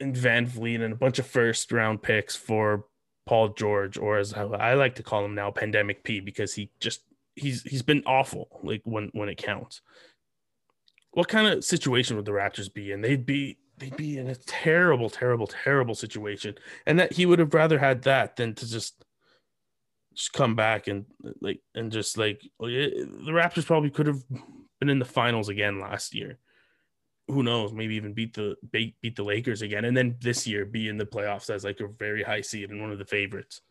and 0.01 0.15
VanVleet, 0.15 0.83
and 0.83 0.93
a 0.93 0.97
bunch 0.97 1.19
of 1.19 1.27
first 1.27 1.73
round 1.73 2.03
picks 2.03 2.37
for 2.37 2.87
Paul 3.27 3.51
George, 3.51 3.99
or 3.99 4.19
as 4.19 4.33
I 4.35 4.75
like 4.75 4.95
to 4.97 5.03
call 5.03 5.25
him 5.25 5.35
now, 5.35 5.51
Pandemic 5.51 6.05
P, 6.05 6.21
because 6.21 6.55
he 6.55 6.71
just 6.81 7.03
he's 7.35 7.63
he's 7.63 7.83
been 7.83 8.03
awful 8.07 8.61
like 8.63 8.83
when 8.85 9.11
when 9.13 9.29
it 9.29 9.39
counts. 9.39 9.83
What 11.13 11.29
kind 11.29 11.47
of 11.47 11.65
situation 11.65 12.17
would 12.17 12.25
the 12.25 12.33
Raptors 12.33 12.73
be 12.73 12.93
in? 12.93 13.01
They'd 13.01 13.27
be 13.27 13.59
they'd 13.79 13.97
be 13.97 14.19
in 14.19 14.29
a 14.29 14.35
terrible, 14.35 15.11
terrible, 15.11 15.47
terrible 15.47 15.95
situation, 15.95 16.57
and 16.87 16.99
that 16.99 17.13
he 17.13 17.27
would 17.27 17.39
have 17.39 17.55
rather 17.55 17.79
had 17.79 18.03
that 18.03 18.37
than 18.37 18.55
to 18.55 18.69
just 18.69 19.05
just 20.15 20.33
come 20.33 20.55
back 20.55 20.89
and 20.89 21.05
like 21.41 21.61
and 21.75 21.93
just 21.93 22.17
like 22.17 22.43
oh, 22.61 22.67
the 22.67 23.33
Raptors 23.33 23.67
probably 23.67 23.91
could 23.91 24.07
have 24.07 24.23
been 24.81 24.89
in 24.89 24.99
the 24.99 25.05
finals 25.05 25.49
again 25.49 25.81
last 25.81 26.15
year. 26.15 26.39
Who 27.29 27.43
knows? 27.43 27.73
Maybe 27.73 27.97
even 27.97 28.13
beat 28.13 28.35
the 28.35 28.57
beat, 28.71 28.95
beat 29.01 29.17
the 29.17 29.25
Lakers 29.25 29.63
again, 29.63 29.85
and 29.85 29.97
then 29.97 30.17
this 30.21 30.47
year 30.47 30.65
be 30.65 30.89
in 30.89 30.97
the 30.97 31.07
playoffs 31.07 31.51
as 31.51 31.65
like 31.65 31.81
a 31.81 31.89
very 31.89 32.23
high 32.23 32.41
seed 32.41 32.71
and 32.71 32.81
one 32.81 32.93
of 32.93 32.99
the 32.99 33.05
favorites. 33.05 33.63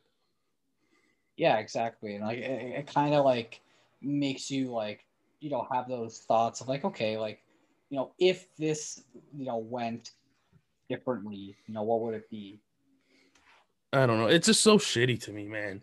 Yeah, 1.38 1.58
exactly. 1.58 2.16
And 2.16 2.26
like 2.26 2.40
it, 2.40 2.80
it 2.80 2.94
kind 2.94 3.14
of 3.14 3.24
like 3.24 3.62
makes 4.02 4.52
you 4.52 4.72
like 4.72 5.06
you 5.40 5.50
know 5.50 5.68
have 5.72 5.88
those 5.88 6.20
thoughts 6.20 6.60
of 6.60 6.68
like 6.68 6.84
okay, 6.84 7.18
like 7.18 7.44
you 7.90 7.98
know 7.98 8.12
if 8.20 8.54
this 8.58 9.04
you 9.34 9.46
know 9.46 9.58
went 9.58 10.12
differently, 10.90 11.56
you 11.66 11.74
know 11.74 11.84
what 11.84 12.02
would 12.02 12.14
it 12.14 12.30
be? 12.30 12.60
I 13.94 14.06
don't 14.06 14.18
know. 14.18 14.28
It's 14.28 14.48
just 14.48 14.62
so 14.62 14.78
shitty 14.78 15.22
to 15.24 15.32
me, 15.32 15.48
man. 15.48 15.82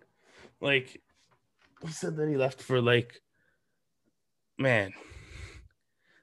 Like 0.60 1.00
he 1.82 1.90
said 1.90 2.16
that 2.16 2.28
he 2.28 2.36
left 2.36 2.60
for 2.60 2.82
like 2.82 3.22
man 4.58 4.92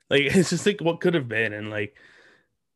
like 0.09 0.21
it's 0.35 0.49
just 0.49 0.65
like 0.65 0.81
what 0.81 1.01
could 1.01 1.13
have 1.13 1.27
been, 1.27 1.53
and 1.53 1.69
like, 1.69 1.95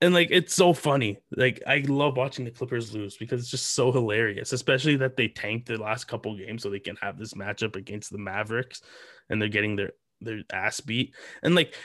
and 0.01 0.13
like 0.13 0.29
it's 0.31 0.53
so 0.53 0.73
funny. 0.73 1.19
Like 1.35 1.61
I 1.67 1.83
love 1.87 2.17
watching 2.17 2.45
the 2.45 2.51
Clippers 2.51 2.93
lose 2.93 3.17
because 3.17 3.41
it's 3.41 3.51
just 3.51 3.73
so 3.73 3.91
hilarious, 3.91 4.53
especially 4.53 4.97
that 4.97 5.17
they 5.17 5.27
tanked 5.27 5.67
the 5.67 5.77
last 5.77 6.05
couple 6.05 6.35
games 6.37 6.63
so 6.63 6.69
they 6.69 6.79
can 6.79 6.95
have 6.97 7.17
this 7.17 7.33
matchup 7.33 7.75
against 7.75 8.11
the 8.11 8.17
Mavericks, 8.17 8.81
and 9.29 9.41
they're 9.41 9.49
getting 9.49 9.75
their 9.75 9.91
their 10.21 10.41
ass 10.51 10.79
beat. 10.79 11.15
And 11.41 11.55
like 11.55 11.75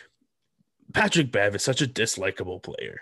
Patrick 0.92 1.32
Bev 1.32 1.54
is 1.54 1.62
such 1.62 1.82
a 1.82 1.86
dislikable 1.86 2.62
player. 2.62 3.00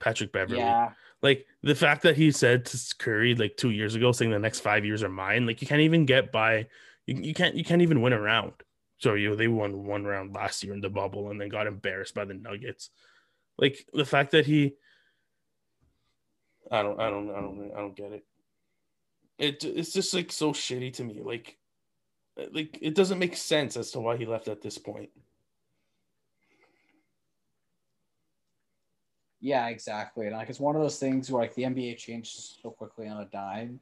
Patrick 0.00 0.32
Beverley. 0.32 0.58
Yeah. 0.58 0.90
Like 1.22 1.46
the 1.62 1.74
fact 1.74 2.02
that 2.02 2.16
he 2.16 2.30
said 2.30 2.66
to 2.66 2.94
Curry 2.98 3.34
like 3.34 3.56
two 3.56 3.70
years 3.70 3.94
ago, 3.94 4.12
saying 4.12 4.30
the 4.30 4.38
next 4.38 4.60
five 4.60 4.84
years 4.84 5.02
are 5.02 5.08
mine. 5.08 5.46
Like 5.46 5.62
you 5.62 5.66
can't 5.66 5.80
even 5.80 6.04
get 6.04 6.30
by. 6.30 6.66
You, 7.06 7.16
you 7.16 7.34
can't. 7.34 7.54
You 7.54 7.64
can't 7.64 7.80
even 7.80 8.02
win 8.02 8.12
a 8.12 8.20
round. 8.20 8.52
So 9.04 9.12
you 9.12 9.28
know, 9.28 9.36
they 9.36 9.48
won 9.48 9.84
one 9.84 10.04
round 10.04 10.34
last 10.34 10.64
year 10.64 10.72
in 10.72 10.80
the 10.80 10.88
bubble 10.88 11.30
and 11.30 11.38
then 11.38 11.50
got 11.50 11.66
embarrassed 11.66 12.14
by 12.14 12.24
the 12.24 12.32
Nuggets. 12.32 12.88
Like 13.58 13.86
the 13.92 14.06
fact 14.06 14.30
that 14.30 14.46
he 14.46 14.76
I 16.70 16.82
don't 16.82 16.98
I 16.98 17.10
don't 17.10 17.28
I 17.28 17.42
don't 17.42 17.70
I 17.76 17.80
don't 17.80 17.94
get 17.94 18.12
it. 18.12 18.24
It 19.38 19.62
it's 19.62 19.92
just 19.92 20.14
like 20.14 20.32
so 20.32 20.52
shitty 20.52 20.94
to 20.94 21.04
me. 21.04 21.20
Like 21.22 21.58
like 22.50 22.78
it 22.80 22.94
doesn't 22.94 23.18
make 23.18 23.36
sense 23.36 23.76
as 23.76 23.90
to 23.90 24.00
why 24.00 24.16
he 24.16 24.24
left 24.24 24.48
at 24.48 24.62
this 24.62 24.78
point. 24.78 25.10
Yeah, 29.38 29.66
exactly. 29.68 30.28
And 30.28 30.34
like 30.34 30.48
it's 30.48 30.60
one 30.60 30.76
of 30.76 30.80
those 30.80 30.98
things 30.98 31.30
where 31.30 31.42
like 31.42 31.54
the 31.54 31.64
NBA 31.64 31.98
changes 31.98 32.58
so 32.62 32.70
quickly 32.70 33.06
on 33.08 33.20
a 33.20 33.26
dime. 33.26 33.80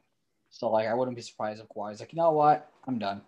So 0.51 0.69
like 0.69 0.89
I 0.89 0.95
wouldn't 0.95 1.17
be 1.17 1.23
surprised 1.23 1.63
if 1.63 1.69
Kawhi's 1.69 2.01
like, 2.01 2.13
you 2.13 2.17
know 2.17 2.33
what? 2.33 2.69
I'm 2.89 2.99
done. 2.99 3.23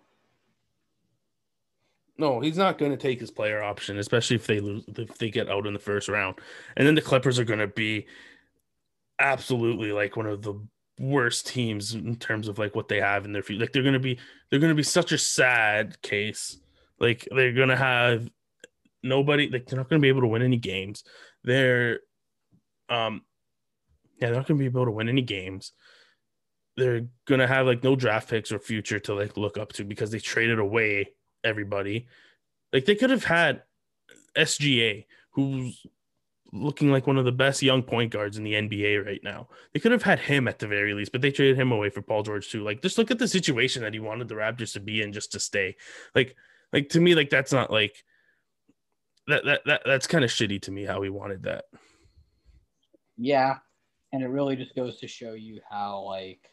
No, 2.17 2.39
he's 2.39 2.57
not 2.57 2.77
going 2.77 2.91
to 2.91 2.97
take 2.97 3.19
his 3.19 3.31
player 3.31 3.61
option, 3.61 3.97
especially 3.97 4.37
if 4.37 4.47
they 4.47 4.59
lose, 4.59 4.85
if 4.87 5.17
they 5.17 5.29
get 5.29 5.49
out 5.49 5.67
in 5.67 5.73
the 5.73 5.79
first 5.79 6.07
round. 6.07 6.35
And 6.77 6.87
then 6.87 6.95
the 6.95 7.01
Clippers 7.01 7.39
are 7.39 7.43
going 7.43 7.59
to 7.59 7.67
be 7.67 8.07
absolutely 9.19 9.91
like 9.91 10.15
one 10.15 10.25
of 10.25 10.41
the 10.41 10.55
worst 10.97 11.47
teams 11.47 11.93
in 11.93 12.15
terms 12.15 12.47
of 12.47 12.57
like 12.57 12.73
what 12.73 12.87
they 12.87 13.01
have 13.01 13.25
in 13.25 13.33
their 13.33 13.43
future. 13.43 13.61
Like 13.61 13.73
they're 13.73 13.83
going 13.83 13.93
to 13.93 13.99
be, 13.99 14.17
they're 14.49 14.61
going 14.61 14.71
to 14.71 14.75
be 14.75 14.83
such 14.83 15.11
a 15.11 15.17
sad 15.17 16.01
case. 16.01 16.57
Like 16.99 17.27
they're 17.31 17.51
going 17.51 17.69
to 17.69 17.75
have 17.75 18.29
nobody, 19.03 19.49
like 19.49 19.65
they're 19.65 19.77
not 19.77 19.89
going 19.89 20.01
to 20.01 20.05
be 20.05 20.09
able 20.09 20.21
to 20.21 20.27
win 20.27 20.41
any 20.41 20.57
games. 20.57 21.03
They're, 21.43 21.99
um, 22.87 23.23
yeah, 24.21 24.27
they're 24.27 24.37
not 24.37 24.47
going 24.47 24.57
to 24.57 24.61
be 24.61 24.65
able 24.67 24.85
to 24.85 24.91
win 24.91 25.09
any 25.09 25.21
games. 25.21 25.73
They're 26.77 27.07
going 27.25 27.39
to 27.39 27.47
have 27.47 27.65
like 27.65 27.83
no 27.83 27.97
draft 27.97 28.29
picks 28.29 28.53
or 28.53 28.59
future 28.59 28.99
to 29.01 29.13
like 29.15 29.35
look 29.35 29.57
up 29.57 29.73
to 29.73 29.83
because 29.83 30.11
they 30.11 30.19
traded 30.19 30.59
away 30.59 31.09
everybody. 31.45 32.07
Like 32.73 32.85
they 32.85 32.95
could 32.95 33.09
have 33.09 33.23
had 33.23 33.63
SGA, 34.35 35.05
who's 35.31 35.85
looking 36.51 36.91
like 36.91 37.07
one 37.07 37.17
of 37.17 37.25
the 37.25 37.31
best 37.31 37.61
young 37.61 37.83
point 37.83 38.11
guards 38.11 38.37
in 38.37 38.43
the 38.43 38.53
NBA 38.53 39.05
right 39.05 39.23
now. 39.23 39.47
They 39.73 39.79
could 39.79 39.91
have 39.91 40.03
had 40.03 40.19
him 40.19 40.47
at 40.47 40.59
the 40.59 40.67
very 40.67 40.93
least, 40.93 41.11
but 41.11 41.21
they 41.21 41.31
traded 41.31 41.57
him 41.57 41.71
away 41.71 41.89
for 41.89 42.01
Paul 42.01 42.23
George 42.23 42.49
too. 42.49 42.63
Like 42.63 42.81
just 42.81 42.97
look 42.97 43.11
at 43.11 43.19
the 43.19 43.27
situation 43.27 43.83
that 43.83 43.93
he 43.93 43.99
wanted 43.99 44.27
the 44.27 44.35
Raptors 44.35 44.73
to 44.73 44.79
be 44.79 45.01
in 45.01 45.13
just 45.13 45.31
to 45.33 45.39
stay. 45.39 45.75
Like 46.13 46.35
like 46.73 46.89
to 46.89 46.99
me 46.99 47.15
like 47.15 47.29
that's 47.29 47.51
not 47.51 47.71
like 47.71 48.03
that 49.27 49.45
that, 49.45 49.61
that 49.65 49.81
that's 49.85 50.07
kind 50.07 50.23
of 50.23 50.29
shitty 50.29 50.61
to 50.63 50.71
me 50.71 50.85
how 50.85 51.01
he 51.01 51.09
wanted 51.09 51.43
that. 51.43 51.65
Yeah. 53.17 53.57
And 54.13 54.23
it 54.23 54.27
really 54.27 54.55
just 54.55 54.75
goes 54.75 54.99
to 54.99 55.07
show 55.07 55.33
you 55.33 55.61
how 55.69 56.01
like 56.01 56.49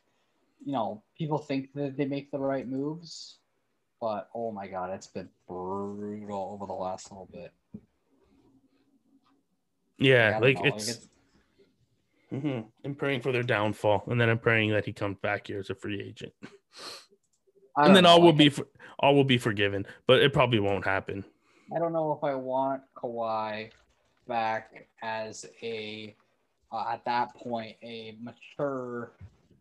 you 0.65 0.73
know, 0.73 1.03
people 1.19 1.39
think 1.39 1.73
that 1.75 1.97
they 1.97 2.05
make 2.05 2.31
the 2.31 2.39
right 2.39 2.69
moves 2.69 3.39
but 4.03 4.29
oh 4.35 4.51
my 4.51 4.67
god, 4.67 4.91
it's 4.91 5.07
been 5.07 5.29
brutal 5.49 6.51
over 6.53 6.67
the 6.67 6.73
last 6.73 7.11
little 7.13 7.29
bit. 7.33 7.53
Yeah, 9.97 10.41
like 10.43 10.59
know, 10.59 10.65
it's. 10.65 10.89
Like 10.89 10.97
it's... 10.97 11.09
Mm-hmm. 12.33 12.61
I'm 12.85 12.95
praying 12.97 13.21
for 13.21 13.31
their 13.31 13.45
downfall, 13.45 14.03
and 14.09 14.21
then 14.21 14.29
I'm 14.29 14.39
praying 14.39 14.71
that 14.73 14.85
he 14.85 14.93
comes 14.93 15.19
back 15.23 15.47
here 15.47 15.61
as 15.61 15.71
a 15.71 15.75
free 15.77 16.03
agent, 16.03 16.33
and 17.77 17.95
then 17.95 18.03
know, 18.03 18.11
all 18.11 18.23
will 18.23 18.33
be 18.33 18.49
for, 18.49 18.67
all 18.99 19.15
will 19.15 19.23
be 19.23 19.39
forgiven. 19.39 19.87
But 20.09 20.21
it 20.21 20.33
probably 20.33 20.59
won't 20.59 20.85
happen. 20.85 21.25
I 21.75 21.79
don't 21.79 21.93
know 21.93 22.13
if 22.13 22.25
I 22.25 22.35
want 22.35 22.83
Kawhi 22.97 23.71
back 24.27 24.89
as 25.03 25.47
a 25.63 26.17
uh, 26.73 26.87
at 26.91 27.05
that 27.05 27.37
point 27.37 27.77
a 27.83 28.17
mature 28.21 29.13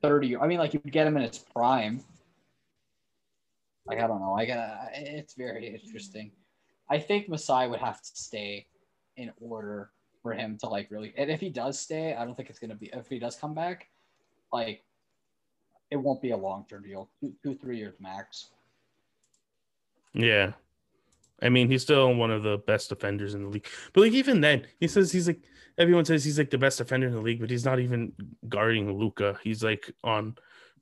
thirty. 0.02 0.36
I 0.36 0.48
mean, 0.48 0.58
like 0.58 0.74
you 0.74 0.80
could 0.80 0.94
get 0.94 1.06
him 1.06 1.16
in 1.18 1.24
his 1.24 1.38
prime. 1.38 2.04
Like 3.86 4.00
I 4.00 4.08
don't 4.08 4.20
know. 4.20 4.34
I 4.34 4.46
got 4.46 4.90
it's 4.94 5.34
very 5.34 5.68
interesting. 5.68 6.32
I 6.90 7.00
think 7.00 7.30
Masai 7.30 7.68
would 7.68 7.80
have 7.80 8.02
to 8.02 8.10
stay 8.14 8.68
in 9.18 9.32
order 9.40 9.92
for 10.22 10.34
him 10.34 10.58
to 10.60 10.68
like 10.68 10.90
really. 10.92 11.14
And 11.18 11.32
if 11.32 11.40
he 11.40 11.50
does 11.50 11.80
stay, 11.80 12.16
I 12.16 12.26
don't 12.26 12.36
think 12.36 12.50
it's 12.50 12.60
gonna 12.60 12.76
be. 12.76 12.90
If 12.94 13.08
he 13.08 13.20
does 13.20 13.36
come 13.36 13.54
back, 13.54 13.88
like 14.52 14.84
it 15.90 15.98
won't 15.98 16.22
be 16.22 16.32
a 16.32 16.38
long 16.38 16.66
term 16.70 16.84
deal. 16.84 17.10
Two, 17.20 17.34
two, 17.44 17.56
three 17.56 17.78
years 17.78 17.96
max. 18.00 18.50
Yeah. 20.14 20.54
I 21.42 21.50
mean, 21.50 21.70
he's 21.70 21.82
still 21.82 22.14
one 22.14 22.30
of 22.30 22.44
the 22.44 22.60
best 22.60 22.90
defenders 22.90 23.34
in 23.34 23.44
the 23.44 23.50
league. 23.50 23.68
But 23.94 24.02
like 24.02 24.14
even 24.14 24.42
then, 24.42 24.68
he 24.80 24.88
says 24.88 25.12
he's 25.12 25.28
like 25.28 25.42
everyone 25.78 26.06
says 26.06 26.24
he's 26.24 26.38
like 26.38 26.50
the 26.50 26.58
best 26.58 26.78
defender 26.78 27.08
in 27.08 27.14
the 27.14 27.22
league, 27.22 27.40
but 27.40 27.50
he's 27.50 27.66
not 27.66 27.80
even 27.80 28.14
guarding 28.48 28.98
Luka. 28.98 29.40
He's 29.44 29.64
like 29.64 29.92
on 30.04 30.36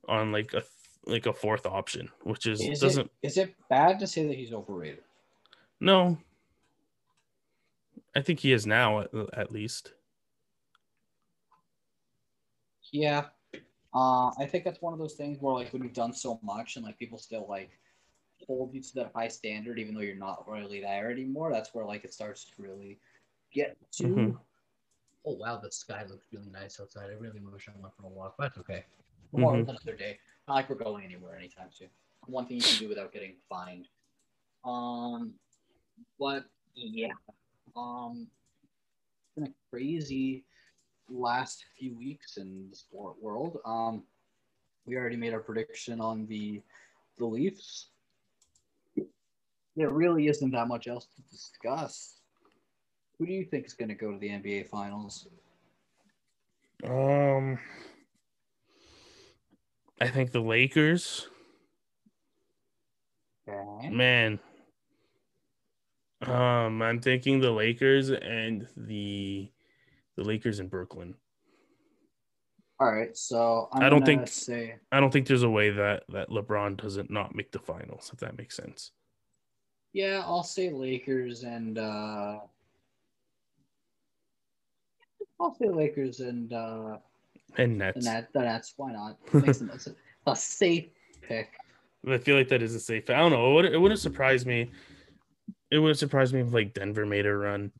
on 0.08 0.32
like 0.32 0.52
a 0.54 0.62
like 1.06 1.26
a 1.26 1.32
fourth 1.32 1.66
option, 1.66 2.10
which 2.22 2.46
is, 2.46 2.60
Is 2.60 2.80
doesn't 2.80 3.06
it 3.22 3.26
is 3.26 3.36
it 3.38 3.54
bad 3.68 3.98
to 4.00 4.06
say 4.06 4.26
that 4.26 4.36
he's 4.36 4.52
overrated? 4.52 5.04
no. 5.80 6.18
I 8.14 8.22
think 8.22 8.40
he 8.40 8.52
is 8.52 8.66
now 8.66 9.00
at, 9.00 9.10
at 9.34 9.52
least. 9.52 9.92
Yeah. 12.92 13.26
Uh, 13.94 14.30
I 14.38 14.46
think 14.46 14.64
that's 14.64 14.82
one 14.82 14.92
of 14.92 14.98
those 14.98 15.14
things 15.14 15.38
where 15.40 15.54
like 15.54 15.72
when 15.72 15.82
you've 15.82 15.92
done 15.92 16.12
so 16.12 16.38
much 16.42 16.76
and 16.76 16.84
like 16.84 16.98
people 16.98 17.18
still 17.18 17.46
like 17.48 17.70
hold 18.46 18.74
you 18.74 18.80
to 18.82 18.94
that 18.94 19.12
high 19.14 19.28
standard 19.28 19.78
even 19.78 19.94
though 19.94 20.00
you're 20.00 20.16
not 20.16 20.48
really 20.48 20.80
there 20.80 21.10
anymore, 21.10 21.52
that's 21.52 21.72
where 21.74 21.84
like 21.84 22.04
it 22.04 22.12
starts 22.12 22.44
to 22.44 22.50
really 22.62 22.98
get 23.52 23.76
to 23.92 24.04
Mhm. 24.04 24.38
Oh 25.26 25.34
wow, 25.34 25.58
the 25.62 25.70
sky 25.70 26.04
looks 26.08 26.26
really 26.32 26.50
nice 26.50 26.80
outside. 26.80 27.10
I 27.10 27.14
really 27.14 27.40
wish 27.40 27.68
I 27.68 27.78
went 27.80 27.94
for 27.94 28.04
a 28.04 28.08
walk, 28.08 28.34
but 28.38 28.44
that's 28.44 28.58
okay. 28.58 28.84
Tomorrow's 29.32 29.66
Mhm. 29.66 29.70
another 29.70 29.96
day. 29.96 30.18
Not 30.48 30.54
like 30.54 30.70
we're 30.70 30.76
going 30.76 31.04
anywhere 31.04 31.36
anytime 31.36 31.68
soon. 31.70 31.88
One 32.26 32.46
thing 32.46 32.58
you 32.58 32.62
can 32.62 32.78
do 32.78 32.88
without 32.88 33.12
getting 33.12 33.34
fined. 33.48 33.88
Um 34.64 35.34
but 36.18 36.44
yeah. 36.74 37.12
Um 37.76 38.26
it's 39.22 39.34
been 39.34 39.44
a 39.44 39.70
crazy 39.70 40.44
last 41.10 41.64
few 41.78 41.94
weeks 41.96 42.36
in 42.36 42.68
the 42.70 42.76
sport 42.76 43.14
world. 43.20 43.58
Um, 43.64 44.04
we 44.86 44.96
already 44.96 45.16
made 45.16 45.34
our 45.34 45.40
prediction 45.40 46.00
on 46.00 46.26
the 46.26 46.62
the 47.18 47.26
Leafs. 47.26 47.88
There 49.76 49.90
really 49.90 50.28
isn't 50.28 50.50
that 50.50 50.68
much 50.68 50.88
else 50.88 51.06
to 51.16 51.22
discuss. 51.30 52.16
Who 53.18 53.26
do 53.26 53.32
you 53.32 53.44
think 53.44 53.66
is 53.66 53.74
going 53.74 53.90
to 53.90 53.94
go 53.94 54.12
to 54.12 54.18
the 54.18 54.28
NBA 54.28 54.68
Finals? 54.68 55.28
Um, 56.84 57.58
I 60.00 60.08
think 60.08 60.32
the 60.32 60.40
Lakers. 60.40 61.28
Okay. 63.48 63.88
Man. 63.90 64.38
Um, 66.22 66.82
I'm 66.82 67.00
thinking 67.00 67.40
the 67.40 67.50
Lakers 67.50 68.10
and 68.10 68.66
the 68.76 69.50
the 70.16 70.24
Lakers 70.24 70.60
in 70.60 70.68
Brooklyn. 70.68 71.14
All 72.78 72.90
right, 72.90 73.14
so 73.16 73.68
I'm 73.72 73.82
I 73.82 73.90
don't 73.90 74.04
think- 74.06 74.26
say 74.28 74.76
I 74.92 75.00
don't 75.00 75.10
think 75.12 75.26
there's 75.26 75.42
a 75.42 75.50
way 75.50 75.70
that 75.70 76.04
that 76.10 76.28
LeBron 76.30 76.76
doesn't 76.76 77.10
not 77.10 77.34
make 77.34 77.52
the 77.52 77.58
finals, 77.58 78.10
if 78.12 78.20
that 78.20 78.38
makes 78.38 78.56
sense. 78.56 78.92
yeah, 79.92 80.22
I'll 80.24 80.42
say 80.42 80.70
Lakers 80.70 81.42
and 81.42 81.78
uh, 81.78 82.38
I'll 85.40 85.54
say 85.54 85.68
Lakers 85.68 86.20
and 86.20 86.52
uh, 86.52 86.98
And 87.56 87.78
Nets. 87.78 88.04
Nets. 88.04 88.28
The 88.32 88.40
Nets. 88.42 88.74
Why 88.76 88.92
not? 88.92 89.18
Makes 89.34 89.58
the 89.58 89.64
most- 89.66 89.88
a 90.26 90.36
safe 90.36 90.90
pick. 91.22 91.52
I 92.06 92.18
feel 92.18 92.36
like 92.36 92.48
that 92.48 92.62
is 92.62 92.74
a 92.74 92.80
safe. 92.80 93.10
I 93.10 93.14
don't 93.18 93.32
know. 93.32 93.50
It 93.50 93.54
would 93.54 93.64
it 93.74 93.78
wouldn't 93.78 94.00
surprise 94.00 94.46
me. 94.46 94.70
It 95.70 95.78
wouldn't 95.78 95.98
surprise 95.98 96.32
me 96.32 96.40
if 96.40 96.52
like 96.52 96.72
Denver 96.74 97.04
made 97.06 97.26
a 97.26 97.34
run 97.34 97.72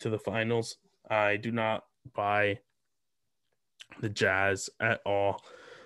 to 0.00 0.10
the 0.10 0.18
finals. 0.18 0.76
I 1.08 1.36
do 1.36 1.50
not 1.52 1.84
buy 2.14 2.58
the 4.00 4.08
Jazz 4.08 4.68
at 4.80 5.00
all. 5.06 5.42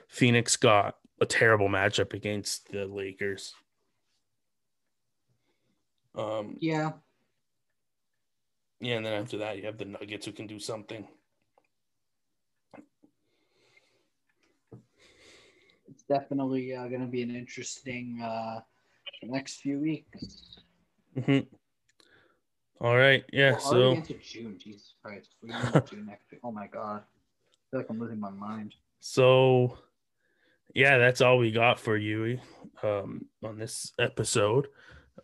Phoenix 0.09 0.56
got 0.56 0.97
a 1.20 1.26
terrible 1.26 1.68
matchup 1.68 2.12
against 2.14 2.70
the 2.72 2.86
Lakers. 2.86 3.55
Um, 6.14 6.56
Yeah, 6.59 6.92
yeah, 8.80 8.97
and 8.97 9.06
then 9.06 9.12
after 9.22 9.38
that, 9.38 9.59
you 9.59 9.64
have 9.66 9.78
the 9.78 9.84
Nuggets 9.84 10.26
who 10.26 10.32
can 10.32 10.47
do 10.47 10.59
something. 10.59 11.06
Definitely 16.11 16.74
uh, 16.74 16.89
going 16.89 17.01
to 17.01 17.07
be 17.07 17.23
an 17.23 17.35
interesting 17.35 18.20
uh, 18.23 18.61
next 19.23 19.61
few 19.61 19.78
weeks. 19.78 20.59
hmm 21.24 21.39
All 22.81 22.97
right, 22.97 23.24
yeah. 23.32 23.53
Already 23.53 23.61
So 23.61 23.93
into 23.93 24.15
June. 24.15 24.59
Jesus 24.59 24.95
Christ, 25.03 25.31
into 25.43 25.81
June 25.91 26.07
next 26.07 26.31
week. 26.31 26.41
Oh 26.45 26.51
my 26.53 26.66
god, 26.66 27.03
I 27.03 27.70
feel 27.70 27.81
like 27.81 27.87
I'm 27.89 28.01
losing 28.01 28.20
my 28.20 28.31
mind. 28.31 28.74
So, 28.99 29.78
yeah, 30.74 30.99
that's 30.99 31.20
all 31.20 31.39
we 31.39 31.51
got 31.53 31.78
for 31.81 31.97
you 31.97 32.39
um, 32.82 33.24
on 33.45 33.59
this 33.59 33.93
episode. 33.99 34.66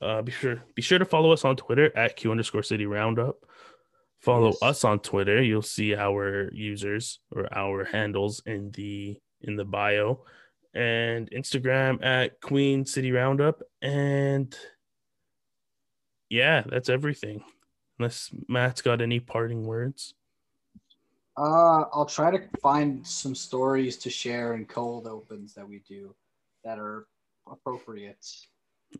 Uh, 0.00 0.22
be 0.22 0.30
sure 0.32 0.62
be 0.74 0.82
sure 0.82 0.98
to 0.98 1.04
follow 1.04 1.32
us 1.32 1.44
on 1.44 1.56
Twitter 1.56 1.90
at 1.96 2.16
Q 2.16 2.30
underscore 2.30 2.62
City 2.62 2.86
Roundup. 2.86 3.36
Follow 4.20 4.48
Yes. 4.48 4.62
us 4.62 4.84
on 4.84 5.00
Twitter. 5.00 5.42
You'll 5.42 5.62
see 5.62 5.94
our 5.94 6.50
users 6.52 7.20
or 7.30 7.48
our 7.54 7.84
handles 7.84 8.42
in 8.46 8.70
the 8.72 9.18
in 9.42 9.56
the 9.56 9.64
bio, 9.64 10.24
and 10.76 11.30
Instagram 11.30 12.04
at 12.04 12.40
Queen 12.40 12.84
City 12.84 13.10
Roundup. 13.10 13.62
And 13.80 14.56
yeah, 16.28 16.62
that's 16.66 16.88
everything. 16.88 17.42
Unless 17.98 18.30
Matt's 18.48 18.82
got 18.82 19.00
any 19.00 19.20
parting 19.20 19.64
words. 19.66 20.14
Uh, 21.38 21.84
I'll 21.92 22.06
try 22.06 22.30
to 22.30 22.42
find 22.62 23.06
some 23.06 23.34
stories 23.34 23.96
to 23.98 24.10
share 24.10 24.54
in 24.54 24.66
cold 24.66 25.06
opens 25.06 25.54
that 25.54 25.68
we 25.68 25.82
do 25.88 26.14
that 26.64 26.78
are 26.78 27.06
appropriate. 27.50 28.24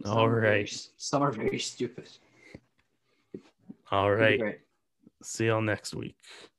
Some 0.03 0.13
All 0.13 0.25
are 0.25 0.41
very- 0.41 0.67
some 0.97 1.23
are 1.23 1.33
very 1.33 1.59
stupid. 1.59 2.09
All 3.91 4.13
right. 4.13 4.61
See 5.23 5.47
y'all 5.47 5.63
next 5.63 5.95
week. 5.95 6.17